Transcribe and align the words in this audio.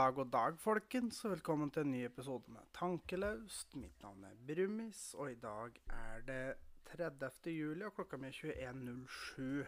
Dag, 0.00 0.16
og 0.22 0.30
dag, 0.32 0.54
folkens, 0.56 1.18
og 1.26 1.32
velkommen 1.34 1.68
til 1.74 1.82
en 1.82 1.90
ny 1.92 1.98
episode 2.06 2.48
med 2.54 2.68
Tankelaust. 2.72 3.74
Mitt 3.76 4.00
navn 4.00 4.22
er 4.24 4.36
Brumis, 4.48 5.00
og 5.18 5.32
i 5.32 5.36
dag 5.36 5.74
er 5.92 6.22
det 6.24 6.44
30. 6.88 7.50
juli, 7.52 7.82
og 7.84 7.92
klokka 7.98 8.16
mi 8.16 8.30
er 8.30 8.70
21.07. 8.70 9.66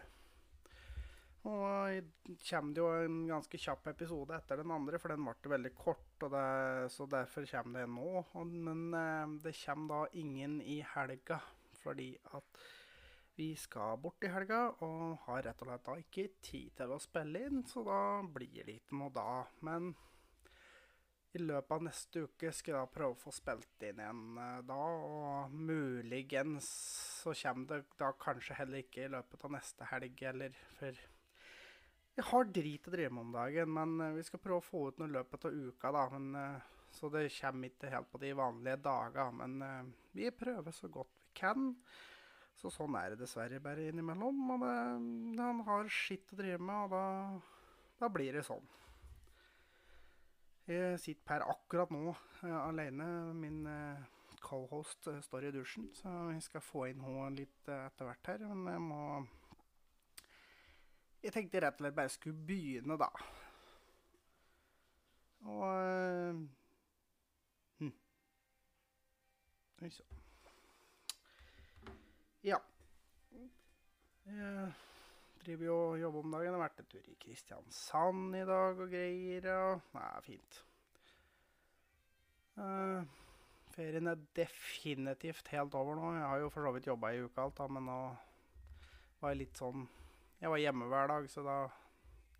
Og 1.51 2.07
kommer 2.47 2.73
det 2.73 2.81
jo 2.81 2.87
en 3.03 3.19
ganske 3.29 3.59
kjapp 3.61 3.91
episode 3.91 4.33
etter 4.39 4.63
den 4.63 4.73
andre, 4.73 4.97
for 5.03 5.13
den 5.13 5.27
ble 5.27 5.51
veldig 5.53 5.73
kort, 5.77 6.07
det, 6.23 6.47
så 6.95 7.05
derfor 7.11 7.45
kommer 7.51 7.83
det 7.83 7.91
nå. 7.93 8.23
Men 8.69 8.81
eh, 8.97 9.35
det 9.43 9.53
kommer 9.59 9.93
da 9.93 10.23
ingen 10.23 10.55
i 10.63 10.79
helga, 10.95 11.37
fordi 11.83 12.15
at 12.31 12.63
vi 13.37 13.51
skal 13.59 14.01
bort 14.01 14.25
i 14.25 14.33
helga 14.33 14.63
og 14.85 15.27
har 15.27 15.45
rett 15.45 15.61
og 15.61 15.69
slett 15.69 15.85
da 15.91 15.99
ikke 16.01 16.25
tid 16.41 16.73
til 16.79 16.95
å 16.95 16.99
spille 17.05 17.45
inn, 17.51 17.61
så 17.69 17.85
da 17.85 18.01
blir 18.33 18.63
det 18.63 18.79
ikke 18.79 18.97
noe 18.97 19.13
da. 19.13 19.43
Men 19.65 19.93
i 21.33 21.41
løpet 21.41 21.73
av 21.73 21.85
neste 21.87 22.23
uke 22.27 22.51
skal 22.53 22.75
jeg 22.75 22.85
da 22.85 22.93
prøve 22.93 23.15
å 23.15 23.21
få 23.23 23.31
spilt 23.33 23.85
inn 23.87 24.01
igjen 24.03 24.37
eh, 24.37 24.59
da, 24.67 24.77
og 24.77 25.55
muligens 25.55 26.67
så 27.23 27.33
kommer 27.39 27.69
det 27.71 27.97
da 27.97 28.11
kanskje 28.21 28.57
heller 28.59 28.83
ikke 28.83 29.07
i 29.07 29.11
løpet 29.15 29.45
av 29.47 29.55
neste 29.55 29.87
helg, 29.89 30.23
eller 30.29 30.59
for 30.77 31.01
Jeg 32.13 32.27
har 32.29 32.51
drit 32.53 32.87
å 32.87 32.93
drive 32.93 33.09
med 33.15 33.25
om 33.25 33.33
dagen, 33.33 33.73
men 33.73 33.95
eh, 34.05 34.15
vi 34.19 34.27
skal 34.27 34.43
prøve 34.43 34.61
å 34.61 34.67
få 34.67 34.83
ut 34.89 35.01
noe 35.01 35.09
i 35.09 35.15
løpet 35.15 35.49
av 35.49 35.57
uka, 35.57 35.93
da. 35.97 36.05
Men, 36.13 36.29
eh, 36.37 36.71
så 36.93 37.09
det 37.09 37.25
kommer 37.39 37.71
ikke 37.71 37.89
helt 37.89 38.11
på 38.11 38.21
de 38.21 38.33
vanlige 38.37 38.83
dager. 38.85 39.31
Men 39.33 39.55
vi 40.13 40.27
prøver 40.29 40.75
så 40.77 40.85
godt 40.93 41.09
vi 41.23 41.31
kan. 41.39 41.71
Så 42.61 42.69
sånn 42.69 42.93
er 42.99 43.15
det 43.15 43.23
dessverre 43.23 43.57
bare 43.57 43.87
innimellom. 43.89 44.43
Og 44.53 44.61
det, 44.61 44.75
han 45.41 45.63
har 45.65 45.89
skitt 45.89 46.35
å 46.35 46.37
drive 46.37 46.61
med, 46.61 46.83
og 46.85 46.93
da, 46.93 47.01
da 48.03 48.11
blir 48.13 48.37
det 48.37 48.45
sånn. 48.45 48.69
Jeg 50.67 50.99
sitter 51.03 51.25
per 51.27 51.43
akkurat 51.51 51.89
nå 51.91 52.13
uh, 52.13 52.59
alene. 52.69 53.05
Min 53.35 53.65
uh, 53.67 54.03
co-host 54.39 55.09
uh, 55.11 55.19
står 55.21 55.49
i 55.49 55.51
dusjen, 55.51 55.89
så 55.95 56.09
jeg 56.31 56.43
skal 56.45 56.63
få 56.63 56.85
inn 56.87 57.03
henne 57.03 57.29
litt 57.35 57.67
etter 57.67 58.07
hvert 58.07 58.29
her. 58.31 58.45
Men 58.53 58.73
jeg 58.73 58.83
må 58.85 59.01
Jeg 61.23 61.31
tenkte 61.31 61.59
rett 61.63 61.77
og 61.79 61.83
slett 61.85 61.95
bare 61.95 62.11
skulle 62.11 62.45
begynne, 62.47 62.97
da. 62.99 63.09
Og 65.43 66.47
hm. 67.79 67.93
Ja. 72.43 72.59
Jeg 74.25 74.71
driver 75.45 75.67
jo 75.67 75.77
og 75.77 75.99
jobber 76.01 76.23
om 76.23 76.35
dagen. 76.35 76.45
Jeg 76.47 76.55
har 76.55 76.63
vært 76.63 76.79
en 76.81 76.91
tur 76.91 77.09
i 77.11 77.17
Kristiansand 77.19 78.37
i 78.39 78.45
dag 78.47 78.79
og 78.85 78.93
greier. 78.93 79.49
Og 79.53 79.99
er 80.01 80.25
fint. 80.25 80.59
Uh, 82.53 83.05
ferien 83.73 84.11
er 84.11 84.25
definitivt 84.37 85.49
helt 85.53 85.75
over 85.77 85.97
nå. 85.97 86.13
Jeg 86.17 86.27
har 86.29 86.43
jo 86.43 86.51
for 86.53 86.67
så 86.67 86.73
vidt 86.75 86.89
jobba 86.91 87.13
i 87.13 87.23
uka 87.23 87.47
alt, 87.47 87.57
da, 87.57 87.67
men 87.67 87.87
nå 87.89 87.99
var 89.21 89.33
jeg 89.33 89.45
litt 89.45 89.57
sånn 89.57 89.87
Jeg 90.41 90.51
var 90.51 90.59
hjemme 90.59 90.89
hver 90.91 91.07
dag, 91.07 91.29
så 91.31 91.45
da 91.45 91.57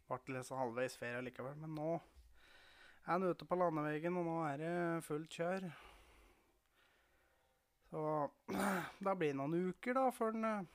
ble 0.09 0.19
det 0.27 0.35
liksom 0.35 0.59
halvveis 0.59 0.97
ferie 0.99 1.23
likevel. 1.23 1.55
Men 1.63 1.77
nå 1.79 1.89
er 1.95 3.09
han 3.13 3.25
ute 3.25 3.47
på 3.47 3.57
landeveien, 3.57 4.19
og 4.19 4.27
nå 4.27 4.37
er 4.49 4.61
det 4.61 4.75
fullt 5.07 5.39
kjør. 5.39 5.67
Så 7.89 8.03
da 9.05 9.15
blir 9.15 9.31
det 9.31 9.39
noen 9.39 9.69
uker, 9.71 9.97
da, 9.97 10.09
før 10.13 10.35
den 10.35 10.67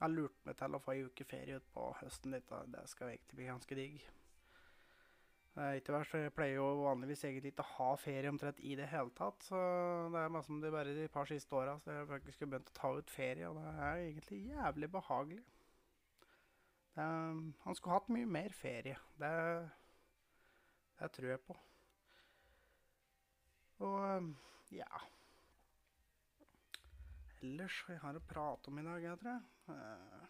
Jeg 0.00 0.14
lurte 0.14 0.48
meg 0.48 0.56
til 0.56 0.76
å 0.76 0.80
få 0.80 0.94
ei 0.94 1.02
uke 1.04 1.26
ferie 1.28 1.58
utpå 1.60 1.90
høsten 1.98 2.32
litt. 2.32 2.46
da. 2.48 2.62
Det 2.72 2.86
skal 2.88 3.12
egentlig 3.12 3.36
bli 3.36 3.48
ganske 3.50 3.76
digg. 3.76 3.98
Etter 5.60 5.92
hvert 5.92 6.08
så 6.08 6.20
jeg 6.22 6.32
pleier 6.32 6.56
jo 6.56 6.68
vanligvis 6.86 7.24
egentlig 7.26 7.50
ikke 7.52 7.66
å 7.66 7.74
ha 7.74 7.88
ferie 8.00 8.30
omtrent 8.30 8.62
i 8.64 8.76
det 8.78 8.86
hele 8.88 9.12
tatt. 9.18 9.44
Så 9.44 9.60
det 10.14 10.22
er 10.22 10.32
bare 10.32 10.46
som 10.46 10.62
det 10.62 10.72
bare 10.72 10.96
de 10.96 11.08
par 11.12 11.28
siste 11.28 11.58
åra 11.58 11.76
så 11.82 11.92
jeg 11.92 12.08
faktisk 12.14 12.46
har 12.46 12.52
begynt 12.54 12.72
å 12.72 12.78
ta 12.78 12.92
ut 12.96 13.12
ferie, 13.12 13.50
og 13.50 13.60
det 13.60 13.74
er 13.74 14.04
egentlig 14.06 14.40
jævlig 14.54 14.90
behagelig. 14.96 15.44
Det 16.94 17.10
han 17.66 17.76
skulle 17.76 17.98
hatt 17.98 18.12
mye 18.14 18.32
mer 18.40 18.56
ferie. 18.56 18.96
Det, 19.20 19.36
det 21.02 21.12
tror 21.18 21.34
jeg 21.34 21.44
på. 21.44 21.60
Og 23.84 24.32
ja 24.72 25.04
ellers 27.44 27.78
jeg 27.88 28.00
har 28.02 28.16
å 28.16 28.22
prate 28.28 28.70
om 28.70 28.78
i 28.80 28.84
dag, 28.84 29.02
jeg 29.04 29.20
tror 29.20 29.32
jeg. 29.32 29.42
Uh, 29.70 30.26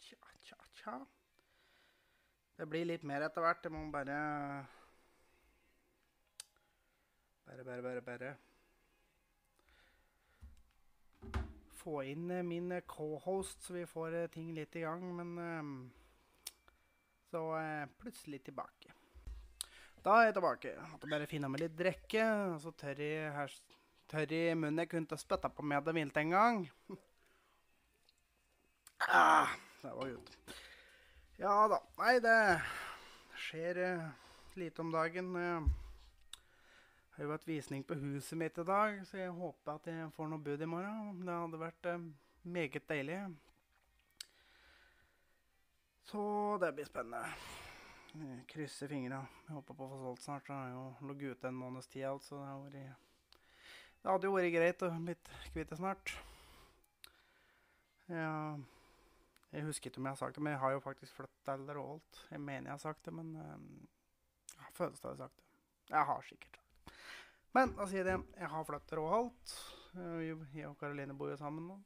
tja, 0.00 0.16
tja, 0.42 0.56
tja. 0.74 0.96
Det 2.58 2.66
blir 2.66 2.88
litt 2.88 3.04
mer 3.06 3.26
etter 3.26 3.44
hvert. 3.44 3.62
Det 3.62 3.72
må 3.72 3.84
bare 3.92 4.18
Bare, 7.48 7.64
bare, 7.64 7.82
bare, 7.82 8.02
bare 8.04 8.34
Få 11.78 12.02
inn 12.04 12.30
uh, 12.30 12.42
min 12.44 12.72
uh, 12.72 12.84
cohost, 12.86 13.62
så 13.64 13.78
vi 13.78 13.86
får 13.88 14.20
ting 14.34 14.52
litt 14.56 14.76
i 14.76 14.84
gang. 14.84 15.04
Men 15.20 15.90
så 17.28 17.42
plutselig 18.00 18.40
tilbake. 18.46 18.94
Da 20.00 20.14
er 20.16 20.30
jeg 20.30 20.38
tilbake. 20.38 20.70
Måtte 20.88 21.10
bare 21.10 21.28
finne 21.28 21.50
meg 21.52 21.60
litt 21.60 21.74
drikke, 21.76 22.24
så 22.62 22.72
tørr 22.72 23.02
i 24.32 24.54
munnen. 24.56 24.80
Jeg 24.80 24.88
kunne 24.92 25.04
ikke 25.04 25.20
på 25.52 25.66
med 25.66 25.84
det 25.84 25.94
vilt 25.98 26.16
en 26.16 26.32
gang. 26.32 26.64
Ah, 29.10 29.48
det 29.82 29.88
var 29.88 30.08
godt. 30.08 30.54
Ja 31.36 31.52
da. 31.72 31.78
Nei, 31.96 32.18
det 32.20 32.38
skjer 33.40 33.78
uh, 33.80 34.02
lite 34.60 34.84
om 34.84 34.90
dagen. 34.92 35.30
Jeg 35.38 37.16
har 37.16 37.24
jo 37.24 37.30
vært 37.30 37.48
visning 37.48 37.86
på 37.88 37.96
huset 38.02 38.36
mitt 38.36 38.60
i 38.60 38.66
dag, 38.68 39.00
så 39.08 39.16
jeg 39.22 39.32
håper 39.32 39.78
at 39.78 39.88
jeg 39.88 40.12
får 40.12 40.28
noe 40.28 40.44
bud 40.44 40.60
i 40.60 40.68
morgen. 40.68 41.24
Det 41.24 41.38
hadde 41.40 41.62
vært 41.62 41.88
eh, 41.90 42.04
meget 42.44 42.84
deilig. 42.92 43.18
Så 46.12 46.22
det 46.60 46.74
blir 46.76 46.92
spennende. 46.92 47.24
Jeg 48.12 48.44
krysser 48.52 48.92
fingra. 48.92 49.24
Jeg 49.48 49.56
håper 49.56 49.74
på 49.74 49.88
å 49.88 49.92
få 49.96 50.04
solgt 50.04 50.26
snart. 50.28 50.46
Det 50.46 50.54
har 50.60 50.70
jo 50.76 51.10
ligget 51.10 51.38
ute 51.40 51.50
en 51.50 51.62
måneds 51.64 51.88
tid, 51.88 52.06
altså. 52.12 52.44
Det 52.44 52.56
vært 52.68 53.04
det 53.98 54.12
hadde 54.12 54.28
jo 54.28 54.36
vært 54.36 54.54
greit 54.54 54.82
å 54.86 54.96
bli 55.02 55.16
kvitt 55.52 55.72
det 55.72 55.80
snart. 55.80 56.18
Ja, 58.08 58.54
jeg 59.52 59.64
husker 59.64 59.90
ikke 59.90 60.00
om 60.02 60.08
jeg 60.08 60.10
har 60.10 60.20
sagt 60.20 60.34
det, 60.36 60.42
men 60.42 60.52
jeg 60.52 60.60
har 60.60 60.72
jo 60.74 60.80
faktisk 60.84 61.14
flyttet 61.16 61.52
eller 61.54 61.80
alt. 61.80 62.26
Jeg 62.30 62.40
mener 62.40 62.68
jeg 62.68 62.72
har 62.72 62.82
sagt 62.82 63.04
det, 63.04 63.14
men 63.14 63.36
um, 63.36 63.88
jeg 64.56 64.72
føles 64.72 65.00
det 65.00 65.08
jeg 65.08 65.16
har 65.16 65.22
sagt 65.26 65.36
det. 65.36 65.44
Jeg 65.90 66.04
har 66.04 66.20
sikkert 66.28 66.56
sagt 66.56 66.64
det. 66.86 66.94
Men 67.56 67.72
da 67.78 67.86
sier 67.88 68.04
jeg 68.04 68.10
det. 68.10 68.40
Jeg 68.42 68.50
har 68.52 68.64
flyttet 68.68 69.00
og 69.00 69.14
alt. 69.18 69.54
Jeg 70.54 70.68
og 70.68 70.76
Karoline 70.78 71.16
bor 71.16 71.30
jo 71.30 71.36
sammen 71.40 71.64
nå. 71.70 71.78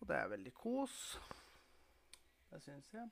Og 0.00 0.08
det 0.08 0.16
er 0.16 0.32
veldig 0.32 0.54
kos. 0.56 0.96
Det 2.50 2.62
syns 2.62 2.88
jeg. 2.94 3.10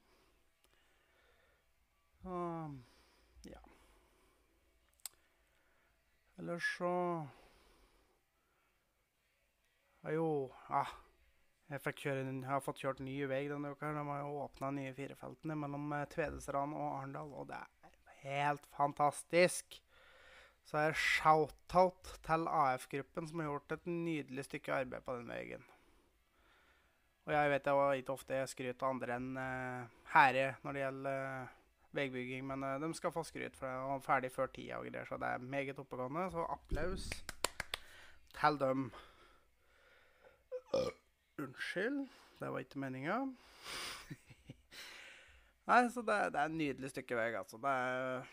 Og 2.24 2.78
ja. 3.44 3.60
Ellers 6.38 6.64
så 6.78 6.94
ja, 10.02 10.10
jo 10.16 10.28
ja. 10.70 10.84
Jeg, 11.72 11.80
kjøre, 11.96 12.26
jeg 12.28 12.44
har 12.44 12.60
fått 12.60 12.82
kjørt 12.82 12.98
ny 13.00 13.14
vei 13.30 13.46
denne 13.48 13.70
uka. 13.72 13.94
De 13.96 14.02
har 14.04 14.34
åpna 14.44 14.68
nye 14.76 14.92
firefeltene 14.92 15.56
mellom 15.56 15.94
Tvedestrand 16.12 16.76
og 16.76 16.98
Arendal, 16.98 17.32
og 17.32 17.48
det 17.48 17.56
er 17.56 17.72
helt 18.26 18.66
fantastisk. 18.76 19.78
Så 20.68 20.78
er 20.78 20.96
shout-out 20.96 22.12
til 22.26 22.44
AF-gruppen, 22.48 23.28
som 23.28 23.40
har 23.40 23.50
gjort 23.50 23.76
et 23.78 23.88
nydelig 23.88 24.44
stykke 24.46 24.74
arbeid 24.82 25.06
på 25.06 25.16
den 25.16 25.32
veien. 25.32 25.64
Og 27.26 27.34
jeg 27.34 27.50
vet 27.52 27.68
jeg 27.70 28.02
ikke 28.02 28.14
ofte 28.16 28.38
jeg 28.38 28.50
skryter 28.50 28.86
av 28.86 28.94
andre 28.96 29.16
enn 29.16 29.28
uh, 29.38 29.98
Herre 30.10 30.46
når 30.64 30.74
det 30.74 30.82
gjelder 30.82 31.20
uh, 31.22 31.52
veibygging, 31.94 32.46
men 32.48 32.66
uh, 32.66 32.78
de 32.82 32.90
skal 32.98 33.14
få 33.14 33.22
skryt 33.26 33.56
for 33.58 33.70
det. 33.70 33.78
Og 33.94 34.02
ferdig 34.06 34.32
før 34.34 34.50
tida 34.50 34.80
og 34.80 34.88
greier, 34.88 35.06
så 35.06 35.18
det 35.22 35.30
er 35.30 35.46
meget 35.54 35.78
oppegående. 35.78 36.26
Så 36.34 36.46
applaus 36.56 37.08
til 38.40 38.60
dem. 38.62 38.90
Unnskyld, 41.42 42.06
det 42.38 42.50
var 42.54 42.64
ikke 42.64 42.80
meninga. 42.82 43.18
Nei, 45.68 45.82
så 45.94 46.02
det, 46.02 46.16
det, 46.34 46.38
er 46.38 46.48
et 46.48 46.56
nydelig 46.56 46.90
stykke 46.92 47.18
vei, 47.18 47.28
altså. 47.38 47.60
Det 47.62 47.72
er, 47.84 48.32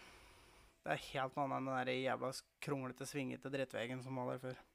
det 0.86 0.96
er 0.96 1.06
helt 1.10 1.38
annet 1.38 1.60
enn 1.60 1.70
den 1.70 1.78
der 1.78 1.94
jævla 1.96 2.32
kronglete, 2.66 3.08
svingete 3.10 3.54
drittveien 3.54 4.04
som 4.06 4.20
var 4.20 4.34
der 4.34 4.44
før. 4.48 4.66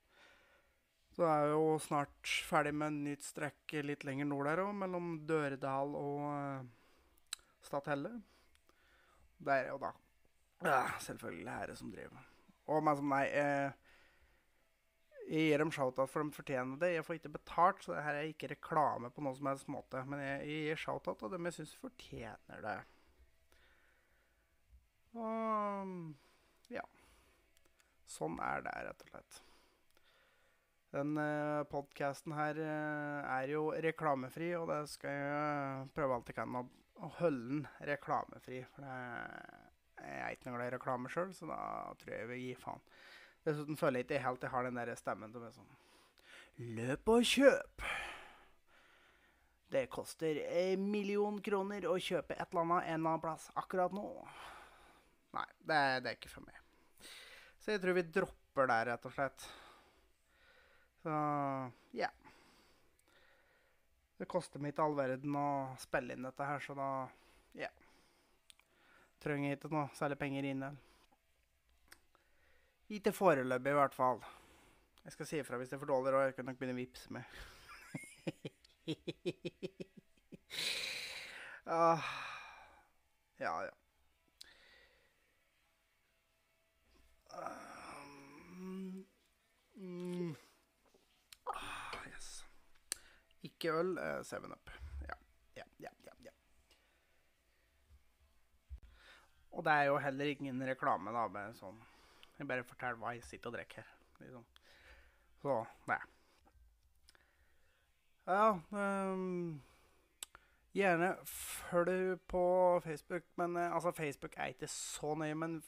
Så 1.15 1.27
er 1.31 1.53
jo 1.53 1.75
snart 1.79 2.31
ferdig 2.49 2.73
med 2.75 2.91
en 2.91 3.03
nytt 3.07 3.27
strekk 3.27 3.77
litt 3.87 4.07
lenger 4.07 4.27
nord 4.27 4.49
der 4.51 4.65
òg, 4.65 4.73
mellom 4.81 5.13
Døredal 5.29 5.95
og 5.95 6.25
uh, 6.27 7.37
Stathelle. 7.63 8.17
Det 9.39 9.61
er 9.61 9.71
jo 9.71 9.79
da 9.83 9.93
ja, 10.65 10.83
selvfølgelig 11.01 11.53
Herre 11.53 11.77
som 11.77 11.93
driver. 11.93 12.27
Og 12.73 12.85
men 12.85 12.97
som 12.97 13.11
nei 13.13 13.25
eh, 13.37 13.84
jeg 15.25 15.49
gir 15.49 15.63
dem 15.63 15.71
shout-out 15.73 16.11
for 16.13 16.25
de 16.25 16.37
fortjener 16.37 16.81
det. 16.81 16.91
Jeg 16.97 17.05
får 17.07 17.19
ikke 17.19 17.37
betalt, 17.39 17.85
så 17.85 17.95
det 17.95 18.03
her 18.05 18.19
er 18.19 18.29
ikke 18.29 18.51
reklame 18.53 19.11
på 19.13 19.25
noen 19.25 19.39
som 19.39 19.49
helst 19.49 19.71
måte. 19.73 20.03
Men 20.09 20.21
jeg, 20.21 20.43
jeg 20.51 20.67
gir 20.69 20.83
shout-out 20.85 21.23
til 21.23 21.33
dem 21.33 21.49
jeg 21.49 21.57
syns 21.59 21.73
fortjener 21.81 22.67
det. 22.67 22.77
Og 25.15 25.97
ja. 26.75 26.85
Sånn 28.11 28.37
er 28.45 28.65
det, 28.67 28.75
rett 28.87 29.05
og 29.07 29.11
slett. 29.11 29.41
Den 30.95 31.17
uh, 31.19 31.65
podkasten 31.67 32.37
her 32.37 32.59
eh, 32.63 33.31
er 33.41 33.51
jo 33.51 33.65
reklamefri, 33.83 34.53
og 34.55 34.69
det 34.71 34.85
skal 34.93 35.17
jeg 35.17 35.89
prøve 35.97 36.15
alt 36.15 36.31
jeg 36.31 36.37
kan 36.37 36.61
å 36.61 37.09
holde 37.19 37.49
den 37.49 37.65
reklamefri. 37.89 38.61
For 38.71 38.87
det, 38.87 38.99
jeg 40.05 40.21
er 40.21 40.37
ikke 40.37 40.51
noe 40.51 40.61
glad 40.61 40.71
i 40.71 40.75
reklame 40.77 41.11
sjøl, 41.11 41.33
så 41.35 41.49
da 41.51 41.59
tror 41.99 42.15
jeg 42.15 42.23
jeg 42.23 42.31
vil 42.31 42.43
gi 42.45 42.55
faen. 42.61 42.87
Dessuten 43.45 43.77
føler 43.77 44.01
jeg 44.01 44.09
ikke 44.09 44.25
helt 44.25 44.45
jeg 44.47 44.55
har 44.55 44.67
den 44.67 44.81
der 44.81 44.95
stemmen 44.99 45.33
som 45.35 45.45
er 45.45 45.55
sånn 45.55 45.73
Løp 46.77 47.11
og 47.11 47.25
kjøp! 47.27 47.83
Det 49.75 49.89
koster 49.91 50.39
en 50.45 50.85
million 50.87 51.41
kroner 51.43 51.89
å 51.91 51.97
kjøpe 51.99 52.37
et 52.37 52.47
eller 52.47 52.63
annet 52.63 52.85
en 52.85 53.01
eller 53.01 53.11
annen 53.11 53.23
plass 53.25 53.49
akkurat 53.59 53.95
nå. 53.97 54.07
Nei, 55.35 55.47
det, 55.67 55.79
det 56.05 56.13
er 56.13 56.19
ikke 56.21 56.31
for 56.31 56.47
meg. 56.47 56.61
Så 57.59 57.75
jeg 57.75 57.83
tror 57.83 57.97
vi 57.99 58.05
dropper 58.15 58.71
der, 58.71 58.93
rett 58.93 59.09
og 59.09 59.17
slett. 59.17 59.49
Så 61.03 61.17
ja. 61.99 62.13
Det 64.15 64.31
koster 64.31 64.63
meg 64.63 64.77
ikke 64.77 64.87
all 64.87 64.95
verden 65.01 65.35
å 65.43 65.49
spille 65.83 66.15
inn 66.15 66.29
dette 66.29 66.47
her, 66.47 66.63
så 66.63 66.79
da 66.79 66.89
ja. 67.59 67.73
Trenger 69.25 69.51
jeg 69.51 69.59
ikke 69.59 69.75
noe 69.75 69.89
særlig 69.99 70.21
penger 70.23 70.47
inn. 70.53 70.69
Ikke 72.89 73.13
foreløpig, 73.13 73.71
i 73.71 73.75
hvert 73.75 73.95
fall. 73.95 74.25
Jeg 75.05 75.13
skal 75.13 75.27
si 75.27 75.39
ifra 75.41 75.57
hvis 75.57 75.69
det 75.69 75.75
er 75.77 75.79
for 75.79 75.87
dårlig, 75.87 76.15
og 76.15 76.25
jeg 76.25 76.35
kan 76.35 76.45
nok 76.49 76.57
begynne 76.61 76.77
å 76.77 76.83
vippse 76.83 77.13
med. 77.13 77.23
ah, 81.77 82.03
ja, 83.41 83.63
ja. 83.65 83.71
Um, 87.35 89.07
mm. 89.77 90.37
ah, 91.53 91.95
yes. 92.13 92.47
Ikke 93.43 93.73
øl, 93.81 93.99
uh, 93.99 94.25
Seven 94.25 94.53
Up. 94.53 94.71
Ja, 95.09 95.15
ja, 95.57 95.65
ja, 95.89 95.93
ja, 96.05 96.13
ja. 96.29 96.33
Og 99.51 99.65
det 99.65 99.73
er 99.73 99.85
jo 99.89 99.99
heller 100.05 100.25
ingen 100.37 100.67
reklame, 100.69 101.13
da, 101.17 101.29
med 101.33 101.57
sånn 101.57 101.94
Jeg 102.39 102.49
bare 102.51 102.67
forteller 102.67 102.99
hva 102.99 103.15
jeg 103.15 103.25
sitter 103.27 103.51
og 103.51 103.57
drikker. 103.57 103.87
Liksom. 104.21 104.45
Så 105.43 105.61
det. 105.89 106.01
Ja 108.25 108.45
um, 108.57 109.61
Gjerne 110.75 111.11
følg 111.29 112.17
på 112.27 112.45
Facebook. 112.83 113.27
Men 113.37 113.57
uh, 113.57 113.75
altså, 113.75 113.93
Facebook 113.93 114.35
er 114.37 114.55
ikke 114.55 114.71
så 114.71 115.15
nøye. 115.15 115.35
Men 115.39 115.61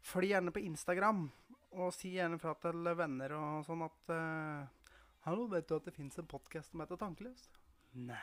følg 0.00 0.32
gjerne 0.32 0.54
på 0.54 0.64
Instagram. 0.64 1.26
Og 1.74 1.92
si 1.92 2.14
gjerne 2.14 2.38
fra 2.38 2.54
til 2.62 2.86
venner 2.96 3.34
og 3.36 3.66
sånn 3.66 3.84
at 3.84 4.14
uh, 4.14 4.88
Hallo, 5.24 5.46
vet 5.48 5.68
du 5.68 5.78
at 5.78 5.86
det 5.88 5.94
fins 5.96 6.18
en 6.20 6.28
podkast 6.28 6.70
som 6.70 6.82
heter 6.84 7.00
Tankeløs? 7.00 7.46
Nei, 7.96 8.18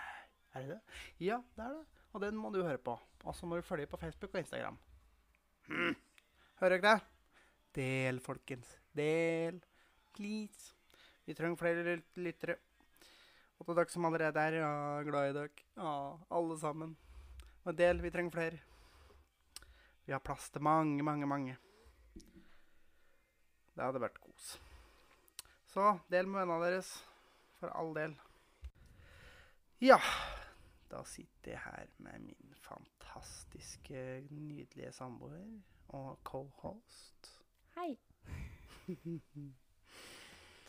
er 0.54 0.68
det 0.68 0.76
det? 0.76 1.00
Ja, 1.26 1.40
det 1.58 1.66
er 1.66 1.80
det. 1.80 2.04
Og 2.14 2.22
den 2.22 2.38
må 2.38 2.52
du 2.54 2.62
høre 2.62 2.78
på. 2.78 2.94
Og 3.26 3.36
så 3.36 3.48
må 3.50 3.58
du 3.58 3.66
følge 3.66 3.90
på 3.90 3.98
Facebook 3.98 4.36
og 4.36 4.44
Instagram. 4.44 4.78
Hmm. 5.68 5.96
Hører 6.62 6.78
dere 6.78 6.94
det? 6.94 7.21
Del, 7.76 8.20
folkens. 8.20 8.78
Del. 8.92 9.62
Please. 10.14 10.74
Vi 11.26 11.36
trenger 11.36 11.56
flere 11.56 11.96
lyttere. 12.20 12.58
Og 13.60 13.68
til 13.68 13.78
dere 13.78 13.94
som 13.94 14.06
allerede 14.10 14.42
er 14.42 14.58
ja, 14.60 14.72
glad 15.08 15.30
i 15.30 15.36
dere. 15.38 15.66
Ja, 15.78 15.94
alle 16.36 16.58
sammen. 16.60 16.98
Og 17.64 17.78
del. 17.78 18.02
Vi 18.04 18.12
trenger 18.12 18.36
flere. 18.36 18.60
Vi 20.06 20.12
har 20.12 20.20
plass 20.20 20.50
til 20.50 20.62
mange, 20.66 21.04
mange, 21.04 21.28
mange. 21.30 21.58
Det 23.72 23.86
hadde 23.86 24.02
vært 24.04 24.20
kos. 24.20 24.58
Så 25.72 25.94
del 26.12 26.28
med 26.28 26.42
vennene 26.42 26.66
deres. 26.66 26.92
For 27.62 27.72
all 27.78 27.94
del. 27.96 28.18
Ja. 29.80 30.02
Da 30.92 31.06
sitter 31.08 31.54
jeg 31.54 31.62
her 31.64 31.94
med 32.04 32.26
min 32.26 32.56
fantastiske, 32.60 34.26
nydelige 34.28 34.92
samboer 34.92 35.46
og 35.96 36.20
cohost. 36.28 37.41
Hei. 37.76 37.98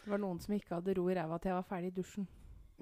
Det 0.03 0.11
var 0.11 0.21
noen 0.23 0.41
som 0.43 0.55
ikke 0.55 0.77
hadde 0.79 0.95
ro 0.99 1.09
i 1.11 1.17
ræva 1.19 1.39
til 1.39 1.53
jeg 1.53 1.59
var 1.59 1.69
ferdig 1.69 1.93
i 1.93 1.97
dusjen. 1.99 2.29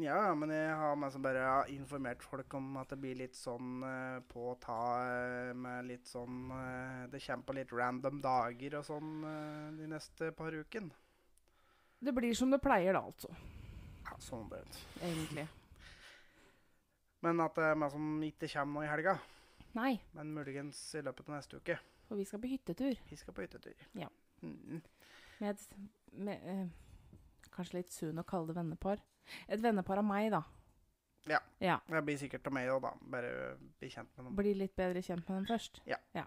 Ja, 0.01 0.35
men 0.35 0.53
jeg 0.55 0.73
har 0.77 0.97
liksom 0.97 1.23
bare 1.25 1.47
informert 1.75 2.23
folk 2.25 2.55
om 2.57 2.77
at 2.81 2.93
det 2.93 2.99
blir 3.03 3.19
litt 3.19 3.37
sånn 3.37 3.83
uh, 3.85 4.21
på 4.31 4.47
å 4.53 4.57
ta 4.63 4.81
uh, 5.05 5.51
med 5.53 5.91
litt 5.91 6.09
sånn 6.09 6.47
uh, 6.49 7.09
Det 7.13 7.21
kommer 7.21 7.49
på 7.49 7.57
litt 7.59 7.75
random 7.77 8.23
dager 8.25 8.79
og 8.79 8.87
sånn 8.87 9.11
de 9.77 9.89
neste 9.91 10.31
par 10.37 10.57
ukene. 10.57 10.95
Det 12.01 12.15
blir 12.17 12.33
som 12.37 12.53
det 12.53 12.63
pleier, 12.65 12.97
da, 12.97 13.03
altså. 13.05 13.29
Ja, 14.07 14.17
sånn 14.25 14.49
det 14.49 14.63
ut. 14.65 14.79
Egentlig. 15.03 15.45
Men 17.21 17.45
at 17.45 17.61
det 17.61 17.75
liksom 17.77 18.23
ikke 18.31 18.49
kommer 18.55 18.79
noe 18.79 18.89
i 18.89 18.93
helga. 18.95 19.19
Nei, 19.77 19.93
Men 20.17 20.33
muligens 20.35 20.81
i 20.97 21.05
løpet 21.05 21.29
av 21.29 21.37
neste 21.37 21.61
uke. 21.61 21.77
For 22.11 22.19
vi 22.19 22.27
skal 22.27 22.43
på 22.43 22.51
hyttetur. 22.51 22.99
Vi 23.09 23.17
skal 23.17 23.35
på 23.37 23.45
hyttetur. 23.45 23.85
Ja. 23.95 24.09
Mm. 24.43 24.81
Med, 25.41 25.51
et- 25.55 25.77
med 26.13 26.47
eh, 26.51 26.67
Kanskje 27.55 27.79
litt 27.81 27.93
sunn 27.95 28.19
å 28.19 28.25
kalle 28.27 28.51
det 28.51 28.57
vennepar. 28.57 29.01
Et 29.49 29.61
vennepar 29.63 29.99
av 30.03 30.05
meg, 30.07 30.31
da. 30.35 30.43
Ja. 31.29 31.39
ja. 31.61 31.77
Det 31.91 32.03
blir 32.07 32.17
sikkert 32.21 32.47
av 32.49 32.55
meg 32.57 32.69
òg, 32.73 32.81
da. 32.85 32.93
Bare 33.13 33.31
bli 33.81 33.91
kjent 33.93 34.11
med 34.17 34.27
dem. 34.27 34.37
Bli 34.39 34.55
litt 34.59 34.75
bedre 34.79 35.03
kjent 35.03 35.27
med 35.29 35.37
dem 35.41 35.47
først. 35.51 35.81
Ja. 35.91 35.99
ja. 36.17 36.25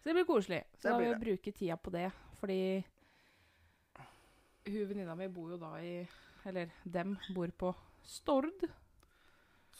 Så 0.00 0.08
det 0.08 0.14
blir 0.16 0.28
koselig. 0.28 0.62
Så 0.78 0.88
Det 0.88 0.92
da 0.92 0.98
vil 0.98 1.06
vi 1.08 1.12
jeg 1.12 1.22
bruke 1.24 1.52
tida 1.56 1.76
på 1.76 1.92
det, 1.92 2.06
fordi 2.40 2.58
hun 4.70 4.88
venninna 4.88 5.16
mi 5.16 5.28
bor 5.32 5.50
jo 5.54 5.58
da 5.60 5.72
i 5.82 5.94
Eller 6.46 6.70
dem 6.84 7.16
bor 7.34 7.50
på 7.52 7.74
Stord. 8.04 8.62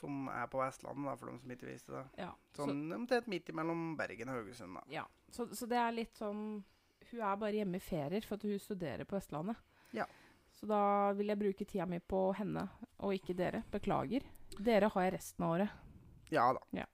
Som 0.01 0.29
er 0.33 0.47
på 0.49 0.61
Vestlandet, 0.63 1.05
da, 1.11 1.15
for 1.21 1.31
dem 1.31 1.39
som 1.43 1.51
ikke 1.55 1.69
visste 1.69 1.93
det. 1.93 2.05
Ja. 2.25 2.31
Så, 2.57 2.65
Sånn 2.67 2.87
omtrent 2.97 3.27
midt 3.29 3.49
imellom 3.53 3.95
Bergen 3.99 4.31
og 4.33 4.41
Haugesund, 4.41 4.75
da. 4.81 4.85
ja. 4.97 5.05
Så, 5.31 5.47
så 5.55 5.67
det 5.71 5.77
er 5.79 5.93
litt 5.95 6.17
sånn 6.19 6.41
Hun 7.11 7.21
er 7.23 7.37
bare 7.39 7.55
hjemme 7.61 7.79
i 7.79 7.83
ferier 7.85 8.25
for 8.27 8.35
at 8.41 8.45
hun 8.49 8.59
studerer 8.63 9.05
på 9.09 9.17
Vestlandet. 9.19 9.57
Ja. 9.97 10.07
Så 10.55 10.67
da 10.71 10.81
vil 11.17 11.31
jeg 11.33 11.39
bruke 11.41 11.65
tida 11.67 11.87
mi 11.89 11.99
på 12.03 12.21
henne, 12.39 12.65
og 13.01 13.15
ikke 13.17 13.35
dere. 13.39 13.63
Beklager. 13.73 14.25
Dere 14.59 14.89
har 14.93 15.07
jeg 15.07 15.15
resten 15.17 15.45
av 15.47 15.55
året. 15.57 15.77
Ja 16.31 16.49
da. 16.55 16.61
Ja. 16.77 16.87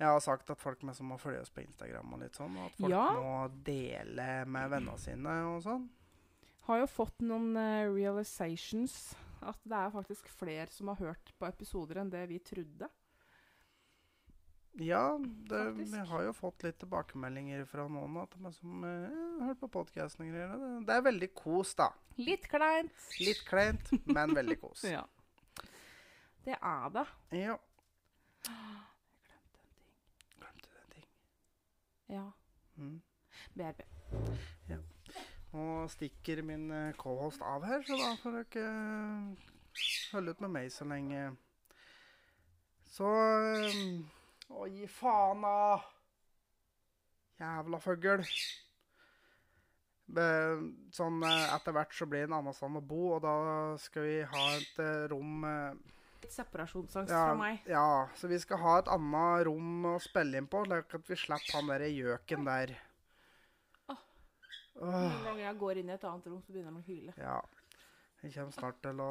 Jeg 0.00 0.08
har 0.08 0.20
sagt 0.24 0.48
at 0.50 0.58
folk 0.62 0.82
med 0.88 0.96
som 0.96 1.10
må 1.12 1.18
følge 1.20 1.42
oss 1.44 1.50
på 1.52 1.60
Instagram 1.62 2.14
og 2.16 2.22
litt 2.22 2.38
sånn, 2.38 2.54
og 2.56 2.70
at 2.70 2.78
folk 2.80 2.90
Ja. 2.94 3.06
må 3.20 3.34
dele 3.66 4.28
med 4.48 4.70
vennene 4.72 4.98
sine 4.98 5.34
og 5.52 5.60
sånn. 5.66 5.88
Har 6.70 6.80
jo 6.80 6.86
fått 6.88 7.20
noen 7.26 7.50
uh, 7.56 7.84
realizations. 7.92 9.14
At 9.40 9.60
det 9.64 9.76
er 9.76 9.92
faktisk 9.94 10.28
flere 10.36 10.68
som 10.72 10.90
har 10.92 11.00
hørt 11.00 11.32
på 11.38 11.48
episoder 11.48 12.02
enn 12.02 12.12
det 12.12 12.26
vi 12.28 12.40
trodde. 12.44 12.88
Ja, 14.78 15.18
det, 15.50 15.60
vi 15.70 15.98
har 15.98 16.22
jo 16.22 16.32
fått 16.32 16.62
litt 16.62 16.78
tilbakemeldinger 16.80 17.64
fra 17.68 17.88
noen 17.90 18.20
at 18.22 18.36
de 18.38 18.52
som 18.54 18.84
eh, 18.86 19.16
har 19.40 19.50
hørt 19.50 19.62
på 19.64 19.70
podkasten 19.80 20.24
og 20.24 20.30
greier. 20.30 20.52
Det, 20.60 20.68
det 20.86 20.94
er 20.94 21.06
veldig 21.08 21.30
kos, 21.36 21.74
da. 21.80 21.88
Litt 22.20 22.46
kleint. 22.52 23.08
Litt 23.20 23.42
kleint, 23.48 23.90
men 24.06 24.36
veldig 24.36 24.60
kos. 24.62 24.86
Ja. 24.96 25.06
Det 26.40 26.54
er 26.56 26.92
det. 26.94 27.02
Ja. 27.36 27.56
Jeg 28.46 29.26
glemte 29.26 29.58
en 29.58 29.58
ting. 29.58 29.74
Glemte 30.38 30.70
du 30.70 30.78
en 30.78 30.94
ting? 30.94 31.10
Ja. 32.14 32.24
Mm. 32.80 32.96
BRB. 33.58 33.84
Nå 35.50 35.88
stikker 35.90 36.42
min 36.46 36.68
cohost 37.00 37.42
av 37.42 37.64
her, 37.66 37.82
så 37.82 37.96
da 37.98 38.10
får 38.22 38.36
dere 38.36 38.46
ikke 38.46 38.66
holde 40.12 40.34
ut 40.34 40.42
med 40.44 40.52
meg 40.54 40.70
så 40.74 40.86
lenge. 40.86 41.30
Så 42.90 43.06
eh, 43.06 43.78
Å, 44.50 44.66
gi 44.66 44.86
faen, 44.90 45.44
da! 45.46 45.78
Jævla 47.40 47.78
fugl. 47.80 48.24
Sånn 50.10 51.22
eh, 51.22 51.54
etter 51.54 51.76
hvert 51.76 51.94
så 51.94 52.08
blir 52.10 52.24
det 52.24 52.30
en 52.32 52.40
annen 52.40 52.56
sted 52.56 52.78
å 52.80 52.82
bo, 52.82 53.14
og 53.14 53.22
da 53.22 53.34
skal 53.78 54.06
vi 54.08 54.16
ha 54.26 54.44
et 54.56 54.82
eh, 54.82 55.06
rom 55.12 55.46
eh, 55.46 55.96
Litt 56.20 56.34
separasjonsangst 56.34 57.14
ja, 57.14 57.20
fra 57.30 57.36
meg. 57.38 57.62
ja, 57.70 58.08
så 58.18 58.28
vi 58.28 58.36
skal 58.42 58.58
ha 58.60 58.74
et 58.82 58.90
annet 58.92 59.46
rom 59.48 59.86
å 59.88 59.94
spille 60.02 60.42
inn 60.42 60.50
på, 60.50 60.66
slik 60.66 60.98
at 60.98 61.08
vi 61.08 61.16
slipper 61.16 61.56
han 61.56 61.70
der 61.70 61.86
gjøken 61.88 62.44
der. 62.50 62.74
Noen 64.80 65.24
ganger 65.24 65.42
jeg 65.44 65.58
går 65.60 65.80
inn 65.82 65.90
i 65.90 65.94
et 65.96 66.04
annet 66.08 66.26
rom, 66.30 66.42
så 66.42 66.52
begynner 66.54 66.72
han 66.72 66.80
å 66.80 66.86
hyle. 66.86 67.14
Ja. 67.20 67.40
Jeg 68.22 68.34
kommer 68.34 68.52
snart 68.56 68.78
til 68.84 69.00
å 69.04 69.10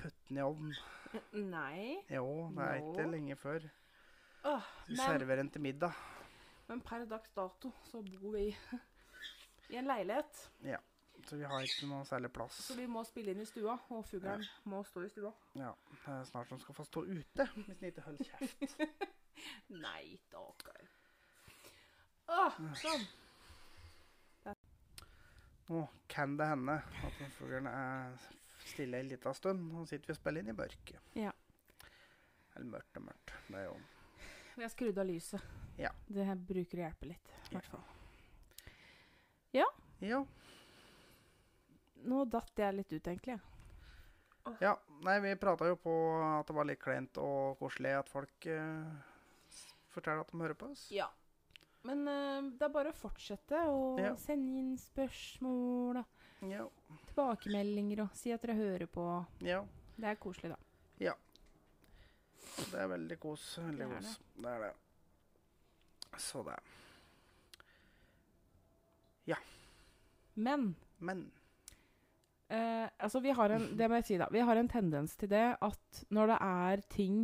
putte 0.00 0.28
den 0.28 0.38
i 0.40 0.44
ovnen. 0.44 0.76
Nei. 1.50 1.96
Jo, 2.12 2.26
det 2.56 2.66
er 2.68 2.80
ikke 2.80 3.06
lenge 3.10 3.36
før. 3.36 3.66
Åh, 4.48 4.68
Vi 4.88 4.94
men, 4.96 5.02
serverer 5.04 5.42
den 5.42 5.50
til 5.52 5.60
middag. 5.64 5.92
men 6.68 6.80
per 6.80 7.04
dags 7.10 7.30
dato 7.36 7.72
så 7.90 8.00
bor 8.06 8.32
vi 8.36 8.46
i 9.70 9.76
en 9.76 9.86
leilighet. 9.90 10.44
Ja. 10.64 10.78
Så 11.28 11.36
vi 11.36 11.44
har 11.44 11.60
ikke 11.60 11.84
noe 11.90 12.04
særlig 12.08 12.30
plass. 12.32 12.62
Så 12.64 12.74
vi 12.78 12.86
må 12.88 13.02
spille 13.04 13.34
inn 13.34 13.42
i 13.42 13.44
stua, 13.44 13.74
og 13.92 14.06
fuglen 14.08 14.40
må 14.64 14.80
stå 14.88 15.02
i 15.04 15.10
stua. 15.12 15.32
Ja, 15.54 15.74
det 15.90 16.14
er 16.14 16.24
snart 16.30 16.48
de 16.48 16.56
skal 16.62 16.74
få 16.78 16.86
stå 16.88 17.02
ute, 17.04 17.44
hvis 17.58 17.76
den 17.76 17.90
ikke 17.90 18.06
holder 18.06 18.24
kjeft. 18.30 18.80
Nei, 19.84 20.16
stakkar. 20.24 20.86
Åh, 22.30 22.56
sånn. 22.80 23.04
Nå 25.70 25.84
kan 26.10 26.36
det 26.36 26.48
hende 26.50 26.80
at 26.82 27.18
den 27.20 27.30
fuglen 27.36 27.68
er 27.70 28.16
stille 28.66 28.98
en 28.98 29.08
liten 29.08 29.34
stund. 29.34 29.72
Nå 29.72 29.84
sitter 29.86 30.10
vi 30.10 30.16
og 30.16 30.18
spiller 30.18 30.42
inn 30.42 30.50
i 30.50 30.56
mørket. 30.56 30.98
Ja. 31.18 31.30
Eller 32.56 32.66
mørkt 32.72 32.98
og 32.98 33.06
mørkt. 33.06 33.34
Det 33.46 33.60
er 33.60 33.68
jo 33.68 33.76
Vi 34.56 34.64
har 34.64 34.72
skrudd 34.72 34.98
av 34.98 35.06
lyset. 35.06 35.52
Ja. 35.78 35.92
Det 36.10 36.26
her 36.26 36.42
bruker 36.50 36.80
å 36.80 36.84
hjelpe 36.84 37.08
litt. 37.12 37.30
i 37.50 37.54
hvert 37.54 37.70
fall. 37.70 37.86
Ja. 39.54 39.68
ja. 40.04 40.24
Nå 42.10 42.24
datt 42.30 42.58
jeg 42.58 42.76
litt 42.76 42.92
ut, 42.92 43.06
egentlig. 43.06 43.38
ja. 44.60 44.74
Nei, 45.06 45.16
vi 45.24 45.36
prata 45.40 45.70
jo 45.70 45.78
på 45.80 45.94
at 46.26 46.50
det 46.50 46.56
var 46.58 46.68
litt 46.68 46.82
kleint 46.82 47.16
og 47.22 47.56
koselig 47.62 47.94
at 48.02 48.10
folk 48.12 48.46
eh, 48.52 48.90
forteller 49.94 50.26
at 50.26 50.34
de 50.34 50.42
hører 50.42 50.58
på 50.58 50.68
oss. 50.74 50.88
Ja. 50.92 51.06
Men 51.88 52.02
uh, 52.08 52.50
det 52.58 52.62
er 52.66 52.72
bare 52.74 52.90
å 52.92 52.96
fortsette 52.96 53.56
å 53.70 53.98
Ja. 53.98 54.14
sende 54.16 54.58
inn 54.58 54.76
spørsmål 54.78 55.96
og 56.02 56.50
Ja. 56.50 56.66
tilbakemeldinger 57.06 58.02
og 58.02 58.14
si 58.16 58.32
at 58.32 58.42
dere 58.42 58.54
hører 58.56 58.86
på. 58.86 59.26
ja. 59.40 59.62
Det 60.00 60.08
er 60.08 60.14
koselig, 60.16 60.50
da. 60.50 60.56
Ja. 60.98 61.12
Det 62.70 62.74
er 62.80 62.86
veldig 62.88 63.18
kos. 63.20 63.58
Veldig 63.58 63.76
Det 63.78 63.90
er 63.90 63.96
kos. 64.00 64.18
Det 64.36 64.46
er 64.46 64.60
det. 64.60 64.74
Så 66.18 66.42
det. 66.44 66.56
Men 70.36 70.74
Men 70.98 71.30
Uh, 72.50 72.88
altså 72.98 73.20
vi 73.22 73.30
har 73.30 73.50
en, 73.54 73.76
det 73.78 73.86
må 73.88 73.94
jeg 74.00 74.04
si 74.08 74.16
da, 74.18 74.26
vi 74.34 74.40
har 74.42 74.56
en 74.58 74.66
tendens 74.68 75.12
til 75.16 75.28
det 75.30 75.56
at 75.62 76.00
når 76.10 76.26
det 76.32 76.38
er 76.42 76.80
ting 76.90 77.18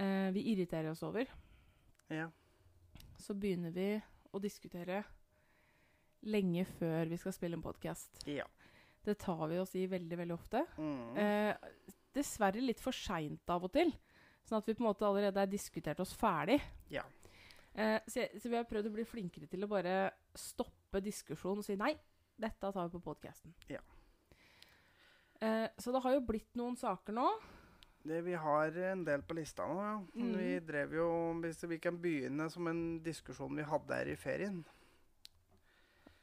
uh, 0.00 0.30
vi 0.32 0.40
irriterer 0.54 0.88
oss 0.94 1.02
over, 1.04 1.28
ja. 2.08 2.30
Så 3.22 3.36
begynner 3.36 3.74
vi 3.74 3.92
å 4.30 4.40
diskutere 4.42 5.02
lenge 6.28 6.66
før 6.78 7.08
vi 7.10 7.18
skal 7.20 7.34
spille 7.34 7.58
en 7.58 7.64
podkast. 7.64 8.22
Ja. 8.28 8.46
Det 9.00 9.16
tar 9.22 9.46
vi 9.48 9.58
oss 9.60 9.72
i 9.78 9.86
veldig, 9.88 10.18
veldig 10.20 10.36
ofte. 10.36 10.64
Mm. 10.76 11.16
Eh, 11.16 11.94
dessverre 12.14 12.60
litt 12.60 12.82
for 12.82 12.96
seint 12.96 13.52
av 13.52 13.64
og 13.64 13.72
til. 13.72 13.92
Sånn 14.44 14.60
at 14.60 14.68
vi 14.68 14.74
på 14.76 14.84
en 14.84 14.90
måte 14.90 15.06
allerede 15.08 15.40
har 15.40 15.48
diskutert 15.50 16.00
oss 16.02 16.12
ferdig. 16.16 16.58
Ja. 16.92 17.04
Eh, 17.72 17.96
så, 18.06 18.26
så 18.36 18.50
vi 18.50 18.58
har 18.58 18.68
prøvd 18.68 18.90
å 18.90 18.94
bli 18.98 19.06
flinkere 19.08 19.48
til 19.50 19.64
å 19.64 19.70
bare 19.70 20.10
stoppe 20.36 21.02
diskusjonen 21.04 21.62
og 21.62 21.66
si 21.66 21.78
nei, 21.80 21.94
dette 22.40 22.72
tar 22.72 22.88
vi 22.88 22.96
på 22.96 23.04
podkasten. 23.10 23.54
Ja. 23.70 23.80
Eh, 25.40 25.68
så 25.80 25.94
det 25.94 26.02
har 26.04 26.16
jo 26.16 26.26
blitt 26.28 26.52
noen 26.60 26.76
saker 26.76 27.16
nå. 27.16 27.28
Det, 28.02 28.20
vi 28.24 28.34
har 28.34 28.76
en 28.92 29.04
del 29.04 29.22
på 29.22 29.36
lista 29.36 29.66
nå, 29.68 29.76
ja. 29.84 29.96
Mm. 30.14 30.32
Vi 30.38 30.50
drev 30.64 30.94
jo 30.96 31.08
Hvis 31.42 31.64
vi 31.68 31.78
kan 31.78 31.98
begynne 32.00 32.46
som 32.50 32.68
en 32.70 32.82
diskusjon 33.04 33.56
vi 33.56 33.66
hadde 33.68 33.98
her 33.98 34.08
i 34.08 34.16
ferien. 34.16 34.62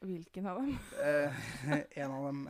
Hvilken 0.01 0.47
av 0.49 0.61
dem? 0.61 0.77
Eh, 1.01 1.43
en 2.01 2.11
av 2.11 2.25
dem. 2.25 2.41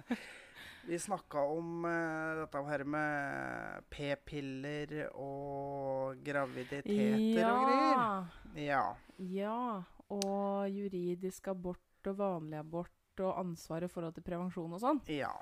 Vi 0.88 1.00
snakka 1.00 1.44
om 1.44 1.86
eh, 1.86 2.40
dette 2.42 2.64
her 2.70 2.84
med 2.88 3.88
p-piller 3.92 4.94
og 5.20 6.22
graviditeter 6.24 7.44
og 7.52 7.68
greier. 7.68 8.30
Ja. 8.64 8.84
Ja. 9.20 9.60
Og 10.08 10.72
juridisk 10.72 11.52
abort 11.52 12.08
og 12.08 12.20
vanlig 12.20 12.62
abort 12.62 13.24
og 13.24 13.40
ansvar 13.42 13.84
i 13.84 13.92
forhold 13.92 14.16
til 14.16 14.24
prevensjon 14.24 14.76
og 14.78 14.84
sånn. 14.84 15.04
Ja. 15.12 15.34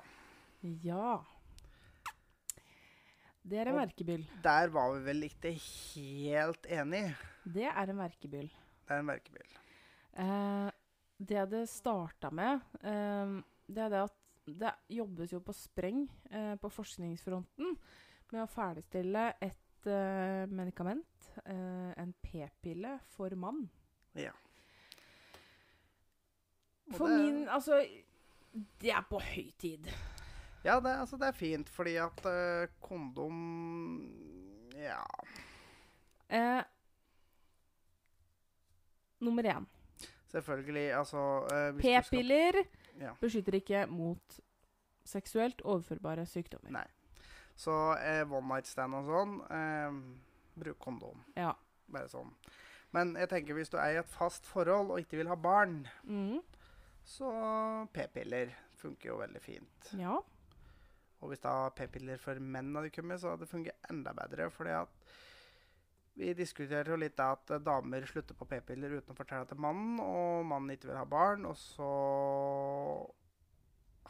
Ja. 0.82 1.20
Det 3.46 3.58
er 3.62 3.68
en 3.70 3.76
verkebyll. 3.78 4.24
Der 4.42 4.68
var 4.74 4.92
vi 4.96 5.02
vel 5.06 5.22
ikke 5.28 5.52
helt 5.94 6.66
enige. 6.66 7.12
Det 7.44 7.66
er 7.68 7.90
en 7.92 8.00
verkebyll. 8.00 8.48
Det 8.50 8.94
er 8.96 9.02
en 9.04 9.10
verkebyll. 9.12 9.52
Eh, 10.18 10.70
det 11.30 11.44
det 11.52 11.68
starta 11.70 12.30
med, 12.34 12.60
eh, 12.82 13.36
det 13.68 13.84
er 13.84 13.88
det 13.92 14.00
at 14.02 14.16
det 14.46 14.72
jobbes 14.96 15.32
jo 15.32 15.40
på 15.42 15.52
spreng 15.54 16.04
eh, 16.30 16.54
på 16.62 16.68
forskningsfronten 16.70 17.76
med 18.32 18.42
å 18.42 18.48
ferdigstille 18.50 19.28
et 19.42 19.86
eh, 19.86 20.46
medikament, 20.50 21.30
eh, 21.44 21.92
en 22.02 22.12
p-pille, 22.22 22.96
for 23.14 23.30
mann. 23.38 23.68
Ja. 24.14 24.32
Og 26.90 26.94
For 26.98 27.08
det- 27.08 27.20
min 27.20 27.48
Altså, 27.48 27.80
det 28.80 28.90
er 28.90 29.02
på 29.10 29.18
høy 29.20 29.50
tid. 29.58 29.86
Ja, 30.64 30.80
det, 30.80 30.90
altså, 31.00 31.16
det 31.20 31.28
er 31.28 31.32
fint, 31.36 31.68
fordi 31.70 31.96
at 31.96 32.24
uh, 32.26 32.66
kondom 32.80 33.36
Ja. 34.76 35.02
Eh, 36.28 36.62
nummer 39.20 39.42
én. 39.44 39.66
Selvfølgelig, 40.32 40.90
altså 40.98 41.20
uh, 41.46 41.78
P-piller 41.80 42.62
Ja. 43.00 43.12
beskytter 43.20 43.54
ikke 43.54 43.86
mot 43.86 44.40
seksuelt 45.04 45.60
overførbare 45.64 46.26
sykdommer. 46.26 46.70
Nei. 46.72 46.86
Så 47.56 47.72
eh, 48.00 48.24
one 48.32 48.48
night 48.48 48.66
stand 48.68 48.94
og 48.98 49.06
sånn, 49.08 49.36
eh, 49.52 49.98
bruk 50.60 50.78
kondom. 50.82 51.22
Ja. 51.36 51.52
Bare 51.92 52.08
sånn. 52.10 52.32
Men 52.92 53.14
jeg 53.16 53.28
tenker 53.30 53.54
hvis 53.56 53.70
du 53.72 53.76
er 53.78 53.94
i 53.94 54.00
et 54.00 54.08
fast 54.12 54.44
forhold 54.48 54.90
og 54.90 55.00
ikke 55.00 55.16
vil 55.20 55.28
ha 55.30 55.36
barn, 55.36 55.86
Mm, 56.04 56.40
så 57.06 57.30
p-piller 57.94 58.50
funker 58.76 59.12
jo 59.12 59.18
veldig 59.22 59.40
fint. 59.44 59.92
ja. 59.96 60.18
Og 61.20 61.32
hvis 61.32 61.42
da 61.42 61.54
p-piller 61.76 62.20
for 62.20 62.38
menn 62.40 62.74
hadde 62.76 62.92
kommet, 62.94 63.20
så 63.22 63.32
hadde 63.32 63.46
det 63.46 63.52
fungert 63.52 63.90
enda 63.90 64.12
bedre. 64.16 64.50
fordi 64.50 64.74
at 64.76 65.14
vi 66.16 66.32
diskuterer 66.32 66.88
jo 66.88 66.96
litt 66.96 67.18
at 67.20 67.50
damer 67.60 68.06
slutter 68.08 68.36
på 68.36 68.48
p-piller 68.48 68.94
uten 68.96 69.12
å 69.12 69.18
fortelle 69.18 69.44
det 69.44 69.52
til 69.52 69.60
mannen, 69.60 69.98
og 70.00 70.46
mannen 70.48 70.72
ikke 70.72 70.88
vil 70.88 70.96
ha 70.96 71.04
barn, 71.04 71.44
og 71.44 71.56
så 71.60 71.90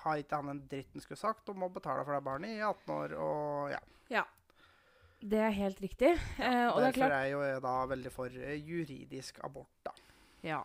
har 0.05 0.23
ikke 0.23 0.39
han 0.39 0.53
en 0.53 0.63
dritt 0.71 0.95
han 0.95 1.03
skulle 1.03 1.19
sagt, 1.19 1.51
og 1.51 1.59
må 1.59 1.69
betale 1.75 2.05
for 2.07 2.15
det 2.15 2.23
barnet 2.27 2.55
i 2.55 2.63
18 2.63 2.95
år, 2.95 3.17
og 3.19 3.75
ja. 3.75 3.81
Det 5.21 5.39
er 5.41 5.55
helt 5.57 5.81
riktig. 5.81 6.13
Eh, 6.39 6.67
og 6.69 6.81
det 6.81 6.89
er 6.91 6.97
klart 6.99 7.15
er 7.17 7.29
jo 7.33 7.43
jeg 7.43 7.61
da 7.65 7.75
veldig 7.91 8.11
for 8.13 8.39
eh, 8.39 8.59
juridisk 8.61 9.41
abort, 9.45 9.73
da. 9.87 9.95
Ja. 10.45 10.61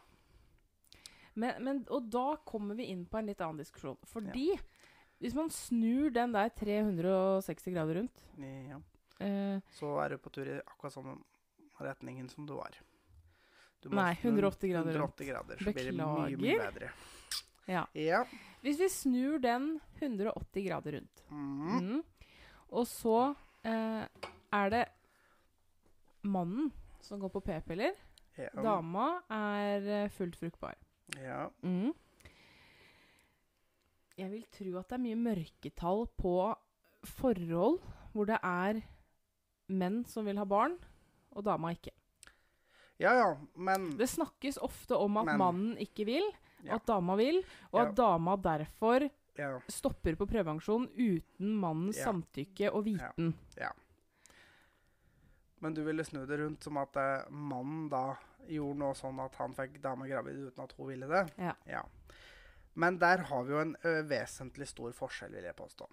Men, 1.34 1.64
men, 1.64 1.80
og 1.90 2.10
da 2.12 2.36
kommer 2.46 2.76
vi 2.76 2.90
inn 2.92 3.06
på 3.08 3.22
en 3.22 3.30
litt 3.32 3.42
annen 3.42 3.62
diskusjon. 3.64 3.98
Fordi 4.12 4.52
hvis 5.22 5.36
man 5.38 5.50
snur 5.54 6.10
den 6.14 6.32
der 6.34 6.50
360 6.58 7.74
grader 7.76 8.00
rundt 8.02 8.24
Ja. 8.42 8.80
eh, 9.20 9.60
Så 9.78 9.92
er 10.04 10.10
du 10.10 10.18
på 10.18 10.32
tur 10.34 10.48
i 10.50 10.58
akkurat 10.60 10.94
samme 10.94 11.18
retningen 11.80 12.30
som 12.30 12.46
du 12.46 12.54
var. 12.58 12.72
Du 13.82 13.90
Nei, 13.90 14.14
snu 14.16 14.30
180 14.30 14.70
grader 14.72 14.92
180 14.94 15.28
grader, 15.32 15.58
så 15.58 15.74
blir 15.74 15.88
det 15.90 15.94
mye, 15.98 16.38
mye 16.38 16.58
bedre. 16.60 16.90
Ja. 17.68 17.86
Ja. 17.94 18.24
Hvis 18.62 18.78
vi 18.80 18.90
snur 18.90 19.40
den 19.42 19.80
180 20.00 20.66
grader 20.68 20.92
rundt, 21.00 21.24
Mm. 21.30 21.80
mm, 21.82 22.04
og 22.70 22.86
så 22.88 23.36
eh, 23.64 24.06
er 24.54 24.70
det 24.70 24.86
mannen 26.24 26.72
som 27.02 27.20
går 27.20 27.30
på 27.34 27.42
p-piller, 27.42 27.94
Ja. 28.38 28.50
dama 28.56 29.22
er 29.30 29.82
eh, 30.04 30.10
fullt 30.10 30.36
fruktbar. 30.36 30.76
Ja. 31.18 31.50
Mm. 31.64 31.94
Jeg 34.22 34.30
vil 34.30 34.44
tro 34.54 34.76
at 34.80 34.92
det 34.92 34.98
er 35.00 35.04
mye 35.08 35.18
mørketall 35.18 36.04
på 36.22 36.36
forhold 37.18 37.80
hvor 38.14 38.28
det 38.30 38.38
er 38.46 38.82
menn 39.72 40.02
som 40.06 40.28
vil 40.28 40.38
ha 40.38 40.46
barn, 40.46 40.76
og 41.32 41.46
dama 41.48 41.72
ikke. 41.74 41.94
ja, 43.02 43.14
ja, 43.18 43.30
men 43.56 43.98
Det 43.98 44.08
snakkes 44.12 44.60
ofte 44.62 44.94
om 45.00 45.18
at 45.18 45.26
Men- 45.26 45.38
mannen 45.40 45.78
ikke 45.78 46.06
vil, 46.06 46.28
og 46.62 46.66
Ja. 46.66 46.76
at 46.76 46.86
dama 46.86 47.16
vil, 47.16 47.42
og 47.74 47.80
Ja. 47.80 47.88
at 47.90 47.96
dama 47.96 48.36
derfor 48.38 49.10
ja, 49.38 49.60
stopper 49.70 50.16
på 50.16 50.28
prevensjon 50.28 50.88
uten 50.94 51.56
mannens 51.58 51.98
Ja. 51.98 52.06
samtykke 52.12 52.72
og 52.74 52.84
viten. 52.86 53.34
Ja. 53.58 53.70
Men 55.62 55.74
du 55.74 55.84
ville 55.84 56.04
snu 56.04 56.26
det 56.26 56.40
rundt 56.40 56.64
som 56.64 56.78
at 56.78 56.96
eh, 56.98 57.24
mannen 57.30 57.90
da 57.90 58.16
gjorde 58.50 58.78
noe 58.78 58.94
sånn 58.94 59.20
at 59.24 59.36
han 59.36 59.54
fikk 59.54 59.80
dama 59.82 60.08
gravid 60.08 60.48
uten 60.48 60.64
at 60.64 60.72
hun 60.78 60.88
ville 60.88 61.08
det. 61.08 61.34
Ja. 61.38 61.84
Men 62.76 62.98
der 63.02 63.18
har 63.28 63.44
vi 63.44 63.52
jo 63.54 63.60
en 63.60 63.76
ø, 63.84 64.02
vesentlig 64.08 64.68
stor 64.68 64.92
forskjell, 64.96 65.32
vil 65.36 65.44
jeg 65.44 65.56
påstå. 65.58 65.88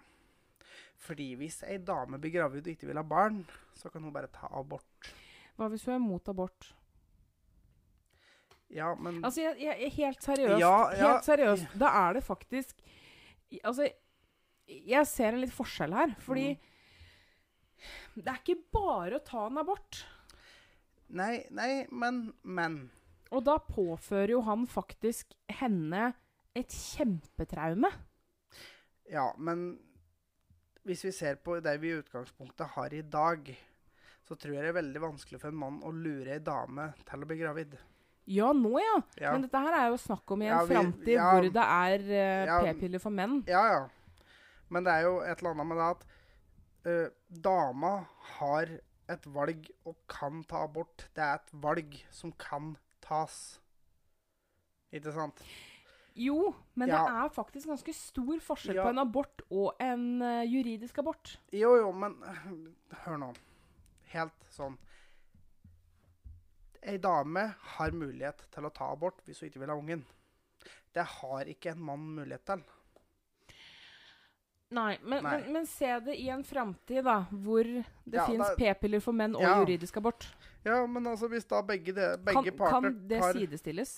Fordi 0.99 1.35
hvis 1.39 1.61
ei 1.63 1.77
dame 1.77 2.19
blir 2.19 2.31
gravid 2.37 2.67
og 2.67 2.73
ikke 2.73 2.87
vil 2.87 2.99
ha 2.99 3.03
barn, 3.03 3.41
så 3.75 3.89
kan 3.91 4.03
hun 4.03 4.13
bare 4.15 4.27
ta 4.31 4.47
abort. 4.51 5.11
Hva 5.57 5.67
hvis 5.71 5.85
hun 5.87 5.95
er 5.95 5.99
mot 6.03 6.27
abort? 6.31 6.73
Ja, 8.69 8.93
men 8.95 9.23
Altså, 9.25 9.41
jeg, 9.41 9.57
jeg, 9.59 9.79
jeg- 9.81 9.91
helt 9.97 10.23
seriøst, 10.23 10.59
Ja, 10.61 10.91
ja. 10.93 11.07
helt 11.07 11.25
seriøst, 11.25 11.77
da 11.79 11.87
er 12.09 12.13
det 12.13 12.23
faktisk 12.23 12.75
Altså, 13.65 13.89
jeg 14.67 15.07
ser 15.07 15.33
en 15.33 15.41
litt 15.41 15.51
forskjell 15.55 15.93
her, 15.93 16.11
fordi 16.21 16.51
Mm. 16.55 16.59
det 18.23 18.27
er 18.27 18.37
ikke 18.43 18.61
bare 18.71 19.15
å 19.17 19.23
ta 19.25 19.47
en 19.47 19.57
abort. 19.57 20.05
Nei, 21.09 21.45
nei, 21.49 21.87
men 21.91 22.33
Men. 22.43 22.91
Og 23.31 23.43
da 23.45 23.57
påfører 23.57 24.29
jo 24.29 24.41
han 24.41 24.67
faktisk 24.67 25.33
henne 25.49 26.13
et 26.57 26.73
kjempetraume. 26.73 27.91
Ja, 29.09 29.29
men 29.37 29.79
hvis 30.87 31.03
vi 31.05 31.11
ser 31.13 31.37
på 31.43 31.59
det 31.63 31.75
vi 31.81 31.91
i 31.93 31.99
utgangspunktet 31.99 32.73
har 32.75 32.93
i 32.93 33.01
dag, 33.01 33.49
så 34.25 34.35
tror 34.37 34.53
jeg 34.55 34.63
det 34.65 34.71
er 34.73 34.77
veldig 34.81 35.01
vanskelig 35.01 35.39
for 35.41 35.49
en 35.51 35.59
mann 35.61 35.79
å 35.85 35.91
lure 35.93 36.35
ei 36.35 36.41
dame 36.45 36.91
til 37.07 37.23
å 37.25 37.29
bli 37.29 37.37
gravid. 37.39 37.77
Ja, 38.29 38.51
nå 38.53 38.75
ja. 38.77 38.97
Ja, 39.17 39.31
Men 39.33 39.47
dette 39.47 39.57
her 39.63 39.73
er 39.73 39.87
jo 39.89 39.97
snakk 39.97 40.29
om 40.35 40.43
i 40.45 40.49
en 40.51 40.53
Ja, 40.53 40.65
framtid 40.69 41.15
ja. 41.15 41.29
hvor 41.33 41.47
det 41.49 41.63
er 41.65 42.03
uh, 42.05 42.45
Ja. 42.45 42.57
p-piller 42.67 43.01
for 43.01 43.09
menn. 43.15 43.39
ja. 43.49 43.63
ja. 43.73 43.87
Men 44.69 44.85
det 44.85 44.93
er 44.93 45.01
jo 45.07 45.15
et 45.25 45.39
eller 45.41 45.55
annet 45.55 45.65
med 45.65 45.79
det 45.79 45.85
at 45.95 46.03
uh, 46.85 47.39
dama 47.41 47.93
har 48.37 48.69
et 49.09 49.23
valg 49.33 49.65
og 49.89 49.95
kan 50.07 50.43
ta 50.45 50.59
abort. 50.67 51.07
Det 51.17 51.23
er 51.25 51.39
et 51.39 51.49
valg 51.63 51.95
som 52.13 52.29
kan 52.37 52.75
tas. 53.01 53.57
Ikke 54.93 55.09
sant? 55.15 55.41
Jo, 56.19 56.53
men 56.75 56.89
det 56.91 56.97
er 56.99 57.29
faktisk 57.31 57.69
ganske 57.71 57.93
stor 57.95 58.39
forskjell 58.43 58.75
Ja. 58.75 58.83
på 58.83 58.91
en 58.91 58.99
abort 58.99 59.41
og 59.49 59.77
en 59.79 60.21
uh, 60.21 60.43
juridisk 60.43 60.97
abort. 60.99 61.37
Jo, 61.55 61.75
jo, 61.79 61.91
men 61.95 62.17
hør 63.05 63.17
nå. 63.21 63.29
Helt 64.11 64.47
sånn 64.51 64.75
Ei 66.81 66.97
dame 66.97 67.43
har 67.75 67.91
mulighet 67.91 68.45
til 68.55 68.65
å 68.65 68.71
ta 68.73 68.87
abort 68.93 69.19
hvis 69.27 69.41
hun 69.41 69.49
ikke 69.49 69.59
vil 69.63 69.71
ha 69.71 69.75
ungen. 69.79 70.03
Det 70.95 71.03
har 71.19 71.49
ikke 71.51 71.73
en 71.73 71.81
mann 71.83 72.05
mulighet 72.15 72.45
til. 72.47 72.61
Nei, 74.71 74.97
men, 75.01 75.23
Nei. 75.25 75.31
Men, 75.41 75.53
men 75.53 75.65
se 75.67 75.89
det 76.05 76.15
i 76.21 76.27
en 76.29 76.43
framtid 76.45 77.03
da, 77.07 77.23
hvor 77.31 77.65
det 77.65 78.19
Ja, 78.19 78.27
fins 78.29 78.51
p-piller 78.57 79.01
for 79.01 79.17
menn 79.17 79.35
og 79.35 79.41
Ja. 79.41 79.55
juridisk 79.59 79.97
abort. 79.97 80.27
Ja, 80.63 80.85
men 80.85 81.07
altså 81.09 81.27
hvis 81.31 81.47
da 81.49 81.61
begge, 81.65 81.93
de, 81.97 82.05
Kan, 82.17 82.23
begge 82.43 82.53
parter 82.57 82.81
kan 82.91 83.07
det 83.09 83.21
sidestilles? 83.33 83.95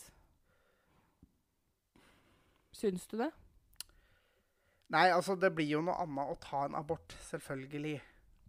Syns 2.71 3.07
du 3.11 3.17
det? 3.19 3.31
Nei, 4.91 5.07
altså 5.15 5.37
det 5.39 5.53
blir 5.55 5.69
jo 5.71 5.81
noe 5.85 5.95
annet 6.03 6.31
å 6.33 6.37
ta 6.43 6.65
en 6.67 6.75
abort, 6.75 7.15
selvfølgelig, 7.29 7.97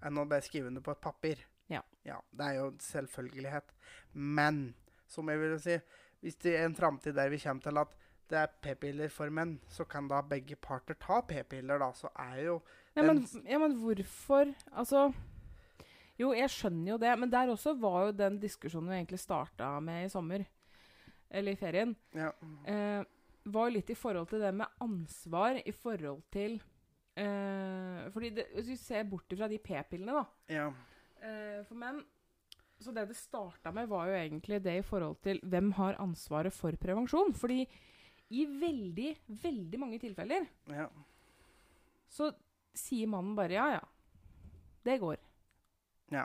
enn 0.02 0.18
å 0.18 0.26
bare 0.26 0.42
skrive 0.42 0.70
under 0.72 0.82
på 0.82 0.94
et 0.94 1.02
papir. 1.04 1.42
Ja. 1.70 1.82
ja. 2.06 2.18
Det 2.34 2.48
er 2.48 2.56
jo 2.58 2.68
en 2.72 2.80
selvfølgelighet. 2.82 3.74
Men 4.12 4.62
som 5.10 5.30
jeg 5.30 5.38
vil 5.42 5.58
si, 5.62 5.76
hvis 6.22 6.38
det 6.42 6.56
er 6.58 6.66
en 6.66 6.78
framtid 6.78 7.14
der 7.18 7.30
vi 7.30 7.38
kommer 7.42 7.62
til 7.68 7.78
at 7.82 7.94
det 8.32 8.38
er 8.40 8.52
p-piller 8.64 9.10
for 9.12 9.30
menn, 9.34 9.58
så 9.70 9.84
kan 9.84 10.06
da 10.08 10.22
begge 10.24 10.56
parter 10.56 10.96
ta 10.98 11.20
p-piller, 11.28 11.82
da. 11.82 11.90
Så 11.94 12.08
er 12.16 12.38
jo 12.46 12.56
Ja 12.96 13.04
men, 13.04 13.22
ja, 13.48 13.58
men 13.60 13.74
hvorfor 13.80 14.50
Altså 14.70 15.06
Jo, 16.20 16.30
jeg 16.36 16.48
skjønner 16.52 16.94
jo 16.94 16.98
det, 17.02 17.12
men 17.18 17.30
der 17.32 17.50
også 17.52 17.74
var 17.80 18.06
jo 18.06 18.14
den 18.16 18.38
diskusjonen 18.40 18.90
vi 18.92 18.98
egentlig 19.00 19.20
starta 19.20 19.74
med 19.84 20.06
i 20.06 20.10
sommer, 20.12 20.44
eller 21.30 21.52
i 21.52 21.58
ferien, 21.60 21.94
Ja. 22.14 22.30
eh, 22.68 23.04
var 23.44 23.72
litt 23.72 23.90
i 23.90 23.99
forhold 23.99 24.28
til 24.30 24.42
det 24.42 24.52
med 24.54 24.82
ansvar 24.84 25.58
i 25.58 25.75
forhold 25.75 26.22
til 26.32 26.58
eh, 27.18 28.08
Fordi 28.14 28.32
det, 28.38 28.49
hvis 28.54 28.72
vi 28.72 28.78
ser 28.80 29.06
bort 29.11 29.32
fra 29.34 29.49
de 29.50 29.58
p-pillene, 29.62 30.20
da, 30.20 30.25
ja. 30.52 30.66
eh, 31.22 31.62
for 31.66 31.78
menn 31.80 32.02
Så 32.82 32.94
det 32.94 33.08
det 33.11 33.18
starta 33.18 33.72
med, 33.75 33.88
var 33.90 34.11
jo 34.11 34.18
egentlig 34.18 34.62
det 34.62 34.76
i 34.80 34.87
forhold 34.87 35.18
til 35.25 35.42
hvem 35.42 35.72
har 35.78 35.99
ansvaret 36.02 36.54
for 36.54 36.75
prevensjon. 36.80 37.34
Fordi 37.34 37.62
i 38.32 38.46
veldig, 38.46 39.11
veldig 39.42 39.78
mange 39.78 39.99
tilfeller 40.02 40.46
ja. 40.72 40.88
så 42.08 42.30
sier 42.75 43.11
mannen 43.12 43.37
bare 43.37 43.58
ja, 43.58 43.66
ja. 43.76 43.82
Det 44.82 44.96
går. 44.99 45.18
Ja. 46.11 46.24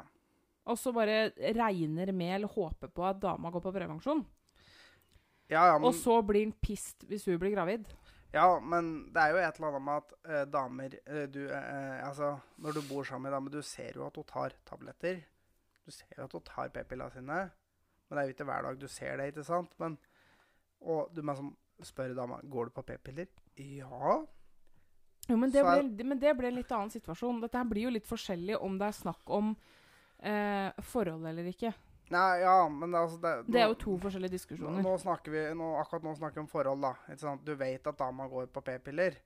Og 0.67 0.79
så 0.79 0.91
bare 0.95 1.29
regner 1.55 2.11
med 2.15 2.33
eller 2.39 2.51
håper 2.51 2.89
på 2.91 3.05
at 3.05 3.19
dama 3.21 3.51
går 3.53 3.63
på 3.63 3.73
prevensjon. 3.75 4.23
Ja, 5.49 5.63
ja, 5.71 5.77
men, 5.79 5.87
Og 5.87 5.95
så 5.95 6.19
blir 6.27 6.43
han 6.43 6.53
pissed 6.61 7.05
hvis 7.07 7.25
hun 7.29 7.39
blir 7.39 7.53
gravid. 7.55 7.87
ja, 8.33 8.59
men 8.59 9.07
det 9.13 9.21
er 9.21 9.31
jo 9.31 9.37
et 9.39 9.59
eller 9.59 9.69
annet 9.69 9.85
med 9.85 10.01
at 10.01 10.15
eh, 10.27 10.45
damer 10.51 10.97
eh, 11.05 11.27
du, 11.31 11.45
eh, 11.47 12.07
Altså, 12.07 12.33
når 12.57 12.75
du 12.75 12.81
bor 12.89 13.03
sammen 13.07 13.29
med 13.29 13.35
dame, 13.37 13.49
du 13.53 13.61
ser 13.61 13.95
jo 13.95 14.05
at 14.07 14.15
hun 14.19 14.27
tar 14.27 14.57
tabletter. 14.67 15.21
Du 15.85 15.91
ser 15.91 16.17
jo 16.17 16.25
at 16.25 16.33
hun 16.35 16.43
tar 16.43 16.69
p-pillene 16.75 17.11
sine. 17.15 17.39
Men 18.07 18.17
det 18.17 18.21
er 18.23 18.27
jo 18.27 18.35
ikke 18.35 18.49
hver 18.49 18.67
dag 18.67 18.79
du 18.79 18.87
ser 18.87 19.17
det, 19.17 19.29
ikke 19.31 19.43
sant? 19.47 19.71
Men, 19.79 19.97
og 20.81 21.09
du 21.15 21.23
må 21.23 21.35
sånn 21.35 21.55
spørre 21.83 22.15
dama 22.17 22.39
går 22.43 22.69
du 22.69 22.75
på 22.75 22.83
p-piller. 22.87 23.27
Ja. 23.55 24.19
Jo, 25.27 25.35
men 25.35 25.51
det, 25.51 25.63
Så 25.63 25.71
ble, 25.71 26.05
men 26.07 26.19
det 26.19 26.35
ble 26.37 26.47
en 26.51 26.59
litt 26.59 26.71
annen 26.71 26.91
situasjon. 26.91 27.41
Dette 27.43 27.59
her 27.59 27.67
blir 27.67 27.87
jo 27.87 27.91
litt 27.95 28.07
forskjellig 28.07 28.59
om 28.63 28.77
det 28.79 28.87
er 28.87 28.95
snakk 28.95 29.31
om 29.35 29.51
eh, 30.19 30.71
forhold 30.91 31.27
eller 31.27 31.49
ikke. 31.51 31.73
Nei, 32.13 32.39
ja, 32.39 32.55
men 32.71 32.93
det, 32.93 32.99
altså 32.99 33.17
det, 33.19 33.31
Det 33.51 33.61
er 33.61 33.71
jo 33.71 33.79
to 33.81 33.97
forskjellige 33.99 34.37
diskusjoner. 34.37 34.83
nå 34.83 34.93
snakker 35.01 35.33
vi, 35.33 35.41
nå, 35.59 35.71
akkurat 35.81 36.05
nå 36.07 36.13
snakker 36.15 36.39
vi 36.39 36.45
om 36.45 36.51
forhold, 36.51 36.85
da. 36.85 37.37
Du 37.43 37.53
vet 37.59 37.89
at 37.91 37.99
dama 37.99 38.29
går 38.31 38.47
på 38.53 38.63
p-piller, 38.69 39.17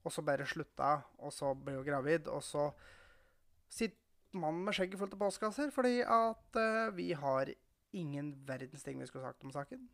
og 0.00 0.14
så 0.14 0.24
bare 0.24 0.48
slutta, 0.48 0.94
og 1.20 1.34
så 1.36 1.52
blir 1.54 1.80
hun 1.80 1.86
gravid, 1.86 2.30
og 2.32 2.42
så 2.44 2.70
sitter 3.70 3.98
mannen 4.40 4.64
med 4.64 4.76
skjegget 4.76 5.00
fullt 5.00 5.16
av 5.16 5.22
postkasser 5.24 5.72
fordi 5.74 6.04
at 6.06 6.58
uh, 6.58 6.92
vi 6.94 7.08
har 7.18 7.50
ingen 7.98 8.30
verdens 8.46 8.86
ting 8.86 9.00
vi 9.00 9.08
skulle 9.08 9.26
sagt 9.26 9.44
om 9.44 9.52
saken. 9.54 9.88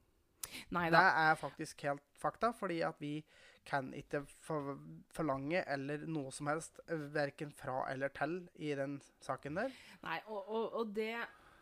Neida. 0.71 0.99
Det 0.99 1.23
er 1.25 1.39
faktisk 1.41 1.83
helt 1.89 2.05
fakta, 2.21 2.53
fordi 2.55 2.81
at 2.87 3.01
vi 3.01 3.25
kan 3.67 3.89
ikke 3.97 4.23
for, 4.47 4.77
forlange 5.11 5.65
eller 5.67 6.05
noe 6.07 6.31
som 6.35 6.51
helst, 6.53 6.79
verken 6.87 7.51
fra 7.57 7.81
eller 7.91 8.13
til, 8.15 8.39
i 8.63 8.75
den 8.79 9.01
saken 9.25 9.59
der. 9.59 9.75
Nei, 10.05 10.21
og, 10.29 10.45
og, 10.45 10.69
og 10.81 10.95
det, 10.95 11.17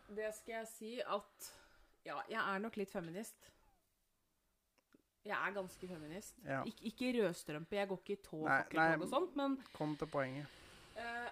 det 0.08 0.30
skal 0.36 0.60
jeg 0.60 0.70
si 0.72 0.94
at 1.00 1.52
Ja, 2.04 2.18
jeg 2.28 2.40
er 2.40 2.60
nok 2.60 2.76
litt 2.76 2.90
feminist. 2.92 3.46
Jeg 5.24 5.38
er 5.38 5.54
ganske 5.56 5.88
feminist. 5.88 6.36
Ja. 6.44 6.60
Ik 6.68 6.82
ikke 6.90 7.14
rødstrømpe, 7.16 7.78
jeg 7.78 7.88
går 7.88 8.02
ikke 8.02 8.12
i 8.18 8.22
tå 8.26 8.42
og 8.44 9.08
sånt, 9.08 9.36
men 9.40 9.56
Kom 9.72 9.94
til 9.96 10.10
poenget. 10.12 10.60
Eh, 11.00 11.30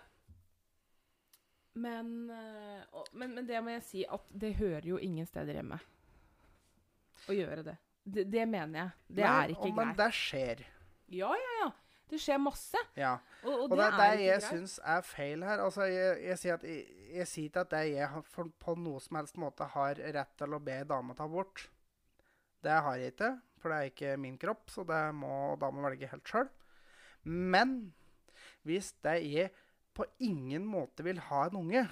men, 1.75 2.31
eh, 2.31 2.81
og, 2.93 3.07
men, 3.13 3.35
men 3.37 3.49
det 3.49 3.61
må 3.65 3.77
jeg 3.77 3.85
si 3.85 4.05
at 4.09 4.33
det 4.33 4.55
hører 4.57 4.89
jo 4.95 4.99
ingen 5.01 5.29
steder 5.29 5.61
hjemme 5.61 5.79
å 7.29 7.37
gjøre 7.37 7.65
det. 7.69 7.77
Det, 8.03 8.25
det 8.33 8.49
mener 8.49 8.79
jeg. 8.81 8.91
Det 9.07 9.25
Nei, 9.25 9.37
er 9.37 9.53
ikke 9.55 9.69
greit. 9.69 9.77
Men 9.79 9.95
det 10.01 10.09
skjer. 10.17 10.65
Ja, 11.13 11.31
ja, 11.39 11.53
ja. 11.61 11.69
Det 12.13 12.19
skjer 12.21 12.41
masse. 12.43 12.81
Ja. 12.99 13.15
Og, 13.41 13.53
og, 13.53 13.63
Og 13.71 13.77
det 13.79 13.87
det 13.97 14.07
er 14.07 14.19
det 14.21 14.25
jeg 14.27 14.43
syns 14.45 14.75
er 14.85 15.05
feil 15.07 15.45
her. 15.47 15.63
Altså, 15.65 15.87
jeg, 15.89 16.19
jeg, 16.27 16.41
sier 16.43 16.59
at, 16.59 16.67
jeg, 16.69 17.07
jeg 17.17 17.29
sier 17.31 17.49
ikke 17.49 17.63
at 17.65 17.71
det 17.73 17.85
jeg 17.95 18.25
for, 18.35 18.51
på 18.61 18.75
noe 18.77 19.01
som 19.01 19.17
helst 19.17 19.41
måte 19.41 19.69
har 19.73 20.03
rett 20.19 20.35
til 20.37 20.53
å 20.53 20.61
be 20.61 20.77
dame 20.91 21.17
ta 21.17 21.29
bort. 21.31 21.65
Det 22.63 22.77
har 22.85 23.01
jeg 23.01 23.15
ikke, 23.15 23.33
for 23.59 23.73
det 23.73 23.79
er 23.79 23.91
ikke 23.91 24.13
min 24.21 24.37
kropp, 24.39 24.69
så 24.71 24.85
det 24.87 25.01
må 25.17 25.57
dama 25.61 25.87
velge 25.89 26.11
helt 26.13 26.29
sjøl. 26.29 26.53
Men 27.25 27.75
hvis 28.67 28.93
det 29.03 29.17
jeg 29.25 29.51
på 29.97 30.07
ingen 30.23 30.69
måte 30.69 31.05
vil 31.07 31.21
ha 31.31 31.47
en 31.49 31.59
unge, 31.65 31.87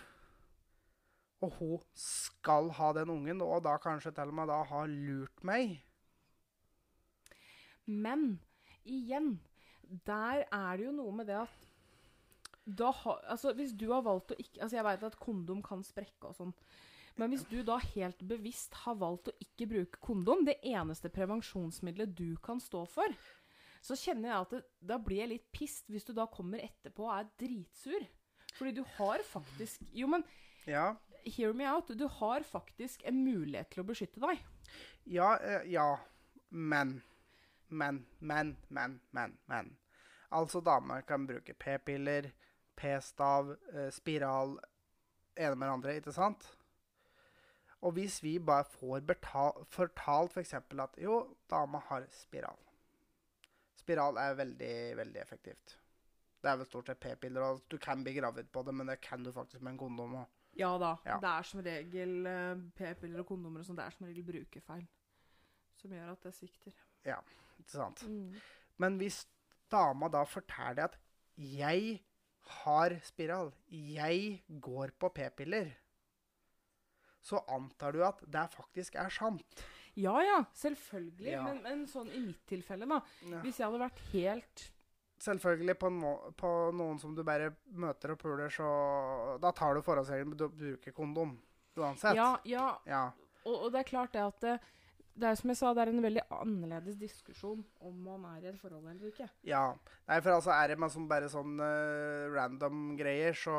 og 1.41 1.57
hun 1.57 1.85
skal 1.97 2.69
ha 2.77 2.93
den 2.97 3.11
ungen, 3.13 3.41
og 3.41 3.65
da 3.65 3.79
kanskje 3.81 4.13
til 4.13 4.29
og 4.29 4.37
med 4.37 4.51
da 4.53 4.61
har 4.69 4.91
lurt 4.91 5.45
meg 5.47 5.79
Men 7.89 8.43
igjen, 8.85 9.39
der 10.07 10.45
er 10.47 10.79
det 10.79 10.87
jo 10.87 10.95
noe 10.95 11.15
med 11.15 11.31
det 11.31 11.41
at 11.41 11.59
da 12.71 12.91
ha, 12.95 13.17
altså 13.33 13.55
Hvis 13.57 13.73
du 13.75 13.89
har 13.91 14.05
valgt 14.07 14.35
å 14.35 14.37
ikke 14.39 14.61
Altså 14.63 14.77
Jeg 14.77 14.87
veit 14.87 15.05
at 15.09 15.19
kondom 15.19 15.63
kan 15.65 15.81
sprekke 15.83 16.29
og 16.29 16.37
sånn. 16.37 16.53
Men 17.19 17.33
hvis 17.33 17.43
du 17.51 17.59
da 17.67 17.81
helt 17.83 18.21
bevisst 18.25 18.77
har 18.85 18.95
valgt 19.01 19.33
å 19.33 19.35
ikke 19.43 19.67
bruke 19.69 20.01
kondom, 20.05 20.45
det 20.47 20.61
eneste 20.63 21.11
prevensjonsmiddelet 21.13 22.15
du 22.17 22.37
kan 22.45 22.61
stå 22.63 22.85
for, 22.89 23.17
så 23.83 23.97
kjenner 23.99 24.31
jeg 24.31 24.45
at 24.45 24.55
det, 24.55 24.61
da 24.93 24.97
blir 25.03 25.25
jeg 25.25 25.33
litt 25.33 25.49
pissed 25.53 25.91
hvis 25.91 26.07
du 26.07 26.15
da 26.17 26.29
kommer 26.31 26.63
etterpå 26.63 27.09
og 27.09 27.13
er 27.17 27.29
dritsur. 27.43 28.07
Fordi 28.57 28.73
du 28.79 28.85
har 28.97 29.25
faktisk 29.27 29.85
Jo, 29.97 30.09
men 30.15 30.25
Ja, 30.69 30.95
hear 31.27 31.53
me 31.57 31.67
out. 31.69 31.91
Du 31.99 32.07
har 32.21 32.47
faktisk 32.47 33.03
en 33.09 33.21
mulighet 33.25 33.73
til 33.75 33.83
å 33.83 33.89
beskytte 33.91 34.23
deg. 34.23 34.41
Ja, 35.11 35.35
eh, 35.43 35.67
ja. 35.75 35.97
Men. 36.51 37.01
Men, 37.71 38.07
men, 38.19 38.57
men, 38.69 39.01
men, 39.11 39.39
men. 39.47 39.77
Altså, 40.31 40.61
damer 40.61 41.01
kan 41.07 41.27
bruke 41.27 41.55
p-piller, 41.55 42.31
p-stav, 42.79 43.55
eh, 43.73 43.91
spiral, 43.95 44.57
ene 45.37 45.55
med 45.55 45.67
hverandre, 45.67 45.91
andre, 45.91 45.97
ikke 46.01 46.15
sant? 46.15 46.47
Og 47.81 47.95
hvis 47.97 48.23
vi 48.23 48.39
bare 48.39 48.65
får 48.69 49.07
fortalt 49.73 50.37
f.eks. 50.37 50.55
at 50.55 50.99
jo, 51.01 51.37
dama 51.51 51.81
har 51.89 52.07
spiral. 52.13 52.59
Spiral 53.77 54.17
er 54.21 54.35
veldig, 54.35 54.75
veldig 54.97 55.21
effektivt. 55.21 55.79
Det 56.43 56.51
er 56.51 56.57
vel 56.57 56.69
stort 56.69 56.89
sett 56.89 57.01
p-piller, 57.01 57.43
og 57.43 57.65
du 57.71 57.79
kan 57.79 58.05
bli 58.05 58.15
gravid 58.17 58.49
på 58.53 58.63
det, 58.63 58.75
men 58.75 58.89
det 58.89 59.01
kan 59.01 59.25
du 59.25 59.33
faktisk 59.33 59.63
med 59.63 59.73
en 59.73 59.79
kondom 59.79 60.15
òg. 60.23 60.29
Ja 60.59 60.71
da. 60.79 60.97
Ja. 61.07 61.19
Det 61.23 61.31
er 61.31 61.47
som 61.47 61.61
regel 61.65 62.27
eh, 62.27 62.63
p-piller 62.77 63.23
og 63.23 63.29
kondomer 63.29 63.63
og 63.63 63.67
sånn. 63.67 63.79
Det 63.79 63.87
er 63.87 63.95
som 63.95 64.09
regel 64.09 64.27
brukerfeil 64.27 64.87
som 65.81 65.93
gjør 65.95 66.13
at 66.13 66.25
det 66.27 66.33
svikter. 66.37 66.75
Ikke 67.07 67.73
sant? 67.73 68.05
Men 68.81 68.97
hvis 69.01 69.25
dama 69.71 70.09
da 70.09 70.25
forteller 70.25 70.85
at 70.85 70.97
'jeg 71.37 72.01
har 72.63 72.99
spiral, 73.03 73.53
jeg 73.71 74.43
går 74.61 74.91
på 74.99 75.09
p-piller', 75.15 75.77
så 77.23 77.41
antar 77.49 77.93
du 77.93 78.03
at 78.05 78.21
det 78.21 78.49
faktisk 78.51 78.95
er 78.95 79.09
sant. 79.09 79.65
Ja 79.97 80.21
ja, 80.23 80.45
selvfølgelig. 80.55 81.33
Ja. 81.33 81.43
Men, 81.45 81.63
men 81.63 81.87
sånn 81.87 82.11
i 82.15 82.21
mitt 82.21 82.43
tilfelle, 82.49 82.87
da. 82.89 83.01
Ja. 83.27 83.41
Hvis 83.45 83.59
jeg 83.59 83.67
hadde 83.67 83.83
vært 83.83 84.05
helt 84.13 84.73
Selvfølgelig 85.21 85.75
på, 85.77 85.89
no, 85.93 86.11
på 86.33 86.51
noen 86.73 86.97
som 86.99 87.13
du 87.13 87.21
bare 87.23 87.51
møter 87.77 88.15
og 88.15 88.19
puler, 88.23 88.49
så 88.49 89.37
Da 89.43 89.51
tar 89.53 89.77
du 89.77 89.83
forholdsregelen, 89.85 90.31
men 90.33 90.39
du 90.41 90.47
bruker 90.49 90.95
kondom 90.97 91.35
uansett. 91.77 92.17
Ja, 92.17 92.39
ja. 92.49 92.71
Ja. 92.89 93.03
Og, 93.45 93.67
og 93.67 93.73
det 93.75 93.83
er 93.83 93.91
klart 93.91 94.15
det 94.17 94.23
at 94.25 94.47
det, 95.21 95.29
er 95.29 95.39
som 95.39 95.53
jeg 95.53 95.59
sa, 95.61 95.71
det 95.77 95.85
er 95.85 95.93
en 95.93 96.05
veldig 96.05 96.27
annerledes 96.35 96.99
diskusjon 97.01 97.63
om 97.87 98.03
man 98.07 98.27
er 98.33 98.47
i 98.47 98.51
et 98.51 98.59
forhold 98.61 98.89
eller 98.91 99.13
ikke. 99.13 99.29
Ja. 99.47 99.65
Nei, 100.09 100.19
for 100.25 100.35
altså 100.37 100.53
er 100.57 100.73
det 100.73 100.81
man 100.81 100.93
som 100.93 101.09
bare 101.11 101.31
sånn 101.33 101.61
uh, 101.61 102.29
random 102.33 102.95
greier, 102.99 103.37
så 103.37 103.57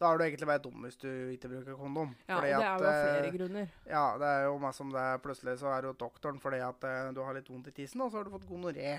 da 0.00 0.10
er 0.10 0.18
du 0.18 0.24
egentlig 0.26 0.48
bare 0.50 0.62
dum 0.64 0.84
hvis 0.84 0.98
du 1.00 1.08
ikke 1.32 1.50
bruker 1.52 1.78
kondom. 1.78 2.14
Ja, 2.26 2.36
Fordi 2.36 2.50
det 2.50 2.54
er 2.58 2.62
jo 2.64 2.68
av 2.68 2.86
eh, 2.90 3.00
flere 3.06 3.32
grunner. 3.38 3.74
Ja, 3.88 4.04
det 4.20 4.30
er 4.36 4.46
jo 4.48 4.54
meg 4.66 4.76
som 4.76 4.92
det 4.92 5.08
er 5.14 5.20
plutselig 5.24 5.56
så 5.62 5.70
er 5.72 5.84
du 5.84 5.92
hos 5.92 6.00
doktoren 6.02 6.40
fordi 6.42 6.62
at 6.66 6.86
uh, 6.88 7.10
du 7.14 7.22
har 7.24 7.38
litt 7.38 7.50
vondt 7.50 7.70
i 7.70 7.76
tissen, 7.78 8.02
og 8.04 8.10
så 8.12 8.20
har 8.20 8.28
du 8.28 8.34
fått 8.34 8.48
gonoré. 8.50 8.96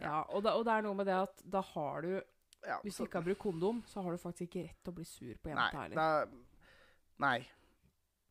Ja, 0.00 0.22
og, 0.24 0.40
da, 0.46 0.56
og 0.56 0.64
det 0.66 0.76
er 0.76 0.86
noe 0.86 0.96
med 0.98 1.10
det 1.10 1.18
at 1.28 1.42
da 1.52 1.60
har 1.74 2.06
du 2.06 2.14
Ja, 2.62 2.76
Hvis 2.84 2.96
du 2.96 3.04
ikke 3.04 3.18
har 3.18 3.26
brukt 3.26 3.42
kondom, 3.42 3.82
så 3.90 4.04
har 4.04 4.14
du 4.14 4.20
faktisk 4.22 4.46
ikke 4.46 4.68
rett 4.68 4.84
til 4.86 4.92
å 4.92 4.96
bli 5.00 5.06
sur 5.08 5.34
på 5.42 5.50
jenta 5.50 5.80
heller. 5.82 6.36
nei. 7.22 7.40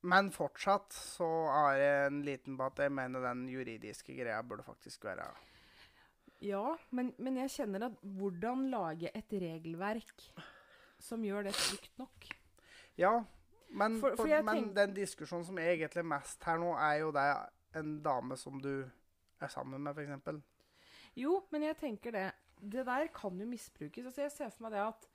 Men 0.03 0.31
fortsatt 0.33 0.93
så 0.97 1.27
er 1.53 1.77
det 1.77 1.89
en 2.07 2.21
liten 2.25 2.55
på 2.57 2.65
at 2.71 2.79
jeg 2.81 2.91
mener 2.91 3.21
den 3.21 3.43
juridiske 3.51 4.15
greia 4.17 4.39
burde 4.41 4.63
faktisk 4.65 5.03
være 5.05 5.27
Ja, 6.41 6.63
men, 6.89 7.11
men 7.21 7.37
jeg 7.37 7.51
kjenner 7.53 7.85
at 7.85 7.99
hvordan 8.17 8.63
lage 8.73 9.11
et 9.13 9.35
regelverk 9.43 10.23
som 11.01 11.21
gjør 11.25 11.43
det 11.49 11.53
trygt 11.53 11.91
nok? 12.01 12.25
Ja, 12.97 13.11
men, 13.69 13.99
For- 14.01 14.15
for 14.17 14.25
for, 14.25 14.43
men 14.49 14.71
den 14.75 14.95
diskusjonen 14.97 15.45
som 15.45 15.59
er 15.61 15.75
egentlig 15.75 16.03
mest 16.05 16.43
her 16.49 16.57
nå, 16.61 16.73
er 16.81 16.95
jo 17.03 17.11
det 17.15 17.27
en 17.77 17.93
dame 18.03 18.37
som 18.37 18.57
du 18.61 18.71
er 19.41 19.47
sammen 19.53 19.81
med, 19.85 19.95
f.eks. 19.97 20.41
Jo, 21.15 21.43
men 21.51 21.63
jeg 21.69 21.77
tenker 21.77 22.11
det. 22.11 22.25
Det 22.61 22.85
der 22.85 23.07
kan 23.13 23.37
jo 23.39 23.45
misbrukes. 23.49 24.05
Altså, 24.05 24.21
jeg 24.25 24.31
ser 24.31 24.49
for 24.49 24.65
meg 24.65 24.75
det 24.75 24.83
at 24.87 25.07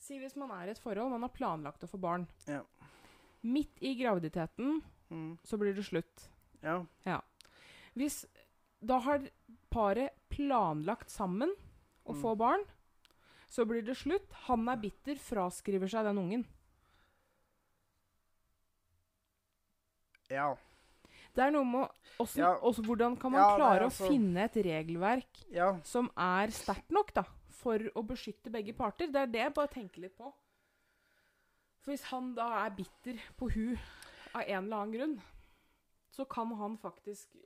Si 0.00 0.16
hvis 0.16 0.32
man 0.40 0.48
er 0.54 0.70
i 0.70 0.72
et 0.72 0.78
forhold, 0.80 1.10
man 1.12 1.26
har 1.26 1.32
planlagt 1.34 1.82
å 1.84 1.88
få 1.90 1.98
barn. 2.00 2.22
Ja. 2.48 2.62
Midt 3.42 3.78
i 3.82 3.94
graviditeten 3.94 4.82
Mm, 5.10 5.38
så 5.42 5.56
blir 5.58 5.74
det 5.74 5.82
slutt. 5.84 6.28
ja. 6.62 7.20
Hvis 7.96 8.24
da 8.84 8.98
har 9.00 9.28
paret 9.70 10.10
planlagt 10.30 11.10
sammen 11.10 11.50
å 12.06 12.14
Mm. 12.14 12.22
få 12.22 12.36
barn, 12.36 12.64
så 13.48 13.64
blir 13.66 13.82
det 13.84 13.96
slutt. 13.96 14.30
Han 14.46 14.68
er 14.68 14.76
bitter, 14.76 15.16
fraskriver 15.16 15.88
seg 15.88 16.04
den 16.04 16.18
ungen. 16.18 16.44
Ja. 20.30 20.54
Det 21.34 21.42
er 21.44 21.50
noe 21.50 21.64
med 21.64 21.88
også, 22.20 22.38
Ja. 22.38 22.54
også 22.58 22.82
hvordan 22.84 23.16
kan 23.18 23.32
man 23.32 23.40
Ja, 23.40 23.48
nei, 23.50 23.56
klare 23.58 23.84
altså- 23.84 24.04
å 24.06 24.08
finne 24.08 24.44
et 24.44 24.54
regelverk 24.54 25.44
Ja. 25.50 25.80
som 25.82 26.10
er 26.16 26.46
sterkt 26.48 26.90
nok 26.90 27.12
da, 27.14 27.24
for 27.48 27.78
å 27.78 28.06
beskytte 28.06 28.50
begge 28.50 28.72
parter. 28.76 29.06
Det 29.10 29.16
er 29.16 29.26
det 29.26 29.40
jeg 29.40 29.54
bare 29.54 29.68
tenker 29.68 30.00
litt 30.02 30.16
på. 30.16 30.32
For 31.80 31.94
hvis 31.94 32.06
han 32.10 32.34
da 32.36 32.46
er 32.64 32.76
bitter 32.76 33.20
på 33.40 33.48
hun 33.54 33.74
av 34.34 34.44
en 34.44 34.64
eller 34.64 34.76
annen 34.76 34.94
grunn, 34.94 35.18
så 36.12 36.26
kan 36.28 36.52
han 36.58 36.76
faktisk, 36.78 37.36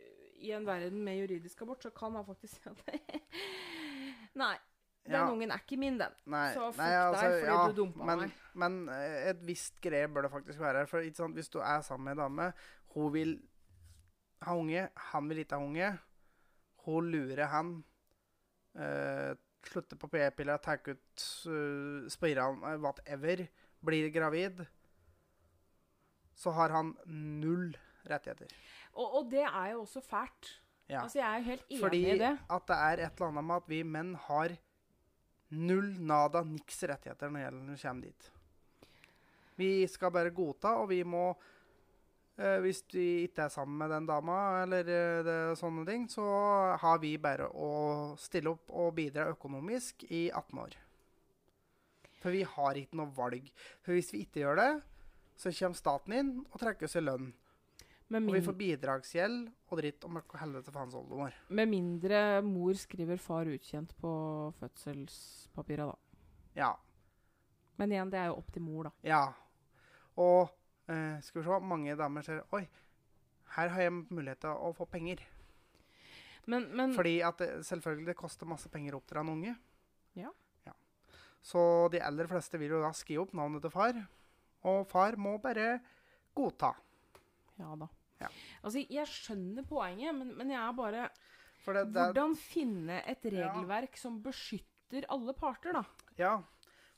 i 0.43 0.53
en 0.57 0.67
verden 0.67 1.03
med 1.05 1.21
juridisk 1.23 1.63
abort, 1.63 1.85
så 1.85 1.93
kan 1.95 2.17
han 2.17 2.27
faktisk 2.27 2.57
si 2.57 2.71
at 2.71 2.81
Nei, 4.43 4.57
den 5.05 5.15
Ja. 5.15 5.31
ungen 5.31 5.51
er 5.53 5.61
ikke 5.63 5.77
min, 5.79 5.99
den. 6.01 6.15
Nei, 6.27 6.49
Så 6.55 6.73
fuck 6.73 6.81
nei, 6.81 6.91
deg 6.91 7.01
altså, 7.07 7.25
fordi 7.25 7.53
ja, 7.53 7.67
du 7.69 7.77
dumpa 7.77 8.05
men, 8.09 8.19
meg. 8.19 8.39
Men 8.55 8.79
eh, 8.89 9.29
et 9.31 9.47
visst 9.47 9.81
greie 9.85 10.09
bør 10.09 10.27
det 10.27 10.31
faktisk 10.33 10.61
være. 10.61 10.87
For 10.91 11.05
sant, 11.15 11.35
hvis 11.35 11.53
du 11.53 11.59
er 11.61 11.85
sammen 11.87 12.09
med 12.09 12.17
ei 12.17 12.23
dame, 12.25 12.53
hun 12.97 13.13
vil 13.13 13.35
ha 14.43 14.57
unge, 14.57 14.89
han 15.13 15.29
vil 15.29 15.45
ikke 15.45 15.59
ha 15.61 15.65
unge. 15.69 15.91
Hun 16.87 17.11
lurer 17.13 17.47
han. 17.53 17.75
Uh, 18.75 19.37
slutter 19.65 19.97
på 19.97 20.09
p-piller, 20.11 20.57
tar 20.57 20.81
ut 20.89 21.27
uh, 21.47 22.09
spiralen, 22.11 22.65
eh, 22.65 22.81
whatever. 22.81 23.45
Blir 23.85 24.11
gravid. 24.15 24.65
Så 26.35 26.51
har 26.57 26.75
han 26.75 26.95
null 27.07 27.73
rettigheter. 28.09 28.53
Og, 28.95 29.19
og 29.21 29.33
det 29.33 29.45
er 29.47 29.73
jo 29.75 29.85
også 29.85 30.03
fælt. 30.05 30.53
Ja. 30.89 31.03
Altså, 31.03 31.19
jeg 31.19 31.29
er 31.31 31.41
jo 31.41 31.49
helt 31.49 31.67
enig 31.71 31.81
Fordi 31.81 32.01
i 32.05 32.19
det. 32.21 32.31
Fordi 32.39 32.57
at 32.57 32.69
det 32.69 32.77
er 32.77 33.05
et 33.07 33.19
eller 33.19 33.31
annet 33.31 33.49
med 33.49 33.57
at 33.57 33.69
vi 33.73 33.83
menn 33.89 34.15
har 34.27 34.57
null, 35.55 35.91
nada, 36.01 36.43
niks 36.45 36.83
rettigheter 36.91 37.33
når 37.33 37.59
det 37.71 37.81
kommer 37.81 38.09
dit. 38.09 38.31
Vi 39.57 39.87
skal 39.89 40.13
bare 40.13 40.35
godta, 40.35 40.75
og 40.83 40.89
vi 40.91 41.03
må 41.07 41.29
eh, 42.37 42.59
Hvis 42.61 42.83
vi 42.93 43.25
ikke 43.29 43.47
er 43.47 43.53
sammen 43.55 43.79
med 43.79 43.95
den 43.95 44.07
dama, 44.07 44.63
eller 44.65 44.81
eh, 44.83 45.21
det, 45.27 45.37
sånne 45.59 45.87
ting, 45.87 46.09
så 46.11 46.25
har 46.81 46.99
vi 47.03 47.15
bare 47.19 47.49
å 47.49 48.15
stille 48.19 48.51
opp 48.51 48.73
og 48.75 48.95
bidra 48.99 49.29
økonomisk 49.31 50.05
i 50.11 50.27
18 50.31 50.65
år. 50.67 50.75
For 52.25 52.33
vi 52.33 52.41
har 52.49 52.81
ikke 52.81 52.97
noe 52.97 53.13
valg. 53.13 53.51
For 53.85 53.93
hvis 53.93 54.15
vi 54.15 54.23
ikke 54.25 54.41
gjør 54.41 54.57
det, 54.63 54.71
så 55.37 55.53
kommer 55.53 55.77
staten 55.77 56.15
inn 56.17 56.31
og 56.47 56.61
trekker 56.63 56.89
oss 56.89 56.97
i 56.97 57.03
lønn. 57.05 57.33
Min... 58.15 58.29
Og 58.29 58.37
vi 58.37 58.43
får 58.45 58.57
bidragsgjeld 58.57 59.37
og 59.73 59.81
dritt 59.81 60.05
og 60.07 60.35
helvete 60.39 60.73
og 60.73 60.79
hans 60.79 60.97
oldemor. 60.97 61.37
med 61.49 61.69
mindre 61.69 62.19
mor 62.45 62.77
skriver 62.79 63.21
far 63.21 63.49
utkjent 63.51 63.95
på 64.01 64.11
fødselspapira, 64.61 65.89
da. 65.89 66.21
Ja. 66.55 66.73
Men 67.81 67.93
igjen, 67.93 68.13
det 68.13 68.21
er 68.21 68.31
jo 68.31 68.39
opp 68.39 68.53
til 68.55 68.65
mor, 68.65 68.89
da. 68.89 68.95
Ja. 69.09 69.23
Og 70.21 70.53
eh, 70.87 71.21
skal 71.25 71.41
vi 71.41 71.47
se, 71.49 71.61
mange 71.75 71.97
damer 71.99 72.25
ser 72.25 72.45
Oi, 72.55 72.63
her 73.57 73.73
har 73.73 73.87
jeg 73.87 73.97
mulighet 74.09 74.45
til 74.45 74.55
å 74.55 74.73
få 74.77 74.87
penger. 74.89 75.25
Men, 76.47 76.69
men 76.77 76.95
Fordi 76.95 77.19
at 77.25 77.41
det, 77.41 77.51
selvfølgelig 77.67 78.13
det 78.13 78.19
koster 78.21 78.49
masse 78.49 78.71
penger 78.73 78.95
å 78.95 79.01
oppdra 79.01 79.25
en 79.25 79.33
unge. 79.33 79.57
Ja. 80.21 80.31
Ja. 81.45 81.51
Så 81.51 81.91
de 81.93 82.01
aller 82.01 82.27
fleste 82.31 82.57
vil 82.59 82.71
jo 82.73 82.81
da 82.81 82.91
skrive 82.97 83.27
opp 83.27 83.35
navnet 83.37 83.61
til 83.63 83.71
far. 83.75 83.99
Og 84.65 84.87
far 84.89 85.17
må 85.21 85.35
bare 85.43 85.79
godta. 86.35 86.71
Ja 87.61 87.75
da. 87.77 87.89
Ja. 88.23 88.29
Altså, 88.63 88.81
jeg 88.89 89.07
skjønner 89.11 89.67
poenget, 89.69 90.15
men, 90.17 90.31
men 90.39 90.51
jeg 90.55 90.61
er 90.63 90.73
bare 90.77 91.03
det, 91.67 91.83
det 91.93 92.01
Hvordan 92.01 92.35
finne 92.37 93.03
et 93.09 93.25
Ja. 93.29 93.49
regelverk 93.51 93.97
som 94.01 94.17
beskytter 94.23 95.05
alle 95.13 95.35
parter, 95.37 95.73
da? 95.77 95.83
Ja. 96.17 96.43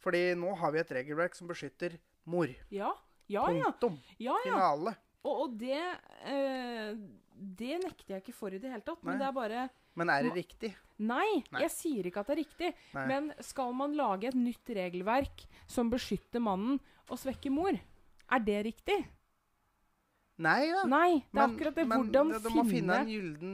Fordi 0.03 0.35
nå 0.39 0.55
har 0.61 0.71
vi 0.75 0.79
et 0.83 0.91
regelverk 0.95 1.35
som 1.35 1.49
beskytter 1.51 1.97
mor. 2.27 2.47
Ja. 2.71 2.93
Ja, 3.29 3.49
ja. 3.51 3.65
Punktum. 3.73 3.99
ja, 4.23 4.37
ja. 4.47 4.53
Finale. 4.53 4.95
Og, 5.27 5.41
og 5.43 5.57
det 5.59 5.81
eh, 6.23 6.95
Det 7.35 7.81
nekter 7.83 8.15
jeg 8.15 8.23
ikke 8.23 8.33
for 8.37 8.55
i 8.55 8.59
det 8.63 8.71
hele 8.71 8.85
tatt. 8.87 9.03
Men 9.03 9.17
Nei. 9.17 9.19
det 9.19 9.27
er 9.27 9.35
bare 9.35 9.65
Men 9.97 10.11
er 10.13 10.27
det 10.29 10.35
riktig? 10.37 10.71
Nei, 10.99 11.43
Nei. 11.53 11.61
jeg 11.67 11.71
sier 11.75 12.07
ikke 12.09 12.21
at 12.23 12.29
det 12.31 12.35
er 12.37 12.41
riktig. 12.43 12.71
Nei. 12.97 13.05
Men 13.11 13.27
skal 13.45 13.73
man 13.77 13.95
lage 13.97 14.29
et 14.31 14.37
nytt 14.39 14.71
regelverk 14.77 15.45
som 15.69 15.91
beskytter 15.93 16.41
mannen 16.41 16.79
og 17.09 17.19
svekker 17.21 17.53
mor? 17.53 17.77
Er 18.33 18.41
det 18.45 18.63
riktig? 18.71 18.97
Nei 20.39 20.67
da. 20.69 20.83
Nei, 20.89 21.23
det 21.33 21.41
er 21.41 21.47
akkurat 21.49 21.75
det. 21.79 21.85
Hvordan 21.89 22.33
det, 22.35 22.41
det 22.45 22.53
finne 22.53 22.71
finne 22.75 22.97
en 23.01 23.09
gylden 23.09 23.53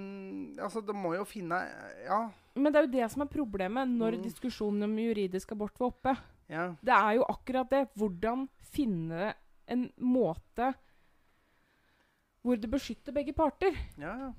Altså, 0.67 0.81
det 0.83 0.95
må 0.99 1.13
jo 1.15 1.25
finne 1.31 1.61
Ja. 2.09 2.21
Men 2.59 2.73
det 2.75 2.81
er 2.81 2.87
jo 2.89 2.93
det 2.97 3.11
som 3.13 3.23
er 3.23 3.31
problemet 3.31 3.89
når 3.89 4.17
Mm. 4.19 4.23
diskusjonen 4.27 4.83
om 4.89 4.97
juridisk 4.99 5.53
abort 5.55 5.79
var 5.79 5.93
oppe. 5.95 6.17
ja. 6.51 6.75
Det 6.83 6.93
er 6.95 7.13
jo 7.21 7.25
akkurat 7.29 7.71
det. 7.71 7.85
Hvordan 7.95 8.49
finne 8.73 9.35
en 9.69 9.93
måte 9.99 10.75
hvor 12.43 12.57
det 12.59 12.69
beskytter 12.71 13.13
begge 13.15 13.33
parter. 13.33 13.71
Ja, 13.97 14.17
ja. 14.19 14.33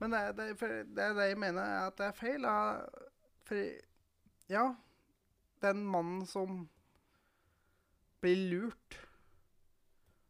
Men 0.00 0.10
det, 0.12 0.18
er- 0.18 0.32
det, 0.36 0.46
er- 0.62 0.84
det 0.94 1.02
er 1.06 1.14
det 1.16 1.28
jeg 1.30 1.38
mener 1.40 1.62
er 1.62 1.86
at 1.90 1.96
det 1.96 2.06
er 2.10 2.16
feil. 2.18 2.42
da. 2.42 2.56
For 3.46 3.56
ja, 4.52 4.64
den 5.62 5.84
mannen 5.88 6.26
som 6.26 6.68
blir 8.20 8.36
lurt 8.50 8.96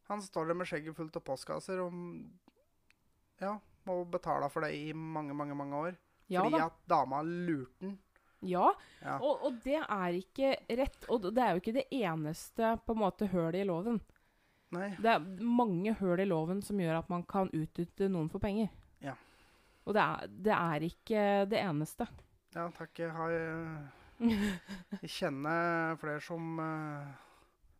Han 0.09 0.22
står 0.22 0.46
der 0.50 0.55
med 0.59 0.68
skjegget 0.68 0.94
fullt 0.96 1.16
av 1.18 1.22
postkasser 1.26 1.81
og 1.83 1.94
ja, 3.42 3.57
må 3.88 3.96
betale 4.11 4.48
for 4.52 4.62
det 4.64 4.70
i 4.79 4.92
mange, 4.94 5.35
mange 5.35 5.55
mange 5.59 5.76
år. 5.88 5.96
Ja 6.31 6.42
fordi 6.44 6.59
da. 6.61 6.66
at 6.70 6.76
dama 6.90 7.22
lurte 7.26 7.81
den. 7.83 7.96
Ja, 8.46 8.68
Ja. 9.02 9.16
og, 9.18 9.42
og 9.48 9.59
det 9.64 9.81
er 9.83 10.14
ikke 10.20 10.52
rett. 10.79 11.07
Og 11.11 11.26
det 11.35 11.42
er 11.42 11.50
jo 11.57 11.61
ikke 11.62 11.74
det 11.81 11.87
eneste 11.90 12.74
på 12.87 12.94
en 12.94 13.00
måte 13.02 13.26
hølet 13.33 13.62
i 13.64 13.66
loven. 13.66 13.98
Nei. 14.76 14.92
Det 15.00 15.11
er 15.11 15.26
mange 15.42 15.94
høl 15.98 16.20
i 16.22 16.26
loven 16.29 16.62
som 16.62 16.79
gjør 16.83 16.98
at 17.00 17.11
man 17.11 17.24
kan 17.26 17.50
utnytte 17.55 18.09
noen 18.12 18.31
for 18.31 18.42
penger. 18.42 18.70
Ja. 19.87 19.90
Og 19.90 19.94
det 19.94 20.03
er, 20.03 20.27
det 20.27 20.53
er 20.53 20.85
ikke 20.88 21.20
det 21.51 21.59
eneste. 21.62 22.07
Ja, 22.57 22.64
takk. 22.75 22.99
Jeg 22.99 23.12
har 23.14 23.31
eh, 23.31 24.31
Jeg 25.03 25.11
kjenner 25.12 25.94
flere 26.01 26.20
som 26.25 26.59
uh, 26.59 27.07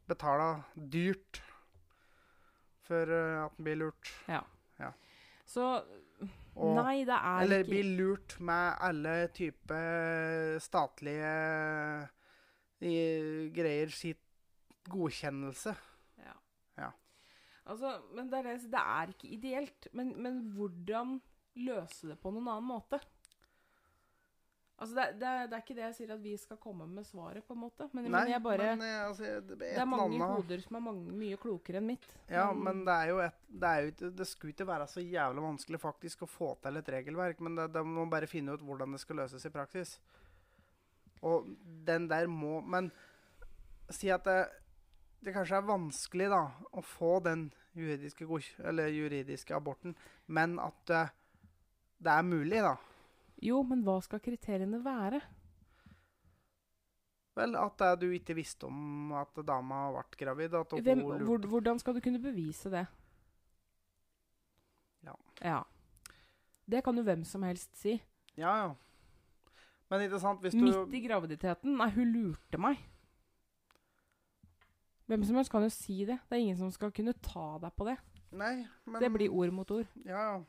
betaler 0.07 0.61
dyrt 0.77 1.41
for 2.87 3.11
eh, 3.11 3.41
at 3.43 3.57
en 3.59 3.65
blir 3.67 3.81
lurt. 3.81 4.13
Ja. 4.29 4.43
Så 5.47 5.83
Og- 6.55 6.75
nei, 6.77 7.05
det 7.05 7.15
er 7.15 7.41
Eller 7.43 7.59
ikke 7.63 7.71
blir 7.71 7.91
lurt 7.99 8.41
med 8.41 8.77
alle 8.81 9.29
typer 9.35 10.59
statlige 10.59 12.09
greier, 13.55 13.91
sitt 13.91 14.23
godkjennelse. 14.91 15.75
Ja. 16.19 16.35
Ja. 16.79 16.91
Altså, 17.67 17.93
men 18.15 18.31
det 18.31 18.39
er, 18.39 18.59
det 18.59 18.83
er 18.83 19.09
ikke 19.15 19.29
ideelt. 19.29 19.89
Men, 19.93 20.23
men 20.23 20.41
hvordan 20.57 21.21
løse 21.57 22.11
det 22.11 22.19
på 22.21 22.33
noen 22.35 22.49
annen 22.53 22.69
måte? 22.69 23.01
Altså, 24.77 24.93
det, 24.93 25.05
det, 25.17 25.29
det 25.49 25.57
er 25.57 25.63
ikke 25.63 25.75
det 25.79 25.85
jeg 25.87 25.95
sier 25.97 26.11
at 26.13 26.21
vi 26.21 26.35
skal 26.37 26.59
komme 26.61 26.85
med 26.91 27.07
svaret, 27.09 27.41
på 27.47 27.55
en 27.55 27.63
måte. 27.63 27.87
Men, 27.95 28.11
Nei, 28.11 28.11
men 28.13 28.33
jeg 28.35 28.43
bare 28.45 28.67
men 28.75 28.83
eh, 28.85 28.97
altså, 29.07 29.31
det, 29.49 29.71
er 29.73 29.89
mange 29.89 30.05
annet- 30.11 30.35
hoder 30.35 30.65
som 30.67 30.77
er 30.77 30.85
mange, 30.85 31.15
mye 31.17 31.39
klokere 31.41 31.81
enn 31.81 31.89
mitt. 31.95 32.05
Ja, 32.29 32.51
men 32.53 32.83
det 32.85 32.93
er 32.93 33.09
jo 33.09 33.23
et 33.25 33.39
Det, 33.49 33.71
er 33.71 33.87
jo 33.87 34.11
det 34.19 34.27
skulle 34.29 34.53
ikke 34.53 34.69
være 34.69 34.89
så 34.93 35.01
jævlig 35.01 35.47
vanskelig 35.47 35.81
faktisk 35.81 36.27
å 36.27 36.29
få 36.29 36.51
til 36.61 36.77
et 36.77 36.93
regelverk, 36.93 37.41
men 37.41 37.57
det, 37.57 37.85
må 37.89 38.05
bare 38.13 38.29
finne 38.29 38.53
ut 38.53 38.65
hvordan 38.69 38.93
det 38.93 39.01
skal 39.01 39.23
løses 39.23 39.49
i 39.49 39.55
praksis. 39.55 39.97
Og 41.25 41.49
den 41.65 42.11
der 42.13 42.29
må 42.29 42.61
Men 42.61 42.93
si 43.89 44.11
at 44.13 44.29
det, 44.29 44.41
det 45.25 45.33
kanskje 45.33 45.57
er 45.57 45.71
vanskelig 45.73 46.29
da 46.29 46.43
å 46.77 46.83
få 46.85 47.21
den 47.25 47.49
juridiske, 47.73 48.27
eller 48.61 48.93
juridiske 48.93 49.57
aborten, 49.57 49.97
men 50.27 50.59
at 50.61 50.85
det, 50.91 51.07
det 52.03 52.13
er 52.13 52.23
mulig, 52.27 52.61
da. 52.65 52.75
Jo, 53.43 53.63
men 53.63 53.83
hva 53.85 53.99
skal 54.05 54.21
kriteriene 54.25 54.81
være? 54.85 55.21
Vel, 57.37 57.57
at 57.61 57.83
eh, 57.85 57.97
du 58.01 58.07
ikke 58.17 58.37
visste 58.39 58.69
om 58.69 59.13
at 59.17 59.37
dama 59.45 59.91
ble 59.93 60.05
gravid. 60.25 60.55
At 60.57 60.73
hun 60.73 60.83
Hvem, 60.85 61.03
lurte- 61.05 61.25
hvor, 61.29 61.49
hvordan 61.53 61.79
skal 61.83 61.95
du 61.95 62.01
kunne 62.01 62.23
bevise 62.23 62.71
det? 62.73 62.87
Ja. 65.05 65.15
ja. 65.45 65.63
Det 66.67 66.83
kan 66.85 66.97
jo 66.97 67.05
hvem 67.05 67.25
som 67.25 67.45
helst 67.47 67.77
si. 67.79 67.99
Ja, 68.37 68.57
ja. 68.65 68.75
Men 69.91 70.03
ikke 70.03 70.19
sant, 70.19 70.41
hvis 70.43 70.57
du 70.57 70.65
Midt 70.65 70.95
i 70.97 71.05
graviditeten. 71.05 71.77
Nei, 71.79 71.91
hun 71.95 72.09
lurte 72.11 72.59
meg. 72.59 72.81
Hvem 75.07 75.23
som 75.25 75.37
helst 75.39 75.53
kan 75.53 75.63
jo 75.63 75.71
si 75.71 76.01
det. 76.09 76.19
Det 76.27 76.35
er 76.35 76.43
ingen 76.43 76.59
som 76.59 76.73
skal 76.75 76.91
kunne 76.91 77.15
ta 77.23 77.59
deg 77.63 77.77
på 77.77 77.87
det. 77.87 77.95
Nei, 78.33 78.67
men 78.85 79.03
Det 79.03 79.13
blir 79.13 79.31
ord 79.31 79.53
mot 79.55 79.71
ord. 79.71 79.87
Ja, 80.05 80.25
ja. 80.33 80.41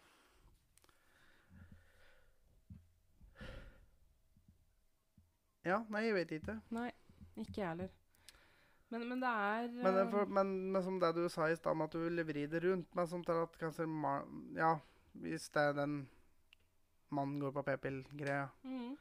Ja, 5.68 5.82
nei, 5.92 6.06
jeg 6.08 6.16
vet 6.16 6.36
ikke. 6.40 6.58
Nei, 6.76 6.90
ikke 7.36 7.62
jeg 7.62 7.70
heller. 7.74 7.96
Men, 8.88 9.04
men 9.10 9.20
det 9.20 9.30
er 9.30 9.66
Men, 9.74 9.90
det 9.98 10.04
eh, 10.06 10.12
for, 10.14 10.30
men, 10.32 10.52
men 10.72 10.84
som 10.84 11.00
det 11.02 11.10
du 11.18 11.26
sa 11.32 11.50
i 11.52 11.58
stad, 11.60 11.76
med 11.76 11.90
at 11.90 11.98
du 11.98 12.06
ville 12.06 12.24
vri 12.24 12.46
det 12.48 12.62
rundt 12.64 12.94
Men 12.96 13.10
som 13.12 13.24
til 13.26 13.42
at 13.44 13.58
kanskje 13.60 13.88
Ja, 14.56 14.78
hvis 15.20 15.50
det 15.52 15.66
er 15.72 15.76
den 15.82 15.98
mannen 17.12 17.40
går 17.40 17.54
på 17.56 17.64
p-pill-greia, 17.64 18.50
mm. 18.68 18.96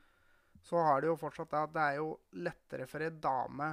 så 0.62 0.78
har 0.86 1.00
det 1.02 1.08
jo 1.10 1.16
fortsatt 1.18 1.50
det 1.50 1.58
at 1.58 1.72
det 1.74 1.86
er 1.86 1.96
jo 1.98 2.12
lettere 2.38 2.86
for 2.86 3.02
ei 3.02 3.10
dame 3.10 3.72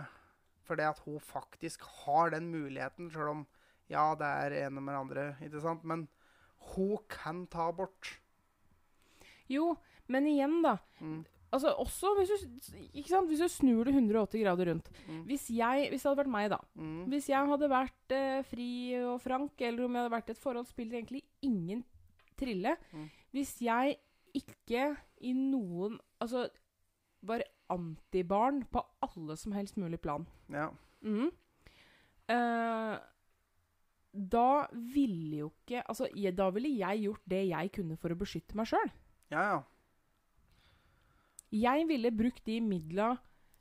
fordi 0.63 0.85
at 0.87 1.01
hun 1.05 1.19
faktisk 1.19 1.83
har 1.83 2.31
den 2.33 2.47
muligheten, 2.49 3.11
sjøl 3.11 3.29
om 3.33 3.43
ja, 3.91 4.13
det 4.17 4.25
er 4.25 4.55
ene 4.63 4.81
med 4.81 4.95
andre, 4.95 5.25
ikke 5.43 5.61
sant? 5.61 5.83
Men 5.83 6.07
hun 6.71 6.97
kan 7.11 7.43
ta 7.51 7.67
abort. 7.69 8.13
Jo, 9.51 9.73
men 10.07 10.27
igjen, 10.31 10.61
da. 10.63 10.77
Mm. 11.03 11.25
Altså 11.53 11.73
også 11.77 12.13
hvis 12.17 12.31
du, 12.33 13.17
hvis 13.29 13.41
du 13.43 13.47
snur 13.51 13.85
det 13.85 13.93
180 13.93 14.41
grader 14.41 14.71
rundt. 14.71 14.89
Mm. 15.07 15.21
Hvis, 15.29 15.47
jeg, 15.53 15.89
hvis 15.91 16.01
det 16.01 16.09
hadde 16.09 16.21
vært 16.23 16.33
meg, 16.33 16.49
da. 16.53 16.59
Mm. 16.73 17.03
Hvis 17.11 17.29
jeg 17.29 17.51
hadde 17.51 17.69
vært 17.69 18.15
eh, 18.17 18.39
fri 18.49 18.69
og 19.03 19.21
frank, 19.21 19.61
eller 19.61 19.85
om 19.85 19.93
jeg 19.93 20.03
hadde 20.05 20.15
vært 20.15 20.31
i 20.31 20.35
et 20.35 20.41
forhold, 20.41 20.65
spiller 20.69 20.97
egentlig 20.97 21.21
ingen 21.45 21.83
trille. 22.39 22.75
Mm. 22.91 23.07
Hvis 23.37 23.53
jeg 23.61 23.97
ikke 24.33 24.87
i 25.21 25.35
noen 25.37 25.99
Altså 26.23 26.47
var 27.23 27.43
antibarn 27.71 28.63
på 28.71 28.81
alle 29.05 29.35
som 29.39 29.53
helst 29.55 29.77
mulig 29.79 29.99
plan. 30.03 30.25
Ja. 30.51 30.69
Mhm. 31.05 31.31
Eh, 32.33 32.97
da 34.13 34.67
ville 34.71 35.37
jo 35.41 35.49
ikke 35.49 35.81
Altså, 35.89 36.07
jeg, 36.15 36.37
da 36.37 36.45
ville 36.53 36.69
jeg 36.69 37.01
gjort 37.03 37.23
det 37.27 37.41
jeg 37.49 37.71
kunne 37.75 37.97
for 37.99 38.13
å 38.13 38.17
beskytte 38.19 38.55
meg 38.55 38.69
sjøl. 38.69 38.91
Ja, 39.33 39.43
ja. 39.49 39.61
Jeg 41.53 41.85
ville 41.87 42.09
brukt 42.11 42.41
de 42.47 42.59
midla 42.65 43.11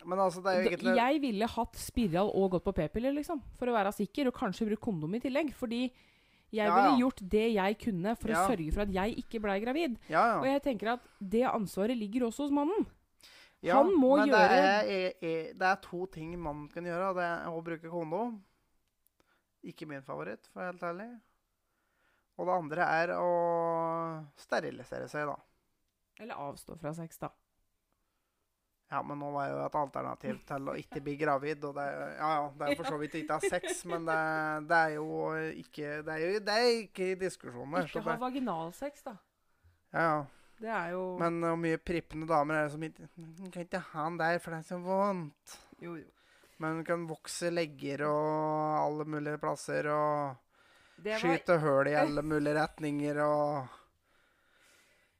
Men 0.04 0.18
altså, 0.18 0.40
er 0.48 0.62
egentlig 0.64 0.96
Jeg 0.96 1.20
ville 1.22 1.46
hatt 1.46 1.76
spiral 1.78 2.30
og 2.34 2.50
gått 2.56 2.64
på 2.64 2.72
p-piller, 2.74 3.12
liksom. 3.14 3.42
For 3.58 3.68
å 3.70 3.74
være 3.76 3.92
sikker, 3.94 4.26
og 4.30 4.34
kanskje 4.34 4.66
brukt 4.70 4.82
kondom 4.82 5.14
i 5.14 5.20
tillegg. 5.20 5.52
Fordi 5.54 5.82
jeg 6.52 6.66
Ja, 6.66 6.74
ville 6.74 6.98
gjort 7.04 7.20
det 7.28 7.44
jeg 7.54 7.78
kunne 7.78 8.16
for 8.18 8.28
Ja. 8.32 8.40
å 8.42 8.48
sørge 8.50 8.72
for 8.74 8.82
at 8.82 8.90
jeg 8.92 9.16
ikke 9.22 9.40
blei 9.40 9.60
gravid. 9.60 9.98
Ja, 10.08 10.40
Og 10.40 10.44
jeg 10.46 10.62
tenker 10.62 10.92
at 10.94 11.00
det 11.20 11.44
ansvaret 11.46 11.96
ligger 11.96 12.26
også 12.28 12.44
hos 12.48 12.50
mannen. 12.50 12.86
han 13.64 13.92
må 13.94 14.16
men 14.18 14.28
gjøre- 14.28 14.48
det 14.48 14.58
er, 14.58 14.82
er, 14.82 15.12
er, 15.22 15.52
det 15.54 15.62
er 15.62 15.76
to 15.82 16.06
ting 16.06 16.36
mannen 16.42 16.68
kan 16.68 16.82
gjøre. 16.84 17.14
Det 17.14 17.22
er 17.22 17.46
å 17.52 17.62
bruke 17.62 17.88
kondom. 17.88 18.40
Ikke 19.64 19.86
min 19.86 20.02
favoritt, 20.02 20.48
for 20.52 20.60
å 20.60 20.64
være 20.64 20.72
helt 20.72 20.82
ærlig. 20.82 21.20
Og 22.38 22.46
det 22.46 22.54
andre 22.54 22.82
er 22.82 23.08
å 23.14 24.26
sterilisere 24.36 25.08
seg, 25.08 25.26
da. 25.28 25.36
Eller 26.18 26.34
avstå 26.34 26.76
fra 26.80 26.92
sex, 26.92 27.16
da. 27.18 27.28
Ja, 28.92 29.00
men 29.08 29.16
nå 29.22 29.30
var 29.32 29.46
jo 29.48 29.60
et 29.64 29.76
alternativ 29.80 30.40
til 30.44 30.66
å 30.68 30.74
ikke 30.76 31.00
bli 31.00 31.14
gravid. 31.16 31.62
Og 31.64 31.78
det, 31.78 31.86
ja, 32.18 32.30
ja, 32.36 32.48
det 32.58 32.66
er 32.66 32.76
for 32.76 32.92
så 32.92 32.98
vidt 33.00 33.16
ikke 33.22 33.38
ha 33.38 33.50
sex, 33.54 33.82
men 33.88 34.04
det, 34.04 34.18
det 34.68 34.80
er 34.88 34.94
jo 34.98 35.06
ikke 35.62 35.94
Det 36.04 36.12
er 36.12 36.20
jo 36.20 36.42
det 36.44 36.56
er 36.60 36.70
ikke 36.82 37.08
i 37.14 37.18
diskusjoner. 37.22 37.88
Ikke 37.88 38.04
ha 38.04 38.18
vaginalsex, 38.20 39.06
da. 39.08 39.16
Ja, 39.96 40.04
ja. 40.04 40.22
Det 40.62 40.70
er 40.70 40.92
jo 40.92 41.02
Men 41.18 41.40
hvor 41.42 41.56
mye 41.58 41.78
prippende 41.82 42.28
damer 42.30 42.60
er 42.60 42.68
det 42.68 42.74
som 42.76 42.84
ikke 42.86 43.08
Kan 43.50 43.64
ikke 43.64 43.80
ha 43.82 44.04
han 44.04 44.18
der, 44.20 44.36
for 44.38 44.54
det 44.54 44.60
er 44.60 44.68
så 44.68 44.78
vondt. 44.84 45.56
Jo, 45.82 45.96
jo. 45.98 46.10
Men 46.62 46.76
hun 46.78 46.84
kan 46.86 47.06
vokse 47.08 47.48
legger 47.50 48.04
og 48.06 48.76
alle 48.78 49.06
mulige 49.08 49.40
plasser 49.42 49.88
og 49.90 50.36
var 51.02 51.18
skyte 51.18 51.56
høl 51.58 51.88
i 51.90 51.96
alle 51.98 52.22
mulige 52.22 52.54
retninger 52.60 53.18
og 53.24 53.80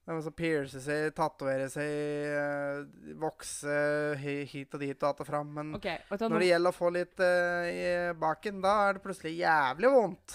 Det 0.03 0.17
som 0.25 0.35
piercer 0.35 0.83
seg, 0.83 1.13
tatoverer 1.15 1.69
seg, 1.71 2.89
vokser 3.23 4.17
hit 4.19 4.73
og 4.75 4.83
dit 4.83 4.97
og 4.99 5.09
att 5.09 5.21
og 5.23 5.29
fram. 5.29 5.53
Men 5.55 5.75
okay, 5.79 6.01
når 6.11 6.43
det 6.43 6.49
gjelder 6.49 6.73
å 6.73 6.75
få 6.75 6.91
litt 6.91 7.23
uh, 7.23 7.69
i 7.71 7.85
baken, 8.19 8.59
da 8.65 8.73
er 8.89 8.99
det 8.99 9.05
plutselig 9.05 9.37
jævlig 9.39 9.93
vondt. 9.95 10.35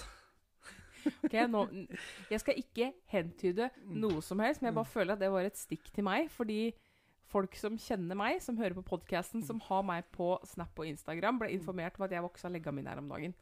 ok, 1.27 1.35
nå 1.51 1.65
Jeg 2.31 2.39
skal 2.43 2.61
ikke 2.63 2.89
hentyde 3.11 3.69
noe 3.91 4.23
som 4.23 4.39
helst, 4.39 4.61
men 4.61 4.71
jeg 4.71 4.79
bare 4.79 4.93
føler 4.93 5.17
at 5.17 5.23
det 5.25 5.31
var 5.35 5.49
et 5.49 5.59
stikk 5.59 5.91
til 5.91 6.07
meg. 6.07 6.31
Fordi 6.31 6.61
folk 7.27 7.59
som 7.59 7.75
kjenner 7.75 8.15
meg, 8.15 8.39
som 8.43 8.55
hører 8.59 8.77
på 8.79 8.87
podkasten, 8.87 9.43
som 9.43 9.59
har 9.67 9.83
meg 9.83 10.07
på 10.15 10.31
Snap 10.47 10.79
og 10.79 10.87
Instagram, 10.87 11.43
ble 11.43 11.51
informert 11.51 11.99
om 11.99 12.07
at 12.07 12.15
jeg 12.15 12.23
voksa 12.23 12.51
legga 12.51 12.71
mi 12.71 12.87
her 12.87 13.03
om 13.03 13.11
dagen. 13.11 13.35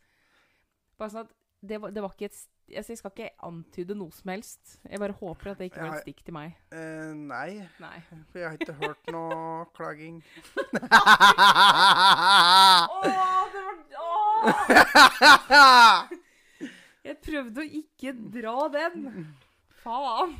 Bare 0.98 1.14
sånn 1.14 1.28
at 1.28 1.38
det 1.66 1.82
var, 1.82 1.94
det 1.94 2.02
var 2.02 2.14
ikke 2.18 2.32
et 2.32 2.38
st- 2.38 2.50
altså, 2.50 2.55
Jeg 2.72 2.84
skal 2.98 3.12
ikke 3.12 3.30
antyde 3.46 3.96
noe 3.98 4.12
som 4.16 4.30
helst. 4.34 4.80
Jeg 4.90 5.00
bare 5.00 5.14
håper 5.20 5.52
at 5.52 5.58
det 5.62 5.66
ikke 5.70 5.82
var 5.86 5.94
et 6.00 6.04
stikk 6.08 6.22
til 6.26 6.34
meg. 6.34 6.56
Uh, 6.74 7.14
nei, 7.14 7.68
Nei. 7.80 8.00
for 8.32 8.40
jeg 8.42 8.50
har 8.50 8.58
ikke 8.58 8.74
hørt 8.80 9.12
noe 9.14 9.66
klaging. 9.78 10.18
Åh, 12.90 13.46
det 13.54 13.62
var 13.62 13.76
Åh! 14.02 14.46
Jeg 17.06 17.16
prøvde 17.22 17.62
å 17.62 17.70
ikke 17.80 18.16
dra 18.34 18.56
den. 18.74 19.28
Faen. 19.84 20.34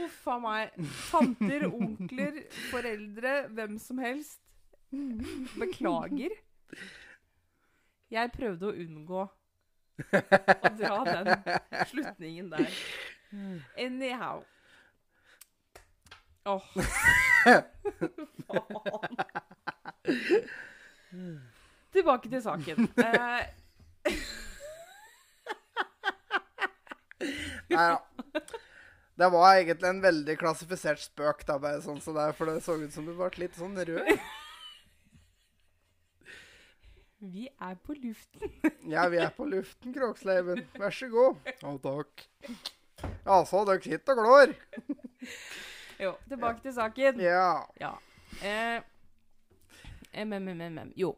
Uff 0.00 0.24
a 0.26 0.38
meg. 0.42 0.70
Tanter, 1.10 1.66
onkler, 1.70 2.40
foreldre, 2.72 3.34
hvem 3.54 3.76
som 3.82 3.98
helst. 4.02 4.40
Beklager. 5.60 6.32
Jeg 8.10 8.32
prøvde 8.34 8.70
å 8.70 8.74
unngå 8.74 9.20
å 9.22 10.70
dra 10.80 10.96
den 11.06 11.28
slutningen 11.90 12.50
der. 12.50 12.70
Anyhow. 13.78 14.42
Åh. 16.50 16.64
Faen. 17.44 17.64
Tilbake 21.92 22.30
til 22.32 22.42
saken. 22.42 22.88
Eh, 22.98 23.46
Nei 27.70 27.86
da. 27.92 27.98
Det 29.20 29.28
var 29.34 29.58
egentlig 29.58 29.88
en 29.90 29.98
veldig 30.02 30.36
klassifisert 30.40 31.02
spøk, 31.04 31.42
da, 31.46 31.58
bare 31.60 31.82
sånn 31.84 32.00
så 32.00 32.14
der, 32.16 32.32
for 32.32 32.48
det 32.48 32.62
så 32.64 32.78
ut 32.80 32.94
som 32.94 33.04
du 33.04 33.12
ble 33.18 33.28
litt 33.42 33.58
sånn 33.58 33.76
rød. 33.76 34.08
Vi 37.20 37.48
er 37.60 37.74
på 37.84 37.94
luften. 38.00 38.52
Ja, 38.94 39.06
vi 39.12 39.18
er 39.22 39.30
på 39.36 39.44
luften, 39.48 39.92
Kråksleiven. 39.94 40.62
Vær 40.80 40.90
så 40.94 41.08
god. 41.12 41.36
Ja, 41.62 41.74
takk. 41.84 42.24
Altså, 43.28 43.64
dere 43.68 43.82
sitter 43.84 44.16
og 44.16 44.24
glår. 44.24 44.54
Jo, 46.00 46.14
tilbake 46.30 46.62
til 46.64 46.72
saken. 46.72 47.18
Ja. 47.20 47.60
Ja. 47.76 47.90
Eh, 48.40 48.80
MMMM. 50.24 50.94
Jo. 50.96 51.10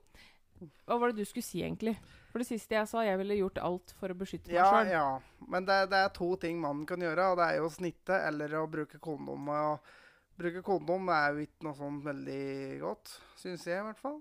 Hva 0.87 0.97
var 0.99 1.13
det 1.13 1.23
du 1.23 1.29
skulle 1.29 1.47
si, 1.47 1.63
egentlig? 1.63 1.95
For 2.33 2.43
det 2.43 2.49
siste 2.49 2.75
jeg 2.75 2.89
sa, 2.91 3.03
jeg 3.07 3.19
ville 3.21 3.37
gjort 3.39 3.61
alt 3.63 3.93
for 4.01 4.11
å 4.11 4.17
beskytte 4.19 4.51
meg 4.51 4.57
Ja, 4.59 4.67
sjøl. 4.73 4.91
ja. 4.91 5.47
Men 5.53 5.67
det, 5.69 5.77
det 5.93 6.01
er 6.03 6.13
to 6.17 6.33
ting 6.41 6.59
mannen 6.63 6.87
kan 6.89 7.03
gjøre, 7.03 7.29
og 7.33 7.39
det 7.39 7.47
er 7.51 7.59
jo 7.61 7.69
å 7.69 7.73
snitte 7.75 8.19
eller 8.27 8.55
å 8.59 8.65
bruke 8.73 8.99
kondom. 9.03 9.51
Og 9.53 9.93
bruke 10.41 10.63
kondom 10.67 11.11
er 11.15 11.35
jo 11.37 11.47
ikke 11.47 11.67
noe 11.69 11.79
sånn 11.79 11.99
veldig 12.07 12.43
godt, 12.83 13.15
syns 13.39 13.67
jeg 13.69 13.79
i 13.79 13.87
hvert 13.87 14.01
fall. 14.03 14.19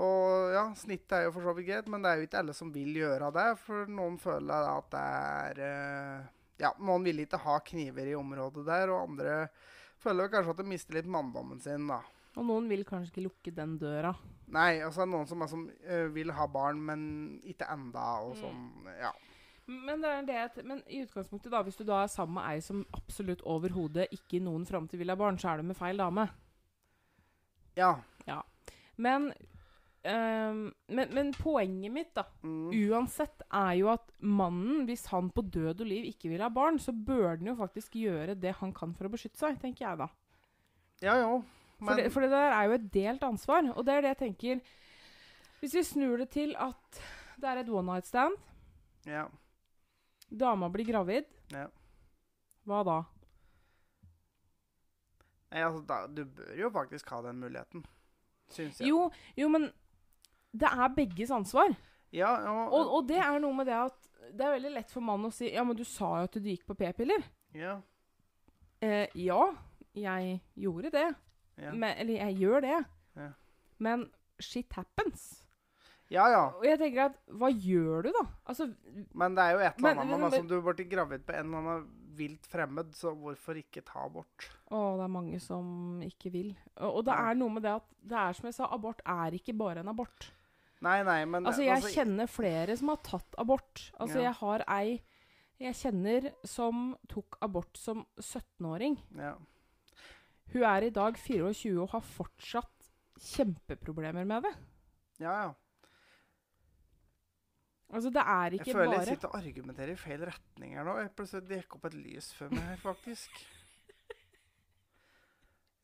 Og 0.00 0.52
ja, 0.54 0.62
snittet 0.78 1.12
er 1.18 1.26
jo 1.26 1.34
for 1.34 1.44
så 1.44 1.52
vidt 1.56 1.68
greit, 1.68 1.88
men 1.92 2.00
det 2.04 2.10
er 2.12 2.20
jo 2.20 2.26
ikke 2.28 2.38
alle 2.40 2.54
som 2.56 2.70
vil 2.72 2.94
gjøre 2.96 3.28
det. 3.36 3.48
For 3.60 3.90
noen 3.92 4.16
føler 4.22 4.68
at 4.70 4.88
det 4.94 5.02
er 5.02 5.60
eh, 5.66 6.30
Ja, 6.62 6.70
noen 6.80 7.04
vil 7.04 7.20
ikke 7.24 7.40
ha 7.42 7.58
kniver 7.66 8.06
i 8.08 8.14
området 8.16 8.64
der, 8.68 8.92
og 8.94 9.08
andre 9.10 9.48
føler 10.02 10.30
kanskje 10.32 10.54
at 10.54 10.60
de 10.62 10.68
mister 10.70 10.96
litt 10.96 11.10
manndommen 11.10 11.60
sin, 11.60 11.88
da. 11.90 12.00
Og 12.38 12.46
noen 12.48 12.68
vil 12.70 12.84
kanskje 12.88 13.10
ikke 13.12 13.24
lukke 13.26 13.52
den 13.56 13.74
døra. 13.80 14.14
Nei, 14.52 14.78
altså 14.84 15.04
noen 15.08 15.26
som, 15.28 15.42
er 15.44 15.50
som 15.50 15.66
uh, 15.68 16.06
vil 16.14 16.32
ha 16.32 16.46
barn, 16.48 16.80
men 16.80 17.02
ikke 17.44 17.68
enda, 17.72 18.06
og 18.24 18.32
Mm. 18.36 18.40
sånn. 18.40 18.62
Ja. 19.00 19.12
Men, 19.66 20.00
det 20.02 20.34
er 20.34 20.48
det 20.56 20.64
men 20.66 20.80
i 20.90 21.02
utgangspunktet, 21.04 21.52
da, 21.52 21.60
hvis 21.62 21.76
du 21.78 21.84
da 21.84 22.02
er 22.02 22.10
sammen 22.10 22.34
med 22.40 22.48
ei 22.50 22.60
som 22.64 22.80
absolutt 22.96 23.44
overhodet 23.46 24.08
ikke 24.12 24.38
i 24.40 24.42
noen 24.44 24.64
framtid 24.66 24.98
vil 24.98 25.12
ha 25.12 25.16
barn, 25.16 25.38
så 25.38 25.52
er 25.52 25.60
du 25.62 25.68
med 25.68 25.78
feil 25.78 26.00
dame. 26.00 26.28
Ja. 27.78 27.94
Ja. 28.26 28.42
Men, 28.96 29.30
ehm, 30.04 30.72
men, 30.88 31.14
men 31.14 31.32
poenget 31.32 31.92
mitt, 31.92 32.12
da, 32.14 32.24
Mm. 32.42 32.70
uansett, 32.90 33.42
er 33.52 33.72
jo 33.78 33.88
at 33.92 34.10
mannen, 34.20 34.84
hvis 34.86 35.06
han 35.12 35.30
på 35.30 35.42
død 35.50 35.80
og 35.80 35.86
liv 35.86 36.04
ikke 36.10 36.28
vil 36.30 36.40
ha 36.42 36.48
barn, 36.48 36.78
så 36.78 36.92
bør 36.92 37.36
den 37.38 37.46
jo 37.52 37.54
faktisk 37.58 37.92
gjøre 37.94 38.34
det 38.40 38.54
han 38.60 38.72
kan 38.72 38.94
for 38.94 39.06
å 39.06 39.12
beskytte 39.12 39.38
seg, 39.38 39.60
tenker 39.60 39.86
jeg 39.88 39.98
da. 39.98 40.08
Ja, 41.02 41.16
jo. 41.20 41.42
For, 41.82 41.96
det, 41.98 42.12
for 42.14 42.20
det 42.22 42.30
der 42.30 42.52
er 42.54 42.64
jo 42.68 42.72
et 42.76 42.90
delt 42.94 43.22
ansvar. 43.26 43.66
Og 43.76 43.84
det 43.84 43.94
er 43.94 44.00
det 44.04 44.10
jeg 44.12 44.18
tenker 44.20 44.60
Hvis 45.60 45.74
vi 45.74 45.82
snur 45.82 46.16
det 46.18 46.28
til 46.30 46.52
at 46.58 47.00
det 47.42 47.48
er 47.50 47.56
et 47.62 47.68
one 47.70 47.86
night 47.92 48.06
stand, 48.06 48.34
ja. 49.06 49.24
dama 50.30 50.68
blir 50.70 50.84
gravid, 50.86 51.24
Ja. 51.50 51.66
hva 52.66 52.84
da? 52.86 53.00
Nei, 55.52 55.62
altså, 55.66 55.82
da, 55.86 56.06
du 56.06 56.24
bør 56.24 56.54
jo 56.56 56.70
faktisk 56.72 57.10
ha 57.12 57.20
den 57.26 57.40
muligheten. 57.42 57.84
Jo, 58.84 59.10
jo, 59.36 59.48
men 59.48 59.70
det 60.52 60.68
er 60.68 60.88
begges 60.96 61.30
ansvar. 61.30 61.74
Ja, 62.12 62.32
ja, 62.44 62.54
Og, 62.68 62.90
og 62.98 63.06
det 63.08 63.18
er 63.18 63.38
noe 63.40 63.54
med 63.56 63.66
det 63.66 63.74
at 63.78 64.08
det 64.32 64.44
er 64.46 64.52
veldig 64.58 64.72
lett 64.74 64.90
for 64.92 65.00
mannen 65.04 65.26
å 65.30 65.32
si 65.34 65.48
Ja, 65.52 65.64
men 65.64 65.76
du 65.76 65.84
sa 65.84 66.18
jo 66.20 66.24
at 66.28 66.32
du 66.36 66.40
gikk 66.48 66.66
på 66.68 66.76
p-piller. 66.78 67.22
ja, 67.54 67.80
Eh, 68.82 69.06
ja, 69.14 69.54
jeg 69.94 70.40
gjorde 70.58 70.90
det. 70.90 71.14
ja. 71.62 71.70
Men, 71.72 71.96
eller 71.98 72.14
jeg 72.26 72.36
gjør 72.40 72.60
det. 72.64 72.84
Ja. 73.16 73.28
Men 73.78 74.08
shit 74.40 74.72
happens. 74.74 75.44
ja, 76.10 76.26
ja. 76.28 76.48
Og 76.58 76.64
jeg 76.66 76.78
tenker 76.80 77.04
at 77.06 77.16
hva 77.30 77.48
gjør 77.54 78.02
du, 78.02 78.10
da? 78.12 78.24
Altså, 78.44 78.66
Men 79.14 79.34
det 79.36 79.44
er 79.44 79.52
jo 79.52 79.58
et 79.62 79.78
eller 79.78 79.90
annet 80.00 80.06
men- 80.10 80.20
men, 80.20 80.30
som 80.32 80.48
Du 80.48 80.60
ble 80.60 80.84
gravid 80.84 81.24
på 81.24 81.32
en 81.32 81.46
eller 81.46 81.58
annen 81.58 81.86
vilt 82.16 82.44
fremmed, 82.46 82.90
så 82.94 83.14
hvorfor 83.16 83.54
ikke 83.56 83.84
ta 83.86 84.04
abort? 84.04 84.50
Å, 84.70 84.96
det 84.98 85.04
er 85.04 85.08
mange 85.08 85.40
som 85.40 86.00
ikke 86.02 86.30
vil. 86.32 86.56
Og, 86.76 86.96
og 86.96 87.04
det 87.04 87.14
Ja. 87.14 87.30
er 87.30 87.34
noe 87.34 87.48
med 87.50 87.62
det 87.62 87.70
at 87.72 87.86
det 88.02 88.18
er 88.18 88.32
som 88.34 88.46
jeg 88.46 88.54
sa, 88.54 88.66
abort 88.70 89.00
er 89.06 89.30
ikke 89.32 89.56
bare 89.56 89.78
en 89.80 89.88
abort. 89.88 90.32
Nei, 90.82 90.98
nei, 91.06 91.20
men 91.30 91.46
Altså, 91.46 91.62
jeg 91.62 91.82
kjenner 91.94 92.26
flere 92.30 92.74
som 92.76 92.88
har 92.90 92.98
tatt 93.06 93.34
abort. 93.38 93.84
Altså, 94.00 94.18
Ja. 94.18 94.24
jeg 94.30 94.34
har 94.40 94.64
ei 94.68 95.00
jeg 95.62 95.74
kjenner 95.78 96.32
som 96.44 96.96
tok 97.08 97.36
abort 97.40 97.76
som 97.78 98.04
17-åring. 98.18 98.98
ja. 99.16 99.36
Hun 100.52 100.62
er 100.68 100.82
i 100.84 100.90
dag 100.90 101.14
24 101.16 101.78
og 101.80 101.88
har 101.94 102.00
fortsatt 102.04 102.88
kjempeproblemer 103.22 104.26
med 104.26 104.42
det. 104.42 104.54
ja, 105.20 105.42
ja. 105.46 105.52
Altså, 107.92 108.08
det 108.10 108.22
er 108.24 108.50
Jeg 108.50 108.60
ikke 108.60 108.72
føler 108.72 108.86
bare 108.90 108.98
jeg 109.04 109.06
sitter 109.16 109.28
og 109.28 109.34
argumenterer 109.36 109.90
i 109.92 109.96
feil 109.96 110.20
retning 110.24 110.74
her 110.74 110.84
nå. 110.84 110.96
Jeg 110.98 111.10
plutselig 111.16 111.48
gikk 111.62 111.74
opp 111.76 111.84
et 111.84 111.94
lys 111.94 112.32
for 112.34 112.48
meg 112.48 112.62
her, 112.62 112.76
faktisk. 112.76 113.30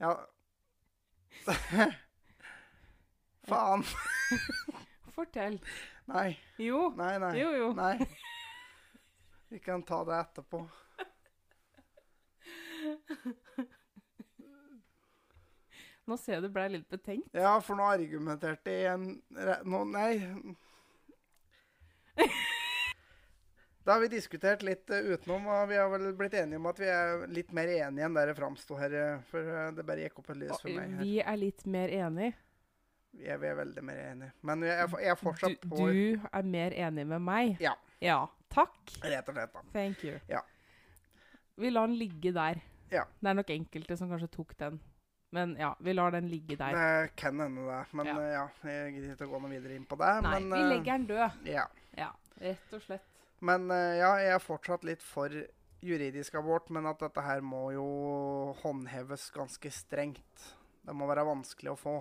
Ja 0.01 0.15
Faen. 3.49 3.85
Fortell. 5.19 5.59
Nei, 6.13 6.39
Jo. 6.63 6.89
nei, 6.97 7.15
nei. 7.19 7.33
Jo, 7.41 7.51
jo. 7.59 7.73
Nei. 7.75 7.97
Vi 9.51 9.59
kan 9.65 9.83
ta 9.83 10.03
det 10.07 10.15
etterpå. 10.23 10.61
Nå 16.09 16.17
ser 16.17 16.39
jeg 16.39 16.47
du 16.47 16.53
ble 16.53 16.65
litt 16.73 16.87
betenkt. 16.89 17.35
Ja, 17.37 17.57
for 17.61 17.77
nå 17.77 17.85
argumenterte 17.93 18.73
jeg 18.73 18.89
en 18.95 19.09
nå, 19.69 19.83
Nei. 19.93 20.15
Da 23.85 23.95
har 23.95 24.03
vi 24.05 24.09
diskutert 24.13 24.61
litt 24.67 24.91
eh, 24.93 25.07
utenom, 25.15 25.47
og 25.49 25.69
vi 25.71 25.77
har 25.81 25.89
vel 25.89 26.11
blitt 26.17 26.35
enige 26.37 26.59
om 26.61 26.67
at 26.69 26.81
vi 26.83 26.89
er 26.93 27.23
litt 27.33 27.53
mer 27.57 27.71
enige 27.73 28.05
enn 28.05 28.17
der 28.19 28.29
det 28.29 28.35
framsto 28.37 28.77
her. 28.77 28.93
eh, 28.93 29.23
For 29.31 29.41
eh, 29.49 29.71
det 29.77 29.85
bare 29.89 30.03
gikk 30.05 30.19
opp 30.21 30.29
et 30.35 30.41
lys 30.43 30.59
for 30.61 30.73
meg 30.77 30.93
her. 30.99 31.05
vi 31.07 31.15
er 31.23 31.39
litt 31.41 31.65
mer 31.73 31.95
enig. 31.97 32.35
Vi 33.19 33.27
er, 33.27 33.55
veldig 33.59 33.83
mer 33.85 33.99
enige. 33.99 34.33
Men 34.47 34.63
jeg 34.63 34.75
er, 34.79 34.93
jeg 35.03 35.11
er 35.11 35.19
Du, 35.19 35.23
fortsatt 35.27 35.65
på 35.67 35.89
du 35.91 36.29
er 36.33 36.43
mer 36.47 36.77
enig 36.87 37.07
med 37.11 37.25
meg. 37.25 37.57
Ja. 37.63 37.75
Ja. 38.05 38.21
Takk. 38.53 38.95
Rett 39.03 39.29
og 39.29 39.35
slett, 39.35 39.53
da. 39.53 39.65
Thank 39.75 40.05
you. 40.07 40.21
Ja. 40.31 40.45
Vi 41.59 41.71
lar 41.73 41.91
den 41.91 41.99
ligge 41.99 42.33
der. 42.33 42.63
Ja. 42.93 43.05
Det 43.21 43.29
er 43.33 43.37
nok 43.37 43.51
enkelte 43.53 43.99
som 43.99 44.09
kanskje 44.13 44.31
tok 44.33 44.55
den. 44.61 44.79
Men 45.35 45.57
ja, 45.61 45.75
vi 45.85 45.93
lar 45.93 46.15
den 46.15 46.31
ligge 46.31 46.57
der. 46.57 46.73
Det 46.73 47.17
kan 47.21 47.41
hende, 47.41 47.67
det. 47.67 47.83
Men 47.93 48.07
Ja. 48.07 48.17
ja, 48.33 48.49
jeg 48.65 48.95
gidder 48.95 49.13
ikke 49.13 49.29
å 49.29 49.33
gå 49.35 49.41
noe 49.43 49.51
videre 49.53 49.77
inn 49.77 49.85
på 49.85 49.99
det. 50.01 50.13
Nei, 50.25 50.41
men, 50.41 50.51
vi 50.55 50.63
eh, 50.63 50.69
legger 50.73 50.93
den 50.93 51.07
død. 51.11 51.47
Ja. 51.51 51.67
Ja, 51.99 52.13
rett 52.41 52.73
og 52.73 52.83
slett. 52.87 53.05
Men 53.41 53.71
eh, 53.71 53.99
ja, 53.99 54.15
jeg 54.23 54.35
er 54.39 54.43
fortsatt 54.43 54.87
litt 54.89 55.03
for 55.05 55.35
juridisk 55.85 56.39
abort, 56.41 56.71
men 56.75 56.87
at 56.91 57.03
dette 57.03 57.23
her 57.23 57.43
må 57.45 57.69
jo 57.75 57.85
håndheves 58.63 59.29
ganske 59.35 59.71
strengt. 59.71 60.47
Det 60.83 60.97
må 60.97 61.07
være 61.11 61.27
vanskelig 61.29 61.75
å 61.75 61.79
få. 61.79 61.99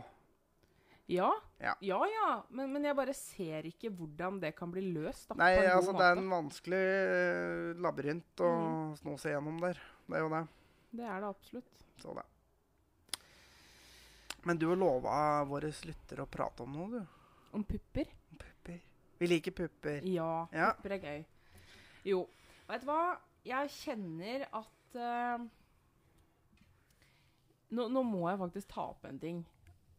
Ja, 1.07 1.29
Ja. 1.63 1.73
ja. 1.81 1.99
ja. 2.11 2.43
Men, 2.49 2.71
men 2.73 2.83
jeg 2.83 2.95
bare 2.97 3.13
ser 3.15 3.63
ikke 3.69 3.89
hvordan 3.95 4.39
det 4.41 4.53
kan 4.57 4.71
bli 4.73 4.81
løst. 4.93 5.29
Da, 5.29 5.37
Nei, 5.39 5.53
altså 5.71 5.93
det 5.95 6.03
er 6.09 6.17
en 6.19 6.29
vanskelig 6.33 6.81
eh, 6.83 7.77
labyrint 7.81 8.43
å 8.43 8.49
Mm. 8.57 8.95
sno 8.99 9.15
seg 9.17 9.31
gjennom 9.37 9.61
der. 9.63 9.79
Det 10.07 10.17
er 10.19 10.25
jo 10.25 10.29
det. 10.33 10.41
Det 10.99 11.05
er 11.07 11.21
det 11.23 11.29
absolutt. 11.29 11.85
Så 12.01 12.13
det. 12.17 12.25
Men 14.47 14.57
du 14.59 14.67
lova 14.75 15.43
våre 15.49 15.71
lyttere 15.83 16.23
å 16.23 16.29
prate 16.31 16.63
om 16.63 16.71
noe, 16.75 16.99
du. 16.99 17.05
Om 17.57 17.63
pupper? 17.67 18.05
Pupper. 18.37 18.77
Vi 19.19 19.27
liker 19.27 19.51
pupper. 19.51 20.03
Ja, 20.07 20.47
Ja. 20.53 20.73
pupper 20.77 20.91
er 20.95 20.99
gøy. 20.99 21.25
Jo, 22.05 22.21
vet 22.69 22.81
du 22.83 22.87
hva? 22.87 23.17
Jeg 23.47 23.69
kjenner 23.71 24.45
at 24.51 24.95
uh, 24.95 25.39
nå, 27.75 27.87
nå 27.91 28.03
må 28.07 28.27
jeg 28.29 28.39
faktisk 28.39 28.69
ta 28.71 28.85
opp 28.93 29.05
en 29.09 29.19
ting. 29.19 29.41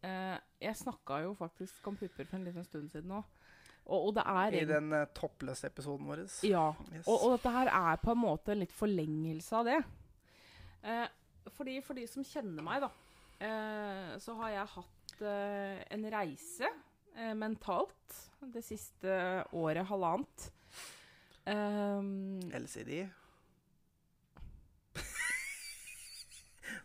Eh, 0.05 0.37
jeg 0.59 0.75
snakka 0.75 1.21
jo 1.23 1.35
faktisk 1.37 1.87
om 1.87 1.97
pupper 1.99 2.27
for 2.27 2.39
en 2.39 2.47
liten 2.47 2.65
stund 2.67 2.89
siden 2.91 3.13
òg. 3.19 3.37
Og, 3.89 4.09
og 4.09 4.11
det 4.19 4.25
er 4.29 4.57
I 4.59 4.65
den 4.69 4.91
uh, 4.93 5.05
toppløse-episoden 5.17 6.09
vår. 6.09 6.25
Ja. 6.45 6.67
Yes. 6.93 7.07
Og, 7.07 7.15
og 7.15 7.31
dette 7.37 7.53
her 7.55 7.71
er 7.73 8.01
på 8.03 8.13
en 8.13 8.21
måte 8.21 8.53
en 8.53 8.61
litt 8.61 8.75
forlengelse 8.75 9.55
av 9.57 9.69
det. 9.69 9.79
Eh, 10.85 11.07
fordi 11.55 11.79
For 11.83 11.97
de 11.97 12.05
som 12.07 12.25
kjenner 12.27 12.63
meg, 12.63 12.83
da, 12.85 12.89
eh, 13.45 14.11
så 14.21 14.35
har 14.39 14.53
jeg 14.53 14.73
hatt 14.75 15.23
eh, 15.25 15.79
en 15.95 16.05
reise 16.13 16.69
eh, 16.69 17.33
mentalt 17.35 18.19
det 18.53 18.63
siste 18.63 19.15
året, 19.51 19.85
halvannet. 19.89 20.51
Um, 21.49 22.39
LCD. 22.53 23.09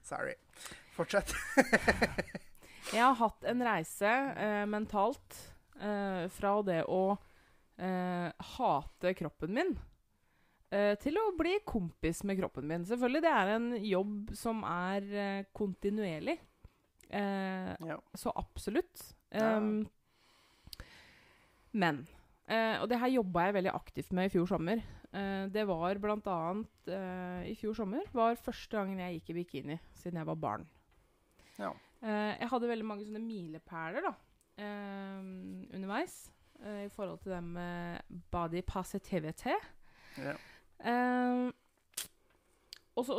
Sorry. 0.08 0.34
Fortsett. 0.96 1.34
jeg 2.94 3.02
har 3.04 3.16
hatt 3.18 3.44
en 3.50 3.62
reise 3.66 4.10
eh, 4.38 4.64
mentalt 4.70 5.36
eh, 5.80 6.24
fra 6.32 6.54
det 6.66 6.80
å 6.88 7.02
eh, 7.76 8.30
hate 8.54 9.12
kroppen 9.18 9.54
min 9.56 9.74
eh, 10.70 10.94
til 11.02 11.18
å 11.20 11.28
bli 11.38 11.56
kompis 11.66 12.22
med 12.24 12.38
kroppen 12.40 12.66
min. 12.70 12.86
Selvfølgelig, 12.88 13.22
det 13.26 13.32
er 13.34 13.52
en 13.56 13.68
jobb 13.82 14.32
som 14.38 14.62
er 14.68 15.08
eh, 15.12 15.44
kontinuerlig. 15.56 16.38
Eh, 17.10 17.74
Ja. 17.84 17.98
Så 18.16 18.32
absolutt. 18.34 19.10
Ja. 19.34 19.56
Um, 19.58 19.84
men 21.74 22.04
eh, 22.46 22.78
Og 22.80 22.88
det 22.90 23.00
her 23.02 23.10
jobba 23.10 23.48
jeg 23.48 23.56
veldig 23.58 23.72
aktivt 23.74 24.12
med 24.14 24.28
i 24.28 24.32
fjor 24.34 24.46
sommer. 24.50 24.82
Eh, 25.14 25.46
det 25.50 25.64
var 25.66 25.98
blant 26.02 26.26
annet 26.30 26.90
eh, 26.90 27.50
i 27.50 27.56
fjor 27.58 27.74
sommer 27.78 28.06
var 28.14 28.38
første 28.38 28.78
gangen 28.78 29.02
jeg 29.02 29.18
gikk 29.18 29.32
i 29.32 29.36
bikini 29.40 29.78
siden 29.98 30.20
jeg 30.22 30.28
var 30.30 30.38
barn. 30.38 30.66
Ja. 31.58 31.72
Eh, 32.04 32.32
jeg 32.36 32.50
hadde 32.52 32.68
veldig 32.68 32.86
mange 32.86 33.06
sånne 33.06 33.22
milepæler 33.24 34.04
da, 34.04 34.12
eh, 34.60 35.20
underveis 35.72 36.18
eh, 36.60 36.84
i 36.84 36.90
forhold 36.92 37.22
til 37.24 37.32
det 37.32 37.42
med 37.44 38.18
body 38.32 38.64
positivity. 38.68 39.54
ja. 40.18 40.36
Og 42.94 43.06
så 43.08 43.14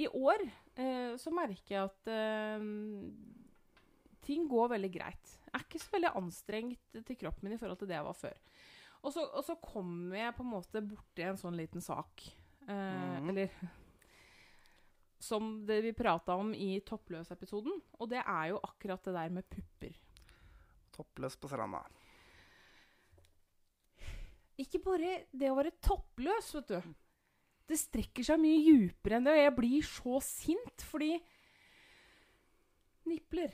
I 0.00 0.06
år 0.08 0.40
eh, 0.80 1.12
så 1.20 1.30
merker 1.30 1.74
jeg 1.76 1.84
at 1.84 2.62
ting 4.24 4.48
går 4.48 4.72
veldig 4.72 4.90
greit. 4.94 5.34
Jeg 5.44 5.60
er 5.60 5.66
ikke 5.66 5.82
så 5.82 5.92
veldig 5.92 6.14
anstrengt 6.18 6.96
til 7.06 7.18
kroppen 7.20 7.46
min 7.46 7.54
i 7.54 7.60
forhold 7.60 7.78
til 7.78 7.90
det 7.90 7.98
jeg 7.98 8.06
var 8.08 8.16
før. 8.18 8.40
Og 9.04 9.12
så, 9.12 9.20
og 9.20 9.44
så 9.44 9.54
kommer 9.60 10.16
jeg 10.16 10.34
på 10.34 10.42
en 10.42 10.50
måte 10.54 10.82
borti 10.82 11.26
en 11.28 11.38
sånn 11.38 11.58
liten 11.58 11.84
sak. 11.84 12.24
Eh, 12.64 13.20
mm. 13.20 13.28
Eller 13.30 13.52
som 15.24 15.56
det 15.66 15.80
vi 15.86 15.94
prata 15.96 16.36
om 16.38 16.52
i 16.54 16.76
Toppløs-episoden. 16.84 17.80
Og 17.98 18.10
det 18.12 18.20
er 18.20 18.50
jo 18.52 18.62
akkurat 18.62 19.04
det 19.08 19.14
der 19.16 19.32
med 19.32 19.48
pupper. 19.50 19.96
Toppløs 20.94 21.36
på 21.40 21.50
stranda. 21.50 21.82
Ikke 24.60 24.78
bare 24.78 25.24
det 25.34 25.50
å 25.50 25.56
være 25.58 25.74
toppløs, 25.82 26.52
vet 26.54 26.70
du. 26.70 26.92
Det 27.64 27.78
strekker 27.80 28.26
seg 28.26 28.38
mye 28.42 28.60
djupere 28.60 29.18
enn 29.18 29.26
det, 29.26 29.34
og 29.34 29.40
jeg 29.42 29.54
blir 29.56 29.86
så 29.88 30.20
sint 30.22 30.84
fordi 30.84 31.14
Nipler. 33.08 33.52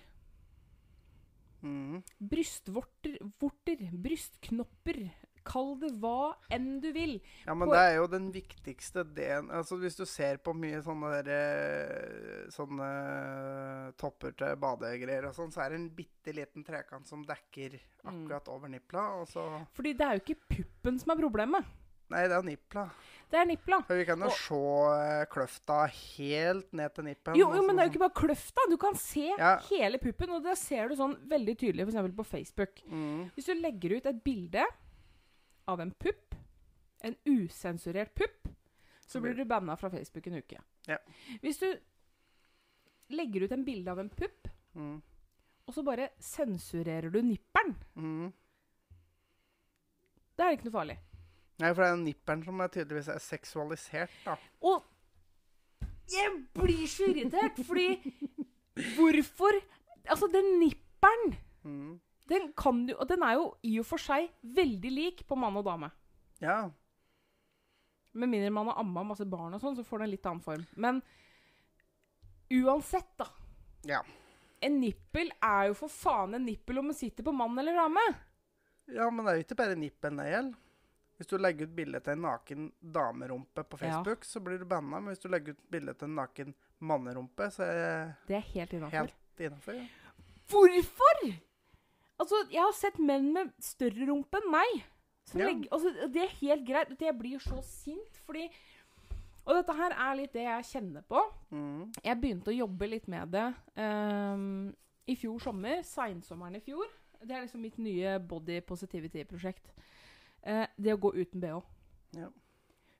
Mm. 1.64 2.00
Brystvorter, 2.30 3.16
vorter, 3.40 3.82
brystknopper. 4.04 5.02
Kall 5.50 5.72
det 5.80 5.90
hva 5.98 6.34
enn 6.54 6.68
du 6.82 6.88
vil. 6.94 7.16
Ja, 7.46 7.54
men 7.58 7.66
På- 7.68 7.74
det 7.74 7.80
er 7.88 7.96
jo 7.96 8.06
den 8.12 8.28
viktigste 8.34 9.02
delen 9.16 9.48
Altså 9.50 9.78
Hvis 9.80 9.96
du 9.98 10.04
ser 10.06 10.36
på 10.38 10.52
mye 10.54 10.78
sånne 10.84 11.10
der, 11.24 11.30
eh, 11.34 12.50
Sånne 12.54 12.90
topper 14.00 14.32
til 14.38 14.56
badegreier 14.60 15.26
og 15.30 15.34
sånn, 15.36 15.52
så 15.54 15.64
er 15.64 15.70
det 15.74 15.80
en 15.80 15.90
bitte 15.96 16.34
liten 16.36 16.64
trekant 16.66 17.06
som 17.08 17.24
dekker 17.26 17.78
Mm. 18.00 18.08
akkurat 18.24 18.48
over 18.48 18.68
nipla, 18.68 19.20
og 19.20 19.26
så 19.28 19.66
Fordi 19.76 19.92
det 19.96 20.00
er 20.06 20.14
jo 20.16 20.20
ikke 20.24 20.40
puppen 20.48 20.98
som 20.98 21.10
er 21.10 21.20
problemet. 21.20 21.64
Nei, 22.10 22.22
det 22.26 22.32
er 22.32 22.42
nipla. 22.42 22.90
Det 23.30 23.38
er 23.38 23.44
nipla. 23.46 23.84
For 23.86 23.94
vi 23.96 24.04
kan 24.04 24.18
jo 24.18 24.26
Og- 24.26 24.32
se 24.32 24.54
eh, 24.54 25.26
kløfta 25.30 25.88
helt 26.16 26.72
ned 26.72 26.94
til 26.94 27.04
nippen. 27.04 27.36
Jo, 27.36 27.52
jo, 27.54 27.62
men 27.66 27.76
det 27.76 27.82
er 27.84 27.88
jo 27.88 27.92
ikke 27.98 28.08
bare 28.08 28.18
kløfta. 28.26 28.68
Du 28.70 28.76
kan 28.76 28.94
se 28.94 29.28
Ja. 29.38 29.58
hele 29.68 29.98
puppen, 29.98 30.30
og 30.30 30.42
det 30.42 30.56
ser 30.58 30.88
du 30.88 30.96
sånn 30.96 31.14
veldig 31.28 31.56
tydelig 31.58 31.86
f.eks. 31.86 32.16
på 32.16 32.26
Facebook. 32.26 32.82
mm. 32.90 33.30
Hvis 33.36 33.46
du 33.46 33.54
legger 33.54 33.96
ut 33.98 34.06
et 34.06 34.24
bilde 34.24 34.64
av 35.70 35.80
en 35.80 35.92
pupp, 35.92 36.34
en 37.02 37.16
usensurert 37.26 38.14
pupp, 38.14 38.48
så 39.06 39.20
blir 39.20 39.32
blir- 39.34 39.44
du 39.44 39.48
banna 39.48 39.76
fra 39.76 39.90
Facebook 39.90 40.26
en 40.26 40.34
uke. 40.42 40.58
Ja. 40.86 40.98
Hvis 41.42 41.58
du 41.58 41.70
legger 43.10 43.44
ut 43.48 43.52
en 43.52 43.64
bilde 43.64 43.90
av 43.90 43.98
en 43.98 44.10
pupp, 44.10 44.48
Mm. 44.74 45.02
og 45.66 45.74
så 45.74 45.82
bare 45.84 46.10
sensurerer 46.20 47.10
du 47.10 47.22
nipperen, 47.22 47.74
Mm. 47.96 48.32
da 50.36 50.44
er 50.44 50.50
det 50.56 50.58
ikke 50.60 50.70
noe 50.70 50.80
farlig. 50.80 50.98
Nei, 51.60 51.74
for 51.74 51.82
det 51.82 51.88
er 51.90 51.96
jo 51.96 52.04
nipperen 52.04 52.44
som 52.44 52.60
er 52.60 52.68
tydeligvis 52.68 53.08
er 53.08 53.18
seksualisert, 53.18 54.10
da. 54.24 54.36
Og 54.62 54.84
jeg 56.08 56.46
blir 56.54 56.86
så 56.86 57.08
irritert, 57.10 57.56
fordi 57.66 57.98
Hvorfor 58.96 59.52
Altså, 60.08 60.26
den 60.32 60.58
nipperen 60.60 61.36
Mm. 61.64 62.00
Den 62.30 62.52
kan 62.56 62.84
du, 62.86 62.94
Og 62.94 63.08
den 63.10 63.22
er 63.26 63.34
jo 63.38 63.48
i 63.66 63.74
og 63.82 63.86
for 63.88 63.98
seg 64.02 64.30
veldig 64.56 64.90
lik 64.94 65.24
på 65.28 65.36
mann 65.38 65.56
og 65.58 65.64
dame. 65.66 65.90
Ja. 66.40 66.70
Med 68.14 68.28
mindre 68.32 68.50
man 68.54 68.70
har 68.70 68.78
amma 68.82 69.02
masse 69.06 69.26
barn 69.28 69.54
og 69.54 69.60
sånn, 69.62 69.76
så 69.78 69.84
får 69.86 69.98
den 70.02 70.08
en 70.08 70.14
litt 70.14 70.26
annen 70.30 70.42
form. 70.44 70.64
Men 70.76 71.02
uansett, 72.50 73.12
da. 73.20 73.26
Ja. 73.86 74.00
En 74.60 74.80
nippel 74.80 75.30
er 75.40 75.70
jo 75.70 75.76
for 75.78 75.88
faen 75.92 76.34
en 76.36 76.44
nippel 76.44 76.78
om 76.82 76.90
den 76.90 76.98
sitter 76.98 77.24
på 77.24 77.32
mann 77.32 77.58
eller 77.58 77.78
dame. 77.78 78.02
ja, 78.90 79.06
men 79.10 79.24
det 79.24 79.32
er 79.32 79.38
jo 79.38 79.44
ikke 79.46 79.56
bare 79.60 79.76
nippelen 79.78 80.18
det. 80.20 80.40
Hvis 81.20 81.28
du 81.30 81.36
legger 81.38 81.68
ut 81.68 81.74
bilde 81.76 82.00
til 82.00 82.12
en 82.16 82.22
naken 82.24 82.72
damerumpe 82.80 83.62
på 83.68 83.78
Ja. 83.78 83.82
Facebook, 83.84 84.24
så 84.24 84.40
blir 84.40 84.58
du 84.58 84.64
banna. 84.64 85.00
Men 85.00 85.12
hvis 85.14 85.20
du 85.22 85.28
legger 85.28 85.52
ut 85.52 85.70
bilde 85.70 85.94
til 85.94 86.08
en 86.08 86.14
naken 86.16 86.54
mannerumpe, 86.80 87.50
så 87.52 87.62
er 87.62 88.16
Det 88.26 88.36
er 88.36 88.46
helt 88.54 88.72
innafor. 88.72 88.98
helt 89.06 89.40
innafor. 89.40 89.74
Ja. 89.74 89.86
Hvorfor?! 90.48 91.32
Altså, 92.20 92.40
jeg 92.52 92.60
har 92.60 92.74
sett 92.76 92.98
menn 93.00 93.30
med 93.34 93.52
større 93.64 94.08
rumpe 94.10 94.40
enn 94.40 94.50
meg. 94.52 94.80
Ja. 95.30 95.46
legger, 95.46 95.68
altså, 95.70 96.08
det 96.10 96.24
er 96.24 96.36
helt 96.40 96.66
greit. 96.66 96.94
Jeg 97.00 97.16
blir 97.18 97.38
så 97.42 97.60
sint, 97.62 98.20
fordi 98.26 98.48
Og 99.48 99.56
dette 99.56 99.72
her 99.74 99.94
er 99.96 100.16
litt 100.18 100.34
det 100.36 100.42
jeg 100.44 100.66
kjenner 100.68 101.04
på. 101.08 101.20
Mm. 101.50 101.88
Jeg 102.04 102.18
begynte 102.20 102.52
å 102.52 102.54
jobbe 102.54 102.86
litt 102.86 103.06
med 103.10 103.32
det 103.32 103.46
um, 103.80 104.68
i 105.08 105.16
fjor 105.18 105.40
sommer. 105.42 105.80
Seinsommeren 105.86 106.58
i 106.58 106.60
fjor. 106.62 106.90
Det 107.24 107.34
er 107.34 107.46
liksom 107.46 107.64
mitt 107.64 107.78
nye 107.80 108.18
body 108.20 108.60
positivity-prosjekt. 108.68 109.72
Uh, 110.44 110.66
det 110.76 110.92
å 110.92 111.00
gå 111.00 111.14
uten 111.16 111.42
bh. 111.42 111.64
Ja. 112.20 112.28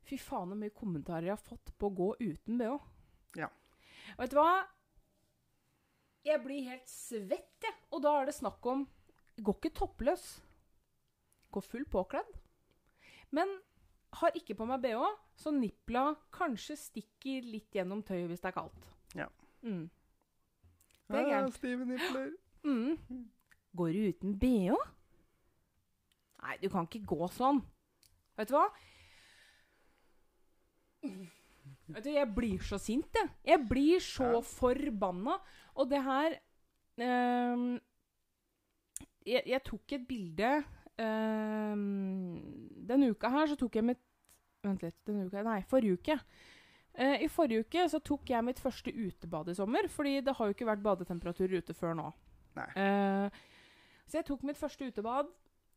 Fy 0.09 0.19
faen 0.19 0.51
så 0.51 0.59
mye 0.59 0.75
kommentarer 0.75 1.29
jeg 1.29 1.37
har 1.37 1.45
fått 1.45 1.75
på 1.79 1.93
å 1.93 1.97
gå 2.01 2.09
uten 2.25 2.59
bh. 2.59 2.89
Ja. 3.39 3.53
Og 4.17 4.25
vet 4.25 4.33
du 4.33 4.41
hva? 4.41 4.55
Jeg 6.25 6.43
blir 6.45 6.67
helt 6.73 6.89
svett, 6.91 7.53
jeg. 7.63 7.77
Og 7.93 8.03
da 8.05 8.17
er 8.23 8.33
det 8.33 8.39
snakk 8.41 8.65
om 8.73 8.89
Går 9.39 9.55
ikke 9.61 9.75
toppløs. 9.79 10.41
Går 11.53 11.61
full 11.63 11.85
påkledd. 11.85 12.29
Men 13.31 13.49
har 14.19 14.35
ikke 14.35 14.57
på 14.59 14.67
meg 14.67 14.83
bh, 14.83 15.07
så 15.39 15.53
nippla 15.55 16.17
kanskje 16.35 16.77
stikker 16.77 17.47
litt 17.47 17.71
gjennom 17.73 18.03
tøyet 18.03 18.27
hvis 18.29 18.41
det 18.43 18.51
er 18.51 18.57
kaldt. 18.57 18.89
Ja. 19.15 19.29
Mm. 19.63 19.89
Det 21.11 21.19
er 21.19 21.29
gærent. 21.31 21.53
Ja, 21.55 21.59
stive 21.59 21.87
nipler. 21.87 22.33
Mm. 22.61 22.99
Går 23.73 23.93
du 23.97 24.01
uten 24.11 24.35
bh? 24.37 24.75
Nei, 26.43 26.57
du 26.61 26.67
kan 26.69 26.85
ikke 26.85 27.07
gå 27.09 27.29
sånn. 27.33 27.63
Vet 28.37 28.51
du 28.51 28.55
hva? 28.59 28.67
Vet 31.89 32.05
du, 32.05 32.11
Jeg 32.13 32.29
blir 32.37 32.59
så 32.65 32.77
sint, 32.79 33.09
jeg. 33.17 33.31
Jeg 33.49 33.65
blir 33.69 34.01
så 34.05 34.29
Ja. 34.35 34.41
forbanna. 34.45 35.39
Og 35.75 35.89
det 35.89 36.03
her 36.05 36.37
ehm, 36.99 37.81
jeg, 39.27 39.43
jeg 39.47 39.63
tok 39.67 39.97
et 39.97 40.07
bilde 40.09 40.53
ehm, 41.01 42.39
Denne 42.89 43.11
uka 43.13 43.31
her 43.33 43.51
så 43.51 43.59
tok 43.61 43.81
jeg 43.81 43.87
mitt 43.93 44.07
Vent 44.61 44.83
litt. 44.85 44.99
Denne 45.09 45.25
uka, 45.25 45.41
nei, 45.41 45.63
forrige 45.65 45.97
uke. 45.97 46.19
Uh, 46.93 47.17
I 47.25 47.29
forrige 47.33 47.65
uke 47.65 47.87
så 47.89 48.01
tok 48.05 48.29
jeg 48.29 48.45
mitt 48.45 48.61
første 48.61 48.93
utebad 48.93 49.49
i 49.49 49.55
sommer, 49.57 49.89
fordi 49.89 50.19
det 50.27 50.35
har 50.37 50.49
jo 50.49 50.57
ikke 50.57 50.69
vært 50.69 50.83
badetemperaturer 50.85 51.63
ute 51.63 51.77
før 51.77 51.97
nå. 51.97 52.11
Eh, 52.61 53.39
så 54.05 54.19
jeg 54.19 54.27
tok 54.29 54.45
mitt 54.45 54.61
første 54.61 54.91
utebad. 54.91 55.31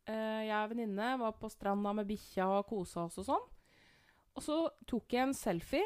Uh, 0.09 0.41
jeg 0.43 0.57
og 0.57 0.73
venninne 0.73 1.13
var 1.21 1.37
på 1.39 1.47
stranda 1.53 1.93
med 1.95 2.09
bikkja 2.09 2.49
og 2.57 2.67
kosa 2.73 3.05
oss 3.05 3.21
og 3.23 3.29
sånn. 3.29 3.45
Og 4.33 4.43
så 4.43 4.57
tok 4.89 5.15
jeg 5.15 5.29
en 5.29 5.37
selfie 5.37 5.85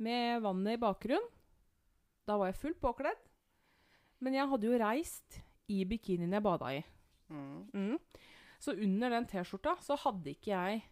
med 0.00 0.40
vannet 0.44 0.78
i 0.78 0.80
bakgrunnen. 0.80 1.32
Da 2.26 2.38
var 2.40 2.48
jeg 2.48 2.62
fullt 2.62 2.80
påkledd. 2.80 3.20
Men 4.24 4.38
jeg 4.38 4.48
hadde 4.48 4.70
jo 4.70 4.80
reist 4.80 5.42
i 5.68 5.84
bikinien 5.88 6.32
jeg 6.32 6.42
bada 6.44 6.70
i. 6.76 6.82
Mm. 7.28 7.64
Mm. 7.74 7.98
Så 8.62 8.72
under 8.76 9.10
den 9.10 9.26
T-skjorta 9.26 9.76
så 9.84 9.96
hadde 9.98 10.30
ikke 10.32 10.52
jeg 10.54 10.82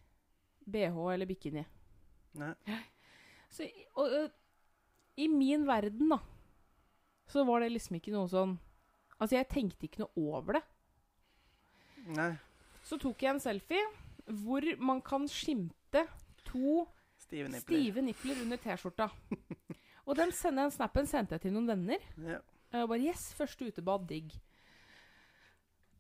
BH 0.67 0.99
eller 1.15 1.27
bikini. 1.31 1.65
Nei. 2.41 2.53
Så, 3.51 3.63
i- 3.69 3.87
og, 3.95 4.11
ø, 4.11 4.29
i 5.23 5.29
min 5.31 5.67
verden, 5.69 6.09
da, 6.11 6.19
så 7.31 7.45
var 7.47 7.61
det 7.63 7.71
liksom 7.73 7.97
ikke 8.01 8.13
noe 8.13 8.29
sånn 8.29 8.57
Altså, 9.21 9.37
jeg 9.39 9.47
tenkte 9.49 9.87
ikke 9.87 10.01
noe 10.03 10.11
over 10.35 10.57
det. 10.59 10.63
Nei. 12.17 12.33
Så 12.85 12.99
tok 13.01 13.23
jeg 13.23 13.31
en 13.37 13.41
selfie 13.41 13.85
hvor 14.43 14.65
man 14.83 15.01
kan 15.05 15.29
skimte 15.31 16.03
to 16.49 16.83
Stive 17.23 17.49
nipler. 17.49 17.63
stive 17.63 18.03
nipler 18.05 18.41
under 18.43 18.59
T-skjorta. 18.61 19.07
Og 20.09 20.17
den, 20.19 20.33
sende, 20.37 20.67
snappen 20.75 21.07
sendte 21.09 21.39
jeg 21.39 21.47
til 21.47 21.55
noen 21.55 21.71
venner. 21.71 22.03
Ja. 22.21 22.41
Og 22.83 22.91
bare 22.91 23.07
Yes, 23.07 23.31
første 23.39 23.71
utebad, 23.71 24.05
digg. 24.11 24.35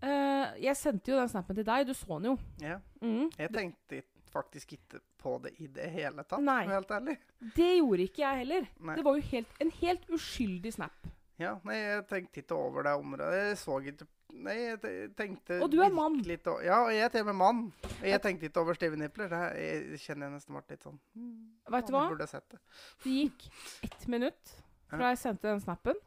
Eh, 0.04 0.56
jeg 0.66 0.76
sendte 0.76 1.12
jo 1.12 1.20
den 1.20 1.30
snappen 1.32 1.56
til 1.56 1.66
deg. 1.66 1.86
Du 1.88 1.94
så 1.96 2.18
den 2.18 2.32
jo. 2.32 2.36
ja. 2.62 2.80
Mm. 3.04 3.30
Jeg 3.38 3.52
tenkte 3.52 4.02
faktisk 4.34 4.74
ikke 4.74 5.00
på 5.20 5.36
det 5.44 5.54
i 5.62 5.68
det 5.70 5.86
hele 5.94 6.24
tatt, 6.26 6.42
Nei. 6.42 6.64
helt 6.66 6.90
ærlig. 6.90 7.18
Det 7.54 7.70
gjorde 7.76 8.08
ikke 8.08 8.24
jeg 8.24 8.40
heller. 8.42 8.66
Nei. 8.80 8.96
Det 8.98 9.04
var 9.06 9.18
jo 9.18 9.28
helt, 9.30 9.60
en 9.62 9.70
helt 9.78 10.08
uskyldig 10.10 10.72
snap. 10.74 11.06
Ja, 11.38 11.56
nei, 11.66 11.76
jeg 11.80 12.02
tenkte 12.10 12.42
ikke 12.42 12.56
over 12.58 12.86
det 12.86 12.92
området. 12.98 13.38
Jeg 13.40 13.56
så 13.62 13.78
ikke 13.82 14.10
Nei, 14.34 14.54
jeg 14.64 15.12
tenkte 15.14 15.60
Og 15.62 15.68
du 15.70 15.76
er 15.84 15.92
mann. 15.94 16.16
Litt, 16.26 16.48
Ja, 16.64 16.80
og 16.82 16.90
jeg 16.90 17.04
er 17.06 17.12
til 17.12 17.22
og 17.22 17.28
med 17.28 17.36
mann. 17.38 17.60
Og 18.00 18.06
jeg 18.08 18.18
tenkte 18.24 18.48
ikke 18.48 18.64
over 18.64 18.74
stive 18.74 18.98
nipler. 18.98 19.28
Det 19.30 19.42
jeg 19.60 20.00
kjenner 20.02 20.26
jeg 20.26 20.34
nesten 20.34 20.56
ble 20.56 20.62
litt 20.74 20.86
sånn 20.88 20.98
hmm, 21.14 21.36
Vet 21.70 21.86
du 21.86 21.94
hva? 21.94 22.02
Det. 22.18 22.58
Det 23.04 23.14
gikk 23.14 23.46
ett 23.86 24.08
minutt 24.10 24.56
fra 24.90 25.12
jeg 25.12 25.20
sendte 25.22 25.52
den 25.52 25.62
snappen. 25.62 26.02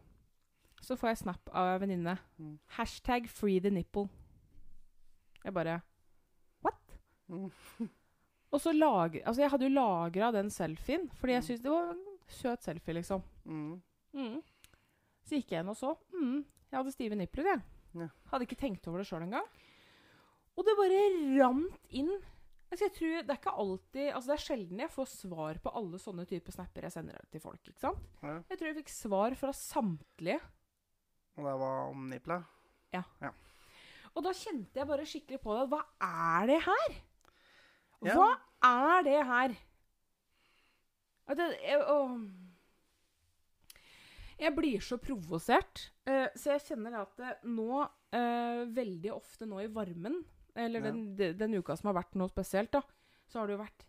Så 0.87 0.95
får 0.95 1.09
jeg 1.11 1.19
snap 1.25 1.49
av 1.51 1.73
en 1.73 1.81
venninne. 1.83 2.13
Mm. 2.39 2.53
Hashtag 2.77 3.27
free 3.29 3.59
the 3.59 3.71
nipple. 3.73 4.07
Jeg 5.43 5.53
bare 5.55 5.81
What? 6.63 6.95
Mm. 7.29 7.49
Og 8.55 8.61
så 8.63 8.71
lager, 8.71 9.25
altså 9.27 9.41
Jeg 9.43 9.51
hadde 9.51 9.67
jo 9.67 9.73
lagra 9.75 10.29
den 10.31 10.49
selfien, 10.53 11.09
fordi 11.19 11.33
jeg 11.35 11.41
Mm. 11.43 11.47
syntes 11.49 11.63
det 11.65 11.71
var 11.73 11.89
en 11.91 12.05
søt 12.27 12.63
selfie, 12.63 12.93
liksom. 12.95 13.23
Mm. 13.45 13.81
Mm. 14.15 14.37
Så 15.27 15.35
gikk 15.35 15.51
jeg 15.51 15.59
inn 15.65 15.69
og 15.73 15.75
så. 15.75 15.91
Mm, 16.15 16.45
jeg 16.71 16.77
hadde 16.79 16.93
stive 16.95 17.15
nipler, 17.19 17.43
jeg. 17.51 17.61
Ja. 17.99 18.07
Hadde 18.31 18.47
ikke 18.47 18.59
tenkt 18.59 18.87
over 18.87 18.99
det 19.03 19.07
sjøl 19.09 19.25
engang. 19.27 19.45
Og 20.57 20.65
det 20.65 20.77
bare 20.79 21.03
rant 21.37 21.91
inn. 21.91 22.13
Altså, 22.71 22.87
jeg 22.87 22.93
tror, 22.95 23.21
det 23.23 23.31
er 23.35 23.39
ikke 23.41 23.57
alltid, 23.63 24.07
altså 24.13 24.27
det 24.31 24.35
er 24.37 24.45
sjelden 24.45 24.79
jeg 24.83 24.91
får 24.91 25.07
svar 25.11 25.59
på 25.63 25.71
alle 25.79 25.99
sånne 26.03 26.25
typer 26.27 26.51
snapper 26.55 26.87
jeg 26.87 26.91
sender 26.95 27.19
til 27.31 27.43
folk. 27.43 27.61
ikke 27.67 27.79
sant? 27.83 27.99
Ja. 28.23 28.39
Jeg 28.49 28.57
tror 28.59 28.67
jeg 28.71 28.77
fikk 28.81 28.89
svar 28.95 29.35
fra 29.39 29.51
samtlige. 29.55 30.39
Og 31.37 31.45
det 31.45 31.55
var 31.61 31.89
om 31.91 32.07
nipla? 32.09 32.39
Og 34.17 34.23
da 34.25 34.31
kjente 34.33 34.79
jeg 34.79 34.87
bare 34.89 35.05
skikkelig 35.05 35.37
på 35.43 35.53
det. 35.53 35.65
Hva 35.69 35.81
er 36.01 36.47
det 36.49 36.59
her? 36.65 36.95
Ja. 38.07 38.15
Hva 38.17 38.29
er 38.65 39.03
det 39.05 39.19
her? 39.29 39.53
At 41.27 41.37
jeg, 41.43 41.57
jeg, 41.61 41.83
å, 41.85 41.97
jeg 44.39 44.53
blir 44.57 44.81
så 44.85 44.97
provosert. 45.01 45.87
eh, 46.07 46.27
så 46.39 46.55
jeg 46.55 46.63
kjenner 46.69 47.01
at 47.01 47.13
det 47.19 47.33
nå, 47.51 47.81
eh, 48.15 48.63
veldig 48.73 49.11
ofte 49.13 49.45
nå 49.49 49.61
i 49.63 49.67
varmen, 49.67 50.23
eller 50.55 50.79
Ja. 50.79 50.85
den, 50.91 51.15
de- 51.15 51.33
den 51.33 51.53
uka 51.59 51.75
som 51.77 51.93
har 51.93 52.01
vært 52.03 52.15
nå 52.15 52.27
spesielt, 52.31 52.71
da, 52.71 52.81
så 53.27 53.39
har 53.39 53.47
det 53.47 53.57
jo 53.57 53.63
vært 53.63 53.85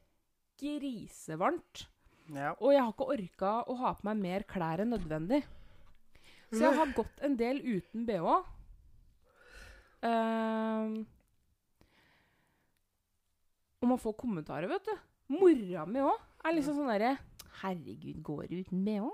grisevarmt. 0.61 1.87
Ja. 2.35 2.53
Og 2.61 2.73
jeg 2.75 2.83
har 2.83 2.93
ikke 2.93 3.09
orka 3.15 3.53
å 3.71 3.77
ha 3.79 3.95
på 3.95 4.05
meg 4.05 4.17
mer 4.21 4.43
klær 4.43 4.81
enn 4.81 4.91
nødvendig. 4.93 5.45
Så 6.51 6.63
jeg 6.65 6.77
har 6.79 6.93
gått 6.97 7.21
en 7.27 7.35
del 7.37 7.59
uten 7.61 8.07
bh. 8.09 8.39
Uh, 9.99 11.03
og 13.83 13.89
man 13.91 14.01
får 14.01 14.15
kommentarer, 14.21 14.71
vet 14.71 14.87
du. 14.89 14.95
Mora 15.35 15.85
mi 15.87 16.01
òg 16.01 16.23
er 16.47 16.55
liksom 16.57 16.79
sånn 16.79 16.89
derre 16.89 17.17
Herregud, 17.61 18.21
går 18.25 18.47
du 18.49 18.61
uten 18.63 18.85
bh? 18.87 19.09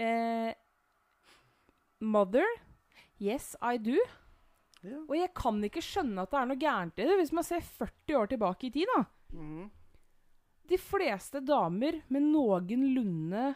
Uh, 0.00 0.52
mother, 2.00 2.46
yes, 3.20 3.52
I 3.60 3.76
do. 3.78 3.98
Yeah. 4.80 5.02
Og 5.04 5.12
jeg 5.18 5.28
kan 5.36 5.58
ikke 5.66 5.82
skjønne 5.84 6.24
at 6.24 6.32
det 6.32 6.38
er 6.40 6.48
noe 6.48 6.60
gærent 6.62 7.02
i 7.02 7.04
det, 7.04 7.18
hvis 7.20 7.34
man 7.36 7.44
ser 7.44 7.60
40 7.60 8.16
år 8.16 8.30
tilbake 8.32 8.70
i 8.70 8.72
tid, 8.74 8.88
da. 8.96 9.04
Mhm. 9.36 9.68
De 10.70 10.78
fleste 10.78 11.40
damer 11.42 11.98
med 12.14 12.22
noenlunde 12.30 13.50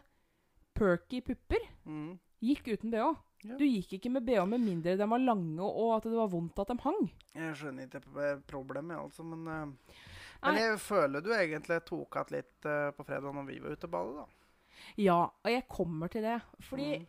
perky 0.75 1.21
pupper 1.23 1.63
Mhm. 1.87 2.19
Gikk 2.45 2.71
uten 2.75 2.93
bh. 2.95 3.13
Ja. 3.45 3.57
Du 3.61 3.65
gikk 3.67 3.97
ikke 3.99 4.13
med 4.13 4.25
bh 4.25 4.47
med 4.49 4.63
mindre 4.65 4.97
de 4.97 5.09
var 5.11 5.21
lange 5.21 5.65
og 5.65 5.99
at 5.99 6.09
det 6.09 6.17
var 6.17 6.31
vondt 6.33 6.61
at 6.63 6.73
de 6.73 6.79
hang. 6.85 7.03
Jeg 7.35 7.57
skjønner 7.61 7.89
ikke 7.89 8.39
problemet, 8.49 8.97
altså, 8.97 9.27
men 9.27 9.45
uh, 9.49 10.01
Men 10.45 10.61
jeg 10.61 10.79
føler 10.81 11.25
du 11.25 11.31
egentlig 11.33 11.81
tok 11.89 12.17
igjen 12.21 12.35
litt 12.39 12.69
uh, 12.69 12.91
på 12.97 13.05
fredag 13.05 13.33
når 13.37 13.47
vi 13.49 13.61
var 13.65 13.77
ute 13.77 13.89
og 13.89 13.95
badet, 13.97 14.17
da. 14.23 14.27
Ja, 15.01 15.21
og 15.25 15.51
jeg 15.51 15.65
kommer 15.71 16.11
til 16.13 16.25
det. 16.27 16.39
Fordi 16.69 16.99
mm. 16.99 17.07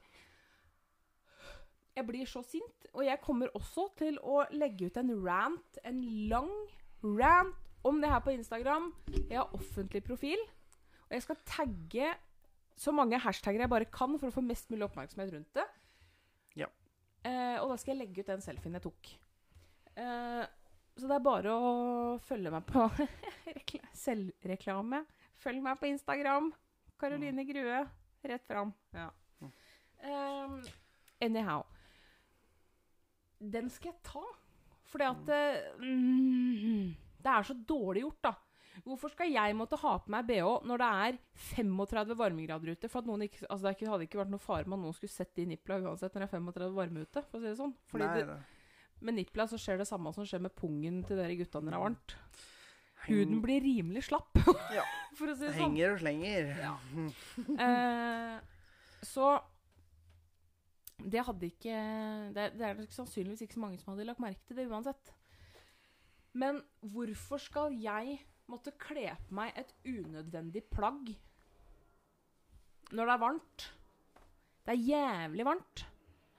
jeg 1.95 2.07
blir 2.07 2.29
så 2.29 2.41
sint. 2.45 2.87
Og 2.93 3.05
jeg 3.05 3.19
kommer 3.23 3.51
også 3.57 3.89
til 3.99 4.17
å 4.23 4.43
legge 4.55 4.87
ut 4.87 4.97
en 5.01 5.11
rant, 5.25 5.79
en 5.83 6.01
lang 6.31 6.51
rant, 7.03 7.61
om 7.85 7.99
det 8.01 8.09
her 8.09 8.21
på 8.25 8.33
Instagram. 8.33 8.93
Jeg 9.29 9.37
har 9.37 9.51
offentlig 9.53 10.01
profil. 10.03 10.39
Og 11.05 11.11
jeg 11.13 11.21
skal 11.21 11.41
tagge 11.45 12.13
så 12.75 12.91
mange 12.95 13.19
hashtagger 13.23 13.63
jeg 13.63 13.71
bare 13.71 13.87
kan 13.87 14.17
for 14.19 14.29
å 14.29 14.35
få 14.35 14.43
mest 14.43 14.69
mulig 14.71 14.87
oppmerksomhet 14.89 15.31
rundt 15.33 15.57
det. 15.57 15.65
Ja. 16.59 16.67
Eh, 17.23 17.57
og 17.61 17.71
da 17.71 17.77
skal 17.79 17.95
jeg 17.95 18.01
legge 18.03 18.23
ut 18.23 18.31
den 18.33 18.43
selfien 18.43 18.75
jeg 18.75 18.83
tok. 18.83 19.11
Eh, 19.95 20.43
så 20.95 21.09
det 21.09 21.15
er 21.17 21.23
bare 21.23 21.51
å 21.55 21.69
følge 22.23 22.51
meg 22.51 22.67
på 22.67 22.87
selvreklame. 24.05 25.03
Følg 25.39 25.63
meg 25.63 25.79
på 25.79 25.89
Instagram. 25.91 26.51
Karoline 26.99 27.43
Grue. 27.47 27.83
Rett 28.25 28.47
fram. 28.47 28.71
Ja. 28.95 29.09
Mm. 29.43 29.51
Um, 30.05 30.55
anyhow. 31.23 31.65
Den 33.39 33.69
skal 33.69 33.91
jeg 33.91 34.03
ta. 34.07 34.23
Fordi 34.85 35.07
at 35.09 35.31
eh, 35.35 35.81
mm, 35.81 36.95
Det 37.19 37.31
er 37.31 37.47
så 37.47 37.55
dårlig 37.67 38.05
gjort, 38.05 38.21
da. 38.23 38.33
Hvorfor 38.83 39.09
skal 39.13 39.31
jeg 39.31 39.55
måtte 39.55 39.77
ha 39.79 39.93
på 40.03 40.11
meg 40.11 40.25
bh 40.27 40.65
når 40.67 40.81
det 40.81 40.87
er 41.07 41.19
35 41.55 42.17
varmegrader 42.19 42.73
ute? 42.75 42.89
For 42.91 43.01
ikke, 43.23 43.45
altså 43.49 43.71
Det 43.71 43.87
hadde 43.87 44.03
ikke 44.07 44.19
vært 44.19 44.33
noe 44.33 44.43
fare 44.43 44.65
med 44.67 44.77
at 44.79 44.83
noen 44.83 44.93
skulle 44.97 45.13
sett 45.13 45.31
de 45.35 45.45
nipla 45.45 45.79
uansett 45.79 46.13
når 46.13 46.25
det 46.25 46.27
er 46.27 46.35
35 46.39 46.75
varme 46.75 47.05
ute. 47.05 47.23
for 47.29 47.37
å 47.37 47.41
si 47.41 47.47
det 47.47 47.57
sånn. 47.61 47.75
Fordi 47.87 48.05
Nei, 48.09 48.19
det, 48.19 48.37
med 49.05 49.13
nipla 49.21 49.47
så 49.47 49.57
skjer 49.61 49.77
det 49.79 49.87
samme 49.87 50.11
som 50.13 50.25
skjer 50.27 50.43
med 50.43 50.55
pungen 50.55 51.03
til 51.07 51.17
dere 51.17 51.37
gutta 51.39 51.61
når 51.61 51.71
det 51.71 51.79
er 51.79 51.85
varmt. 51.85 52.17
Huden 53.05 53.41
blir 53.43 53.61
rimelig 53.61 54.03
slapp, 54.07 54.33
Ja. 54.75 54.83
for 55.15 55.29
å 55.29 55.35
si 55.37 55.45
det 55.45 55.53
sånn. 55.53 55.61
henger 55.75 55.91
og 55.93 55.99
slenger. 56.01 56.47
Ja. 56.57 56.75
Eh, 57.61 58.39
så 59.05 59.27
det 61.05 61.21
hadde 61.27 61.49
ikke 61.51 61.75
det, 62.33 62.45
det 62.57 62.65
er 62.65 62.79
sannsynligvis 62.95 63.43
ikke 63.45 63.57
så 63.59 63.63
mange 63.65 63.77
som 63.81 63.91
hadde 63.93 64.07
lagt 64.07 64.21
merke 64.23 64.41
til 64.47 64.57
det 64.57 64.65
uansett. 64.71 65.11
Men 66.35 66.63
hvorfor 66.81 67.39
skal 67.39 67.75
jeg 67.79 68.17
måtte 68.51 68.71
kle 68.79 69.09
på 69.27 69.35
meg 69.39 69.55
et 69.57 69.71
unødvendig 69.85 70.63
plagg 70.73 71.13
når 72.93 73.07
det 73.09 73.13
er 73.15 73.21
varmt? 73.23 73.63
Det 74.65 74.73
er 74.75 74.83
jævlig 74.85 75.45
varmt. 75.45 75.85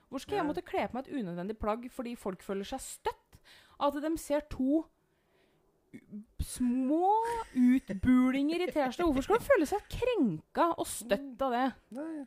Hvor 0.07 0.23
skal 0.23 0.39
jeg 0.39 0.47
måtte 0.47 0.63
kle 0.63 0.85
på 0.87 0.95
meg 0.97 1.07
et 1.07 1.17
unødvendig 1.19 1.57
plagg 1.59 1.89
fordi 1.91 2.13
folk 2.19 2.43
føler 2.45 2.67
seg 2.67 2.79
støtt? 2.83 3.39
At 3.83 3.97
de 4.03 4.11
ser 4.17 4.45
to 4.51 4.85
små 6.43 7.09
utbulinger 7.55 8.63
i 8.63 8.71
T-skjorta. 8.71 9.03
Hvorfor 9.07 9.25
skal 9.27 9.39
de 9.41 9.47
føle 9.47 9.67
seg 9.69 9.85
krenka 9.91 10.69
og 10.79 10.87
støtt 10.89 11.43
av 11.45 11.55
det? 11.55 11.65
Nei. 11.97 12.25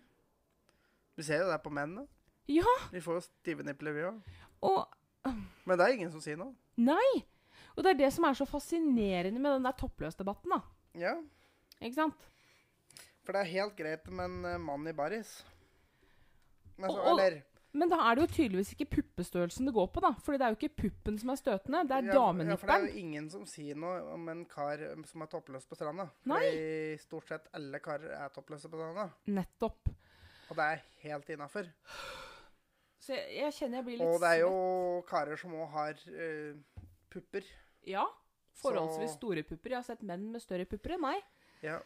Vi 1.16 1.26
ser 1.26 1.42
jo 1.44 1.50
det 1.50 1.58
på 1.64 1.72
menn, 1.74 1.96
da. 2.00 2.06
Ja, 2.50 2.66
Vi 2.92 3.00
får 3.04 3.18
jo 3.20 3.24
stive 3.26 3.62
nipler, 3.66 3.92
vi 3.94 4.06
òg. 4.08 4.20
og 4.62 5.32
Men 5.64 5.78
det 5.78 5.84
er 5.86 5.92
ingen 5.94 6.10
som 6.12 6.22
sier 6.24 6.38
noe. 6.40 6.54
Nei! 6.80 7.24
Og 7.76 7.84
det 7.84 7.90
er 7.94 8.00
det 8.04 8.12
som 8.12 8.24
er 8.28 8.34
så 8.38 8.46
fascinerende 8.48 9.38
med 9.40 9.52
den 9.58 9.68
der 9.68 9.76
toppløsdebatten, 9.78 10.50
da. 10.50 10.60
Ja, 10.98 11.14
Ikke 11.80 11.94
sant? 11.94 12.26
for 13.24 13.32
det 13.36 13.40
er 13.44 13.52
helt 13.52 13.76
greit 13.78 14.08
med 14.10 14.24
en 14.26 14.44
eh, 14.44 14.58
mann 14.58 14.88
i 14.88 14.92
baris. 14.96 15.44
Men 16.76 16.90
så, 16.90 16.96
Og- 16.98 17.06
og- 17.06 17.20
eller 17.20 17.42
Men 17.72 17.88
da 17.88 17.96
er 18.10 18.14
det 18.16 18.22
jo 18.24 18.34
tydeligvis 18.34 18.72
ikke 18.74 18.90
puppestørrelsen 18.96 19.64
det 19.66 19.74
går 19.74 19.86
på, 19.94 20.00
da. 20.02 20.10
Fordi 20.24 20.38
det 20.38 20.42
er 20.46 20.50
jo 20.50 20.56
ikke 20.58 20.76
puppen 20.82 21.18
som 21.20 21.30
er 21.30 21.36
støtende, 21.38 21.84
det 21.86 21.92
er 21.92 22.02
ja, 22.08 22.12
damenipperen. 22.16 22.48
ja, 22.50 22.56
for 22.56 22.66
det 22.66 22.74
er 22.74 22.86
jo 22.88 22.98
ingen 22.98 23.28
som 23.30 23.44
sier 23.46 23.76
noe 23.78 24.00
om 24.12 24.28
en 24.28 24.44
kar 24.44 24.82
eh, 24.82 24.96
som 25.06 25.22
er 25.22 25.26
toppløs 25.30 25.66
på 25.70 25.76
stranda. 25.78 26.08
Nei. 26.26 26.40
Fordi 26.40 26.98
stort 27.04 27.28
sett 27.28 27.46
alle 27.54 27.78
karer 27.78 28.10
er 28.24 28.28
toppløse 28.34 28.68
på 28.68 28.74
stranda. 28.80 29.10
Nettopp. 29.28 29.88
Og 30.50 30.56
det 30.56 30.64
er 30.66 30.82
helt 31.04 31.28
innafor. 31.30 31.68
Så 32.98 33.14
jeg, 33.14 33.36
jeg 33.38 33.52
kjenner 33.52 33.78
jeg 33.78 33.84
blir 33.86 33.98
litt 34.00 34.08
Og 34.08 34.18
det 34.20 34.28
er 34.34 34.40
jo 34.42 35.04
karer 35.08 35.38
som 35.38 35.54
òg 35.54 35.70
har 35.70 35.94
eh, 36.10 36.54
pupper. 37.10 37.44
Ja. 37.86 38.04
Forholdsvis 38.60 39.10
Så- 39.12 39.16
store 39.18 39.42
pupper. 39.42 39.70
Jeg 39.70 39.78
har 39.78 39.82
sett 39.88 40.02
menn 40.02 40.30
med 40.32 40.42
større 40.42 40.66
pupper 40.68 40.94
enn 40.96 41.00
meg. 41.00 41.22
Ja. 41.62 41.78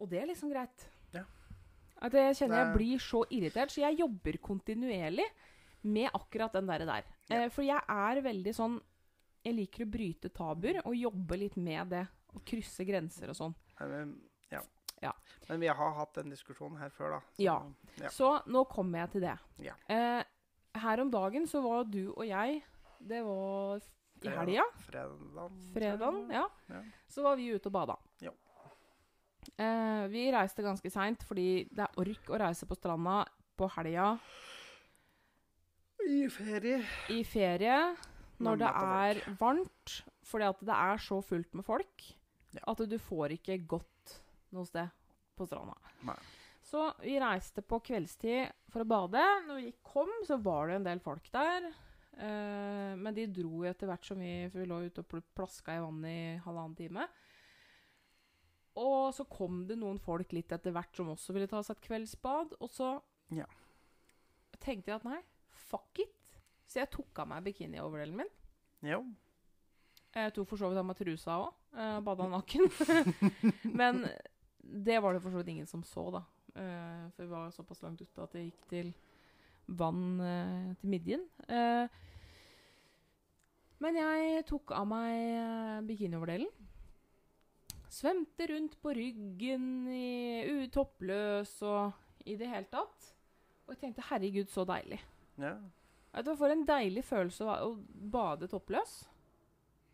Og 0.00 0.08
det 0.10 0.22
er 0.22 0.26
liksom 0.26 0.50
greit. 0.52 0.88
Ja. 1.14 1.24
At 2.02 2.12
jeg 2.12 2.34
kjenner 2.36 2.64
jeg 2.64 2.74
blir 2.76 2.98
så 2.98 3.24
irritert, 3.30 3.70
så 3.70 3.82
jeg 3.84 3.98
jobber 4.00 4.38
kontinuerlig 4.42 5.26
med 5.84 6.10
akkurat 6.14 6.52
den 6.52 6.66
der. 6.66 6.78
der. 6.86 7.04
Ja. 7.28 7.36
Eh, 7.44 7.48
for 7.48 7.62
jeg 7.62 7.80
er 7.88 8.22
veldig 8.22 8.54
sånn 8.54 8.80
Jeg 9.44 9.54
liker 9.56 9.84
å 9.84 9.90
bryte 9.90 10.28
tabuer 10.30 10.76
og 10.86 10.94
jobbe 10.94 11.36
litt 11.36 11.56
med 11.56 11.88
det. 11.90 12.06
Og 12.32 12.44
krysse 12.46 12.84
grenser 12.86 13.28
og 13.28 13.34
sånn. 13.34 13.54
Ja. 14.52 14.60
Ja. 15.02 15.10
Men 15.48 15.58
vi 15.58 15.66
har 15.66 15.94
hatt 15.96 16.14
den 16.14 16.30
diskusjonen 16.30 16.78
her 16.78 16.90
før, 16.90 17.10
da. 17.16 17.20
Så, 17.34 17.42
Ja. 17.42 17.56
ja. 17.98 18.08
Så 18.08 18.46
nå 18.46 18.62
kommer 18.70 19.00
jeg 19.00 19.10
til 19.10 19.20
det. 19.22 19.38
Ja. 19.58 19.74
Eh, 19.88 20.22
her 20.78 21.00
om 21.00 21.10
dagen 21.10 21.42
så 21.48 21.60
var 21.60 21.82
du 21.84 22.12
og 22.16 22.24
jeg 22.24 22.62
Det 23.04 23.24
var 23.24 23.80
i 24.24 24.32
helga. 24.36 24.64
Fredagen. 24.86 25.58
Fredagen, 25.74 26.30
ja. 26.32 26.46
Ja. 26.68 26.82
Så 27.08 27.22
var 27.24 27.36
vi 27.36 27.50
ute 27.54 27.68
og 27.70 27.72
bada. 27.76 27.96
Ja. 28.22 28.32
Eh, 29.58 30.06
vi 30.12 30.28
reiste 30.32 30.62
ganske 30.62 30.90
seint 30.90 31.24
fordi 31.26 31.64
det 31.74 31.82
er 31.84 31.98
ork 32.00 32.30
å 32.30 32.38
reise 32.40 32.66
på 32.68 32.76
stranda 32.78 33.24
på 33.58 33.66
helga 33.74 34.12
I 36.08 36.26
ferie. 36.32 36.80
i 37.10 37.22
ferie 37.26 37.76
når 38.42 38.58
det 38.62 38.70
er 38.70 39.20
varmt. 39.38 39.98
Fordi 40.26 40.46
at 40.48 40.60
det 40.64 40.74
er 40.74 41.00
så 41.02 41.18
fullt 41.22 41.52
med 41.58 41.64
folk 41.66 42.04
Ja. 42.54 42.60
at 42.72 42.78
du 42.88 42.98
får 42.98 43.32
ikke 43.38 43.58
gått 43.66 44.22
noe 44.52 44.64
sted 44.68 44.90
på 45.36 45.46
stranda. 45.48 45.74
Nei. 46.04 46.16
Så 46.62 46.92
vi 47.02 47.18
reiste 47.18 47.62
på 47.62 47.80
kveldstid 47.82 48.50
for 48.70 48.84
å 48.84 48.88
bade. 48.88 49.22
Når 49.48 49.56
vi 49.62 49.72
kom, 49.82 50.08
så 50.26 50.36
var 50.42 50.68
det 50.68 50.76
en 50.76 50.84
del 50.84 51.00
folk 51.00 51.30
der. 51.32 51.72
Eh, 52.18 52.92
men 53.00 53.14
de 53.16 53.26
dro 53.32 53.62
jo 53.62 53.70
etter 53.70 53.88
hvert 53.88 54.04
som 54.04 54.18
vi 54.20 54.32
vi 54.52 54.66
lå 54.68 54.82
ute 54.86 55.00
og 55.00 55.08
pl- 55.08 55.24
plaska 55.34 55.76
i 55.78 55.80
vannet 55.84 56.10
i 56.12 56.40
halvannen 56.44 56.76
time. 56.76 57.06
Og 58.80 59.12
så 59.16 59.24
kom 59.28 59.66
det 59.68 59.76
noen 59.80 59.98
folk 60.00 60.32
litt 60.32 60.52
etter 60.54 60.72
hvert 60.72 60.96
som 60.96 61.10
også 61.12 61.34
ville 61.36 61.48
ta 61.50 61.60
seg 61.64 61.76
et 61.76 61.86
kveldsbad. 61.88 62.54
Og 62.60 62.70
så 62.72 62.94
Ja. 63.32 63.46
tenkte 64.60 64.88
jeg 64.92 64.96
at 65.00 65.04
nei, 65.04 65.20
fuck 65.50 65.98
it. 65.98 66.38
Så 66.66 66.80
jeg 66.80 66.90
tok 66.90 67.18
av 67.18 67.28
meg 67.28 67.44
bikini-overdelen 67.44 68.16
min. 68.16 68.30
Jo. 68.82 69.02
Jeg 70.14 70.32
tok 70.34 70.48
for 70.48 70.56
så 70.60 70.68
vidt 70.70 70.78
av 70.78 70.86
meg 70.86 70.96
trusa 70.96 71.38
òg. 71.40 71.52
Uh, 71.72 72.00
bada 72.04 72.28
naken. 72.28 72.68
Men 73.80 74.06
det 74.62 75.00
var 75.02 75.12
det 75.14 75.22
for 75.22 75.30
så 75.32 75.40
vidt 75.40 75.48
ingen 75.48 75.66
som 75.66 75.82
så, 75.82 76.10
da. 76.12 76.22
Eh, 76.54 77.08
for 77.16 77.22
vi 77.24 77.28
var 77.32 77.50
såpass 77.50 77.80
langt 77.82 78.00
ute 78.02 78.22
at 78.22 78.32
det 78.36 78.42
gikk 78.46 78.66
til 78.68 78.90
vann 79.78 80.20
eh, 80.20 80.72
til 80.80 80.92
midjen. 80.92 81.26
Eh, 81.48 82.00
men 83.82 83.98
jeg 83.98 84.44
tok 84.46 84.74
av 84.78 84.86
meg 84.86 85.16
uh, 85.42 85.78
bikinioverdelen. 85.86 86.50
Svømte 87.92 88.46
rundt 88.52 88.76
på 88.80 88.92
ryggen 88.96 89.64
i 89.90 90.68
toppløs 90.72 91.56
og 91.66 92.28
i 92.30 92.36
det 92.38 92.48
hele 92.48 92.70
tatt. 92.70 93.08
Og 93.66 93.74
jeg 93.74 93.80
tenkte 93.82 94.06
herregud, 94.06 94.48
så 94.52 94.64
deilig. 94.68 95.00
Ja. 95.42 95.56
Vet 96.12 96.28
du, 96.28 96.34
For 96.38 96.52
en 96.52 96.64
deilig 96.68 97.02
følelse 97.08 97.48
å, 97.48 97.72
å 97.72 98.06
bade 98.14 98.48
toppløs. 98.52 99.00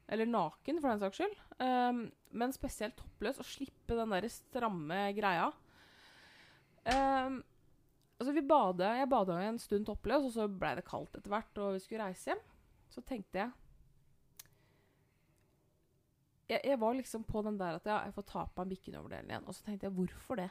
Eller 0.09 0.29
naken, 0.29 0.81
for 0.81 0.93
den 0.93 1.03
saks 1.03 1.21
skyld. 1.21 1.41
Um, 1.61 2.05
men 2.39 2.55
spesielt 2.55 2.97
toppløs. 3.01 3.41
Og 3.41 3.49
slippe 3.49 3.97
den 3.97 4.15
der 4.15 4.29
stramme 4.33 5.01
greia. 5.17 5.49
Um, 6.89 7.43
altså 8.19 8.33
vi 8.35 8.43
bada, 8.43 8.93
Jeg 8.99 9.09
bada 9.09 9.39
en 9.47 9.59
stund 9.59 9.87
toppløs, 9.87 10.25
og 10.25 10.33
så 10.35 10.49
blei 10.51 10.75
det 10.79 10.85
kaldt 10.89 11.17
etter 11.17 11.31
hvert, 11.31 11.59
og 11.59 11.75
vi 11.77 11.83
skulle 11.85 12.05
reise 12.05 12.31
hjem. 12.33 12.41
Så 12.91 13.03
tenkte 13.05 13.39
jeg 13.39 13.53
jeg, 16.49 16.63
jeg 16.65 16.79
var 16.81 16.95
liksom 16.97 17.25
på 17.29 17.43
den 17.45 17.59
der 17.61 17.77
at 17.77 17.85
ja, 17.89 17.99
jeg 18.07 18.15
får 18.17 18.25
ta 18.31 18.47
på 18.49 18.63
meg 18.65 18.71
bikkenoverdelen 18.73 19.29
igjen. 19.33 19.45
Og 19.51 19.57
så 19.57 19.67
tenkte 19.67 19.85
jeg, 19.89 19.93
hvorfor 19.99 20.41
det? 20.41 20.49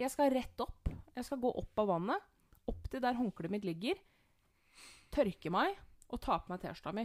Jeg 0.00 0.10
skal 0.10 0.32
rett 0.32 0.62
opp. 0.64 0.88
Jeg 1.14 1.26
skal 1.28 1.42
gå 1.42 1.50
opp 1.60 1.82
av 1.82 1.90
vannet. 1.92 2.30
Opp 2.72 2.88
til 2.90 3.02
der 3.04 3.18
håndkleet 3.18 3.52
mitt 3.52 3.66
ligger. 3.68 4.00
Tørke 5.12 5.52
meg 5.52 5.76
og 6.08 6.22
ta 6.24 6.38
på 6.40 6.50
meg 6.54 6.62
T-skjorta 6.62 6.94
mi. 6.96 7.04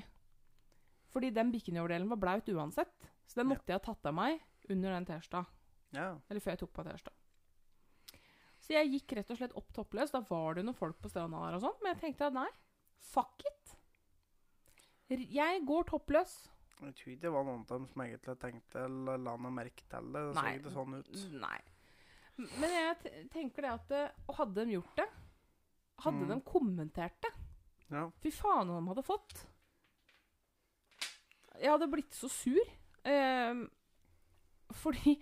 Fordi 1.11 1.33
den 1.35 1.51
bikkenoverdelen 1.51 2.07
var 2.09 2.21
blaut 2.21 2.47
uansett. 2.55 2.95
Så 3.27 3.41
den 3.41 3.49
Ja. 3.49 3.53
måtte 3.53 3.67
jeg 3.73 3.81
ha 3.81 3.83
tatt 3.93 4.05
av 4.05 4.15
meg 4.15 4.39
under 4.69 4.95
den 4.95 5.05
T-skjorta. 5.05 5.45
Ja. 5.91 6.15
Eller 6.29 6.39
før 6.39 6.55
jeg 6.55 6.59
tok 6.63 6.73
på 6.73 6.83
T-skjorta. 6.87 7.11
Så 8.69 8.75
jeg 8.77 8.91
gikk 8.93 9.15
rett 9.17 9.31
og 9.33 9.37
slett 9.39 9.53
opp 9.57 9.71
toppløs. 9.73 10.11
Da 10.13 10.19
var 10.29 10.53
det 10.59 10.63
noen 10.67 10.77
folk 10.77 10.99
på 11.01 11.09
stranda 11.09 11.39
her 11.41 11.55
og 11.57 11.63
sånn. 11.63 11.77
Men 11.81 11.95
jeg 11.95 12.01
tenkte 12.03 12.27
at 12.29 12.35
nei, 12.37 12.49
fuck 13.09 13.41
it. 13.49 13.71
Jeg 15.09 15.63
går 15.65 15.87
toppløs. 15.89 16.35
Jeg 16.83 16.93
tror 16.99 17.09
ikke 17.15 17.23
det 17.23 17.31
var 17.33 17.47
noen 17.47 17.63
av 17.65 17.71
dem 17.73 17.87
som 17.89 18.03
egentlig 18.05 18.35
tenkte 18.39 18.83
eller 18.85 19.17
la 19.25 19.33
noe 19.41 19.51
merke 19.51 19.81
til 19.89 20.11
det. 20.13 20.21
Det 20.29 20.35
så 20.37 20.43
Nei. 20.45 20.51
ikke 20.59 20.73
sånn 20.75 20.93
ut. 20.99 21.09
Nei. 21.41 21.57
Men 22.61 22.75
jeg 22.77 23.25
tenker 23.33 23.65
det 23.65 23.71
at 23.73 23.89
eh, 23.91 24.13
Og 24.29 24.37
hadde 24.37 24.63
de 24.69 24.77
gjort 24.77 24.93
det? 25.01 25.07
Hadde 26.05 26.21
Mm. 26.23 26.29
de 26.29 26.37
kommentert 26.47 27.17
det? 27.25 27.33
Ja. 27.91 28.05
Fy 28.21 28.29
faen 28.31 28.69
om 28.69 28.85
de 28.85 28.93
hadde 28.93 29.03
fått. 29.03 29.41
Jeg 31.59 31.73
hadde 31.73 31.89
blitt 31.91 32.13
så 32.15 32.29
sur. 32.31 32.61
Eh, 33.03 33.65
fordi 34.77 35.17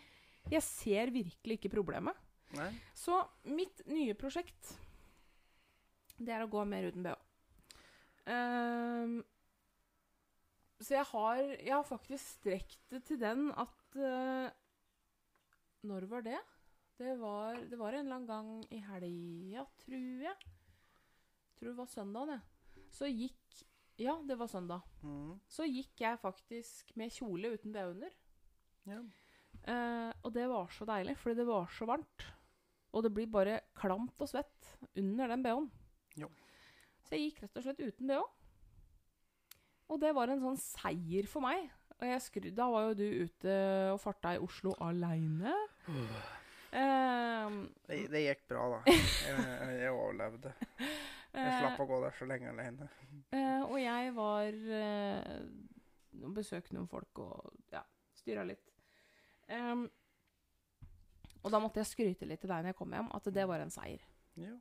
jeg 0.52 0.62
ser 0.62 1.10
virkelig 1.16 1.58
ikke 1.62 1.72
problemet. 1.74 2.14
Nei. 2.56 2.70
Så 2.96 3.20
mitt 3.52 3.82
nye 3.90 4.16
prosjekt, 4.18 4.76
det 6.18 6.34
er 6.34 6.46
å 6.46 6.52
gå 6.52 6.64
mer 6.68 6.88
uten 6.88 7.04
BH. 7.06 7.18
Ehm, 8.32 9.18
så 10.84 10.98
jeg 10.98 11.08
har, 11.12 11.42
jeg 11.42 11.74
har 11.74 11.88
faktisk 11.88 12.38
strekt 12.38 12.80
det 12.92 13.02
til 13.08 13.20
den 13.22 13.50
at 13.58 13.98
uh, 13.98 14.50
Når 15.88 16.06
var 16.12 16.26
det? 16.26 16.40
Det 16.98 17.16
var, 17.22 17.58
det 17.70 17.78
var 17.80 17.94
en 17.94 18.06
eller 18.06 18.16
annen 18.18 18.30
gang 18.30 18.52
i 18.74 18.80
helga, 18.82 19.66
tror 19.84 20.24
jeg. 20.26 20.54
Tror 21.58 21.72
det 21.72 21.78
var 21.78 21.90
søndagen, 21.90 22.38
jeg. 22.38 22.86
Så 22.94 23.10
gikk 23.10 23.64
Ja, 23.98 24.14
det 24.22 24.38
var 24.38 24.50
søndag. 24.50 24.86
Mm. 25.02 25.38
Så 25.50 25.66
gikk 25.66 26.02
jeg 26.02 26.20
faktisk 26.22 26.92
med 26.98 27.14
kjole 27.14 27.56
uten 27.56 27.74
BH 27.74 27.94
under. 27.96 28.18
Ja. 28.86 29.00
Uh, 29.68 30.12
og 30.24 30.34
det 30.36 30.46
var 30.50 30.70
så 30.74 30.86
deilig, 30.86 31.18
fordi 31.18 31.40
det 31.42 31.48
var 31.48 31.66
så 31.74 31.88
varmt. 31.90 32.28
Og 32.98 33.06
det 33.06 33.14
blir 33.14 33.30
bare 33.30 33.60
klamt 33.78 34.18
og 34.24 34.30
svett 34.32 34.72
under 34.98 35.30
den 35.30 35.44
BH-en. 35.46 35.68
Så 37.06 37.16
jeg 37.16 37.30
gikk 37.30 37.44
rett 37.46 37.60
og 37.60 37.64
slett 37.68 37.84
uten 37.86 38.10
BH. 38.10 38.24
Og 39.88 40.00
det 40.02 40.10
var 40.18 40.32
en 40.34 40.42
sånn 40.42 40.58
seier 40.60 41.30
for 41.30 41.46
meg. 41.46 41.70
Skru, 42.22 42.50
da 42.54 42.68
var 42.70 42.90
jo 42.90 42.98
du 43.00 43.06
ute 43.26 43.54
og 43.94 44.02
farta 44.04 44.36
i 44.36 44.42
Oslo 44.44 44.76
aleine. 44.84 45.54
Eh, 45.88 47.56
Det, 47.88 48.02
det 48.12 48.24
gikk 48.26 48.44
bra, 48.52 48.66
da. 48.76 48.80
Jeg, 48.92 49.46
jeg, 49.80 49.94
overlevde. 49.94 50.52
Jeg 51.38 51.54
slapp 51.62 51.80
å 51.80 51.88
gå 51.88 52.02
der 52.04 52.18
så 52.18 52.28
lenge 52.28 52.52
alene. 52.52 52.90
Uh, 53.32 53.64
og 53.70 53.78
jeg 53.80 54.12
var 54.18 54.58
uh, 54.68 56.32
besøkte 56.36 56.76
noen 56.76 56.90
folk 56.92 57.22
og 57.24 57.54
ja, 57.74 57.84
styra 58.20 58.44
litt. 58.48 58.74
Em, 59.48 59.86
og 61.48 61.54
da 61.54 61.62
måtte 61.64 61.80
jeg 61.82 61.90
skryte 61.90 62.28
litt 62.28 62.42
til 62.44 62.52
deg 62.52 62.66
når 62.66 62.74
jeg 62.74 62.80
kom 62.82 62.94
hjem, 62.94 63.10
at 63.16 63.32
det 63.34 63.48
var 63.48 63.64
en 63.64 63.72
seier. 63.74 64.04
Ja. 64.38 64.54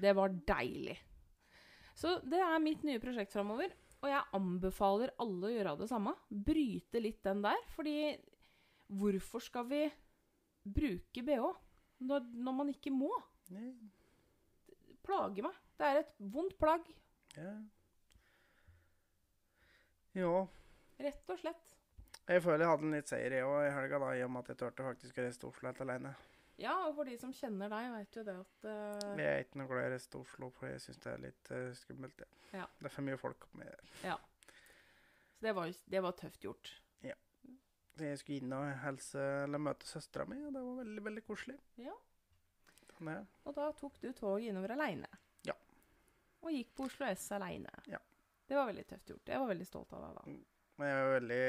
Det 0.00 0.14
var 0.16 0.32
deilig. 0.48 0.96
Så 2.00 2.16
det 2.24 2.40
er 2.40 2.62
mitt 2.62 2.82
nye 2.88 3.00
prosjekt 3.02 3.34
framover. 3.34 3.72
Og 4.00 4.08
jeg 4.08 4.32
anbefaler 4.36 5.12
alle 5.20 5.48
å 5.48 5.52
gjøre 5.52 5.74
det 5.82 5.88
samme. 5.90 6.14
Bryte 6.32 7.02
litt 7.04 7.20
den 7.26 7.42
der. 7.44 7.58
Fordi 7.74 7.96
hvorfor 8.88 9.44
skal 9.44 9.66
vi 9.68 9.82
bruke 10.64 11.24
bh 11.26 11.50
når, 12.08 12.30
når 12.32 12.56
man 12.56 12.72
ikke 12.72 12.92
må? 12.94 13.10
Ja. 13.52 13.66
Plager 15.04 15.50
meg. 15.50 15.58
Det 15.76 15.90
er 15.90 16.00
et 16.02 16.14
vondt 16.32 16.56
plagg, 16.60 16.88
Ja. 17.36 17.52
ja. 20.16 20.32
rett 21.00 21.30
og 21.32 21.38
slett. 21.40 21.76
Jeg 22.30 22.42
føler 22.44 22.62
jeg 22.62 22.70
hadde 22.70 22.86
en 22.86 22.94
litt 22.94 23.10
seier 23.10 23.34
i 23.34 23.40
òg 23.42 23.64
i 23.66 23.70
helga, 23.74 23.98
da, 24.02 24.10
i 24.14 24.20
og 24.22 24.30
med 24.30 24.44
at 24.44 24.52
jeg 24.52 24.60
turte 24.60 24.84
faktisk 24.86 25.16
å 25.18 25.24
reise 25.24 25.40
til 25.42 25.50
Oslo 25.50 25.70
helt 25.70 25.80
alene. 25.82 26.12
Ja, 26.60 26.74
og 26.86 26.92
for 26.98 27.08
de 27.08 27.16
som 27.18 27.32
kjenner 27.34 27.72
deg, 27.72 27.88
vet 27.96 28.18
jo 28.20 28.22
det 28.26 28.36
at 28.36 28.68
uh... 28.68 29.16
Jeg 29.18 29.30
er 29.30 29.42
ikke 29.46 29.58
noe 29.58 29.70
glad 29.70 29.86
i 29.86 29.88
å 29.88 29.94
reise 29.94 30.12
til 30.12 30.22
Oslo, 30.22 30.50
for 30.54 30.70
jeg 30.70 30.84
syns 30.84 31.00
det 31.02 31.10
er 31.10 31.24
litt 31.24 31.50
uh, 31.50 31.64
skummelt. 31.80 32.22
Ja. 32.22 32.30
Ja. 32.60 32.68
Det 32.78 32.90
er 32.90 32.94
for 32.94 33.06
mye 33.06 33.18
folk 33.18 33.48
med 33.58 33.90
Så 34.02 34.14
det 35.40 35.54
var, 35.56 35.74
det 35.94 36.02
var 36.04 36.16
tøft 36.18 36.44
gjort. 36.44 36.70
Så 38.00 38.06
Jeg 38.06 38.18
skulle 38.20 38.40
inn 38.40 38.52
og 38.56 38.68
helse 38.84 39.24
eller 39.44 39.60
møte 39.60 39.88
søstera 39.88 40.24
mi, 40.28 40.38
og 40.46 40.54
det 40.54 40.62
var 40.64 40.78
veldig 40.78 41.02
veldig 41.04 41.24
koselig. 41.26 41.56
Ja. 41.80 41.96
Sånn 42.94 43.10
er. 43.12 43.26
Og 43.44 43.56
da 43.58 43.66
tok 43.76 43.98
du 44.00 44.08
toget 44.16 44.52
innover 44.52 44.72
aleine. 44.76 45.10
Ja. 45.44 45.56
Og 46.40 46.54
gikk 46.54 46.70
på 46.78 46.86
Oslo 46.88 47.08
S 47.10 47.26
aleine. 47.36 47.72
Ja. 47.90 48.00
Det 48.46 48.56
var 48.56 48.70
veldig 48.70 48.86
tøft 48.88 49.12
gjort. 49.12 49.28
Jeg 49.28 49.42
var 49.42 49.50
veldig 49.50 49.66
stolt 49.68 49.92
av 49.98 50.06
deg 50.06 50.16
da. 50.16 50.38
Men 50.80 50.88
jeg 50.88 51.00
er 51.00 51.10
veldig 51.12 51.40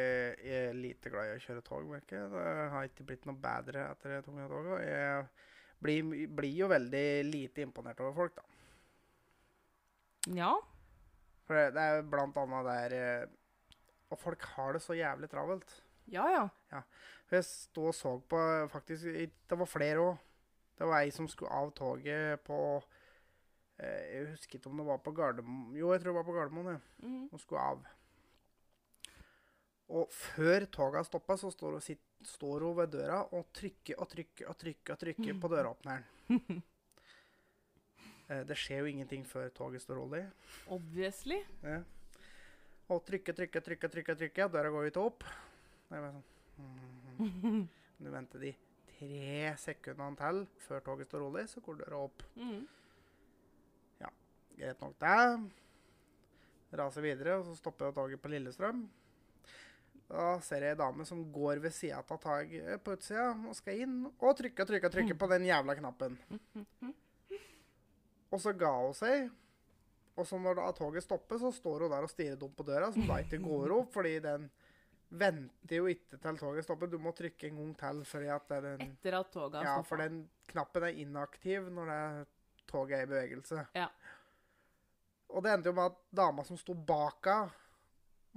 jeg 0.44 0.62
er 0.62 0.74
lite 0.76 1.12
glad 1.14 1.30
i 1.30 1.36
å 1.38 1.44
kjøre 1.46 1.64
tog, 1.64 1.86
merker 1.88 2.18
jeg. 2.18 2.32
Det 2.34 2.48
har 2.74 2.88
ikke 2.90 3.06
blitt 3.08 3.28
noe 3.30 3.40
bedre 3.40 3.86
etter 3.94 4.18
det 4.18 4.24
tunge 4.26 4.48
toget. 4.52 4.82
Jeg 4.84 5.22
blir, 5.80 6.10
blir 6.36 6.58
jo 6.58 6.68
veldig 6.72 7.06
lite 7.30 7.64
imponert 7.64 8.02
over 8.04 8.18
folk, 8.18 8.36
da. 8.36 8.44
Ja. 10.36 10.52
For 11.48 11.56
det, 11.56 11.70
det 11.78 11.86
er 11.86 12.04
blant 12.12 12.36
annet 12.38 12.68
der 12.68 12.94
eh, 12.98 13.32
Og 14.12 14.20
folk 14.22 14.44
har 14.54 14.76
det 14.76 14.84
så 14.84 14.94
jævlig 14.94 15.32
travelt. 15.32 15.72
Ja, 16.12 16.28
ja. 16.30 16.84
For 17.26 17.40
jeg 17.40 17.48
sto 17.48 17.88
og 17.90 17.96
så 17.96 18.12
på 18.20 18.42
faktisk 18.70 19.08
Det 19.08 19.58
var 19.58 19.70
flere 19.70 20.04
òg. 20.04 20.28
Det 20.78 20.90
var 20.90 21.06
ei 21.06 21.14
som 21.16 21.30
skulle 21.30 21.56
av 21.56 21.72
toget 21.78 22.44
på 22.44 22.60
eh, 23.80 24.04
Jeg 24.12 24.30
husker 24.36 24.60
ikke 24.60 24.70
om 24.70 24.84
det 24.84 24.88
var 24.92 25.02
på 25.02 25.16
Gardermoen 25.16 25.80
Jo, 25.80 25.94
jeg 25.94 26.04
tror 26.04 26.12
det 26.12 26.20
var 26.20 26.30
på 26.30 26.38
Gardermoen. 26.38 26.76
Ja. 26.76 27.08
Mm. 27.08 27.26
Hun 27.32 27.40
skulle 27.40 27.66
av. 27.74 27.84
Og 29.92 30.12
før 30.16 30.66
toget 30.72 31.08
stoppa, 31.08 31.36
så 31.38 31.52
står 31.52 31.76
hun, 31.76 31.84
sitt, 31.84 32.04
står 32.24 32.64
hun 32.64 32.78
ved 32.78 32.94
døra 32.94 33.22
og 33.36 33.50
trykker 33.56 34.00
og 34.00 34.08
trykker 34.12 34.48
og 34.48 34.60
trykker, 34.62 34.94
og 34.94 35.02
trykker 35.06 35.42
på 35.42 35.56
døråpneren. 35.56 36.06
Eh, 38.32 38.46
det 38.48 38.56
skjer 38.56 38.86
jo 38.86 38.88
ingenting 38.88 39.26
før 39.28 39.50
toget 39.52 39.84
står 39.84 39.98
rolig. 40.00 40.22
Obviously. 40.72 41.42
Ja. 41.68 41.82
Og 42.88 43.02
trykke, 43.04 43.34
trykke, 43.36 43.60
trykke, 43.66 43.90
trykke, 43.92 44.16
trykke. 44.22 44.46
Døra 44.54 44.72
går 44.72 44.88
ikke 44.88 45.04
opp. 45.04 45.26
Det 45.90 45.98
er 45.98 46.06
bare 46.06 46.14
sånn 46.16 47.26
mhm. 47.28 47.66
Du 48.06 48.08
venter 48.14 48.46
de 48.46 48.54
tre 48.88 49.52
sekundene 49.60 50.16
til 50.22 50.40
før 50.64 50.86
toget 50.86 51.10
står 51.10 51.26
rolig, 51.26 51.44
så 51.52 51.60
går 51.66 51.82
døra 51.82 52.00
opp. 52.06 52.24
Ja, 54.00 54.10
Greit 54.56 54.82
nok 54.88 54.96
det. 55.04 55.20
Raser 56.80 57.04
videre, 57.04 57.36
og 57.42 57.46
så 57.50 57.58
stopper 57.60 57.90
jeg 57.90 57.98
toget 58.00 58.24
på 58.24 58.32
Lillestrøm. 58.32 58.86
Da 60.12 60.32
ser 60.44 60.66
jeg 60.66 60.76
ei 60.76 60.80
dame 60.80 61.06
som 61.08 61.22
går 61.32 61.62
ved 61.64 61.72
sida 61.72 62.02
av 62.02 62.18
toget 62.20 62.82
på 62.84 62.96
utsida 62.98 63.30
og 63.48 63.56
skal 63.56 63.84
inn, 63.86 64.00
og 64.12 64.34
trykker, 64.36 64.68
trykker, 64.68 64.92
trykker 64.92 65.20
på 65.20 65.30
den 65.32 65.46
jævla 65.48 65.76
knappen. 65.78 66.18
Og 68.32 68.42
så 68.44 68.52
ga 68.56 68.72
hun 68.76 68.98
seg. 68.98 69.30
Og 70.20 70.28
så 70.28 70.40
når 70.40 70.60
da 70.60 70.66
toget 70.76 71.06
stopper, 71.06 71.40
så 71.40 71.54
står 71.56 71.86
hun 71.86 71.94
der 71.94 72.04
og 72.04 72.12
stirrer 72.12 72.40
dumt 72.40 72.58
på 72.58 72.66
døra, 72.68 72.92
som 72.92 73.08
da 73.08 73.22
ikke 73.24 73.40
går 73.44 73.72
opp, 73.78 73.94
fordi 73.96 74.18
den 74.24 74.50
venter 75.12 75.80
jo 75.80 75.88
ikke 75.92 76.20
til 76.20 76.40
toget 76.40 76.68
stopper. 76.68 76.92
Du 76.92 76.98
må 77.00 77.14
trykke 77.16 77.48
en 77.48 77.62
gang 77.62 77.72
til, 77.80 78.04
fordi 78.08 78.30
at 78.36 78.52
den 78.52 78.86
Etter 78.90 79.18
at 79.20 79.32
toget 79.32 79.62
har 79.62 79.70
Ja, 79.70 79.80
for 79.88 80.04
den 80.04 80.26
knappen 80.52 80.88
er 80.88 81.00
inaktiv 81.04 81.72
når 81.72 81.92
det 81.92 82.04
toget 82.68 83.00
er 83.00 83.08
i 83.08 83.12
bevegelse. 83.12 83.66
Ja. 83.76 83.88
Og 85.32 85.44
det 85.44 85.54
endte 85.54 85.72
jo 85.72 85.76
med 85.76 85.92
at 85.92 86.00
dama 86.12 86.44
som 86.48 86.60
sto 86.60 86.76
bak 86.76 87.28
henne, 87.32 87.61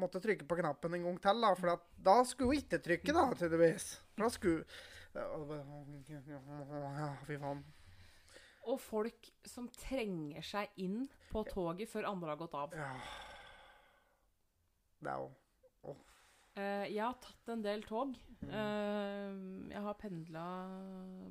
måtte 0.01 0.23
trykke 0.23 0.47
på 0.49 0.59
knappen 0.59 0.97
en 0.99 1.07
gang 1.09 1.21
til. 1.27 1.45
Da, 1.47 1.53
for 1.59 1.75
at 1.77 1.87
da 2.09 2.17
skulle 2.29 2.55
hun 2.55 2.63
ikke 2.63 2.81
trykke, 2.85 3.15
da, 3.15 3.25
tydeligvis. 3.39 3.87
For 4.15 4.27
da 4.27 4.33
skulle 4.35 4.65
Ja, 5.15 7.11
Fy 7.27 7.39
faen. 7.39 7.63
Og 8.65 8.81
folk 8.81 9.29
som 9.47 9.69
trenger 9.77 10.43
seg 10.43 10.73
inn 10.81 11.05
på 11.31 11.45
toget 11.51 11.91
før 11.93 12.09
andre 12.11 12.33
har 12.33 12.41
gått 12.41 12.57
av. 12.59 12.75
Ja. 12.75 12.93
Det 15.05 15.13
er 15.13 15.21
jo 15.21 15.33
Eh, 16.55 16.87
jeg 16.93 17.03
har 17.03 17.17
tatt 17.19 17.51
en 17.51 17.63
del 17.65 17.83
tog. 17.83 18.13
Eh, 18.47 19.31
jeg 19.73 19.81
har 19.87 19.97
pendla, 19.99 20.45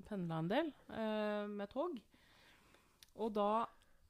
pendla 0.10 0.40
en 0.42 0.50
del 0.52 0.72
eh, 0.92 1.46
med 1.48 1.72
tog. 1.72 1.96
Og 3.24 3.32
da 3.32 3.64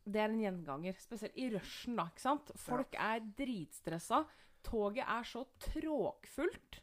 Det 0.06 0.20
er 0.20 0.30
en 0.32 0.40
gjenganger. 0.42 0.98
Spesielt 1.00 1.38
i 1.40 1.50
rushen, 1.54 1.96
da. 1.96 2.08
ikke 2.12 2.22
sant? 2.26 2.52
Folk 2.60 2.96
er 3.00 3.20
dritstressa. 3.38 4.26
Toget 4.64 5.06
er 5.08 5.24
så 5.28 5.46
tråkfullt. 5.64 6.82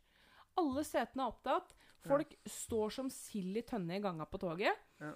Alle 0.60 0.82
setene 0.84 1.24
er 1.26 1.32
opptatt. 1.34 1.74
Folk 2.06 2.32
står 2.48 2.90
som 2.96 3.10
sild 3.12 3.56
i 3.60 3.62
tønne 3.68 3.96
i 3.98 4.00
ganga 4.00 4.24
på 4.28 4.40
toget. 4.40 4.76
Ja. 5.00 5.12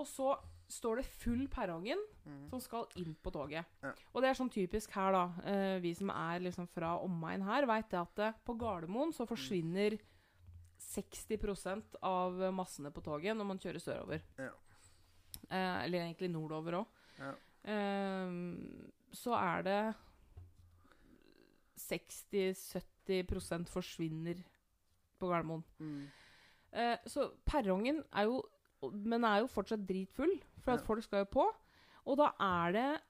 Og 0.00 0.06
så 0.08 0.30
står 0.72 0.96
det 1.02 1.04
full 1.20 1.46
perrongen 1.52 2.00
Mm. 2.24 2.48
som 2.48 2.60
skal 2.60 2.86
inn 2.96 3.14
på 3.20 3.32
toget. 3.34 3.66
Ja. 3.82 3.90
Og 4.14 4.22
det 4.22 4.28
er 4.30 4.34
sånn 4.38 4.48
typisk 4.52 4.90
her, 4.94 5.12
da. 5.12 5.24
Eh, 5.44 5.78
vi 5.80 5.92
som 5.94 6.08
er 6.10 6.38
liksom 6.40 6.68
fra 6.70 6.94
omegn 7.02 7.42
her, 7.44 7.66
veit 7.66 7.90
det 7.90 7.98
at 8.00 8.18
eh, 8.18 8.32
på 8.46 8.54
Gardermoen 8.56 9.12
så 9.12 9.26
forsvinner 9.28 9.98
60% 10.78 11.96
av 12.02 12.38
massene 12.54 12.90
på 12.94 13.02
toget 13.04 13.36
når 13.36 13.44
man 13.48 13.58
kjører 13.62 13.82
sørover. 13.82 14.22
Ja. 14.38 14.50
Eh, 15.50 15.84
eller 15.84 15.98
egentlig 16.06 16.30
nordover 16.32 16.78
òg. 16.82 16.86
Ja. 17.22 17.32
så 19.14 19.34
er 19.38 19.62
det 19.62 19.80
60-70% 21.78 23.68
forsvinner 23.70 24.40
på 25.20 25.28
Gardermoen. 25.30 25.62
Mm. 25.78 26.02
Eh, 26.72 26.96
så 27.06 27.28
perrongen 27.46 28.02
er 28.12 28.28
jo 28.30 28.42
Men 28.82 29.22
er 29.22 29.38
jo 29.44 29.46
fortsatt 29.46 29.84
dritfull, 29.86 30.40
for 30.58 30.72
at 30.72 30.80
Ja. 30.80 30.84
folk 30.88 31.04
skal 31.04 31.20
jo 31.20 31.26
på. 31.30 31.44
Og 32.04 32.16
da 32.18 32.32
er 32.40 32.72
det 32.72 33.00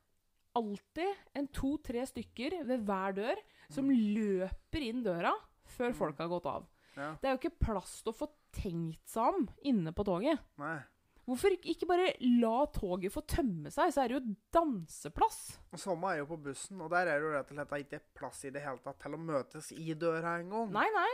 alltid 0.54 1.16
en 1.34 1.46
to-tre 1.48 2.02
stykker 2.04 2.62
ved 2.66 2.84
hver 2.84 3.14
dør 3.16 3.36
som 3.70 3.88
løper 3.88 4.82
inn 4.82 5.02
døra 5.02 5.32
før 5.64 5.88
Mm. 5.92 5.94
folk 5.96 6.18
har 6.18 6.28
gått 6.28 6.44
av. 6.44 6.66
Ja. 6.94 7.14
Det 7.14 7.24
er 7.24 7.36
jo 7.38 7.48
ikke 7.48 7.58
plass 7.58 8.02
til 8.02 8.12
å 8.12 8.16
få 8.18 8.28
tenkt 8.52 9.06
seg 9.08 9.34
om 9.34 9.48
inne 9.64 9.92
på 9.94 10.04
toget. 10.04 10.38
Nei. 10.58 10.82
Hvorfor 11.26 11.54
ikke- 11.62 11.86
bare 11.86 12.12
la 12.20 12.66
toget 12.66 13.12
få 13.12 13.20
tømme 13.26 13.70
seg, 13.70 13.92
så 13.94 14.02
er 14.02 14.08
det 14.08 14.16
jo 14.22 14.34
danseplass? 14.52 15.58
Samme 15.76 16.04
er 16.12 16.18
jo 16.18 16.26
på 16.26 16.42
bussen, 16.42 16.80
og 16.80 16.90
der 16.90 17.06
er 17.06 17.20
det 17.20 17.22
jo 17.28 17.32
rett 17.36 17.50
og 17.52 17.56
slett 17.56 17.86
ikke 17.86 18.00
plass 18.14 18.44
i 18.44 18.50
det 18.50 18.62
hele 18.62 18.78
tatt 18.78 18.98
til 18.98 19.12
å 19.12 19.18
møtes 19.18 19.70
i 19.72 19.94
døra 19.94 20.40
engang. 20.40 20.70
Nei, 20.72 20.88
nei. 20.90 21.12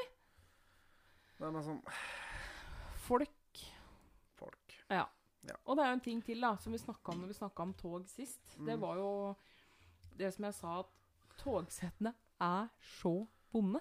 Det 1.39 1.47
er 1.47 1.51
noe 1.53 1.63
sånn 1.63 1.83
Folk 3.09 3.29
folk. 4.39 4.75
Ja. 4.91 5.07
Og 5.65 5.77
det 5.77 5.85
er 5.85 5.89
jo 5.89 5.97
en 5.97 6.01
ting 6.05 6.23
til 6.25 6.41
da, 6.41 6.57
som 6.61 6.73
vi 6.73 6.79
snakka 6.79 7.13
om 7.15 7.21
når 7.23 7.29
vi 7.29 7.39
snakka 7.39 7.63
om 7.63 7.75
tog 7.75 8.07
sist. 8.09 8.41
Det 8.59 8.77
Mm. 8.77 8.81
var 8.81 8.97
jo 8.97 9.37
det 10.17 10.35
som 10.35 10.45
jeg 10.45 10.55
sa, 10.55 10.79
at 10.81 10.87
togsettene 11.39 12.15
er 12.41 12.69
så 12.81 13.27
vonde. 13.53 13.81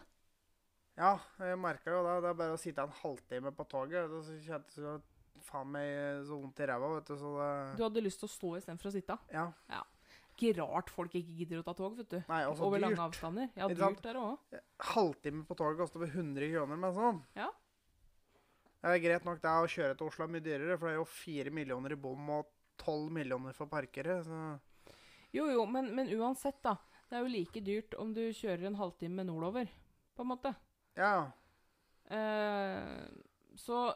Ja, 0.97 1.19
jeg 1.39 1.57
merka 1.59 1.88
jo 1.91 2.03
det. 2.03 2.21
Det 2.23 2.30
er 2.30 2.34
bare 2.34 2.53
å 2.53 2.59
sitte 2.59 2.80
en 2.84 2.89
halvtime 2.89 3.51
på 3.51 3.67
toget. 3.67 4.09
og 4.09 4.23
Så 4.23 4.39
kjentes 4.41 4.75
det 4.75 4.84
jo 4.84 5.01
faen 5.48 5.70
meg 5.74 6.24
så 6.28 6.38
vondt 6.39 6.60
i 6.64 6.68
ræva, 6.70 6.89
vet 6.98 7.12
du. 7.12 7.16
Så 7.20 7.36
Du 7.80 7.84
hadde 7.86 8.04
lyst 8.04 8.20
til 8.22 8.28
å 8.30 8.34
stå 8.34 8.52
istedenfor 8.60 8.89
å 8.91 8.95
sitte. 8.98 9.18
Ja. 9.34 9.48
Ikke 10.38 10.52
rart 10.60 10.91
folk 10.93 11.16
ikke 11.18 11.34
gidder 11.39 11.64
å 11.64 11.66
ta 11.66 11.74
tog, 11.74 11.95
vet 11.98 12.12
du. 12.12 12.20
Nei, 12.30 12.43
altså 12.45 12.68
Over 12.68 12.84
lange 12.84 13.00
avstander. 13.02 13.48
Ja, 13.58 13.70
dyrt 13.72 13.80
sant? 13.82 14.04
dyrt 14.04 14.14
det 14.14 14.22
òg. 14.22 14.60
Halvtime 14.93 15.45
på 15.50 15.58
toget 15.58 15.80
koster 15.82 16.04
over 16.04 16.12
100 16.14 16.52
kroner, 16.54 16.78
men 16.84 16.93
sånn. 16.93 17.24
Ja. 17.39 17.48
Det 18.78 18.91
er 18.93 19.02
greit 19.02 19.26
nok 19.26 19.41
det 19.41 19.50
å 19.50 19.66
kjøre 19.74 19.95
til 19.98 20.08
Oslo 20.12 20.28
er 20.28 20.30
mye 20.36 20.45
dyrere, 20.45 20.78
for 20.78 20.88
det 20.88 20.93
er 20.93 21.00
jo 21.02 21.08
4 21.10 21.54
millioner 21.58 21.95
i 21.95 22.00
bom 22.00 22.30
og 22.36 22.52
12 22.84 23.10
millioner 23.18 23.56
for 23.58 23.66
parkere. 23.72 24.20
Så 24.28 24.38
Jo, 25.34 25.48
jo, 25.50 25.66
men, 25.66 25.89
men 25.98 26.12
uansett, 26.14 26.62
da. 26.64 26.76
Det 27.10 27.18
er 27.18 27.26
jo 27.26 27.34
like 27.34 27.64
dyrt 27.66 27.98
om 27.98 28.14
du 28.14 28.22
kjører 28.36 28.68
en 28.70 28.78
halvtime 28.78 29.26
nordover, 29.26 29.72
på 30.14 30.22
en 30.28 30.32
måte. 30.36 30.54
ja. 31.00 31.32
Eh, 32.08 33.08
så 33.60 33.89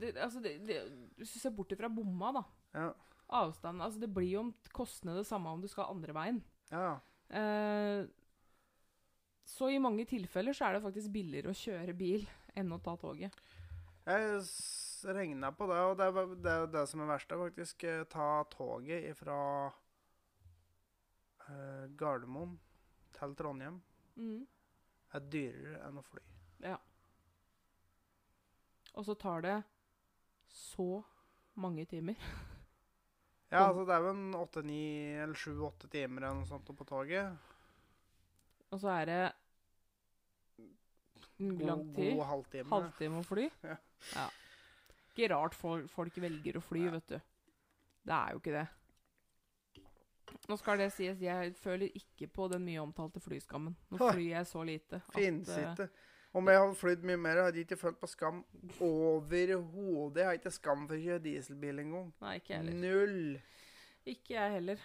det, 0.00 0.14
Altså, 0.16 0.40
det, 0.42 0.56
det, 0.66 0.80
Hvis 1.16 1.34
du 1.34 1.38
ser 1.40 1.54
bort 1.54 1.72
ifra 1.72 1.88
bomma, 1.88 2.32
da. 2.38 2.44
Ja. 2.74 2.90
Avstanden 3.40 3.84
Altså, 3.84 4.00
det 4.02 4.10
blir 4.14 4.30
jo 4.32 4.44
kostende 4.72 5.16
det 5.18 5.26
samme 5.28 5.50
om 5.50 5.62
du 5.62 5.68
skal 5.70 5.90
andre 5.92 6.14
veien. 6.16 6.42
Ja. 6.70 6.98
Eh, 7.28 8.06
så 9.44 9.68
i 9.70 9.80
mange 9.82 10.06
tilfeller 10.08 10.56
så 10.56 10.68
er 10.68 10.76
det 10.76 10.84
faktisk 10.86 11.12
billigere 11.12 11.52
å 11.52 11.58
kjøre 11.58 11.94
bil 11.96 12.24
enn 12.56 12.72
å 12.72 12.80
ta 12.82 12.96
toget. 13.00 13.34
Jeg 14.04 14.40
regna 15.14 15.50
på 15.52 15.66
det, 15.68 15.80
og 15.84 15.96
det 15.98 16.06
er 16.06 16.34
det, 16.46 16.54
det 16.72 16.84
som 16.88 17.02
er 17.04 17.10
verst. 17.12 17.32
Er 17.32 17.40
faktisk 17.40 17.84
eh, 17.88 18.04
ta 18.10 18.28
toget 18.52 19.10
fra 19.18 19.38
eh, 21.48 21.84
Gardermoen 21.98 22.56
til 23.16 23.36
Trondheim. 23.38 23.80
Mm. 24.14 24.44
er 25.14 25.24
dyrere 25.26 25.78
enn 25.88 25.98
å 25.98 26.04
fly. 26.06 26.20
Ja. 26.62 26.76
Og 28.94 29.06
så 29.08 29.16
tar 29.18 29.42
det 29.42 29.56
så 30.54 31.02
mange 31.60 31.86
timer. 31.90 32.18
Ja, 33.54 33.68
altså 33.68 33.84
det 33.86 33.94
er 33.94 34.02
jo 34.02 34.10
en 34.10 34.34
åtte-ni 34.34 34.84
eller 35.22 35.38
sju-åtte 35.38 35.86
timer 35.86 36.24
eller 36.24 36.40
noe 36.40 36.48
sånt 36.48 36.66
på 36.74 36.86
toget. 36.88 37.36
Og 38.74 38.80
så 38.82 38.88
er 38.96 39.04
det 39.06 39.18
lang 41.38 41.84
tid. 41.94 42.16
god 42.16 42.24
halvtime. 42.32 42.70
Halvtime 42.72 43.20
å 43.20 43.26
fly. 43.28 43.44
Ja. 43.70 43.76
Ja. 44.16 44.24
Ikke 45.12 45.28
rart 45.30 45.54
folk, 45.54 45.86
folk 45.92 46.16
velger 46.18 46.58
å 46.58 46.64
fly, 46.64 46.80
ja. 46.88 46.96
vet 46.96 47.12
du. 47.12 47.20
Det 48.10 48.16
er 48.16 48.34
jo 48.34 48.40
ikke 48.42 48.56
det. 48.56 48.64
Nå 50.50 50.56
skal 50.58 50.80
det 50.82 50.88
sies, 50.92 51.20
jeg 51.22 51.54
føler 51.60 51.94
ikke 51.94 52.26
på 52.34 52.48
den 52.50 52.64
mye 52.66 52.82
omtalte 52.82 53.22
flyskammen. 53.22 53.76
Nå 53.92 54.00
flyr 54.00 54.32
jeg 54.32 54.48
så 54.50 54.64
lite. 54.66 54.98
at, 54.98 55.14
Fins 55.14 55.52
eh, 55.54 55.68
ikke. 55.70 55.86
Om 56.34 56.48
jeg 56.50 56.58
hadde 56.58 56.74
flydd 56.80 57.04
mye 57.06 57.18
mer, 57.20 57.40
hadde 57.44 57.60
jeg 57.60 57.68
ikke 57.68 57.78
følt 57.78 58.00
på 58.00 58.08
skam 58.10 58.40
overhodet. 58.82 60.18
Jeg 60.18 60.26
har 60.26 60.38
ikke 60.40 60.50
skam 60.54 60.86
for 60.88 60.96
å 60.96 61.02
kjøre 61.04 61.22
dieselbil 61.22 61.82
engang. 61.84 62.08
Nei, 62.24 62.32
ikke 62.40 62.58
heller. 62.58 62.80
Null. 62.82 63.20
Ikke 64.10 64.34
jeg 64.34 64.54
heller. 64.56 64.82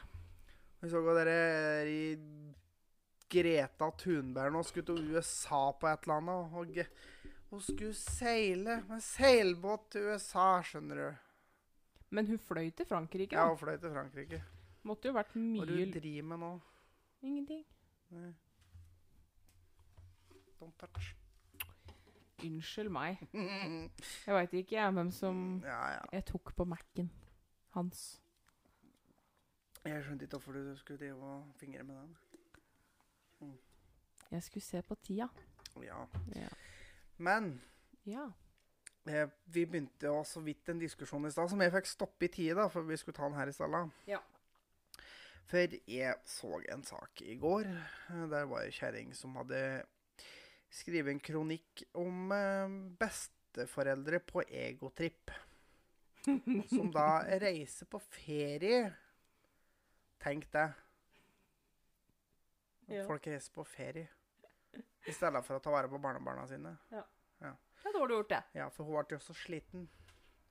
Vi 0.80 0.90
så 0.92 1.02
hva 1.04 1.16
dere 1.18 1.40
i 1.90 2.04
Greta 3.30 3.90
Thunberg 4.00 4.54
nå 4.54 4.62
skulle 4.66 4.88
til 4.92 5.10
USA 5.16 5.64
på 5.76 5.90
et 5.90 6.06
eller 6.06 6.22
annet. 6.22 6.54
Og 6.54 7.58
hun 7.58 7.64
skulle 7.66 7.98
seile 7.98 8.80
med 8.88 9.02
seilbåt 9.04 9.90
til 9.96 10.12
USA, 10.14 10.48
skjønner 10.66 11.02
du. 11.02 11.26
Men 12.14 12.30
hun 12.30 12.42
fløy 12.42 12.70
til 12.78 12.88
Frankrike, 12.90 13.36
Ja, 13.38 13.50
hun 13.50 13.58
fløy 13.58 13.76
til 13.82 13.94
Frankrike. 13.94 14.44
Måtte 14.88 15.10
jo 15.10 15.18
vært 15.18 15.34
mye 15.36 15.66
Hva 15.66 15.70
du 15.70 15.98
driver 15.98 16.30
med 16.30 16.42
nå? 16.46 16.52
Ingenting. 17.26 17.66
Nei. 18.14 18.32
Don't 20.62 20.78
touch. 20.80 21.16
Unnskyld 22.44 22.90
meg. 22.94 23.20
Jeg 23.34 24.34
veit 24.36 24.54
ikke 24.54 24.76
jeg, 24.78 24.92
hvem 24.96 25.12
som 25.12 25.40
ja. 25.66 25.80
Jeg 26.14 26.26
tok 26.26 26.54
på 26.56 26.66
Mac-en 26.66 27.10
hans. 27.76 28.22
Jeg 29.86 30.04
skjønte 30.04 30.26
ikke 30.28 30.38
hvorfor 30.38 30.54
du 30.58 30.76
skulle 30.80 31.00
drive 31.00 31.24
og 31.24 31.46
fingre 31.60 31.84
med 31.84 31.96
den. 31.96 32.18
Jeg 34.32 34.44
skulle 34.44 34.64
se 34.64 34.82
på 34.86 34.96
tida. 35.04 35.28
Ja. 35.82 36.04
Ja. 36.36 36.48
Men 37.18 37.62
ja. 38.06 38.28
eh, 39.08 39.30
vi 39.46 39.66
begynte 39.66 40.06
jo 40.08 40.24
så 40.24 40.40
vidt 40.46 40.70
en 40.70 40.80
diskusjon 40.80 41.26
i 41.26 41.32
stad 41.32 41.50
som 41.50 41.62
jeg 41.64 41.72
fikk 41.74 41.88
stoppe 41.90 42.26
i 42.28 42.34
tide, 42.34 42.68
for 42.70 42.82
vi 42.86 42.98
skulle 42.98 43.16
ta 43.18 43.26
den 43.30 43.38
her 43.40 43.48
i 43.50 43.56
stedet. 43.56 43.90
Ja. 44.08 44.20
For 45.50 45.58
jeg 45.90 46.14
så 46.30 46.60
en 46.72 46.84
sak 46.86 47.22
i 47.26 47.36
går. 47.42 47.66
eh, 47.72 48.28
Der 48.30 48.46
var 48.46 48.62
ei 48.68 48.72
kjerring 48.76 49.16
som 49.18 49.36
hadde 49.40 49.64
skrevet 50.70 51.14
en 51.14 51.22
kronikk 51.24 51.84
om 51.98 52.32
eh, 52.32 52.78
besteforeldre 53.00 54.20
på 54.20 54.44
egotripp. 54.48 55.32
Som 56.70 56.92
da 56.94 57.24
reiser 57.42 57.88
på 57.90 58.00
ferie. 58.00 58.92
Tenk 60.20 60.50
det. 60.52 60.68
Ja. 62.90 63.06
Folk 63.08 63.28
reiser 63.28 63.54
på 63.54 63.64
ferie. 63.66 64.10
I 65.08 65.14
stedet 65.16 65.42
for 65.46 65.58
å 65.58 65.64
ta 65.64 65.72
vare 65.74 65.90
på 65.90 66.00
barnebarna 66.02 66.46
sine. 66.50 66.76
Ja. 66.92 67.06
ja. 67.40 67.54
Da 67.84 67.94
har 67.96 68.08
du 68.08 68.16
gjort, 68.18 68.30
det. 68.34 68.42
Ja, 68.60 68.68
for 68.74 68.86
hun 68.86 69.00
ble 69.00 69.18
jo 69.18 69.24
så 69.24 69.36
sliten. 69.38 69.88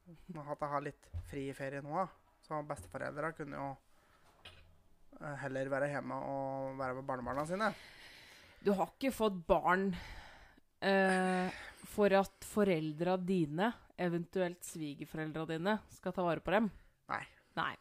Hun 0.08 0.40
hadde 0.46 0.70
ha 0.72 0.80
litt 0.80 1.10
fri 1.28 1.48
i 1.50 1.56
ferie 1.56 1.82
nå. 1.84 2.06
Så 2.42 2.62
besteforeldra 2.64 3.34
kunne 3.36 3.60
jo 3.60 3.68
eh, 5.20 5.36
heller 5.42 5.70
være 5.72 5.90
hjemme 5.92 6.16
og 6.30 6.78
være 6.80 6.96
med 6.98 7.08
barnebarna 7.10 7.44
sine. 7.50 7.72
Du 8.64 8.72
har 8.74 8.90
ikke 8.90 9.12
fått 9.14 9.36
barn 9.48 9.90
eh, 10.82 11.58
for 11.88 12.14
at 12.18 12.46
foreldra 12.46 13.16
dine, 13.16 13.70
eventuelt 13.98 14.64
svigerforeldra 14.66 15.46
dine, 15.48 15.76
skal 15.94 16.14
ta 16.14 16.24
vare 16.26 16.42
på 16.44 16.54
dem. 16.54 16.70
Nei. 17.12 17.22
Nei. 17.58 17.74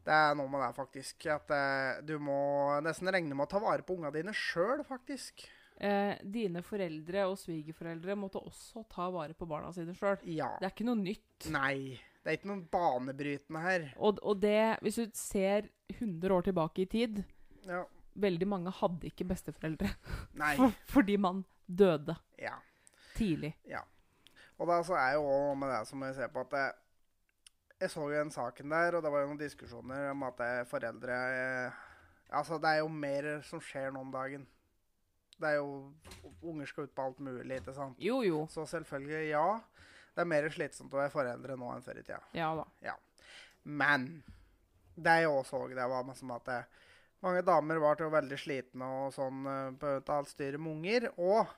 Det 0.00 0.16
er 0.16 0.36
noe 0.38 0.48
med 0.50 0.62
det, 0.64 0.70
faktisk. 0.78 1.26
At 1.34 1.50
eh, 1.54 2.02
du 2.06 2.16
må 2.22 2.40
nesten 2.84 3.10
regne 3.12 3.36
med 3.36 3.48
å 3.48 3.52
ta 3.52 3.62
vare 3.62 3.84
på 3.86 3.98
unga 3.98 4.12
dine 4.14 4.34
sjøl, 4.36 4.84
faktisk. 4.86 5.44
Eh, 5.80 6.14
dine 6.22 6.62
foreldre 6.64 7.26
og 7.30 7.38
svigerforeldre 7.40 8.16
måtte 8.18 8.40
også 8.40 8.84
ta 8.90 9.08
vare 9.12 9.36
på 9.36 9.48
barna 9.50 9.72
sine 9.76 9.94
sjøl. 9.96 10.18
Ja. 10.28 10.54
Det 10.60 10.70
er 10.70 10.74
ikke 10.74 10.88
noe 10.88 11.02
nytt. 11.02 11.50
Nei. 11.52 11.98
Det 12.20 12.28
er 12.28 12.36
ikke 12.36 12.50
noe 12.50 12.66
banebrytende 12.68 13.62
her. 13.64 13.86
Og, 13.96 14.18
og 14.20 14.42
det, 14.42 14.76
hvis 14.84 14.98
du 15.00 15.06
ser 15.16 15.70
100 15.96 16.34
år 16.36 16.44
tilbake 16.50 16.84
i 16.84 16.90
tid 16.90 17.22
Ja. 17.64 17.84
Veldig 18.14 18.48
mange 18.48 18.72
hadde 18.74 19.06
ikke 19.10 19.24
besteforeldre 19.30 19.90
Nei. 20.40 20.54
fordi 20.94 21.16
man 21.20 21.44
døde 21.66 22.16
Ja. 22.38 22.56
tidlig. 23.14 23.54
Og 24.58 24.68
da 24.68 24.80
så 24.84 24.96
er 24.98 25.14
jo 25.16 25.24
noe 25.24 25.56
med 25.56 25.70
det 25.72 25.84
som 25.88 26.02
jeg 26.04 26.14
ser 26.18 26.28
på 26.32 26.42
at 26.44 26.56
eh, 26.58 26.72
Jeg 27.80 27.90
så 27.90 28.02
jo 28.04 28.12
den 28.12 28.30
saken 28.30 28.68
der, 28.70 28.96
og 28.96 29.02
det 29.02 29.12
var 29.12 29.22
jo 29.22 29.30
noen 29.30 29.40
diskusjoner 29.40 30.10
om 30.10 30.22
at 30.28 30.40
eh, 30.44 30.64
foreldre 30.68 31.20
eh, 31.32 31.78
Altså, 32.30 32.58
det 32.62 32.68
er 32.68 32.82
jo 32.82 32.88
mer 32.88 33.40
som 33.42 33.58
skjer 33.58 33.90
nå 33.90 34.04
om 34.04 34.10
dagen. 34.14 34.44
Det 35.40 35.48
er 35.48 35.56
jo 35.56 35.90
Unger 36.42 36.68
skal 36.68 36.86
ut 36.86 36.92
på 36.94 37.02
alt 37.02 37.18
mulig, 37.18 37.56
ikke 37.58 37.74
sant? 37.74 37.96
Jo, 37.98 38.20
jo. 38.22 38.44
Så 38.52 38.66
selvfølgelig, 38.70 39.30
ja. 39.32 39.46
det 40.14 40.22
er 40.22 40.28
mer 40.30 40.46
slitsomt 40.52 40.94
å 40.94 41.00
være 41.00 41.10
foreldre 41.10 41.56
nå 41.58 41.72
enn 41.74 41.82
før 41.82 41.98
i 41.98 42.04
tida. 42.04 42.20
Ja 42.36 42.52
da. 42.54 42.94
Men 43.64 44.22
det 44.94 45.16
jeg 45.22 45.32
òg 45.32 45.42
så, 45.48 45.64
det 45.68 45.88
var 45.90 46.14
som 46.14 46.30
at 46.36 46.46
det, 46.46 46.60
mange 47.24 47.42
damer 47.44 47.80
var 47.82 47.98
til 47.98 48.12
veldig 48.12 48.38
slitne 48.40 48.86
og 49.02 49.12
sånn 49.14 49.44
eh, 49.50 49.98
av 50.00 50.14
alt 50.16 50.32
styret 50.32 50.60
med 50.60 50.72
unger. 50.72 51.10
Og 51.20 51.50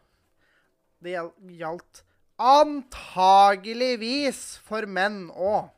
det 1.03 1.17
gjaldt 1.59 2.03
antageligvis 2.43 4.43
for 4.67 4.89
menn 4.91 5.25
òg. 5.31 5.71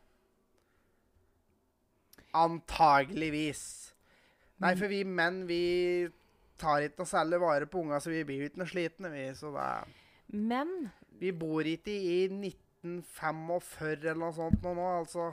Antageligvis. 2.35 3.63
Nei, 4.63 4.73
for 4.79 4.91
vi 4.91 5.03
menn, 5.07 5.45
vi 5.47 5.63
tar 6.61 6.87
ikke 6.87 7.03
noe 7.03 7.11
særlig 7.11 7.41
vare 7.43 7.69
på 7.71 7.83
unga, 7.83 8.01
så 8.01 8.13
vi 8.13 8.23
blir 8.27 8.43
jo 8.43 8.49
ikke 8.49 8.63
noe 8.63 8.71
slitne, 8.71 9.11
vi. 9.13 9.27
Så 9.37 9.53
det 9.55 9.71
Men 10.35 10.91
Vi 11.21 11.31
bor 11.31 11.63
ikke 11.63 11.95
i 11.95 12.25
1945 12.27 13.93
eller 13.93 14.19
noe 14.19 14.35
sånt 14.35 14.65
nå, 14.65 14.73
nå 14.75 14.87
altså. 14.99 15.29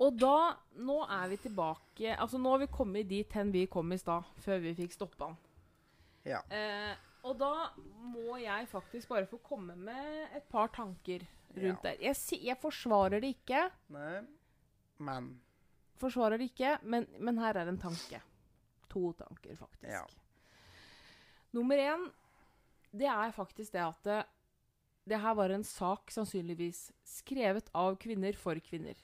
Og 0.00 0.16
da 0.16 0.56
Nå 0.80 0.96
er 1.04 1.28
vi 1.28 1.36
tilbake 1.44 2.14
Altså, 2.16 2.38
nå 2.40 2.54
har 2.54 2.62
vi 2.62 2.70
kommet 2.72 3.08
dit 3.10 3.32
hen 3.36 3.50
vi 3.52 3.66
kom 3.70 3.92
i 3.92 3.98
stad, 4.00 4.24
før 4.40 4.62
vi 4.64 4.74
fikk 4.78 4.94
stoppa 4.96 5.26
den. 5.28 5.36
Ja. 6.30 6.40
Eh, 6.52 6.94
og 7.24 7.36
da 7.40 7.50
må 8.00 8.38
jeg 8.40 8.68
faktisk 8.70 9.08
bare 9.12 9.28
få 9.28 9.38
komme 9.44 9.76
med 9.76 10.36
et 10.36 10.46
par 10.48 10.68
tanker 10.72 11.20
rundt 11.52 11.84
Ja. 11.84 11.90
der. 11.90 12.00
Jeg, 12.00 12.16
jeg 12.40 12.56
forsvarer 12.60 13.20
det 13.20 13.34
ikke, 13.36 13.66
Nei. 13.92 14.20
Men 15.00 15.30
forsvarer 16.00 16.38
det 16.40 16.50
ikke, 16.50 16.78
men, 16.82 17.06
men 17.18 17.38
her 17.40 17.56
er 17.56 17.68
en 17.68 17.78
tanke. 17.80 18.20
To 18.92 19.12
tanker, 19.16 19.56
faktisk. 19.56 19.88
Ja. 19.88 20.04
Nummer 21.52 21.76
én, 21.80 22.08
det 22.92 23.08
er 23.08 23.32
faktisk 23.32 23.72
det 23.72 23.82
at 23.84 24.04
det, 24.04 24.18
det 25.08 25.20
her 25.20 25.34
var 25.34 25.50
en 25.54 25.64
sak 25.64 26.10
sannsynligvis 26.12 26.90
skrevet 27.06 27.70
av 27.74 27.96
kvinner 28.02 28.36
for 28.38 28.60
kvinner. 28.64 28.94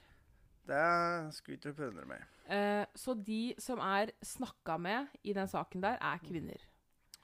Det 0.67 1.33
skulle 1.35 1.57
ikke 1.57 1.73
forundre 1.77 2.05
meg. 2.09 2.23
Eh, 2.51 2.85
så 2.95 3.13
de 3.27 3.53
som 3.61 3.79
er 3.83 4.11
snakka 4.23 4.77
med 4.79 5.07
i 5.23 5.33
den 5.35 5.47
saken 5.47 5.81
der, 5.83 5.97
er 6.01 6.19
kvinner. 6.23 6.61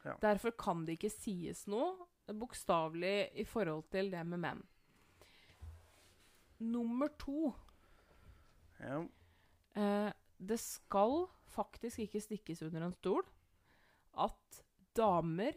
Ja. 0.04 0.16
Derfor 0.22 0.52
kan 0.60 0.86
det 0.88 0.98
ikke 0.98 1.12
sies 1.14 1.66
noe 1.72 2.08
bokstavelig 2.40 3.30
i 3.40 3.44
forhold 3.48 3.86
til 3.92 4.10
det 4.12 4.24
med 4.28 4.40
menn. 4.44 4.64
Nummer 6.64 7.08
to 7.20 7.54
Ja. 8.80 9.04
eh, 9.76 10.12
Det 10.44 10.60
skal 10.60 11.28
faktisk 11.48 12.00
ikke 12.00 12.20
stikkes 12.22 12.62
under 12.64 12.86
en 12.86 12.94
stol 12.98 13.24
at 14.20 14.64
damer 14.96 15.54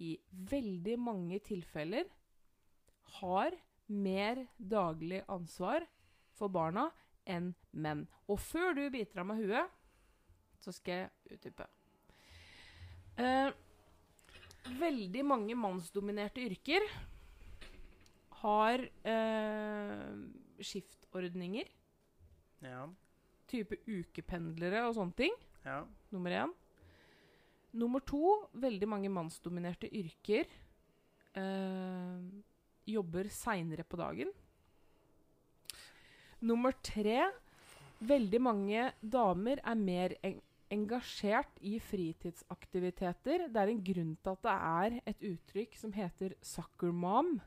i 0.00 0.16
veldig 0.30 0.98
mange 0.98 1.38
tilfeller 1.40 2.04
har 3.20 3.50
mer 3.88 4.46
daglig 4.58 5.24
ansvar 5.28 5.84
for 6.32 6.48
barna 6.48 6.90
enn 7.28 7.52
menn. 7.72 8.06
Og 8.30 8.40
før 8.40 8.74
du 8.76 8.84
biter 8.92 9.22
av 9.22 9.28
meg 9.30 9.42
huet, 9.44 9.76
så 10.60 10.72
skal 10.76 11.04
jeg 11.04 11.36
utdype. 11.36 11.66
Eh, 13.20 13.50
veldig 14.80 15.24
mange 15.26 15.56
mannsdominerte 15.58 16.42
yrker 16.44 16.84
har 18.40 18.82
eh, 19.08 20.08
skiftordninger. 20.60 21.68
Ja. 22.64 22.86
Type 23.50 23.80
ukependlere 23.88 24.86
og 24.86 24.96
sånne 24.96 25.16
ting. 25.18 25.36
Ja. 25.64 25.82
Nummer 26.14 26.36
én. 26.44 26.54
Nummer 27.80 28.02
to, 28.02 28.48
veldig 28.58 28.88
mange 28.90 29.10
mannsdominerte 29.12 29.86
yrker 29.94 30.48
eh, 31.38 32.22
jobber 32.90 33.28
seinere 33.30 33.84
på 33.86 34.00
dagen. 34.00 34.32
Nummer 36.40 36.72
tre, 36.82 37.26
veldig 38.00 38.40
mange 38.40 38.86
damer 39.00 39.60
er 39.60 39.76
mer 39.76 40.14
en 40.24 40.38
engasjert 40.70 41.58
i 41.66 41.78
fritidsaktiviteter. 41.82 43.48
Det 43.50 43.60
er 43.60 43.72
en 43.72 43.82
grunn 43.84 44.12
til 44.22 44.36
at 44.36 44.44
det 44.46 44.52
er 44.54 44.98
et 45.12 45.24
uttrykk 45.32 45.74
som 45.76 45.92
heter 45.92 46.34
'sucker 46.40 46.92
mom'. 46.94 47.40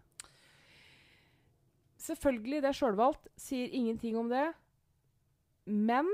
Selvfølgelig, 1.98 2.62
det 2.62 2.70
er 2.70 2.76
sjølvalgt, 2.76 3.28
sier 3.38 3.72
ingenting 3.72 4.18
om 4.20 4.30
det. 4.30 4.54
Men 5.66 6.10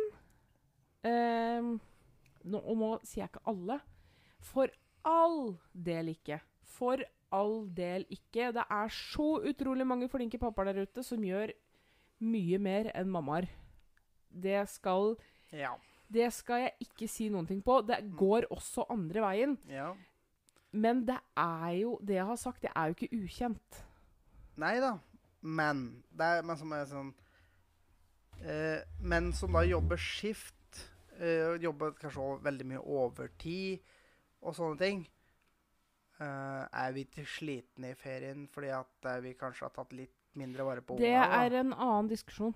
eh, 1.03 1.61
nå, 2.43 2.57
Og 2.59 2.77
nå 2.77 2.99
sier 3.03 3.23
jeg 3.23 3.31
ikke 3.33 3.47
alle. 3.49 3.79
For 4.39 4.69
all 5.03 5.57
del 5.73 6.13
ikke. 6.13 6.39
For 6.61 7.01
all 7.31 7.67
del 7.73 8.05
ikke. 8.09 8.51
Det 8.53 8.63
er 8.69 8.87
så 8.93 9.41
utrolig 9.49 9.87
mange 9.87 10.09
flinke 10.09 10.37
pappaer 10.37 10.73
der 10.73 10.85
ute 10.85 11.03
som 11.03 11.23
gjør 11.25 11.51
mye 12.21 12.57
mer 12.59 12.91
enn 12.95 13.09
mammaer. 13.11 13.47
Det 14.29 14.67
skal, 14.69 15.15
Ja. 15.51 15.73
det 16.11 16.31
skal 16.33 16.61
jeg 16.67 16.73
ikke 16.87 17.07
si 17.09 17.29
noen 17.29 17.47
ting 17.47 17.61
på. 17.63 17.81
Det 17.87 18.01
går 18.17 18.45
også 18.51 18.85
andre 18.89 19.21
veien. 19.21 19.57
ja. 19.67 19.93
Men 20.71 21.03
det 21.03 21.17
er 21.35 21.69
jo 21.81 21.97
Det 22.05 22.13
jeg 22.13 22.25
har 22.25 22.35
sagt, 22.35 22.61
det 22.61 22.69
er 22.75 22.85
jo 22.91 22.93
ikke 22.93 23.23
ukjent. 23.23 23.83
Nei 24.55 24.79
da. 24.79 24.99
Men 25.41 26.03
det 26.11 26.21
er 26.21 26.43
men 26.43 26.57
som 26.57 26.71
er 26.71 26.85
sånn 26.85 27.13
eh, 28.43 28.81
Menn 29.01 29.31
som 29.33 29.51
da 29.53 29.63
jobber 29.65 29.97
skift, 29.97 30.83
eh, 31.19 31.55
jobber 31.63 31.91
kanskje 31.97 32.21
også 32.21 32.43
veldig 32.45 32.67
mye 32.69 32.83
overtid 32.85 33.79
og 34.43 34.53
sånne 34.55 34.77
ting. 34.77 35.01
Eh, 36.19 36.63
er 36.83 36.91
vi 36.93 37.03
til 37.05 37.25
slitne 37.25 37.91
i 37.93 37.95
ferien 37.95 38.47
fordi 38.51 38.69
at 38.75 39.05
eh, 39.09 39.21
vi 39.23 39.33
kanskje 39.39 39.65
har 39.65 39.73
tatt 39.75 39.93
litt 39.95 40.18
mindre 40.37 40.63
vare 40.67 40.81
på 40.85 40.97
Det 40.99 41.09
ungene, 41.09 41.27
da? 41.29 41.41
er 41.45 41.55
en 41.63 41.73
annen 41.73 42.09
diskusjon. 42.11 42.53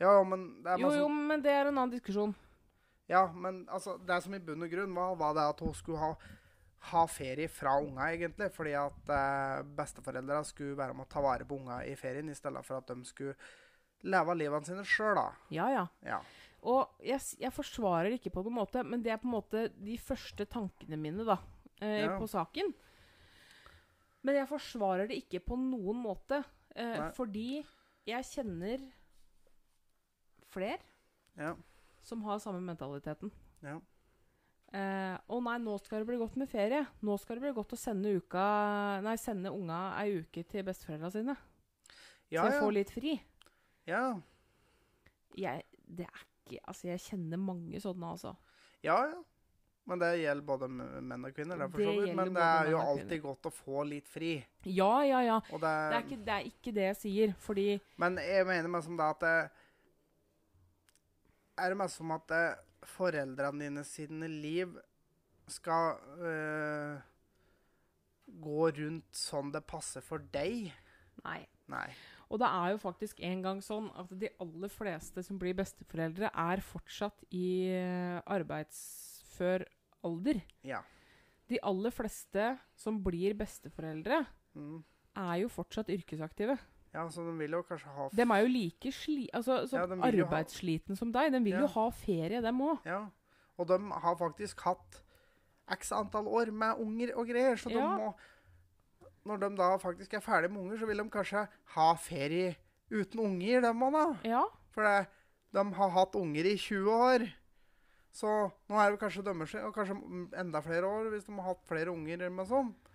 Ja, 0.00 0.22
men 0.24 0.62
det 0.62 0.72
er 0.74 0.78
Jo, 0.80 0.86
masse, 0.88 0.98
jo, 1.00 1.08
men 1.08 1.42
det 1.44 1.52
er 1.52 1.66
en 1.70 1.78
annen 1.78 1.90
diskusjon. 1.94 2.34
Ja, 3.08 3.26
men 3.32 3.66
altså, 3.70 3.96
det 4.02 4.22
som 4.24 4.34
i 4.34 4.40
bunn 4.42 4.62
og 4.66 4.70
grunn 4.72 4.94
var, 4.96 5.14
var 5.16 5.34
det 5.38 5.44
at 5.52 5.60
hun 5.62 5.74
skulle 5.74 5.98
ha, 6.02 6.14
ha 6.90 7.04
ferie 7.06 7.48
fra 7.48 7.76
unga, 7.80 8.08
egentlig. 8.12 8.50
Fordi 8.52 8.72
at 8.74 9.12
eh, 9.14 9.62
besteforeldra 9.78 10.40
skulle 10.44 10.76
være 10.76 10.94
med 10.96 11.06
å 11.06 11.12
ta 11.12 11.22
vare 11.24 11.46
på 11.46 11.56
unga 11.60 11.84
i 11.86 11.94
ferien, 11.96 12.28
i 12.28 12.34
stedet 12.34 12.64
for 12.66 12.80
at 12.80 12.90
de 12.90 13.04
skulle 13.06 13.36
leve 14.02 14.34
livene 14.36 14.66
sine 14.66 14.84
sjøl, 14.84 15.14
da. 15.16 15.28
Ja, 15.54 15.68
ja. 15.72 15.86
Ja. 16.04 16.18
Og 16.66 16.98
jeg, 17.06 17.20
jeg 17.38 17.52
forsvarer 17.54 18.16
ikke 18.18 18.32
på 18.34 18.42
noen 18.42 18.58
måte, 18.58 18.82
men 18.82 19.02
det 19.04 19.12
er 19.14 19.20
på 19.22 19.28
en 19.30 19.36
måte 19.38 19.68
de 19.70 19.96
første 20.02 20.44
tankene 20.50 20.98
mine 20.98 21.24
da, 21.24 21.38
eh, 21.80 22.02
Ja. 22.08 22.18
på 22.18 22.26
saken. 22.28 22.74
Men 24.26 24.34
jeg 24.40 24.48
forsvarer 24.50 25.06
det 25.08 25.20
ikke 25.22 25.44
på 25.46 25.56
noen 25.60 26.00
måte, 26.02 26.42
eh, 26.76 27.10
fordi 27.16 27.64
jeg 28.06 28.24
kjenner 28.24 28.84
flere 30.52 30.78
Ja. 31.36 31.54
som 32.02 32.22
har 32.22 32.38
samme 32.38 32.60
mentaliteten. 32.64 33.30
Ja. 33.62 33.78
Eh, 34.76 35.18
å 35.30 35.40
nei, 35.42 35.58
nå 35.62 35.76
skal 35.80 36.00
det 36.02 36.08
bli 36.10 36.16
godt 36.20 36.36
med 36.36 36.48
ferie. 36.50 36.86
Nå 37.02 37.16
skal 37.20 37.36
det 37.38 37.42
bli 37.46 37.52
godt 37.56 37.72
å 37.72 37.78
sende, 37.78 38.12
uka, 38.18 39.00
nei, 39.02 39.16
sende 39.16 39.50
unga 39.54 39.96
ei 40.02 40.18
uke 40.20 40.42
til 40.48 40.64
besteforeldra 40.66 41.10
sine. 41.14 41.36
Ja, 42.30 42.42
så 42.42 42.50
jeg 42.52 42.62
får 42.62 42.72
litt 42.74 42.90
fri. 42.94 43.20
ja. 43.86 44.20
Jeg, 45.36 45.64
det 45.86 46.06
er 46.06 46.22
ikke 46.46 46.60
Altså, 46.68 46.86
jeg 46.88 47.00
kjenner 47.02 47.36
mange 47.42 47.80
sånne, 47.82 48.06
altså. 48.14 48.30
Ja, 48.86 48.94
ja. 49.10 49.22
Men 49.86 50.00
det 50.02 50.08
gjelder 50.18 50.46
både 50.46 50.68
menn 50.68 51.26
og 51.28 51.34
kvinner. 51.34 51.60
Det 51.62 51.68
Det 51.78 52.14
Men 52.18 52.34
det 52.34 52.42
er 52.42 52.70
jo 52.72 52.78
alltid 52.82 53.22
godt 53.22 53.46
å 53.46 53.52
få 53.54 53.84
litt 53.86 54.08
fri. 54.10 54.32
Ja, 54.66 55.04
ja, 55.06 55.20
ja. 55.22 55.36
Det, 55.46 55.60
Det 55.60 55.68
er 55.70 56.02
ikke 56.02 56.18
det, 56.18 56.34
er 56.34 56.48
ikke 56.50 56.74
det 56.74 56.86
jeg 56.88 56.96
sier, 57.02 57.34
fordi 57.38 57.68
Men 57.96 58.18
jeg 58.18 58.46
mener 58.46 58.68
meg 58.68 58.82
som 58.82 58.96
det 58.98 59.06
at 59.06 59.20
det, 59.20 59.50
Er 61.56 61.70
det 61.70 61.78
meg 61.78 61.90
som 61.90 62.10
at 62.16 62.26
det, 62.28 62.46
foreldrene 62.86 63.64
dine 63.64 63.82
sine 63.86 64.28
liv 64.30 64.74
skal 65.50 65.96
øh, 66.18 66.98
gå 68.26 68.70
rundt 68.76 69.16
sånn 69.16 69.50
det 69.54 69.62
passer 69.66 70.04
for 70.04 70.22
deg? 70.34 70.72
Nei. 71.24 71.40
Nei. 71.70 71.88
Og 72.30 72.38
det 72.42 72.46
er 72.50 72.74
jo 72.74 72.82
faktisk 72.82 73.22
en 73.26 73.42
gang 73.42 73.62
sånn 73.62 73.88
at 73.98 74.10
de 74.18 74.30
aller 74.42 74.70
fleste 74.70 75.22
som 75.26 75.38
blir 75.38 75.54
besteforeldre, 75.58 76.30
er 76.30 76.62
fortsatt 76.62 77.26
i 77.34 77.70
eh, 77.74 78.18
arbeidsfør 78.22 79.66
alder. 80.04 80.40
Ja. 80.64 80.82
De 81.48 81.58
aller 81.62 81.90
fleste 81.94 82.58
som 82.74 83.02
blir 83.04 83.34
besteforeldre, 83.38 84.26
Mm. 84.56 84.82
er 85.16 85.34
jo 85.42 85.48
fortsatt 85.48 85.88
yrkesaktive. 85.88 86.58
Ja, 86.94 87.06
så 87.08 87.24
de 87.26 87.36
vil 87.38 87.50
jo 87.50 87.62
kanskje 87.62 87.88
ha 87.92 88.08
De 88.08 88.22
er 88.22 88.40
jo 88.42 88.48
like 88.48 88.90
sli 88.92 89.28
altså, 89.34 89.66
så 89.68 89.72
Ja, 89.76 89.86
arbeidssliten 89.86 90.96
som 90.96 91.12
deg. 91.12 91.30
De 91.32 91.40
vil 91.44 91.52
Ja. 91.52 91.60
jo 91.60 91.66
ha 91.66 91.90
ferie, 91.90 92.40
dem 92.40 92.58
òg. 92.60 92.78
Ja. 92.86 93.10
Og 93.58 93.66
de 93.68 93.78
har 93.90 94.16
faktisk 94.16 94.60
hatt 94.60 95.02
x 95.68 95.90
antall 95.92 96.26
år 96.26 96.50
med 96.52 96.76
unger 96.78 97.14
og 97.16 97.26
greier, 97.28 97.56
så 97.56 97.68
de 97.68 97.76
må 97.76 98.14
Når 99.26 99.40
de 99.40 99.56
da 99.56 99.76
faktisk 99.76 100.14
er 100.14 100.20
ferdig 100.20 100.50
med 100.52 100.60
unger, 100.62 100.76
så 100.78 100.86
vil 100.86 100.96
de 100.98 101.10
kanskje 101.10 101.48
ha 101.74 101.94
ferie 101.94 102.54
uten 102.92 103.18
unger, 103.20 103.60
dem 103.60 103.80
òg, 103.82 103.92
da. 103.92 104.28
Ja. 104.28 104.44
For 104.70 104.82
det, 104.84 105.08
de 105.52 105.64
har 105.74 105.90
hatt 105.90 106.14
unger 106.14 106.44
i 106.46 106.56
20 106.56 106.88
år. 106.90 107.32
Så 108.16 108.30
nå 108.70 108.78
er 108.80 108.94
det 108.94 109.00
kanskje 109.02 109.24
dømmer 109.26 109.48
seg, 109.50 109.64
og 109.68 109.74
kanskje 109.76 109.96
enda 110.40 110.62
flere 110.64 110.88
år 110.88 111.10
hvis 111.12 111.26
de 111.26 111.34
har 111.36 111.50
hatt 111.50 111.66
flere 111.68 111.92
unger. 111.92 112.14
eller 112.22 112.30
noe 112.38 112.48
sånt. 112.48 112.90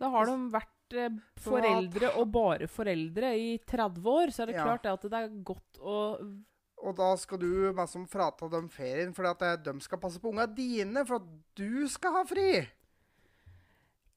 Da 0.00 0.08
har 0.10 0.26
de 0.26 0.34
vært 0.50 0.96
eh, 0.98 1.14
foreldre 1.44 2.10
og 2.18 2.30
bare 2.32 2.66
foreldre 2.70 3.30
i 3.38 3.58
30 3.66 4.04
år, 4.10 4.32
så 4.34 4.42
er 4.42 4.46
det 4.46 4.56
Ja. 4.56 4.64
klart 4.66 4.86
at 4.90 5.02
det 5.02 5.12
er 5.20 5.28
godt 5.44 5.78
å 5.82 5.98
Og 6.80 6.94
da 6.94 7.16
skal 7.16 7.38
du 7.38 7.72
meg 7.74 7.88
som 7.88 8.04
frata 8.06 8.48
dem 8.48 8.68
ferien 8.68 9.12
fordi 9.12 9.28
at 9.30 9.38
det- 9.40 9.72
de 9.72 9.80
skal 9.80 9.98
passe 9.98 10.20
på 10.22 10.30
unga 10.30 10.46
dine 10.46 11.04
for 11.04 11.16
at 11.16 11.26
du 11.56 11.88
skal 11.88 12.12
ha 12.12 12.22
fri. 12.24 12.68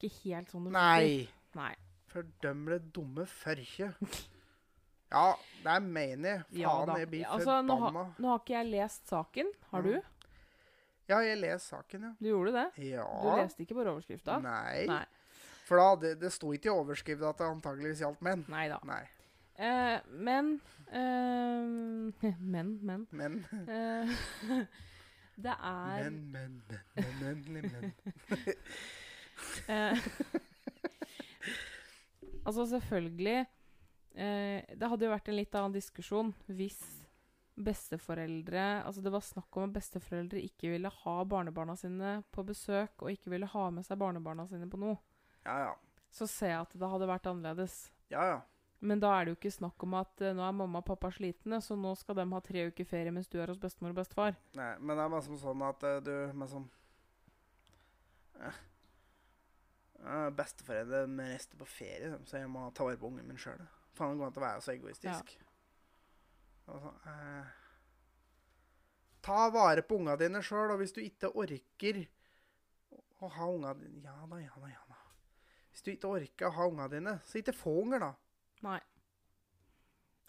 Ikke 0.01 0.11
helt 0.33 0.51
sånn 0.51 0.63
det 0.65 0.73
Nei. 0.73 1.27
Nei. 1.55 1.73
Fordøm 2.11 2.65
det 2.69 2.91
dumme 2.93 3.25
førkje. 3.29 3.93
Ja, 5.11 5.35
det 5.63 5.71
er 5.75 5.81
menig. 5.81 6.35
Faen, 6.45 6.59
Ja 6.61 6.97
jeg 6.97 7.09
blir 7.11 7.25
Altså, 7.25 7.57
nå, 7.65 7.75
forbanna. 7.77 8.03
har, 8.05 8.15
nå 8.19 8.27
har 8.31 8.39
ikke 8.39 8.55
jeg 8.63 8.71
lest 8.71 9.07
saken. 9.11 9.51
Har 9.71 9.81
du? 9.81 10.01
Ja, 11.11 11.19
jeg 11.25 11.39
leser 11.41 11.63
saken, 11.77 12.05
ja. 12.07 12.11
Du 12.19 12.29
gjorde 12.29 12.53
det? 12.55 12.67
Ja. 12.91 13.07
Du 13.23 13.31
leste 13.41 13.65
ikke 13.65 13.75
bare 13.75 13.91
overskrifta? 13.95 14.37
Nei. 14.43 14.85
Nei. 14.87 15.03
For 15.67 15.79
da, 15.79 15.89
det, 15.99 16.13
det 16.21 16.31
sto 16.35 16.51
ikke 16.55 16.69
i 16.69 16.73
overskriften 16.73 17.27
at 17.27 17.41
det 17.41 17.47
antageligvis 17.47 18.03
gjaldt 18.03 18.23
menn. 18.25 18.45
Nei 18.51 18.65
da. 18.71 18.79
Eh, 19.61 19.99
men 20.11 20.53
eh, 20.91 22.31
Men, 22.53 22.79
men. 22.81 23.07
Men, 23.11 23.37
Eh, 23.67 24.15
det 25.45 25.53
er 25.57 26.09
men, 26.09 26.31
men, 26.31 26.57
men, 26.95 27.13
men, 27.21 27.45
men, 27.47 27.71
men. 27.71 27.93
Eh, 29.67 29.97
altså, 32.45 32.65
selvfølgelig 32.69 33.39
eh, 34.13 34.61
Det 34.77 34.89
hadde 34.91 35.07
jo 35.07 35.13
vært 35.15 35.31
en 35.31 35.37
litt 35.39 35.55
annen 35.57 35.73
diskusjon 35.73 36.29
hvis 36.45 36.77
besteforeldre 37.65 38.65
Altså, 38.83 39.01
det 39.03 39.13
var 39.13 39.23
snakk 39.25 39.57
om 39.57 39.69
at 39.69 39.75
besteforeldre 39.75 40.41
ikke 40.43 40.73
ville 40.73 40.91
ha 40.91 41.15
barnebarna 41.25 41.75
sine 41.79 42.19
på 42.33 42.45
besøk, 42.47 42.95
og 43.01 43.11
ikke 43.13 43.33
ville 43.33 43.49
ha 43.49 43.65
med 43.73 43.87
seg 43.87 43.99
barnebarna 44.01 44.47
sine 44.49 44.69
på 44.69 44.79
noe. 44.81 44.97
Ja, 45.45 45.57
ja. 45.67 45.75
Så 46.11 46.27
ser 46.27 46.53
jeg 46.53 46.63
at 46.65 46.73
det 46.75 46.89
hadde 46.91 47.09
vært 47.09 47.29
annerledes. 47.31 47.85
Ja, 48.11 48.25
ja. 48.27 48.39
Men 48.81 49.01
da 49.01 49.11
er 49.13 49.25
det 49.25 49.33
jo 49.33 49.37
ikke 49.37 49.53
snakk 49.53 49.83
om 49.85 49.93
at 49.99 50.23
uh, 50.25 50.31
nå 50.33 50.41
er 50.41 50.55
mamma 50.57 50.81
og 50.81 50.87
pappa 50.87 51.11
slitne, 51.13 51.59
så 51.61 51.77
nå 51.77 51.93
skal 51.99 52.17
de 52.17 52.25
ha 52.31 52.39
tre 52.41 52.65
uker 52.71 52.87
ferie 52.89 53.13
mens 53.13 53.29
du 53.29 53.37
er 53.37 53.51
hos 53.53 53.61
bestemor 53.61 53.93
og 53.93 53.99
bestefar. 53.99 54.33
Nei, 54.57 54.71
men 54.81 54.97
det 54.97 55.03
er 55.03 55.13
bare 55.13 55.25
som 55.27 55.37
sånn 55.37 55.61
at 55.67 55.85
uh, 55.85 55.99
du 56.01 56.11
eh, 58.41 58.57
eh, 60.01 60.27
Besteforeldre 60.33 61.05
med 61.13 61.29
resten 61.35 61.61
på 61.61 61.69
ferie, 61.69 62.15
så 62.25 62.41
jeg 62.41 62.49
må 62.49 62.65
ta 62.73 62.87
vare 62.87 62.97
på 62.97 63.11
ungen 63.11 63.29
min 63.29 63.37
sjøl. 63.41 63.61
Faen, 63.93 64.15
det 64.15 64.23
går 64.23 64.31
an 64.31 64.41
å 64.41 64.45
være 64.47 64.65
så 64.65 64.73
egoistisk. 64.73 65.37
Altså, 66.69 66.93
eh, 67.09 67.45
ta 69.21 69.49
vare 69.53 69.83
på 69.85 69.97
unga 70.01 70.15
dine 70.19 70.41
sjøl, 70.45 70.73
og 70.73 70.81
hvis 70.81 70.93
du 70.95 71.01
ikke 71.03 71.31
orker 71.33 72.03
å 73.21 73.29
ha 73.29 73.47
unga 73.49 73.73
dine 73.77 74.01
Ja 74.05 74.25
da, 74.25 74.39
ja 74.41 74.53
da, 74.57 74.69
ja 74.71 74.83
da. 74.89 74.99
Hvis 75.71 75.85
du 75.85 75.91
ikke 75.93 76.13
orker 76.17 76.49
å 76.49 76.55
ha 76.57 76.67
unga 76.67 76.87
dine, 76.91 77.17
så 77.25 77.39
ikke 77.39 77.55
få 77.55 77.75
unger, 77.83 78.03
da. 78.03 78.11
Nei. 78.65 78.79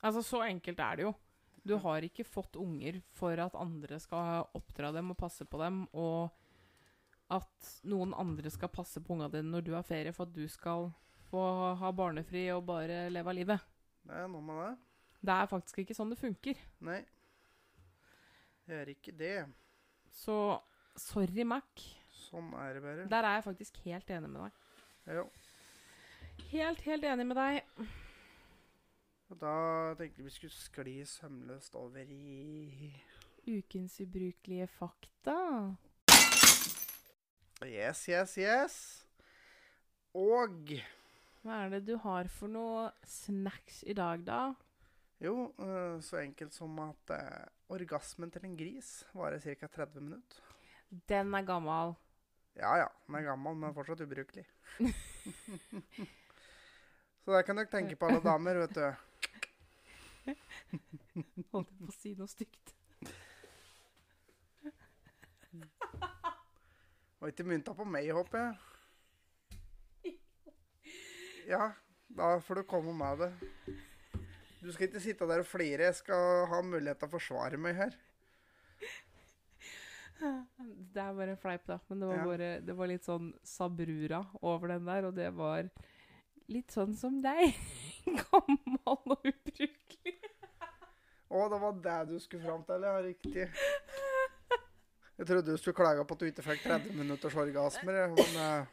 Altså, 0.03 0.23
så 0.27 0.43
enkelt 0.47 0.81
er 0.83 0.99
det 0.99 1.07
jo. 1.07 1.15
Du 1.63 1.77
har 1.79 2.03
ikke 2.03 2.27
fått 2.27 2.59
unger 2.59 2.99
for 3.15 3.39
at 3.39 3.59
andre 3.59 3.99
skal 4.03 4.49
oppdra 4.59 4.91
dem 4.95 5.13
og 5.15 5.19
passe 5.19 5.47
på 5.47 5.61
dem, 5.63 5.85
og 5.95 6.33
at 7.33 7.73
noen 7.89 8.15
andre 8.19 8.51
skal 8.53 8.73
passe 8.73 9.01
på 9.01 9.15
unga 9.15 9.31
dine 9.33 9.51
når 9.53 9.67
du 9.67 9.73
har 9.77 9.87
ferie, 9.87 10.13
for 10.15 10.27
at 10.27 10.35
du 10.35 10.45
skal 10.51 10.91
få 11.31 11.43
ha 11.81 11.93
barnefri 11.97 12.49
og 12.53 12.67
bare 12.69 13.07
leve 13.15 13.31
av 13.31 13.39
livet. 13.39 13.69
Det 14.03 14.25
er 14.25 14.29
noe 14.31 14.45
med 14.45 14.59
det. 14.67 14.73
Det 15.23 15.35
er 15.35 15.51
faktisk 15.51 15.79
ikke 15.79 15.95
sånn 15.95 16.11
det 16.11 16.19
funker. 16.19 16.59
Nei. 16.83 17.01
Det 18.67 18.79
er 18.81 18.91
ikke 18.91 19.15
det. 19.15 19.37
Så 20.11 20.37
sorry, 20.99 21.45
Mac. 21.47 21.85
Sånn 22.27 22.51
er 22.59 22.77
det 22.77 22.83
bare. 22.85 23.09
Der 23.11 23.29
er 23.29 23.39
jeg 23.39 23.47
faktisk 23.47 23.79
helt 23.87 24.11
enig 24.11 24.31
med 24.33 24.47
deg. 24.47 24.59
Ja. 25.17 25.25
Helt, 26.53 26.83
helt 26.87 27.07
enig 27.07 27.27
med 27.31 27.39
deg. 27.39 27.87
Og 29.33 29.39
da 29.41 29.55
tenkte 29.97 30.21
vi 30.21 30.29
vi 30.29 30.35
skulle 30.35 30.53
skli 30.53 30.97
sømløst 31.09 31.79
over 31.81 32.05
i 32.05 32.91
Ukens 33.49 33.97
ubrukelige 34.03 34.67
fakta. 34.71 35.39
Yes, 37.63 38.05
yes, 38.11 38.35
yes. 38.39 38.77
Og 40.15 40.75
Hva 41.43 41.63
er 41.65 41.73
det 41.73 41.87
du 41.87 41.97
har 42.03 42.29
for 42.31 42.51
noe 42.53 42.91
snacks 43.09 43.81
i 43.89 43.95
dag, 43.97 44.27
da? 44.27 44.53
Jo, 45.23 45.35
eh, 45.63 46.01
så 46.03 46.19
enkelt 46.23 46.55
som 46.55 46.79
at 46.83 47.13
eh, 47.15 47.45
orgasmen 47.73 48.31
til 48.35 48.47
en 48.49 48.57
gris 48.59 48.91
varer 49.15 49.39
ca. 49.43 49.69
30 49.69 50.01
minutter. 50.03 50.43
Den 51.09 51.35
er 51.35 51.47
gammel. 51.47 51.95
Ja 52.59 52.75
ja, 52.83 52.89
den 53.07 53.17
er 53.21 53.29
gammel, 53.31 53.57
men 53.57 53.75
fortsatt 53.75 54.03
ubrukelig. 54.05 54.45
så 57.23 57.33
der 57.37 57.47
kan 57.47 57.57
dere 57.57 57.71
tenke 57.73 57.97
på 57.97 58.11
alle 58.11 58.21
damer, 58.25 58.61
vet 58.67 58.77
du. 58.77 58.87
Holdt 61.53 61.71
jeg 61.71 61.79
på 61.79 61.89
å 61.89 61.97
si 61.97 62.15
noe 62.19 62.31
stygt. 62.31 62.75
Og 67.23 67.31
ikke 67.31 67.47
mynta 67.47 67.71
på 67.79 67.85
meg, 67.87 68.11
håper 68.11 68.39
jeg. 68.43 68.55
Ja, 71.53 71.73
da 72.11 72.35
får 72.43 72.61
du 72.61 72.63
komme 72.71 72.93
med 72.95 73.23
det. 73.23 73.31
Du 74.63 74.71
skal 74.73 74.87
ikke 74.89 75.01
sitte 75.03 75.27
der 75.27 75.43
og 75.43 75.47
flire. 75.49 75.89
Jeg 75.91 75.97
skal 75.99 76.47
ha 76.53 76.61
mulighet 76.63 77.01
til 77.03 77.09
å 77.09 77.13
forsvare 77.17 77.59
meg 77.59 77.75
her. 77.81 77.97
Det 80.23 81.03
er 81.03 81.15
bare 81.19 81.33
en 81.35 81.41
fleip, 81.41 81.65
da. 81.67 81.79
Men 81.89 82.01
det 82.03 82.09
var, 82.09 82.17
Ja. 82.21 82.25
bare, 82.29 82.51
det 82.63 82.77
var 82.79 82.87
litt 82.87 83.03
sånn 83.09 83.33
sabrura 83.43 84.21
over 84.41 84.69
den 84.77 84.85
der, 84.87 85.07
og 85.09 85.15
det 85.17 85.33
var 85.35 85.67
litt 86.49 86.71
sånn 86.71 86.95
som 86.95 87.17
deg. 87.25 87.57
Gammel 88.21 88.79
og 88.87 89.09
ubrukelig. 89.09 90.15
Å, 91.33 91.49
det 91.49 91.59
var 91.65 91.73
det 91.89 91.99
du 92.13 92.19
skulle 92.21 92.45
fram 92.45 92.63
til, 92.69 92.87
ja. 92.87 92.95
Riktig. 93.03 93.49
Jeg 95.19 95.27
trodde 95.29 95.51
du 95.51 95.59
skulle 95.59 95.75
klage 95.79 96.05
på 96.07 96.15
at 96.15 96.23
du 96.23 96.27
ikke 96.29 96.45
fikk 96.47 96.63
30 96.69 96.95
minutters 96.99 97.35
orgasmer, 97.39 97.99
men 98.15 98.39
eh, 98.47 98.71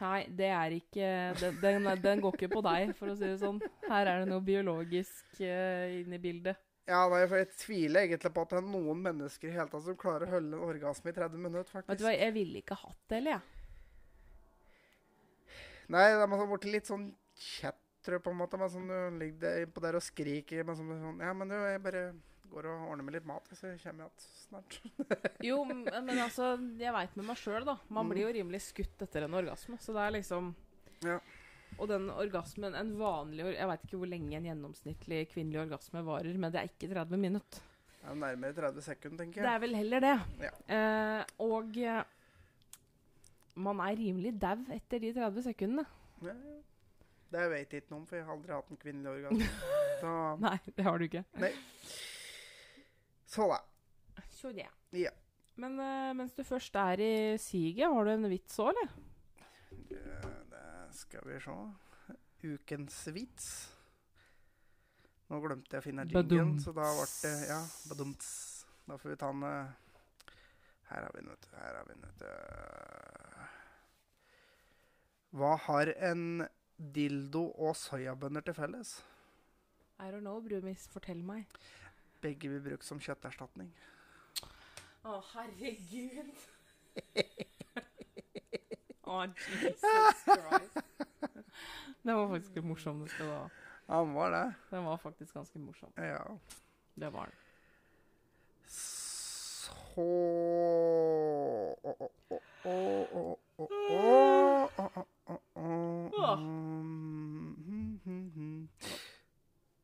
Nei, 0.00 0.24
det 0.28 0.50
er 0.50 0.74
ikke 0.74 1.08
den, 1.38 1.58
den, 1.62 1.88
den 2.02 2.22
går 2.22 2.36
ikke 2.36 2.50
på 2.56 2.62
deg, 2.66 2.92
for 2.98 3.12
å 3.12 3.16
si 3.16 3.28
det 3.28 3.38
sånn. 3.40 3.60
Her 3.86 4.10
er 4.10 4.22
det 4.22 4.30
noe 4.32 4.42
biologisk 4.44 5.38
uh, 5.38 6.00
inne 6.00 6.18
i 6.18 6.22
bildet. 6.22 6.58
Ja, 6.84 7.06
nei, 7.08 7.22
for 7.30 7.40
jeg 7.40 7.48
tviler 7.56 8.04
egentlig 8.04 8.32
på 8.34 8.42
at 8.44 8.50
det 8.52 8.58
er 8.60 8.66
noen 8.68 8.98
mennesker 9.06 9.48
i 9.48 9.54
hele 9.54 9.70
tatt 9.72 9.86
som 9.86 9.96
klarer 9.96 10.28
å 10.28 10.34
holde 10.34 10.58
en 10.58 10.66
orgasme 10.66 11.14
i 11.14 11.16
30 11.16 11.40
minutter, 11.40 11.70
faktisk. 11.70 11.92
Vet 11.94 12.02
du 12.02 12.04
hva, 12.04 12.16
jeg 12.18 12.34
ville 12.34 12.60
ikke 12.60 12.76
hatt 12.76 12.98
det, 13.08 13.20
eller 13.22 13.36
jeg. 13.36 13.44
Nei, 15.94 16.04
det 16.10 16.26
er 16.26 16.46
blitt 16.50 16.68
litt 16.74 16.90
sånn 16.90 17.08
kjett, 17.38 17.80
tror 18.04 18.18
jeg, 18.18 18.24
på 18.26 18.34
en 18.34 18.40
måte. 18.42 18.60
Men 18.60 18.72
sånn, 18.72 18.90
du 18.90 19.18
ligger 19.22 19.66
på 19.72 19.84
der 19.84 19.98
og 19.98 20.04
skriker. 20.04 20.66
Men 20.66 20.78
sånn, 20.78 20.92
sånn, 21.00 21.24
ja, 21.24 21.32
men 21.36 21.52
du, 21.52 21.56
jeg 21.56 21.82
bare 21.84 22.04
går 22.54 22.66
og 22.70 22.88
ordner 22.92 23.04
med 23.08 23.14
litt 23.18 23.26
mat, 23.28 23.46
så 23.52 23.70
kommer 23.70 23.78
jeg 23.78 23.94
igjen 23.98 24.26
snart. 24.46 24.78
Jo, 25.48 25.58
men 25.68 26.18
altså, 26.22 26.52
jeg 26.80 26.94
veit 26.96 27.16
med 27.18 27.26
meg 27.28 27.40
sjøl, 27.40 27.64
da. 27.68 27.74
Man 27.88 28.06
Mm. 28.06 28.12
blir 28.14 28.22
jo 28.28 28.32
rimelig 28.38 28.62
skutt 28.70 29.02
etter 29.06 29.26
en 29.26 29.34
orgasme. 29.40 29.78
Så 29.82 29.92
det 29.96 30.02
er 30.06 30.14
liksom 30.20 30.54
Ja. 31.04 31.18
Og 31.78 31.88
den 31.90 32.06
orgasmen, 32.10 32.74
en 32.78 32.92
vanlig 32.96 33.48
Jeg 33.56 33.66
veit 33.66 33.82
ikke 33.88 33.98
hvor 33.98 34.06
lenge 34.06 34.36
en 34.38 34.44
gjennomsnittlig 34.46 35.24
kvinnelig 35.32 35.64
orgasme 35.66 36.04
varer, 36.06 36.36
men 36.38 36.52
det 36.54 36.60
er 36.60 36.68
ikke 36.70 36.92
30 36.94 37.18
minutter. 37.18 37.60
Det 38.04 38.10
er 38.12 38.14
nærmere 38.20 38.54
30 38.54 38.82
sekunder, 38.84 39.24
tenker 39.24 39.42
Det 39.42 39.50
er 39.50 39.58
vel 39.64 39.74
heller 39.74 40.00
det. 40.04 40.14
Ja. 40.44 40.52
Eh, 40.76 41.24
og 41.42 41.76
eh, 41.80 42.04
man 43.56 43.80
er 43.80 43.96
rimelig 43.98 44.34
dau 44.42 44.60
etter 44.74 45.00
de 45.02 45.12
30 45.16 45.42
sekundene. 45.48 45.86
Ja, 46.22 46.34
ja. 46.34 46.60
Det 47.34 47.44
vet 47.50 47.72
jeg 47.74 47.82
ikke 47.82 47.90
noe 47.90 48.00
om, 48.02 48.06
for 48.06 48.16
jeg 48.20 48.24
har 48.28 48.34
aldri 48.36 48.52
hatt 48.54 48.68
en 48.70 48.78
kvinnelig 48.78 49.10
orgasme. 49.16 49.48
Nei, 50.44 50.58
det 50.76 50.84
har 50.86 50.98
du 51.00 51.04
ikke. 51.08 51.24
Så 53.34 53.48
da. 53.50 53.60
Så 54.30 54.52
det. 54.54 54.68
Ja. 54.94 55.10
Men 55.60 55.78
eh, 55.80 56.10
mens 56.18 56.34
du 56.34 56.42
først 56.46 56.74
er 56.78 57.00
i 57.02 57.14
siget, 57.38 57.86
har 57.90 58.06
du 58.06 58.10
en 58.14 58.30
vits 58.30 58.58
òg, 58.62 58.72
eller? 58.72 58.90
Det, 59.90 60.02
det 60.50 60.66
skal 60.98 61.22
vi 61.28 61.38
se. 61.42 61.56
Ukens 62.44 62.98
vits. 63.14 63.46
Nå 65.30 65.38
glemte 65.40 65.72
jeg 65.72 65.80
å 65.80 65.86
finne 65.86 66.04
jingen, 66.10 66.58
så 66.60 66.74
da 66.76 66.84
ble 66.94 67.06
det 67.22 67.32
Ja, 67.48 67.62
badumts. 67.88 68.28
Da 68.84 68.98
får 69.00 69.14
vi 69.14 69.16
ta 69.22 69.30
den 69.32 69.46
eh, 69.48 69.72
Her 70.90 71.06
har 71.06 71.14
vi 71.14 71.22
den, 71.22 71.30
vet 71.32 71.46
du. 71.46 71.54
Her 71.56 71.78
har 71.78 71.86
vi 71.88 71.94
den, 71.94 72.04
vet 72.04 72.18
du. 72.20 72.28
Hva 75.34 75.54
har 75.64 75.90
en 76.10 76.44
dildo 76.94 77.48
og 77.56 77.74
soyabønner 77.78 78.44
til 78.44 78.54
felles? 78.54 78.98
I 79.98 80.10
don't 80.12 80.26
know, 80.26 80.38
Brumis. 80.44 80.84
Fortell 80.92 81.22
meg. 81.26 81.48
Begge 82.24 82.48
blir 82.48 82.62
brukt 82.64 82.86
som 82.88 83.00
kjøtterstatning. 83.04 83.68
Å, 85.04 85.18
herregud. 85.34 86.30
Å, 89.04 89.18
Jesus 89.28 90.24
Christ. 90.24 90.78
Det 92.04 92.16
var 92.16 92.28
faktisk 92.32 92.56
litt 92.56 92.68
morsom. 92.68 93.04
det 93.04 93.12
skal 93.12 93.28
du 93.28 93.32
ha. 93.34 93.44
Han 93.92 94.14
var 94.16 94.32
det. 94.32 94.44
Den 94.70 94.84
var 94.88 94.96
faktisk 95.04 95.36
ganske 95.36 95.60
morsom. 95.60 95.92
Ja. 96.00 96.24
Det 96.96 97.12
var 97.12 97.28
den. 97.28 97.36
Så 98.72 99.72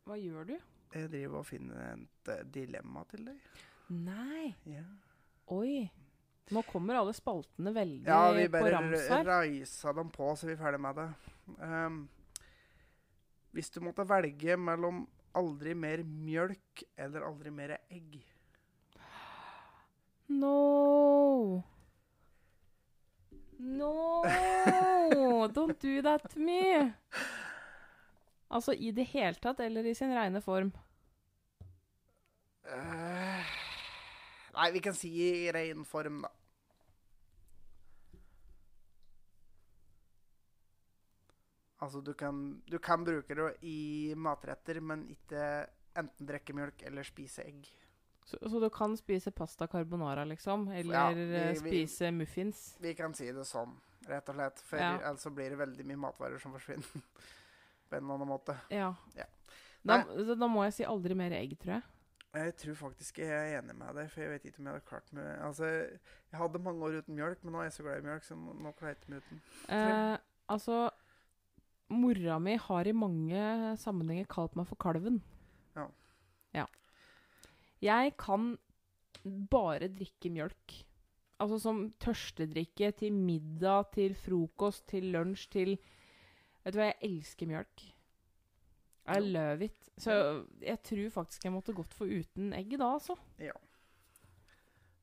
Hva 0.05 0.17
gjør 0.17 0.45
du? 0.49 0.57
Jeg 0.91 1.11
driver 1.13 1.43
og 1.43 1.47
finner 1.47 1.93
et 1.93 2.33
eh, 2.35 2.45
dilemma 2.51 3.05
til 3.11 3.29
deg. 3.31 3.51
Nei. 3.95 4.51
Ja, 4.71 4.87
Oi. 5.51 5.91
Nå 6.51 6.63
kommer 6.67 6.99
alle 6.99 7.13
spaltene 7.15 7.71
veldig 7.75 8.09
ja 8.09 8.33
vi 8.35 8.49
bare 8.51 8.73
rams 8.75 9.07
reisa 9.27 9.93
dem 9.95 10.11
på, 10.11 10.33
så 10.35 10.49
vi 10.49 10.57
er 10.57 10.59
ferdig 10.59 10.81
med 10.83 10.99
det. 10.99 11.07
Um, 11.63 12.01
hvis 13.55 13.71
du 13.71 13.81
måtte 13.83 14.07
velge 14.07 14.57
mellom 14.59 15.05
aldri 15.39 15.77
mer 15.79 16.03
mjølk 16.07 16.85
eller 16.99 17.27
aldri 17.27 17.55
mer 17.55 17.77
egg 17.91 18.19
No. 20.31 21.65
No. 23.59 24.23
Don't 25.55 25.79
do 25.81 26.03
that 26.03 26.31
to 26.31 26.39
me. 26.39 26.93
Altså 28.51 28.73
i 28.75 28.91
det 28.91 29.05
hele 29.13 29.35
tatt, 29.39 29.61
eller 29.63 29.87
i 29.87 29.95
sin 29.95 30.11
rene 30.17 30.41
form? 30.43 30.73
Uh, 32.67 33.47
Nei, 34.57 34.71
vi 34.75 34.81
kan 34.83 34.95
si 34.95 35.11
i 35.47 35.51
ren 35.55 35.85
form, 35.87 36.23
da. 36.27 36.31
Altså, 41.81 42.01
du 42.05 42.13
kan, 42.15 42.41
du 42.69 42.79
kan 42.79 43.05
bruke 43.07 43.35
det 43.37 43.47
i 43.65 44.13
matretter, 44.17 44.81
men 44.85 45.07
ikke 45.15 45.45
enten 45.99 46.29
drikke 46.29 46.53
mjølk 46.57 46.83
eller 46.91 47.07
spise 47.09 47.47
egg. 47.49 47.71
Så, 48.29 48.37
så 48.53 48.61
du 48.63 48.69
kan 48.71 48.93
spise 49.01 49.33
pasta 49.35 49.67
carbonara, 49.67 50.27
liksom? 50.29 50.69
Eller 50.77 50.95
Ja, 50.95 51.07
vi- 51.15 51.57
spise 51.59 52.05
vi- 52.11 52.19
muffins? 52.19 52.77
Vi 52.81 52.95
kan 52.95 53.15
si 53.15 53.33
det 53.33 53.47
sånn, 53.49 53.73
rett 54.07 54.29
og 54.29 54.35
slett. 54.35 54.59
For 54.61 54.77
Ja. 54.79 54.99
ellers 55.01 55.25
blir 55.35 55.51
det 55.51 55.59
veldig 55.59 55.87
mye 55.87 55.97
matvarer 55.97 56.39
som 56.39 56.53
forsvinner. 56.53 56.85
På 57.91 57.99
en 57.99 58.05
eller 58.05 58.21
annen 58.21 58.31
måte. 58.31 58.55
Ja. 58.73 58.93
Ja. 59.19 59.27
Da, 59.83 60.03
da 60.37 60.49
må 60.51 60.63
jeg 60.67 60.77
si 60.77 60.87
aldri 60.87 61.17
mer 61.17 61.35
egg, 61.35 61.57
tror 61.61 61.79
jeg. 61.79 61.89
Jeg 62.31 62.55
tror 62.63 62.77
faktisk 62.79 63.19
jeg 63.19 63.31
er 63.35 63.57
enig 63.59 63.75
med 63.75 63.97
deg, 63.99 64.11
for 64.13 64.23
jeg 64.23 64.31
vet 64.31 64.45
ikke 64.47 64.61
om 64.63 64.69
jeg 64.69 64.77
hadde 64.77 64.87
klart 64.87 65.09
med 65.17 65.31
Altså, 65.43 65.71
jeg 66.31 66.39
hadde 66.39 66.61
mange 66.63 66.87
år 66.87 67.01
uten 67.01 67.17
mjølk, 67.17 67.41
men 67.43 67.57
nå 67.57 67.63
er 67.63 67.67
jeg 67.67 67.75
så 67.75 67.87
glad 67.87 67.99
i 67.99 68.05
mjølk, 68.07 68.27
så 68.29 68.37
nå, 68.39 68.55
nå 68.55 68.73
klarer 68.79 68.93
jeg 68.93 69.01
ikke 69.01 69.15
meg 69.15 69.25
uten. 69.25 69.41
Eh, 69.75 70.13
altså 70.55 70.77
Mora 71.91 72.37
mi 72.39 72.55
har 72.69 72.87
i 72.87 72.95
mange 72.95 73.47
sammenhenger 73.83 74.31
kalt 74.31 74.55
meg 74.55 74.69
for 74.71 74.79
kalven. 74.79 75.19
Ja. 75.75 75.89
Ja. 76.55 76.69
Jeg 77.83 78.15
kan 78.21 78.53
bare 79.51 79.91
drikke 79.91 80.31
mjølk. 80.31 80.77
Altså 81.43 81.59
som 81.59 81.83
tørstedrikke 81.99 82.93
til 83.01 83.17
middag, 83.17 83.91
til 83.97 84.15
frokost, 84.15 84.87
til 84.93 85.11
lunsj, 85.17 85.49
til 85.51 85.75
Vet 86.65 86.75
du 86.75 86.79
hva, 86.81 86.91
jeg 86.91 87.01
elsker 87.09 87.49
mjølk. 87.51 87.87
I 89.11 89.19
love 89.25 89.65
it. 89.65 89.89
Så 89.99 90.13
jeg 90.63 90.79
tror 90.87 91.11
faktisk 91.15 91.45
jeg 91.45 91.55
måtte 91.55 91.75
gått 91.75 91.95
for 91.97 92.11
uten 92.11 92.53
egg 92.57 92.77
da, 92.77 92.93
altså. 92.99 93.17
Ja. 93.41 93.57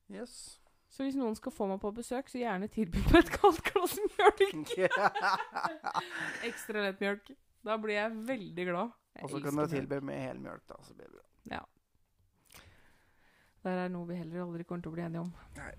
Yes. 0.08 0.60
Så 0.88 1.04
hvis 1.04 1.18
noen 1.18 1.36
skal 1.36 1.52
få 1.52 1.66
meg 1.68 1.82
på 1.82 1.90
besøk, 1.98 2.30
så 2.32 2.40
gjerne 2.40 2.70
tilby 2.72 3.02
meg 3.10 3.18
et 3.20 3.32
kaldt 3.34 3.60
glass 3.66 3.98
mjølk. 4.16 4.72
Ekstra 6.48 6.86
lett 6.86 7.02
mjølk. 7.02 7.34
Da 7.66 7.76
blir 7.82 7.98
jeg 7.98 8.14
veldig 8.30 8.68
glad. 8.70 8.94
Og 9.18 9.34
så 9.34 9.42
kan 9.42 9.58
du 9.58 9.66
tilby 9.68 9.98
med 10.08 10.22
hel 10.22 10.40
mjølk, 10.40 10.64
da. 10.70 10.78
Så 10.86 10.96
blir 10.96 11.10
det 11.10 11.18
bra. 11.18 11.26
Ja. 11.58 11.60
Der 13.66 13.84
er 13.84 13.92
noe 13.92 14.08
vi 14.08 14.16
heller 14.16 14.46
aldri 14.46 14.64
kommer 14.64 14.86
til 14.86 14.94
å 14.94 14.96
bli 14.96 15.04
enige 15.04 15.26
om. 15.26 15.32
Nei. 15.58 15.72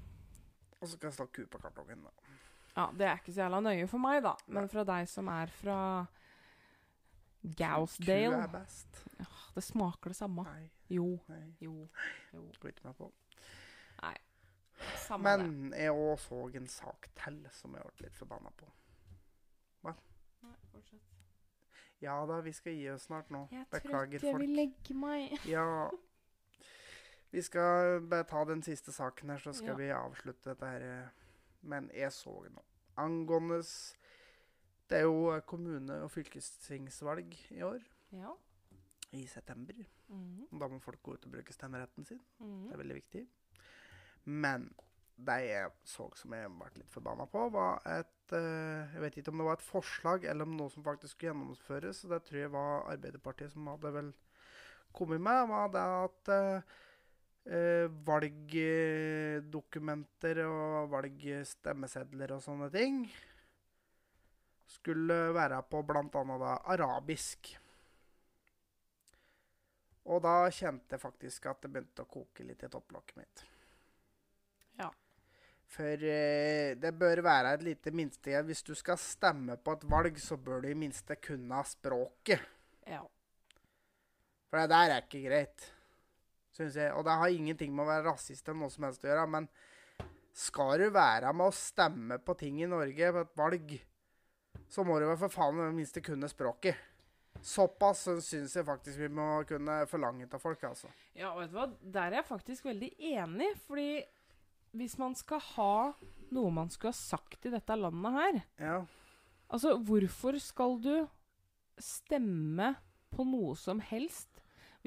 Og 0.80 0.88
så 0.88 1.00
kan 1.00 1.10
jeg 1.10 1.18
stå 1.18 1.26
ku 1.34 1.42
på 1.50 1.62
kartongen, 1.64 2.06
da. 2.06 2.29
Ja, 2.80 2.86
Det 2.96 3.08
er 3.10 3.18
ikke 3.20 3.34
så 3.36 3.42
jævla 3.44 3.60
nøye 3.66 3.88
for 3.92 4.00
meg, 4.00 4.22
da. 4.24 4.34
Men 4.48 4.70
fra 4.72 4.86
deg 4.88 5.08
som 5.12 5.28
er 5.34 5.52
fra 5.52 5.78
Ku 7.44 8.12
er 8.12 8.48
best. 8.52 9.06
Det 9.56 9.64
smaker 9.64 10.12
det 10.12 10.16
samme. 10.18 10.44
Nei, 10.44 10.70
Jo, 10.90 11.06
nei, 11.30 11.56
jo, 11.64 11.88
jo. 12.34 12.42
Bryter 12.60 12.86
meg 12.90 12.96
på. 12.98 13.12
Nei. 14.02 14.16
Samme 15.06 15.30
det. 15.38 15.46
Men 15.48 15.74
jeg 15.76 15.92
òg 15.92 16.20
så 16.24 16.40
en 16.56 16.68
sak 16.68 17.10
til 17.20 17.40
som 17.52 17.76
jeg 17.76 17.84
ble 17.84 18.06
litt 18.08 18.16
forbanna 18.20 18.52
på. 18.60 18.68
Nei, 19.84 20.56
fortsett. 20.72 21.04
Ja 22.00 22.14
da, 22.26 22.38
vi 22.42 22.54
skal 22.56 22.78
gi 22.80 22.86
oss 22.94 23.10
snart 23.10 23.28
nå. 23.34 23.42
Jeg 23.52 23.66
er 23.66 23.72
Beklager, 23.74 24.20
trøtt, 24.22 24.30
jeg 24.30 24.40
vil 24.40 24.56
legge 24.56 24.96
meg. 24.96 25.34
Ja. 25.56 25.90
Vi 27.32 27.42
skal 27.46 28.00
bare 28.10 28.24
ta 28.26 28.44
den 28.48 28.64
siste 28.66 28.92
saken 28.96 29.30
her, 29.30 29.38
så 29.44 29.52
skal 29.54 29.76
Ja. 29.76 29.80
vi 29.82 29.90
avslutte 29.94 30.50
dette 30.54 30.66
her. 30.66 31.10
Men 31.62 31.90
jeg 31.94 32.12
så 32.16 32.32
nå. 32.50 32.64
Angående 33.00 33.62
Det 34.90 34.98
er 34.98 35.06
jo 35.06 35.32
eh, 35.36 35.42
kommune- 35.46 36.02
og 36.04 36.12
fylkestingsvalg 36.12 37.36
i 37.54 37.62
år. 37.62 37.82
Ja. 38.12 38.34
I 39.12 39.26
september. 39.26 39.74
Mhm, 40.08 40.60
Da 40.60 40.68
må 40.68 40.80
folk 40.80 41.02
gå 41.04 41.14
ut 41.14 41.26
og 41.26 41.32
bruke 41.32 41.54
stemmeretten 41.54 42.06
sin. 42.06 42.22
Det 42.40 42.46
mhm. 42.46 42.72
er 42.72 42.78
veldig 42.78 42.96
viktig. 42.96 43.28
Men 44.26 44.70
det 45.20 45.38
jeg 45.46 45.72
så 45.84 46.08
som 46.16 46.34
jeg 46.34 46.52
ble 46.56 46.70
litt 46.80 46.92
forbanna 46.94 47.26
på, 47.30 47.50
var 47.54 47.82
et 47.86 48.34
uh, 48.34 48.94
Jeg 48.94 49.02
vet 49.04 49.18
ikke 49.18 49.32
om 49.34 49.42
det 49.42 49.48
var 49.50 49.58
et 49.58 49.66
forslag 49.66 50.26
eller 50.26 50.48
om 50.48 50.56
noe 50.58 50.72
som 50.72 50.86
faktisk 50.86 51.18
skulle 51.18 51.34
gjennomføres. 51.34 52.04
og 52.06 52.12
Det 52.16 52.24
tror 52.24 52.40
jeg 52.40 52.52
var 52.52 52.92
Arbeiderpartiet 52.94 53.52
som 53.52 53.68
hadde 53.68 53.94
vel 53.94 54.14
kommet 54.94 55.22
med. 55.22 55.48
var 55.50 55.68
det 55.74 55.86
at 55.86 56.32
eh, 56.34 56.78
valgdokumenter 58.06 60.44
og 60.46 60.92
valgstemmesedler 60.92 62.32
og 62.36 62.42
sånne 62.44 62.70
ting 62.74 63.08
skulle 64.70 65.34
være 65.34 65.64
på 65.70 65.82
bl.a. 65.84 66.04
da 66.14 66.58
arabisk. 66.74 67.58
Og 70.10 70.22
da 70.24 70.50
kjente 70.54 70.96
jeg 70.96 71.02
faktisk 71.02 71.46
at 71.50 71.62
det 71.64 71.72
begynte 71.74 72.06
å 72.06 72.10
koke 72.10 72.46
litt 72.46 72.64
i 72.66 72.70
topplokket 72.72 73.20
mitt. 73.20 73.44
Ja. 74.80 74.90
For 75.70 76.06
eh, 76.06 76.78
det 76.82 76.94
bør 76.98 77.22
være 77.26 77.54
et 77.54 77.66
lite 77.66 77.92
minste 77.94 78.40
Hvis 78.48 78.64
du 78.66 78.72
skal 78.78 78.98
stemme 78.98 79.58
på 79.62 79.76
et 79.76 79.84
valg, 79.92 80.18
så 80.22 80.38
bør 80.38 80.64
du 80.64 80.72
i 80.72 80.78
minste 80.78 81.20
kunne 81.22 81.64
språket. 81.68 82.42
ja. 82.88 83.04
For 84.50 84.58
det 84.58 84.70
der 84.72 84.96
er 84.96 85.04
ikke 85.04 85.28
greit, 85.28 85.68
syns 86.60 86.78
jeg. 86.80 86.94
Og 86.96 87.06
det 87.08 87.18
har 87.22 87.34
ingenting 87.34 87.74
med 87.74 87.86
å 87.86 87.90
være 87.90 88.08
rasist 88.12 88.48
eller 88.48 88.62
noe 88.64 88.74
som 88.74 88.88
helst 88.88 89.06
å 89.06 89.12
gjøre, 89.12 89.28
men 89.38 89.50
skal 90.40 90.76
du 90.80 90.90
være 90.94 91.32
med 91.36 91.50
å 91.50 91.56
stemme 91.56 92.20
på 92.24 92.36
ting 92.40 92.62
i 92.62 92.70
Norge 92.70 93.14
på 93.16 93.24
et 93.26 93.34
valg, 93.40 93.74
så 94.70 94.86
må 94.86 95.00
du 95.02 95.08
vel 95.10 95.18
for 95.20 95.34
faen 95.34 95.58
i 95.58 95.66
det 95.66 95.76
minste 95.76 96.04
kunne 96.06 96.30
språket. 96.32 96.78
Såpass 97.46 98.04
syns 98.26 98.56
jeg 98.56 98.68
faktisk 98.68 99.00
vi 99.00 99.10
må 99.16 99.26
kunne 99.48 99.82
forlange 99.90 100.28
av 100.28 100.42
folk, 100.44 100.64
altså. 100.68 100.90
Ja, 101.16 101.32
og 101.32 101.44
vet 101.44 101.54
du 101.54 101.58
hva? 101.58 101.68
Der 101.82 102.12
er 102.12 102.20
jeg 102.20 102.30
faktisk 102.30 102.68
veldig 102.68 102.90
enig, 103.16 103.54
fordi 103.66 104.04
hvis 104.78 104.98
man 105.02 105.16
skal 105.18 105.42
ha 105.56 105.74
noe 106.36 106.54
man 106.54 106.70
skulle 106.70 106.94
ha 106.94 107.00
sagt 107.00 107.48
i 107.48 107.54
dette 107.54 107.78
landet 107.80 108.18
her 108.20 108.42
Ja. 108.62 108.80
Altså, 109.50 109.80
hvorfor 109.82 110.38
skal 110.38 110.76
du 110.84 110.94
stemme 111.82 112.76
på 113.10 113.26
noe 113.26 113.56
som 113.58 113.80
helst 113.82 114.29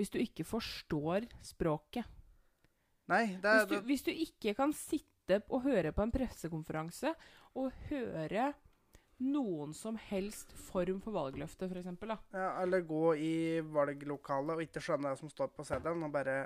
hvis 0.03 0.11
du 0.11 0.19
ikke 0.19 0.47
forstår 0.47 1.29
språket? 1.47 2.09
Nei, 3.11 3.39
det, 3.43 3.55
Hvis 3.55 3.70
du, 3.70 3.79
hvis 3.87 4.05
du 4.07 4.11
ikke 4.11 4.55
kan 4.59 4.74
sitte 4.74 5.41
og 5.49 5.62
høre 5.69 5.93
på 5.95 6.03
en 6.03 6.12
pressekonferanse 6.12 7.12
og 7.59 7.70
høre 7.89 8.51
noen 9.23 9.70
som 9.77 9.99
helst 10.11 10.51
form 10.66 10.99
for 11.05 11.15
valgløfte, 11.15 11.69
f.eks., 11.70 11.91
ja, 12.35 12.49
Eller 12.62 12.83
gå 12.87 13.15
i 13.15 13.35
valglokalet 13.62 14.57
og 14.57 14.65
ikke 14.65 14.83
skjønne 14.83 15.12
det 15.12 15.20
som 15.20 15.31
står 15.31 15.53
på 15.55 15.66
seddelen, 15.66 16.03
og 16.09 16.15
bare 16.15 16.39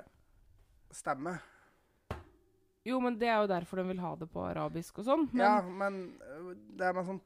stemme. 0.93 1.33
Jo, 2.87 3.01
men 3.03 3.17
det 3.19 3.31
er 3.31 3.41
jo 3.41 3.49
derfor 3.51 3.81
de 3.81 3.89
vil 3.89 4.03
ha 4.05 4.13
det 4.15 4.29
på 4.31 4.45
arabisk 4.45 5.01
og 5.01 5.07
sånn. 5.09 5.25
Men, 5.33 5.41
ja, 5.43 5.55
men 5.65 5.97
øh, 6.21 6.51
det 6.77 6.85
er 6.87 6.95
meg 6.95 7.09
sånn 7.09 7.23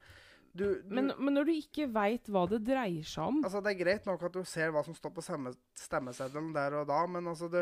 du, 0.54 0.66
du, 0.84 0.92
men, 0.92 1.12
men 1.18 1.38
når 1.38 1.48
du 1.48 1.54
ikke 1.54 1.88
veit 1.94 2.28
hva 2.32 2.44
det 2.52 2.62
dreier 2.68 3.08
seg 3.08 3.30
om 3.30 3.38
Altså, 3.46 3.62
Det 3.64 3.72
er 3.72 3.80
greit 3.80 4.10
nok 4.10 4.26
at 4.28 4.36
du 4.36 4.42
ser 4.48 4.74
hva 4.76 4.84
som 4.84 4.98
står 4.98 5.14
på 5.16 5.24
stemme, 5.24 5.54
stemmeseddelen 5.80 6.52
der 6.56 6.76
og 6.82 6.90
da, 6.90 7.00
men 7.08 7.30
altså, 7.32 7.48
du, 7.52 7.62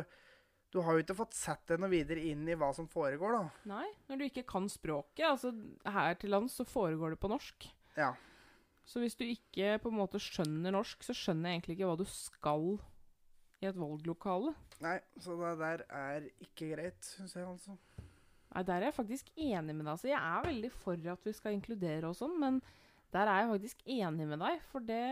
du 0.73 0.79
har 0.85 0.97
jo 0.97 1.03
ikke 1.03 1.17
fått 1.19 1.37
sett 1.37 1.65
deg 1.69 1.81
noe 1.81 1.91
videre 1.93 2.23
inn 2.31 2.47
i 2.49 2.57
hva 2.57 2.71
som 2.75 2.89
foregår, 2.89 3.37
da. 3.37 3.69
Nei, 3.73 3.85
når 4.09 4.21
du 4.21 4.25
ikke 4.29 4.45
kan 4.49 4.69
språket. 4.71 5.25
Altså, 5.29 5.53
her 5.85 6.17
til 6.21 6.33
lands 6.33 6.57
så 6.59 6.65
foregår 6.67 7.15
det 7.15 7.21
på 7.21 7.31
norsk. 7.31 7.69
Ja. 7.97 8.13
Så 8.89 9.01
hvis 9.03 9.17
du 9.17 9.25
ikke 9.27 9.75
på 9.83 9.91
en 9.91 9.99
måte 9.99 10.21
skjønner 10.21 10.73
norsk, 10.73 11.03
så 11.05 11.13
skjønner 11.13 11.51
jeg 11.51 11.59
egentlig 11.59 11.77
ikke 11.77 11.89
hva 11.91 11.99
du 11.99 12.07
skal 12.09 12.71
i 13.59 13.67
et 13.69 13.77
valglokale. 13.77 14.53
Nei, 14.81 14.97
så 15.19 15.35
det 15.37 15.55
der 15.59 15.83
er 15.93 16.29
ikke 16.41 16.71
greit, 16.73 17.01
syns 17.05 17.35
jeg, 17.35 17.45
altså. 17.45 17.75
Nei, 18.49 18.63
Der 18.65 18.79
er 18.79 18.89
jeg 18.89 18.97
faktisk 18.97 19.29
enig 19.37 19.75
med 19.75 19.85
deg. 19.85 19.93
Altså, 19.93 20.09
jeg 20.09 20.19
er 20.19 20.47
veldig 20.47 20.71
for 20.73 21.09
at 21.13 21.25
vi 21.25 21.33
skal 21.37 21.55
inkludere 21.57 22.09
og 22.09 22.17
sånn, 22.17 22.37
men 22.41 22.61
der 23.13 23.29
er 23.29 23.43
jeg 23.43 23.51
faktisk 23.53 23.83
enig 23.85 24.27
med 24.29 24.41
deg, 24.41 24.61
for 24.71 24.85
det 24.85 25.03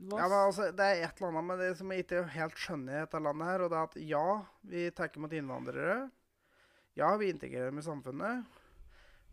Ja, 0.00 0.28
men 0.28 0.38
altså, 0.38 0.70
Det 0.72 0.84
er 0.84 1.04
et 1.04 1.20
eller 1.20 1.28
annet 1.28 1.48
med 1.50 1.60
det 1.60 1.74
som 1.76 1.92
jeg 1.92 2.06
ikke 2.06 2.24
helt 2.36 2.56
skjønner 2.56 2.94
i 2.94 3.02
dette 3.04 3.20
landet 3.20 3.50
her, 3.50 3.64
og 3.64 3.70
det 3.72 3.78
er 3.78 3.90
at 3.90 4.00
ja, 4.08 4.26
vi 4.64 4.86
tar 4.96 5.12
imot 5.16 5.36
innvandrere. 5.36 5.98
Ja, 6.96 7.14
vi 7.16 7.30
integrerer 7.32 7.70
dem 7.70 7.80
i 7.80 7.86
samfunnet. 7.86 8.60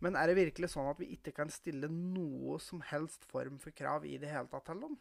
Men 0.04 0.14
er 0.14 0.30
det 0.30 0.38
virkelig 0.38 0.70
sånn 0.70 0.88
at 0.90 1.00
vi 1.00 1.10
ikke 1.16 1.32
kan 1.34 1.50
stille 1.50 1.88
noe 1.90 2.58
som 2.62 2.82
helst 2.86 3.24
form 3.26 3.56
for 3.58 3.74
krav 3.74 4.04
i 4.06 4.18
det 4.20 4.30
hele 4.30 4.46
tatt 4.52 4.68
til 4.68 4.84
dem? 4.84 4.94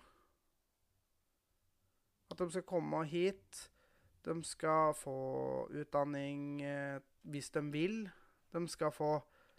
At 2.32 2.42
de 2.42 2.48
skal 2.52 2.66
komme 2.68 3.04
hit, 3.08 3.68
de 4.26 4.38
skal 4.44 4.94
få 4.98 5.18
utdanning 5.72 6.62
eh, 6.62 7.00
hvis 7.28 7.50
de 7.56 7.64
vil. 7.72 8.06
De 8.54 8.64
skal 8.72 8.94
få 8.96 9.18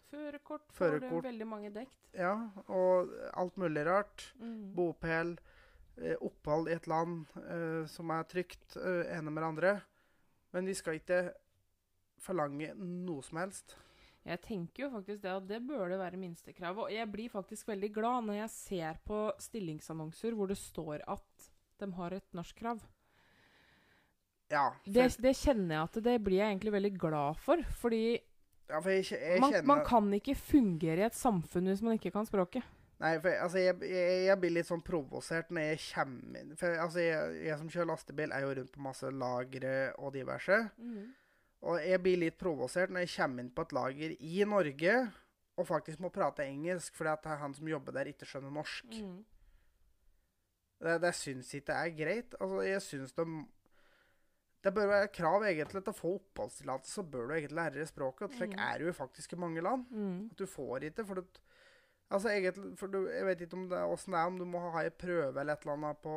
Førerkort 0.09 0.71
får 0.73 0.95
det 0.95 1.09
du 1.11 1.19
veldig 1.21 1.45
mange 1.45 1.69
dekt. 1.73 1.97
Ja, 2.17 2.33
og 2.65 3.11
alt 3.37 3.57
mulig 3.61 3.83
rart. 3.85 4.31
Mm. 4.41 4.71
Bopel, 4.73 5.35
eh, 5.97 6.15
opphold 6.25 6.71
i 6.71 6.77
et 6.79 6.89
land 6.89 7.27
eh, 7.43 7.85
som 7.85 8.09
er 8.15 8.25
trygt, 8.25 8.77
eh, 8.77 9.03
ene 9.17 9.29
med 9.29 9.43
det 9.43 9.49
andre. 9.51 9.75
Men 10.55 10.65
vi 10.65 10.73
skal 10.73 10.97
ikke 10.97 11.21
forlange 12.19 12.73
noe 12.73 13.21
som 13.25 13.37
helst. 13.43 13.77
Jeg 14.25 14.41
tenker 14.43 14.83
jo 14.83 14.91
faktisk 14.97 15.21
det 15.23 15.31
at 15.31 15.47
det 15.47 15.61
bør 15.65 15.93
det 15.93 15.99
være 16.01 16.19
minstekrav. 16.19 16.81
Og 16.85 16.91
jeg 16.93 17.11
blir 17.11 17.29
faktisk 17.31 17.69
veldig 17.69 17.93
glad 17.93 18.25
når 18.27 18.41
jeg 18.41 18.55
ser 18.55 18.99
på 19.05 19.21
stillingsannonser 19.39 20.35
hvor 20.35 20.49
det 20.49 20.57
står 20.59 21.05
at 21.07 21.51
de 21.79 21.91
har 21.95 22.17
et 22.17 22.35
norskkrav. 22.35 22.81
Ja, 24.49 24.65
for, 24.73 24.89
Det, 24.95 25.05
det 25.21 25.35
kjenner 25.37 25.75
jeg 25.75 25.83
at 25.85 26.01
det 26.09 26.17
blir 26.25 26.41
jeg 26.41 26.55
egentlig 26.55 26.73
veldig 26.73 26.91
glad 27.01 27.39
for. 27.43 27.61
Fordi 27.81 28.03
ja, 28.69 28.81
for 28.81 28.93
jeg, 28.93 29.05
jeg 29.13 29.41
man, 29.41 29.53
kjenner 29.53 29.69
man 29.69 29.85
kan 29.85 30.11
ikke 30.17 30.35
fungere 30.37 31.03
i 31.03 31.07
et 31.07 31.17
samfunn 31.17 31.69
hvis 31.69 31.81
man 31.85 31.97
ikke 31.97 32.13
kan 32.13 32.27
språket. 32.29 32.65
Nei, 32.99 33.13
for 33.23 33.31
altså, 33.31 33.61
jeg, 33.63 33.77
jeg, 34.27 34.35
blir 34.41 34.51
litt 34.57 34.67
sånn 34.67 34.83
provosert 34.83 35.53
når 35.55 35.69
jeg 35.69 35.79
kommer 35.93 36.41
inn 36.41 36.49
For 36.59 36.81
altså, 36.83 36.99
jeg, 36.99 37.53
som 37.61 37.69
kjører 37.71 37.87
lastebil, 37.93 38.33
er 38.35 38.43
jo 38.43 38.51
rundt 38.57 38.73
på 38.75 38.83
masse 38.83 39.11
lagre 39.15 39.75
og 40.03 40.11
diverse. 40.17 40.57
Og 41.69 41.79
jeg 41.83 42.01
blir 42.03 42.19
litt 42.25 42.37
provosert 42.39 42.91
når 42.91 43.05
jeg 43.05 43.15
kommer 43.15 43.45
inn 43.45 43.53
på 43.55 43.65
et 43.65 43.75
lager 43.77 44.15
i 44.19 44.43
Norge 44.47 44.99
og 45.59 45.67
faktisk 45.67 45.99
må 45.99 46.11
prate 46.13 46.45
engelsk 46.47 46.95
fordi 46.95 47.11
at 47.11 47.27
han 47.41 47.55
som 47.55 47.67
jobber 47.67 47.95
der, 47.95 48.11
ikke 48.11 48.27
skjønner 48.27 48.53
norsk. 48.55 48.87
Mm. 48.95 49.17
Det, 50.79 50.93
det 51.03 51.15
syns 51.19 51.49
ikke 51.57 51.75
er 51.75 51.95
greit. 51.95 52.35
Altså, 52.39 52.61
jeg 52.63 52.83
syns 52.85 53.15
de 53.17 53.25
Det 54.63 54.73
bør 54.75 54.87
være 54.91 55.07
krav 55.15 55.43
egentlig 55.47 55.83
til 55.83 55.93
å 55.93 55.95
få 55.95 56.09
oppholdstillatelse, 56.17 56.93
så 56.99 57.03
bør 57.03 57.27
du 57.29 57.33
egentlig 57.37 57.55
lære 57.55 57.85
språket. 57.87 58.25
Og 58.27 58.33
slik 58.35 58.55
Mm. 58.57 58.59
er 58.65 58.77
det 58.77 58.87
jo 58.87 58.93
faktisk 58.93 59.33
i 59.33 59.39
mange 59.39 59.61
land. 59.63 59.85
Mm. 59.91 60.29
At 60.31 60.37
du 60.37 60.45
får 60.45 60.83
ikke, 60.89 61.05
for 61.05 61.15
du 61.15 61.23
Altså, 62.11 62.29
egentlig, 62.29 62.77
for 62.77 62.87
du, 62.87 63.05
Jeg 63.07 63.25
vet 63.25 63.41
ikke 63.41 63.53
om 63.53 63.69
det, 63.69 63.77
det 63.77 64.13
er, 64.17 64.25
om 64.25 64.37
du 64.39 64.45
må 64.45 64.59
ha 64.71 64.81
ei 64.81 64.89
prøve 64.89 65.39
eller 65.39 65.53
et 65.53 65.61
eller 65.61 65.73
annet 65.77 65.97
på 66.01 66.13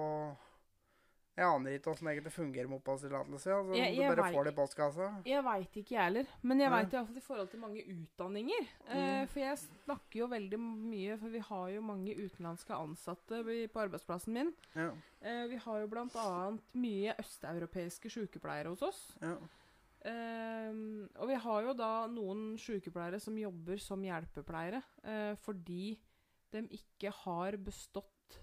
Jeg 1.35 1.47
aner 1.49 1.73
ikke 1.79 1.89
hvordan 1.95 2.25
det 2.25 2.33
fungerer 2.33 2.69
med 2.69 2.77
oppholdstillatelse. 2.83 3.49
Altså, 3.57 3.75
Jeg- 3.75 3.95
du 3.97 4.01
bare 4.03 4.17
vet- 4.27 4.35
får 4.35 4.45
det 4.45 4.53
i 4.53 4.57
postkassa. 4.57 5.07
Jeg 5.25 5.45
veit 5.45 5.73
ikke, 5.81 5.91
jeg 5.97 6.05
heller. 6.05 6.27
Men 6.43 6.59
jeg 6.61 6.71
veit 6.71 6.93
iallfall 6.93 7.17
i 7.17 7.21
forhold 7.21 7.49
til 7.51 7.61
mange 7.61 7.83
utdanninger. 7.89 8.67
Eh, 8.89 9.23
Mm. 9.23 9.29
for 9.29 9.41
jeg 9.41 9.57
snakker 9.59 10.19
jo 10.19 10.27
veldig 10.29 10.59
mye 10.61 11.19
For 11.19 11.29
vi 11.29 11.39
har 11.39 11.69
jo 11.71 11.81
mange 11.81 12.15
utenlandske 12.15 12.75
ansatte 12.77 13.43
på 13.73 13.81
arbeidsplassen 13.89 14.29
min. 14.35 14.53
Ja, 14.77 14.91
Eh, 15.23 15.47
vi 15.49 15.57
har 15.57 15.81
jo 15.81 15.87
bl.a. 15.87 16.59
mye 16.75 17.15
østeuropeiske 17.19 18.11
sykepleiere 18.11 18.67
hos 18.69 18.83
oss. 18.83 19.17
ja. 19.23 19.37
Ehm, 20.05 21.09
og 21.17 21.29
vi 21.29 21.35
har 21.35 21.63
jo 21.63 21.73
da 21.75 22.07
noen 22.09 22.57
sykepleiere 22.59 23.21
som 23.21 23.37
jobber 23.39 23.79
som 23.81 24.03
hjelpepleiere 24.03 24.83
eh, 25.05 25.35
fordi 25.37 25.97
de 26.51 26.63
ikke 26.69 27.11
har 27.13 27.53
bestått 27.53 28.39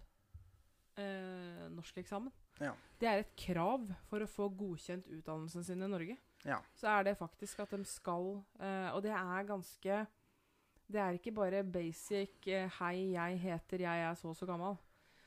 eh, 0.97 1.67
norskeksamen. 1.69 2.31
Ja. 2.59 2.73
Det 2.99 3.07
er 3.07 3.21
et 3.23 3.35
krav 3.39 3.85
for 4.09 4.19
å 4.23 4.27
få 4.27 4.49
godkjent 4.59 5.07
utdannelsen 5.07 5.63
sin 5.63 5.81
i 5.83 5.87
Norge. 5.87 6.17
Ja. 6.45 6.59
Så 6.75 6.87
er 6.87 7.03
det 7.07 7.17
faktisk 7.19 7.59
at 7.59 7.71
de 7.75 7.83
skal 7.87 8.29
uh, 8.39 8.89
Og 8.95 9.01
det 9.03 9.11
er 9.11 9.43
ganske 9.43 9.95
Det 10.87 10.99
er 11.03 11.17
ikke 11.17 11.33
bare 11.35 11.63
basic 11.67 12.47
uh, 12.47 12.69
'hei, 12.79 13.11
jeg 13.11 13.39
heter, 13.39 13.79
jeg 13.83 14.05
er 14.07 14.13
så 14.15 14.29
og 14.31 14.35
så 14.35 14.45
gammel'. 14.47 14.77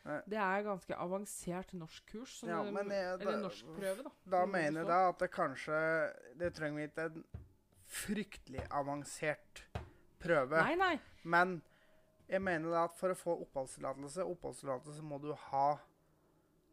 Nei. 0.04 0.20
Det 0.26 0.38
er 0.38 0.62
ganske 0.66 0.96
avansert 0.98 1.72
norskkurs. 1.78 2.42
Ja, 2.42 2.62
de- 2.64 2.72
jeg- 2.90 3.20
eller 3.20 3.38
norskprøve, 3.44 4.02
da. 4.02 4.10
Da 4.30 4.46
mener 4.46 4.80
jeg 4.80 4.88
da 4.88 5.08
at 5.08 5.18
det 5.20 5.30
kanskje 5.30 5.76
Det 6.38 6.54
trenger 6.54 6.76
vi 6.76 6.88
ikke 6.88 7.04
en 7.04 7.24
fryktelig 7.86 8.66
avansert 8.70 9.62
prøve. 10.22 10.56
Nei, 10.64 10.74
nei. 10.74 10.98
Men 11.24 11.62
jeg 12.28 12.42
mener 12.42 12.70
da 12.70 12.84
at 12.84 12.96
for 12.98 13.12
å 13.12 13.18
få 13.18 13.36
oppholdstillatelse 13.44 14.24
Oppholdstillatelse 14.24 15.02
må 15.02 15.20
du 15.20 15.32
ha 15.34 15.78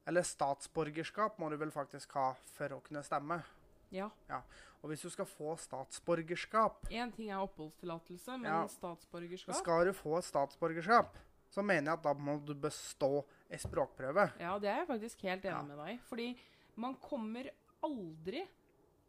Eller 0.08 0.22
statsborgerskap 0.24 1.38
må 1.40 1.50
du 1.50 1.58
vel 1.58 1.72
faktisk 1.72 2.14
ha 2.14 2.34
for 2.56 2.70
å 2.70 2.82
kunne 2.86 3.04
stemme. 3.04 3.44
Ja. 3.92 4.10
Og 4.82 4.90
hvis 4.92 5.02
du 5.02 5.10
skal 5.10 5.26
få 5.26 5.56
statsborgerskap, 5.60 6.86
Én 6.90 7.12
ting 7.16 7.30
er 7.30 7.42
oppholdstillatelse, 7.44 8.38
men 8.40 8.52
Ja. 8.52 8.68
statsborgerskap 8.68 9.56
skal 9.56 9.86
du 9.86 9.94
få 9.94 10.22
statsborgerskap, 10.24 11.18
så 11.52 11.64
mener 11.64 11.92
jeg 11.92 11.94
at 12.00 12.04
da 12.04 12.14
må 12.14 12.38
du 12.46 12.54
bestå 12.54 13.26
ei 13.50 13.58
språkprøve. 13.58 14.32
Ja, 14.40 14.58
det 14.60 14.70
er 14.70 14.78
jeg 14.86 14.88
faktisk 14.88 15.22
helt 15.22 15.44
enig 15.44 15.52
Ja. 15.52 15.62
med 15.64 15.78
deg. 15.78 16.00
Fordi 16.02 16.38
man 16.78 16.96
kommer 16.96 17.50
aldri 17.84 18.48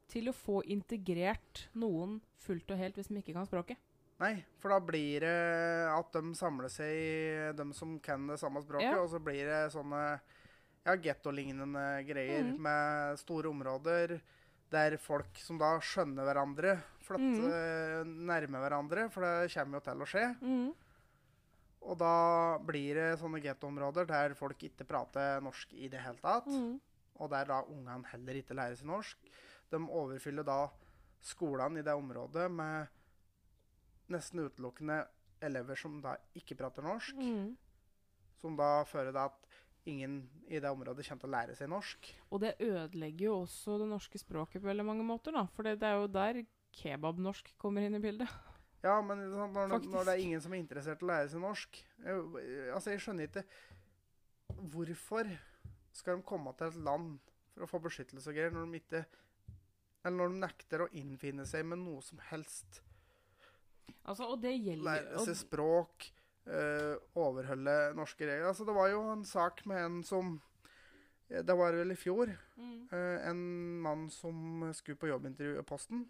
til 0.09 0.29
å 0.29 0.33
få 0.35 0.63
integrert 0.65 1.69
noen 1.75 2.21
fullt 2.39 2.71
og 2.71 2.79
helt 2.79 2.97
hvis 2.97 3.09
de 3.09 3.15
ikke 3.23 3.35
kan 3.35 3.47
språket. 3.47 3.77
Nei, 4.19 4.45
for 4.59 4.69
da 4.71 4.81
blir 4.81 5.21
det 5.21 5.89
at 5.99 6.13
de 6.13 6.35
samler 6.35 6.69
seg, 6.69 7.57
de 7.57 7.73
som 7.73 7.99
kan 8.01 8.27
det 8.27 8.39
samme 8.39 8.61
språket, 8.63 8.83
Ja. 8.93 8.99
og 9.03 9.09
så 9.09 9.19
blir 9.23 9.45
det 9.47 9.73
sånne 9.73 10.21
ja, 10.87 10.97
gettolignende 10.97 11.87
greier 12.09 12.45
mm. 12.47 12.61
med 12.63 13.21
store 13.21 13.51
områder 13.51 14.21
der 14.71 14.95
folk 15.03 15.39
som 15.43 15.59
da 15.59 15.73
skjønner 15.83 16.27
hverandre, 16.29 16.77
flytter 17.03 18.07
nærme 18.07 18.61
hverandre, 18.63 19.09
for 19.11 19.27
det 19.27 19.51
kommer 19.51 19.81
jo 19.81 19.87
til 19.89 20.05
å 20.05 20.09
skje. 20.09 20.27
Og 21.81 21.97
da 21.99 22.15
blir 22.63 22.99
det 22.99 23.19
sånne 23.19 23.41
gettoområder 23.43 24.07
der 24.07 24.37
folk 24.39 24.63
ikke 24.69 24.87
prater 24.87 25.41
norsk 25.43 25.73
i 25.75 25.89
det 25.91 26.03
hele 26.05 26.21
tatt. 26.23 26.47
Og 27.21 27.33
der 27.33 27.49
da 27.51 27.63
ungene 27.67 28.07
heller 28.13 28.39
ikke 28.39 28.57
lærer 28.57 28.79
seg 28.79 28.89
norsk. 28.89 29.33
De 29.73 29.81
overfyller 29.81 30.47
da 30.47 30.61
skolene 31.25 31.81
i 31.81 31.87
det 31.87 31.97
området 31.97 32.47
med 32.53 34.13
nesten 34.13 34.45
utelukkende 34.45 35.03
elever 35.45 35.79
som 35.79 35.99
da 36.05 36.15
ikke 36.37 36.57
prater 36.61 36.85
norsk. 36.85 37.17
Mm. 37.17 37.57
Som 38.41 38.57
da 38.61 38.85
fører 38.89 39.11
til 39.11 39.25
at 39.25 39.40
ingen 39.89 40.23
i 40.49 40.61
det 40.61 40.71
området 40.71 41.07
kommer 41.07 41.23
til 41.23 41.31
å 41.31 41.35
lære 41.35 41.57
seg 41.59 41.71
norsk. 41.73 42.11
Og 42.31 42.43
det 42.43 42.57
ødelegger 42.61 43.27
jo 43.27 43.37
også 43.45 43.79
det 43.81 43.89
norske 43.91 44.21
språket 44.21 44.61
på 44.61 44.69
veldig 44.69 44.87
mange 44.87 45.07
måter, 45.07 45.35
da. 45.37 45.47
For 45.55 45.67
det 45.67 45.81
er 45.87 45.99
jo 46.01 46.11
der 46.13 46.43
kebabnorsk 46.77 47.55
kommer 47.61 47.87
inn 47.87 47.99
i 47.99 48.03
bildet. 48.03 48.31
Ja, 48.81 48.97
men 49.05 49.23
sånn, 49.29 49.53
når, 49.53 49.87
når 49.93 50.07
det 50.09 50.13
er 50.15 50.23
ingen 50.25 50.41
som 50.41 50.55
er 50.55 50.63
interessert 50.63 51.03
i 51.03 51.05
å 51.05 51.11
lære 51.11 51.29
seg 51.29 51.43
norsk 51.43 51.81
jeg, 52.01 52.21
Altså, 52.73 52.95
jeg 52.95 53.03
skjønner 53.05 53.29
ikke 53.29 53.43
Hvorfor 54.73 55.29
skal 55.93 56.17
de 56.17 56.25
komme 56.25 56.55
til 56.57 56.71
et 56.71 56.79
land 56.87 57.19
for 57.53 57.67
å 57.67 57.69
få 57.69 57.81
beskyttelse 57.85 58.33
og 58.33 58.39
greier 58.39 58.55
når 58.55 58.71
de 58.71 58.81
ikke 58.81 59.03
Eller 60.01 60.17
når 60.17 60.33
de 60.33 60.41
nekter 60.47 60.85
å 60.87 60.89
innfinne 60.97 61.45
seg 61.51 61.69
med 61.69 61.83
noe 61.83 62.01
som 62.07 62.23
helst? 62.31 62.81
Altså, 64.09 64.31
og 64.31 64.41
det 64.41 64.55
gjelder 64.57 64.87
Lære 64.87 65.27
seg 65.29 65.39
språk, 65.43 66.09
eh, 66.47 66.95
overholde 67.19 67.75
norske 67.97 68.27
regler. 68.27 68.49
Altså, 68.49 68.65
det 68.65 68.75
var 68.77 68.89
jo 68.93 69.03
en 69.13 69.25
sak 69.25 69.65
med 69.67 69.85
en 69.85 69.99
som 70.07 70.41
eh, 71.29 71.43
Det 71.43 71.57
var 71.57 71.73
vel 71.73 71.93
i 71.93 71.97
fjor. 71.99 72.33
mm. 72.57 72.89
Uh, 72.93 73.29
en 73.31 73.43
mann 73.83 74.09
som 74.11 74.71
skulle 74.75 74.99
på 74.99 75.09
jobbintervju 75.09 75.59
i 75.61 75.63
Posten. 75.63 76.09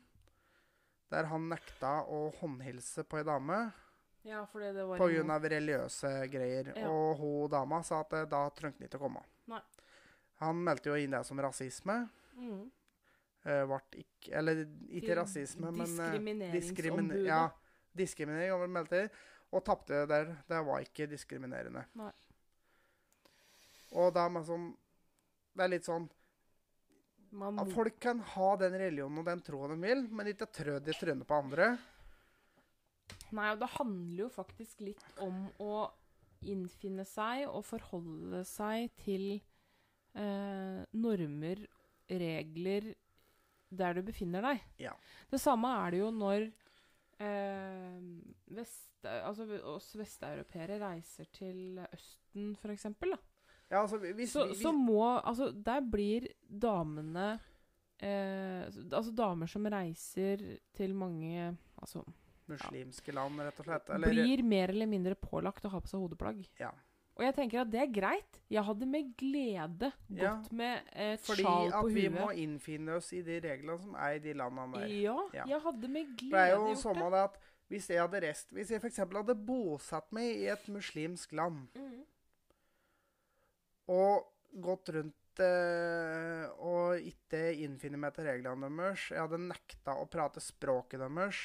Der 1.11 1.25
han 1.27 1.49
nekta 1.51 2.05
å 2.07 2.31
håndhilse 2.41 3.03
på 3.05 3.19
ei 3.19 3.25
dame 3.27 3.73
Ja, 4.25 4.45
fordi 4.47 4.73
det 4.77 4.85
var 4.87 4.99
av 5.31 5.45
religiøse 5.45 6.29
greier. 6.31 6.73
Ja. 6.77 6.89
Og 6.89 7.19
hun 7.19 7.51
dama 7.51 7.83
sa 7.83 8.01
at 8.01 8.11
da 8.31 8.45
trengte 8.51 8.85
han 8.85 8.89
ikke 8.89 9.01
å 9.01 9.07
komme. 9.09 9.23
Nei. 9.51 9.61
Han 10.41 10.61
meldte 10.65 10.89
jo 10.89 10.97
inn 10.97 11.11
det 11.11 11.25
som 11.27 11.41
rasisme. 11.41 12.09
mm. 12.37 12.71
Uh, 13.41 13.65
vart 13.65 13.95
ikke 13.97 14.35
Eller 14.37 14.67
ikke 14.93 15.15
rasisme, 15.17 15.71
men 15.73 15.87
diskrimi- 15.87 16.51
Diskrimineringsombudet. 16.53 17.27
ja, 17.27 17.51
diskriminering. 17.97 18.51
han 18.61 18.73
meldte 18.73 18.99
inn, 19.01 19.11
Og 19.51 19.65
tapte 19.67 20.05
der. 20.07 20.35
Det 20.49 20.61
var 20.67 20.85
ikke 20.85 21.09
diskriminerende. 21.11 21.85
Nei. 21.99 22.13
Og 23.99 24.13
da 24.15 24.29
med 24.31 24.47
sånn 24.47 24.69
Det 25.51 25.65
er 25.65 25.73
litt 25.73 25.87
sånn 25.89 26.05
Man, 27.35 27.59
at 27.59 27.73
Folk 27.75 27.97
kan 28.03 28.21
ha 28.37 28.51
den 28.61 28.77
religionen 28.79 29.23
og 29.23 29.27
den 29.27 29.43
troen 29.47 29.75
de 29.75 29.79
vil, 29.83 30.05
men 30.15 30.31
ikke 30.31 30.47
trø 30.51 30.77
de 30.83 30.95
trynet 30.99 31.27
på 31.27 31.37
andre. 31.39 31.73
Nei, 33.31 33.53
og 33.53 33.61
det 33.61 33.69
handler 33.77 34.25
jo 34.25 34.31
faktisk 34.35 34.83
litt 34.83 35.21
om 35.23 35.45
å 35.63 35.85
innfinne 36.51 37.05
seg 37.07 37.45
og 37.47 37.63
forholde 37.69 38.43
seg 38.49 38.91
til 39.05 39.29
eh, 40.19 40.81
normer, 40.91 41.63
regler, 42.11 42.91
der 43.71 43.95
du 43.95 44.03
befinner 44.07 44.43
deg. 44.49 44.65
Ja. 44.83 44.97
Det 45.31 45.39
samme 45.39 45.71
er 45.85 45.95
det 45.95 46.03
jo 46.03 46.11
når 46.15 46.49
eh, 47.21 47.99
vest, 48.57 49.05
altså, 49.05 49.47
oss 49.71 49.93
vesteuropeere 49.99 50.81
reiser 50.83 51.29
til 51.35 51.81
Østen, 51.87 52.55
for 52.61 52.73
eksempel. 52.75 53.15
Da. 53.15 53.21
Ja, 53.71 53.83
altså, 53.85 54.01
hvis, 54.03 54.33
Så, 54.33 54.49
vi, 54.51 54.59
så 54.59 54.73
må 54.75 55.05
Altså, 55.21 55.53
der 55.55 55.85
blir 55.87 56.25
damene 56.43 57.37
eh, 58.03 58.65
Altså 58.67 59.13
damer 59.15 59.47
som 59.47 59.69
reiser 59.71 60.43
til 60.75 60.97
mange 60.99 61.53
Altså 61.79 62.03
muslimske 62.51 63.15
land, 63.15 63.41
rett 63.47 63.61
og 63.63 63.69
slett. 63.69 63.91
Eller, 63.95 64.11
blir 64.11 64.43
mer 64.43 64.73
eller 64.75 64.89
mindre 64.91 65.15
pålagt 65.15 65.67
å 65.67 65.71
ha 65.71 65.81
på 65.83 65.91
seg 65.91 66.03
hodeplagg. 66.03 66.43
Ja. 66.59 66.73
Og 67.21 67.25
jeg 67.27 67.35
tenker 67.37 67.61
at 67.61 67.69
det 67.71 67.81
er 67.83 67.91
greit. 67.93 68.39
Jeg 68.49 68.65
hadde 68.65 68.87
med 68.89 69.11
glede 69.21 69.91
Ja, 70.17 70.31
gått 70.41 70.53
med 70.57 70.87
et 70.97 71.21
sjal 71.21 71.37
på 71.37 71.53
huet. 71.53 71.75
fordi 71.77 71.77
at 71.77 71.95
vi 71.99 72.09
må 72.15 72.29
innfinne 72.33 72.95
oss 72.97 73.11
i 73.13 73.21
de 73.27 73.37
reglene 73.45 73.77
som 73.83 73.95
er 73.95 74.17
i 74.17 74.23
de 74.25 74.33
landene 74.41 74.81
der. 74.81 74.87
Ja, 75.03 75.17
Ja. 75.37 75.45
jeg 75.53 75.61
hadde 75.67 75.89
med 75.89 76.17
glede 76.17 76.31
gjort 76.31 76.31
det 76.31 76.31
Det 76.33 76.41
er 76.41 76.57
jo 76.57 76.75
sånn 76.81 77.15
at 77.21 77.37
hvis 77.69 77.89
jeg 77.93 78.01
hadde 78.01 78.23
rest 78.25 78.51
Hvis 78.57 78.71
jeg 78.73 78.81
f.eks. 78.81 78.97
hadde 78.97 79.35
bosatt 79.37 80.11
meg 80.17 80.33
i 80.41 80.47
et 80.49 80.67
muslimsk 80.73 81.33
land 81.37 81.69
Mm. 81.77 82.01
og 83.91 84.25
gått 84.61 84.89
rundt 84.95 85.41
eh, 85.41 86.49
og 86.59 86.99
ikke 87.07 87.43
innfinne 87.65 87.97
meg 88.01 88.15
til 88.17 88.25
reglene 88.27 88.69
deres 88.77 89.07
Jeg 89.11 89.21
hadde 89.23 89.39
nekta 89.45 89.95
å 90.01 90.09
prate 90.11 90.41
språket 90.43 91.01
deres. 91.01 91.37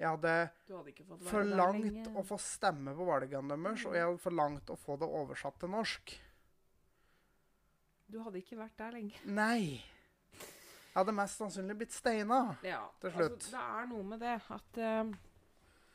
Jeg 0.00 0.08
hadde 0.08 0.34
hadde 0.72 1.18
forlangt 1.28 1.84
lenge. 1.84 2.12
å 2.18 2.24
få 2.26 2.38
stemme 2.40 2.94
på 2.96 3.06
valgene 3.06 3.54
deres, 3.54 3.84
og 3.86 3.94
jeg 3.94 4.06
hadde 4.08 4.22
forlangt 4.22 4.70
å 4.72 4.76
få 4.80 4.96
det 4.98 5.08
oversatt 5.20 5.58
til 5.62 5.70
norsk. 5.70 6.14
Du 8.12 8.18
hadde 8.20 8.40
ikke 8.42 8.58
vært 8.58 8.76
der 8.80 8.96
lenge. 8.96 9.20
Nei. 9.24 9.80
Jeg 10.92 10.98
hadde 10.98 11.14
mest 11.16 11.38
sannsynlig 11.40 11.76
blitt 11.80 11.94
steina. 11.96 12.40
Ja, 12.66 12.82
Til 13.00 13.14
slutt. 13.14 13.38
Altså, 13.38 13.54
det 13.54 13.62
er 13.62 13.86
noe 13.88 14.08
med 14.10 14.20
det 14.20 14.34
at 14.56 14.80
uh, 14.82 15.14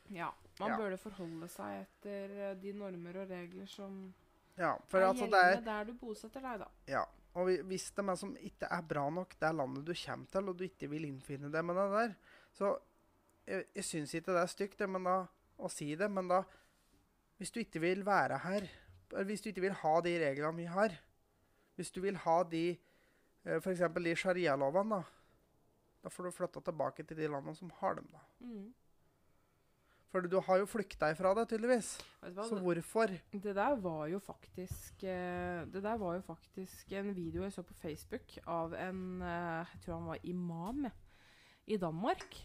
Ja, 0.10 0.32
man 0.60 0.72
Ja. 0.72 0.78
burde 0.80 0.98
forholde 0.98 1.50
seg 1.54 1.84
etter 1.84 2.32
eh, 2.48 2.56
de 2.58 2.72
normer 2.74 3.20
og 3.22 3.30
regler 3.30 3.68
som 3.70 4.14
Ja, 4.58 4.72
for 4.90 5.04
er 5.04 5.12
altså 5.12 5.28
det 5.30 5.38
gjeldende 5.38 5.58
er 5.58 5.66
der 5.68 5.86
du 5.92 5.94
bosetter 6.00 6.42
deg, 6.42 6.64
da. 6.64 6.70
Ja. 6.90 7.04
Og 7.38 7.52
hvis 7.70 7.92
det 7.94 8.08
er 8.10 8.16
som 8.18 8.32
ikke 8.42 8.66
er 8.74 8.82
bra 8.82 9.04
nok, 9.14 9.36
det 9.38 9.46
er 9.46 9.54
landet 9.54 9.86
du 9.86 9.94
kommer 9.94 10.26
til, 10.34 10.50
og 10.50 10.58
du 10.58 10.64
ikke 10.66 10.90
vil 10.90 11.06
innfinne 11.06 11.52
deg 11.54 11.66
med 11.68 11.76
det 11.78 11.86
der, 11.94 12.16
så 12.58 12.72
Jeg, 13.48 13.68
jeg 13.76 13.88
syns 13.88 14.14
ikke 14.18 14.34
det 14.36 14.42
er 14.44 14.52
stygt 14.52 14.82
det, 14.82 14.90
men 14.92 15.08
da, 15.08 15.18
å 15.58 15.70
si 15.72 15.94
det, 15.96 16.10
men 16.12 16.30
da 16.32 16.44
Hvis 17.38 17.54
du 17.54 17.60
ikke 17.62 17.80
vil 17.80 18.02
være 18.06 18.40
her, 18.44 18.66
hvis 19.30 19.44
du 19.44 19.50
ikke 19.52 19.64
vil 19.68 19.78
ha 19.84 19.94
de 20.04 20.16
reglene 20.20 20.58
vi 20.58 20.66
har 20.72 20.98
Hvis 21.78 21.94
du 21.94 22.02
vil 22.02 22.18
ha 22.26 22.42
de 22.44 22.66
eh, 22.74 23.60
F.eks. 23.62 23.86
de 23.94 24.16
sharialovene, 24.18 24.98
da. 24.98 25.04
Da 26.04 26.12
får 26.14 26.28
du 26.28 26.36
flytta 26.36 26.62
tilbake 26.64 27.06
til 27.06 27.18
de 27.18 27.30
landene 27.30 27.56
som 27.56 27.72
har 27.80 27.98
dem, 27.98 28.10
da. 28.12 28.22
Mm. 28.40 28.68
For 30.08 30.24
du 30.24 30.38
har 30.40 30.62
jo 30.62 30.68
flykta 30.70 31.10
ifra 31.12 31.34
det, 31.36 31.48
tydeligvis. 31.52 31.90
Hva, 32.24 32.46
Så 32.48 32.60
hvorfor? 32.64 33.12
Det 33.32 33.54
der 33.56 33.76
var 33.84 34.06
jo 34.08 34.20
faktisk 34.24 35.04
eh, 35.04 35.66
Det 35.68 35.84
der 35.84 35.98
var 36.00 36.16
jo 36.16 36.22
faktisk 36.26 36.92
en 36.96 37.12
video 37.16 37.44
jeg 37.44 37.54
så 37.54 37.64
på 37.68 37.76
Facebook 37.78 38.38
av 38.48 38.74
en 38.74 39.22
eh, 39.22 39.74
Jeg 39.74 39.82
tror 39.84 40.00
han 40.00 40.12
var 40.14 40.24
imam 40.24 40.88
i 41.68 41.78
Danmark. 41.78 42.40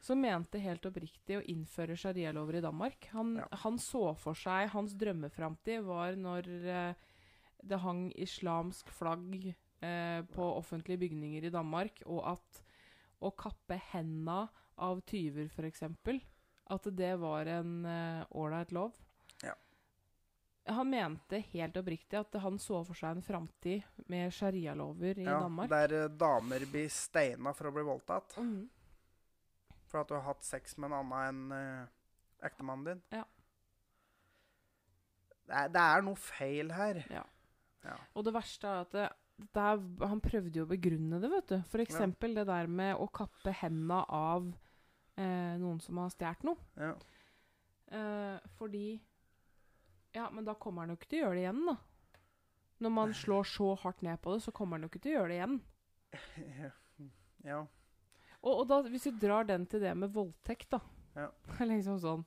Som 0.00 0.22
mente 0.24 0.58
helt 0.58 0.86
oppriktig 0.88 1.36
å 1.38 1.44
innføre 1.44 1.96
sharialover 1.96 2.56
i 2.56 2.62
Danmark. 2.64 3.08
Han, 3.12 3.34
Ja. 3.36 3.48
han 3.64 3.76
så 3.78 4.14
for 4.16 4.34
seg 4.34 4.70
Hans 4.72 4.94
drømmeframtid 4.96 5.82
var 5.84 6.16
når 6.16 6.48
eh, 6.64 6.94
det 7.62 7.78
hang 7.82 8.06
islamsk 8.16 8.88
flagg 8.96 9.54
eh, 9.82 10.22
på 10.32 10.46
offentlige 10.56 10.98
bygninger 11.04 11.44
i 11.44 11.50
Danmark, 11.52 12.02
og 12.06 12.24
at 12.32 12.62
å 13.20 13.30
kappe 13.36 13.76
henda 13.92 14.48
av 14.78 15.02
tyver, 15.04 15.44
f.eks., 15.52 15.82
at 16.70 16.84
det 16.96 17.18
var 17.20 17.44
en 17.46 17.84
ålreit 18.30 18.70
lov. 18.72 18.94
Ja. 19.42 19.52
Han 20.72 20.88
mente 20.90 21.40
helt 21.52 21.76
oppriktig 21.76 22.16
at 22.20 22.32
han 22.40 22.56
så 22.62 22.80
for 22.86 22.94
seg 22.96 23.16
en 23.18 23.22
framtid 23.26 23.82
med 24.08 24.32
sharialover 24.32 25.18
i 25.18 25.24
Ja, 25.26 25.40
Danmark. 25.40 25.68
der 25.68 25.92
eh, 26.04 26.08
damer 26.08 26.64
blir 26.70 26.88
steina 26.88 27.52
for 27.52 27.68
å 27.68 27.72
bli 27.74 27.82
voldtatt. 27.82 28.36
Mhm. 28.40 28.68
For 29.90 30.02
at 30.02 30.10
du 30.10 30.16
har 30.16 30.26
hatt 30.28 30.46
sex 30.46 30.76
med 30.78 30.90
en 30.90 31.00
annen 31.00 31.50
enn 31.50 31.54
uh, 31.54 32.46
ektemannen 32.46 32.86
din? 32.86 33.02
Ja. 33.18 33.24
Det 35.50 35.56
er, 35.58 35.72
det 35.74 35.82
er 35.82 36.06
noe 36.06 36.20
feil 36.20 36.70
her. 36.76 37.02
Ja. 37.10 37.24
Ja. 37.84 37.96
Og 38.14 38.26
det 38.26 38.34
verste 38.36 38.68
er 38.70 38.84
at 38.84 38.94
det, 38.94 39.06
det 39.56 39.66
er, 39.72 39.80
han 40.06 40.22
prøvde 40.22 40.60
jo 40.60 40.66
å 40.66 40.70
begrunne 40.70 41.20
det, 41.22 41.30
vet 41.32 41.52
du. 41.52 41.56
For 41.72 41.82
eksempel 41.82 42.36
det 42.36 42.46
der 42.50 42.70
med 42.70 42.94
å 43.00 43.08
kappe 43.10 43.54
henda 43.62 44.02
av 44.14 44.50
eh, 45.16 45.54
noen 45.60 45.80
som 45.82 46.00
har 46.02 46.12
stjålet 46.14 46.44
noe. 46.46 46.66
Ja. 46.80 46.94
Eh, 47.90 48.50
fordi 48.58 49.00
Ja, 50.14 50.26
men 50.34 50.44
da 50.46 50.56
kommer 50.58 50.82
han 50.82 50.90
jo 50.90 50.98
ikke 50.98 51.10
til 51.10 51.20
å 51.20 51.24
gjøre 51.24 51.38
det 51.38 51.42
igjen, 51.44 51.66
da. 51.68 51.76
Når 52.80 52.92
man 52.94 53.12
slår 53.14 53.44
så 53.46 53.74
hardt 53.82 54.00
ned 54.02 54.18
på 54.22 54.32
det, 54.34 54.40
så 54.42 54.52
kommer 54.56 54.78
han 54.78 54.86
jo 54.86 54.90
ikke 54.90 55.02
til 55.04 55.12
å 55.12 55.18
gjøre 55.18 55.30
det 55.30 55.36
igjen. 55.36 55.58
ja. 57.50 57.60
Og, 58.42 58.60
og 58.62 58.68
da, 58.68 58.80
hvis 58.88 59.04
du 59.04 59.18
drar 59.20 59.44
den 59.44 59.66
til 59.66 59.80
det 59.80 59.94
med 59.96 60.12
voldtekt, 60.14 60.70
da 60.70 60.80
Ja. 61.16 61.28
Liksom 61.70 61.98
sånn 62.00 62.24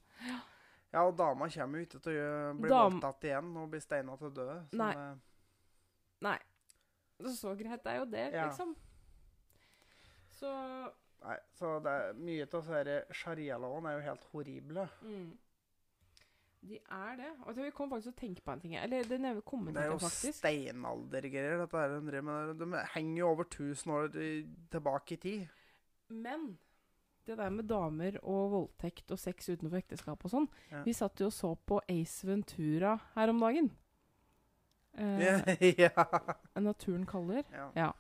ja, 0.94 1.02
og 1.08 1.16
dama 1.18 1.48
kommer 1.50 1.80
jo 1.82 1.86
ikke 1.88 2.00
til 2.06 2.18
å 2.22 2.54
bli 2.60 2.70
Dam- 2.70 2.92
voldtatt 3.00 3.24
igjen 3.26 3.48
og 3.58 3.70
bli 3.72 3.80
steina 3.82 4.14
til 4.20 4.30
døde. 4.36 4.58
Nei. 6.22 6.38
det- 7.18 7.34
Så 7.40 7.56
greit 7.58 7.86
er 7.88 7.98
jo 7.98 8.06
det, 8.06 8.28
Ja. 8.34 8.46
liksom. 8.50 8.76
Så 10.40 10.52
Nei, 11.24 11.38
så 11.56 11.80
det 11.82 11.88
er 11.90 12.14
mye 12.20 12.44
av 12.44 12.52
disse 12.52 13.06
sharialovene 13.16 13.90
er 13.90 13.98
jo 13.98 14.06
helt 14.10 14.24
horrible. 14.34 14.90
mm. 15.02 15.32
De 16.64 16.78
er 16.92 17.16
det. 17.18 17.30
Og 17.46 17.56
vi 17.56 17.72
kom 17.72 17.90
faktisk 17.90 18.12
til 18.12 18.14
å 18.14 18.20
tenke 18.22 18.42
på 18.44 18.52
en 18.54 18.60
ting. 18.62 18.76
Eller 18.76 19.04
det 19.04 19.20
Det 19.20 19.26
er 19.26 19.90
jo 19.92 19.98
steinaldergreier, 20.32 21.58
dette 21.60 21.72
her 21.78 21.90
de 21.90 22.06
driver 22.12 22.24
med. 22.24 22.58
De 22.60 22.84
henger 22.94 23.18
jo 23.18 23.28
over 23.30 23.44
1000 23.44 23.92
år 23.92 24.08
tilbake 24.72 25.12
i 25.14 25.16
tid. 25.18 25.50
Men 26.14 26.54
det 27.28 27.38
der 27.40 27.50
med 27.56 27.70
damer 27.70 28.18
og 28.22 28.52
voldtekt 28.52 29.14
og 29.16 29.20
sex 29.22 29.48
utenfor 29.50 29.80
ekteskap 29.80 30.26
og 30.28 30.34
sånn 30.34 30.48
Ja. 30.72 30.84
Vi 30.84 30.94
satt 30.96 31.22
jo 31.24 31.30
og 31.32 31.36
så 31.36 31.54
på 31.56 31.80
Ace 31.90 32.28
Ventura 32.28 32.98
her 33.16 33.32
om 33.32 33.40
dagen. 33.40 33.72
Eh, 34.94 35.74
ja. 35.86 36.08
Naturen 36.60 37.06
kaller. 37.10 37.44
ja. 37.76 37.92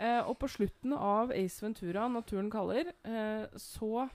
Eh, 0.00 0.22
og 0.24 0.38
på 0.40 0.48
slutten 0.48 0.94
av 0.96 1.32
Ace 1.36 1.60
Ventura, 1.60 2.06
Naturen 2.08 2.48
kaller, 2.50 2.88
eh, 3.04 3.44
så 3.60 4.06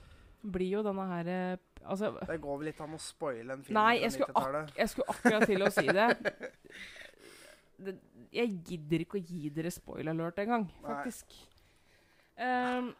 blir 0.42 0.78
jo 0.78 0.82
denne 0.86 1.06
her 1.12 1.28
eh, 1.30 1.56
Altså, 1.86 2.08
Det 2.26 2.40
går 2.42 2.56
vel 2.58 2.66
litt 2.66 2.80
an 2.82 2.96
å 2.96 2.98
spoile 2.98 3.54
en 3.54 3.60
film 3.62 3.76
Nei, 3.78 4.00
jeg 4.00 4.16
skulle 4.16 4.32
90-tallet. 4.32 4.72
jeg 4.80 4.90
skulle 4.90 5.12
akkurat 5.12 5.44
til 5.46 5.62
å 5.62 5.68
si 5.70 5.84
det. 5.86 6.06
det 7.86 7.94
jeg 8.34 8.50
gidder 8.66 9.04
ikke 9.04 9.20
å 9.20 9.22
gi 9.22 9.52
dere 9.54 9.70
spoiler 9.70 10.10
alert 10.10 10.40
engang, 10.42 10.66
Nei. 10.82 10.96
Ehm, 12.36 12.92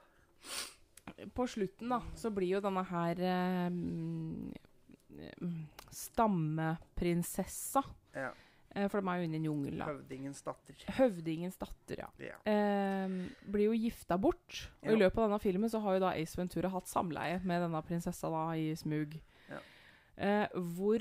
på 1.35 1.47
slutten, 1.49 1.89
da, 1.93 2.01
så 2.19 2.31
blir 2.35 2.49
jo 2.57 2.61
denne 2.65 2.83
her 2.89 3.21
mm, 3.71 4.53
stammeprinsessa 5.93 7.83
Ja. 8.15 8.31
eh, 8.75 8.89
For 8.89 9.01
de 9.01 9.09
er 9.09 9.17
jo 9.21 9.25
inne 9.29 9.35
i 9.37 9.41
en 9.41 9.45
jungel, 9.49 9.79
da. 9.79 9.87
Høvdingens 9.91 10.43
datter. 10.45 10.75
Høvdingens 10.99 11.57
datter, 11.61 11.97
ja. 12.05 12.09
Ja. 12.21 12.37
Ehm, 12.51 13.31
blir 13.51 13.65
jo 13.71 13.77
gifta 13.77 14.19
bort. 14.21 14.69
Og 14.83 14.89
Ja. 14.91 14.93
i 14.97 14.97
løpet 15.01 15.19
av 15.19 15.29
denne 15.31 15.41
filmen 15.41 15.71
så 15.71 15.81
har 15.81 15.95
jo 15.95 16.01
da 16.01 16.11
Ace 16.15 16.37
Ventura 16.37 16.69
hatt 16.69 16.87
samleie 16.89 17.41
med 17.45 17.63
denne 17.63 17.83
prinsessa 17.83 18.29
da 18.31 18.51
i 18.57 18.75
smug. 18.77 19.21
Ja. 19.49 19.61
Eh, 20.19 20.49
hvor 20.55 20.99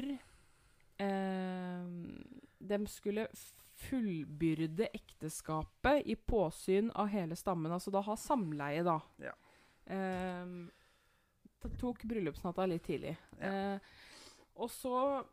de 2.60 2.88
skulle 2.88 3.28
fullbyrde 3.76 4.88
ekteskapet 4.96 6.08
i 6.08 6.16
påsyn 6.16 6.92
av 6.96 7.10
hele 7.12 7.36
stammen. 7.36 7.72
Altså 7.76 7.92
da 7.94 8.04
ha 8.06 8.16
samleie, 8.20 8.84
da. 8.88 9.00
Ja. 9.24 9.36
Eh, 9.86 11.70
tok 11.80 12.06
bryllupsnatta 12.08 12.68
litt 12.70 12.86
tidlig. 12.88 13.16
Ja. 13.40 13.52
Eh, 13.76 13.80
og 14.56 14.72
så 14.72 15.24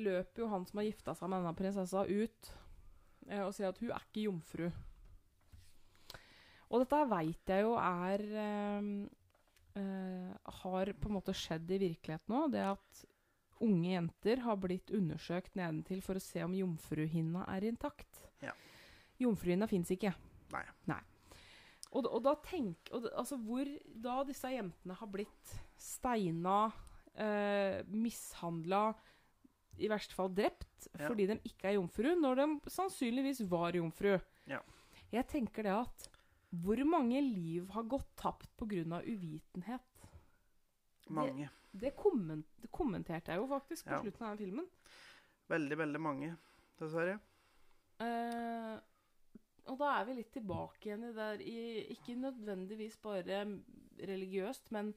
løper 0.00 0.42
jo 0.42 0.50
han 0.50 0.64
som 0.66 0.80
har 0.80 0.88
gifta 0.88 1.14
seg 1.14 1.30
med 1.30 1.42
denne 1.42 1.58
prinsessa, 1.58 2.02
ut 2.02 2.50
eh, 3.28 3.44
og 3.44 3.52
sier 3.54 3.70
at 3.70 3.78
hun 3.82 3.92
er 3.94 4.06
ikke 4.08 4.26
jomfru. 4.26 4.66
Og 6.74 6.82
dette 6.82 7.02
veit 7.06 7.52
jeg 7.52 7.62
jo 7.62 7.74
er 7.78 8.22
eh, 8.42 8.86
eh, 9.78 10.30
Har 10.62 10.90
på 10.98 11.10
en 11.10 11.16
måte 11.20 11.34
skjedd 11.36 11.70
i 11.70 11.82
virkeligheten 11.84 12.34
nå. 12.34 12.46
Det 12.50 12.64
at 12.72 13.04
unge 13.60 13.92
jenter 13.94 14.40
har 14.44 14.56
blitt 14.56 14.90
undersøkt 14.90 15.54
nedentil 15.54 16.00
for 16.02 16.18
å 16.18 16.22
se 16.22 16.42
om 16.44 16.54
jomfruhinna 16.56 17.44
er 17.54 17.66
intakt. 17.70 18.20
Ja. 18.42 18.52
Jomfruhinna 19.22 19.68
fins 19.70 19.90
ikke. 19.94 20.14
Nei. 20.90 21.00
Og, 21.94 22.06
og 22.10 22.20
da 22.24 22.34
tenk 22.42 22.90
og, 22.94 23.06
Altså 23.14 23.36
hvor 23.38 23.68
da 24.02 24.20
disse 24.26 24.50
jentene 24.50 24.96
har 24.98 25.10
blitt 25.10 25.52
steina, 25.78 26.72
eh, 27.14 27.82
mishandla, 27.86 28.88
i 29.78 29.88
verste 29.90 30.14
fall 30.14 30.30
drept, 30.34 30.88
Ja. 30.98 31.08
fordi 31.08 31.26
de 31.26 31.38
ikke 31.48 31.70
er 31.70 31.76
jomfru, 31.78 32.14
når 32.20 32.36
de 32.36 32.70
sannsynligvis 32.70 33.40
var 33.50 33.72
jomfru. 33.74 34.20
Ja. 34.46 34.60
Jeg 35.12 35.26
tenker 35.30 35.62
det 35.66 35.72
at 35.74 36.08
hvor 36.54 36.78
mange 36.86 37.18
liv 37.22 37.68
har 37.74 37.82
gått 37.82 38.10
tapt 38.16 38.50
pga. 38.56 39.00
uvitenhet? 39.02 39.82
Mange. 41.10 41.50
Det, 41.72 41.90
komment, 41.96 42.46
det 42.62 42.70
kommenterte 42.72 43.32
jeg 43.32 43.38
jo 43.42 43.46
faktisk 43.50 43.86
på 43.86 43.92
Ja. 43.96 44.00
slutten 44.02 44.22
av 44.26 44.36
den 44.36 44.38
filmen. 44.46 44.68
Veldig, 45.48 45.78
veldig 45.78 46.00
mange, 46.00 46.36
dessverre. 46.80 47.18
Eh, 48.00 48.78
og 49.66 49.78
da 49.78 49.90
er 50.00 50.04
vi 50.04 50.14
litt 50.14 50.32
tilbake 50.32 50.88
igjen 50.88 51.04
i 51.04 51.12
det 51.12 51.16
der 51.16 51.40
i, 51.40 51.58
Ikke 51.94 52.14
nødvendigvis 52.16 52.96
bare 53.02 53.44
religiøst, 54.00 54.70
men 54.72 54.94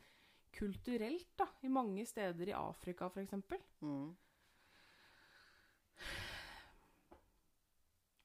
kulturelt, 0.53 1.27
da. 1.38 1.45
I 1.63 1.67
mange 1.67 2.05
steder 2.05 2.47
i 2.47 2.51
Afrika, 2.55 3.05
f.eks. 3.07 3.34
Mm. 3.81 4.15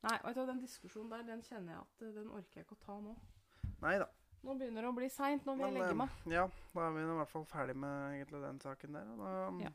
Nei, 0.03 0.17
vet 0.25 0.35
du, 0.35 0.47
den 0.49 0.61
diskusjonen 0.65 1.11
der, 1.13 1.23
den 1.23 1.43
kjenner 1.47 1.77
jeg 1.77 1.81
at 1.85 2.03
eh, 2.03 2.15
den 2.17 2.31
orker 2.35 2.59
jeg 2.61 2.65
ikke 2.67 2.75
å 2.79 2.85
ta 2.87 2.97
nå. 3.01 3.13
Nei 3.85 3.99
da. 4.03 4.09
Nå 4.43 4.57
begynner 4.59 4.83
det 4.83 4.91
å 4.91 4.97
bli 4.97 5.09
seint. 5.13 5.45
Nå 5.47 5.55
vil 5.55 5.69
jeg 5.69 5.77
legge 5.77 5.93
eh, 5.95 5.99
meg. 6.03 6.19
Ja, 6.33 6.45
da 6.75 6.85
er 6.89 6.95
vi 6.97 7.03
i 7.05 7.17
hvert 7.21 7.31
fall 7.31 7.45
ferdig 7.51 7.77
med 7.79 8.17
egentlig 8.17 8.43
den 8.43 8.61
saken 8.63 8.99
der. 8.99 9.11
Da, 9.21 9.33
Ja. 9.69 9.73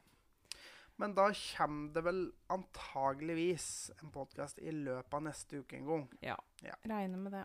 Men 0.98 1.14
da 1.14 1.28
kommer 1.30 1.94
det 1.94 2.02
vel 2.08 2.24
antageligvis 2.50 3.68
en 4.02 4.10
podkast 4.10 4.58
i 4.60 4.72
løpet 4.74 5.14
av 5.14 5.22
neste 5.28 5.60
uke 5.62 5.78
en 5.78 5.86
gang. 5.86 6.08
Ja. 6.26 6.38
Ja. 6.66 6.74
Regner 6.90 7.22
med 7.22 7.36
det. 7.38 7.44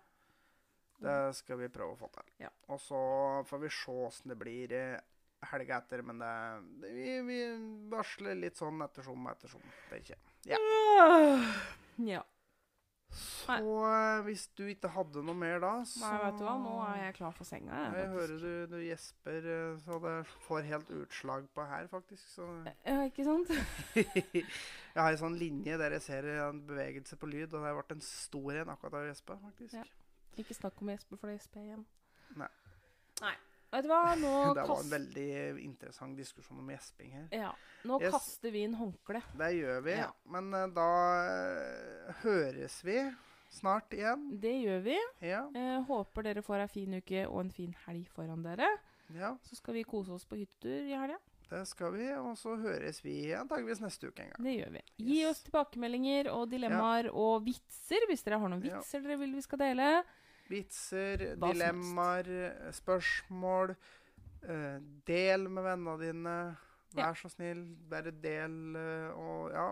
Det 1.03 1.17
skal 1.37 1.59
vi 1.61 1.69
prøve 1.69 1.93
å 1.93 2.01
få 2.01 2.09
til. 2.15 2.31
Ja. 2.47 2.49
Og 2.73 2.81
så 2.81 2.99
får 3.49 3.61
vi 3.65 3.71
se 3.77 3.97
åssen 4.07 4.33
det 4.33 4.39
blir 4.41 4.73
i 4.73 4.83
helga 5.53 5.83
etter. 5.83 6.03
Men 6.07 6.23
det, 6.23 6.33
det, 6.81 6.93
vi, 6.97 7.17
vi 7.29 7.39
varsler 7.93 8.39
litt 8.41 8.57
sånn 8.57 8.81
ettersom 8.87 9.29
ettersom. 9.35 9.65
tenker 9.91 10.15
jeg. 10.17 10.55
Ja. 10.55 10.61
Ja. 12.09 12.23
Så 13.13 13.59
Nei. 13.61 14.21
hvis 14.27 14.47
du 14.57 14.63
ikke 14.71 14.89
hadde 14.95 15.23
noe 15.27 15.37
mer 15.37 15.59
da, 15.61 15.73
så 15.89 16.01
Nei, 16.07 16.13
vet 16.23 16.39
du 16.41 16.45
hva, 16.47 16.55
nå 16.63 16.75
er 16.87 16.99
jeg 17.03 17.17
klar 17.19 17.35
for 17.37 17.49
senga. 17.49 17.81
Jeg 17.85 17.99
Jeg, 18.01 18.11
hører 18.15 18.35
du, 18.41 18.53
du 18.73 18.77
gjesper, 18.81 19.49
eh, 19.55 19.75
så 19.85 19.99
det 20.05 20.15
får 20.47 20.69
helt 20.71 20.93
utslag 20.97 21.49
på 21.53 21.67
her, 21.69 21.89
faktisk. 21.93 22.25
Så 22.39 22.49
Ja, 22.87 22.99
ikke 23.05 23.27
sant? 23.29 23.53
jeg 23.97 24.47
har 24.97 25.11
en 25.13 25.21
sånn 25.21 25.37
linje 25.41 25.77
der 25.81 25.99
jeg 25.99 26.07
ser 26.09 26.31
en 26.49 26.63
bevegelse 26.69 27.19
på 27.21 27.29
lyd, 27.29 27.51
og 27.53 27.59
det 27.61 27.69
har 27.69 27.81
vært 27.83 27.97
en 27.99 28.05
stor 28.07 28.63
en 28.63 28.73
akkurat 28.73 28.97
av 28.99 29.07
jeg 29.07 29.13
gjespa, 29.15 29.39
faktisk. 29.45 29.77
Ja. 29.81 29.85
Ikke 30.41 30.57
snakk 30.57 30.81
om 30.81 30.89
Jesper, 30.95 31.21
for 31.21 31.29
det 31.29 31.37
gjesper 31.37 31.61
jeg 31.61 31.73
igjen. 31.75 31.87
Nei. 32.41 32.49
Nei. 33.21 33.35
Vet 33.73 33.87
du 33.87 33.89
hva, 33.89 34.15
nå, 34.21 34.33
Det 34.59 34.67
var 34.69 34.81
en 34.83 34.91
veldig 34.93 35.27
interessant 35.65 36.17
diskusjon 36.19 36.59
om 36.61 36.69
gjesping 36.75 37.13
her. 37.17 37.29
ja, 37.33 37.53
nå 37.89 38.01
Yes. 38.03 38.13
kaster 38.13 38.51
vi 38.53 38.65
inn 38.67 38.75
håndkle. 38.77 39.23
Det 39.39 39.51
gjør 39.57 39.83
vi, 39.87 39.95
Ja. 39.97 40.11
men 40.29 40.53
uh, 40.55 40.67
da 40.69 40.89
eh, 41.27 42.13
høres 42.23 42.79
vi 42.85 42.99
snart 43.53 43.91
igjen. 43.97 44.29
Det 44.41 44.53
gjør 44.65 44.83
vi. 44.87 44.99
Ja, 45.25 45.43
Uh, 45.53 45.83
håper 45.89 46.23
dere 46.29 46.43
får 46.45 46.57
ei 46.61 46.63
en 46.69 46.69
fin 46.77 46.95
uke 47.01 47.27
og 47.29 47.41
en 47.47 47.51
fin 47.51 47.75
helg 47.87 48.07
foran 48.15 48.43
dere. 48.45 48.69
ja, 49.15 49.35
Så 49.45 49.57
skal 49.57 49.75
vi 49.75 49.85
kose 49.85 50.13
oss 50.13 50.25
på 50.25 50.37
hyttetur 50.41 50.89
i 50.89 50.93
helga. 50.97 51.19
det 51.53 51.67
skal 51.69 51.93
vi, 51.93 52.07
og 52.17 52.33
så 52.41 52.55
høres 52.57 53.03
vi 53.05 53.33
antageligvis 53.37 53.81
neste 53.83 54.09
uke 54.09 54.23
en 54.25 54.31
gang. 54.31 54.45
Det 54.47 54.55
gjør 54.57 54.71
vi. 54.73 54.81
Gi 55.05 55.19
Yes. 55.21 55.31
oss 55.31 55.43
tilbakemeldinger 55.45 56.31
og 56.33 56.49
dilemmaer 56.49 57.11
og 57.13 57.45
vitser 57.45 58.07
hvis 58.09 58.23
dere 58.25 58.39
har 58.41 58.49
noen 58.49 58.65
Ja. 58.65 58.79
vitser 58.81 59.03
dere 59.05 59.19
vil 59.19 59.33
vi 59.35 59.43
skal 59.43 59.59
dele. 59.59 60.03
Vitser, 60.53 61.27
dilemmaer, 61.41 62.29
spørsmål. 62.77 63.75
Uh, 64.43 64.79
del 65.09 65.49
med 65.49 65.67
vennene 65.69 65.97
dine. 66.03 66.37
Vær 66.93 67.17
så 67.17 67.31
snill, 67.33 67.63
bare 67.89 68.13
del 68.23 68.77
uh, 68.77 69.17
og 69.17 69.55
ja. 69.55 69.69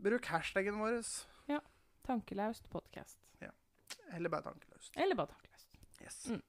Bruk 0.00 0.26
hashtaggen 0.32 0.80
vår, 0.80 1.02
Ja. 1.48 1.60
Tankelaust 2.06 2.70
podkast. 2.72 3.18
eller 4.12 4.28
bare 4.28 4.42
tankelaust. 4.42 4.96
Eller 4.96 5.14
bare 5.14 5.26
tankelaust. 5.26 5.68
Yes. 6.02 6.26
Mm. 6.30 6.42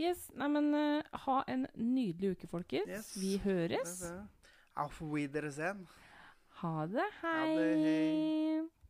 Yes, 0.00 0.30
nei, 0.34 0.48
men 0.50 0.74
eh, 0.74 1.18
ha 1.26 1.42
en 1.48 1.66
nydelig 1.78 2.34
uke, 2.34 2.48
folkens. 2.50 2.88
Yes. 2.90 3.12
Vi 3.20 3.36
høres. 3.44 4.00
Auf 4.76 4.98
Wiedersehen. 5.02 5.86
Ha 6.62 6.86
det. 6.90 7.06
Hei. 7.20 7.36
Ha 7.38 7.60
det, 7.60 7.76
hei. 7.84 8.83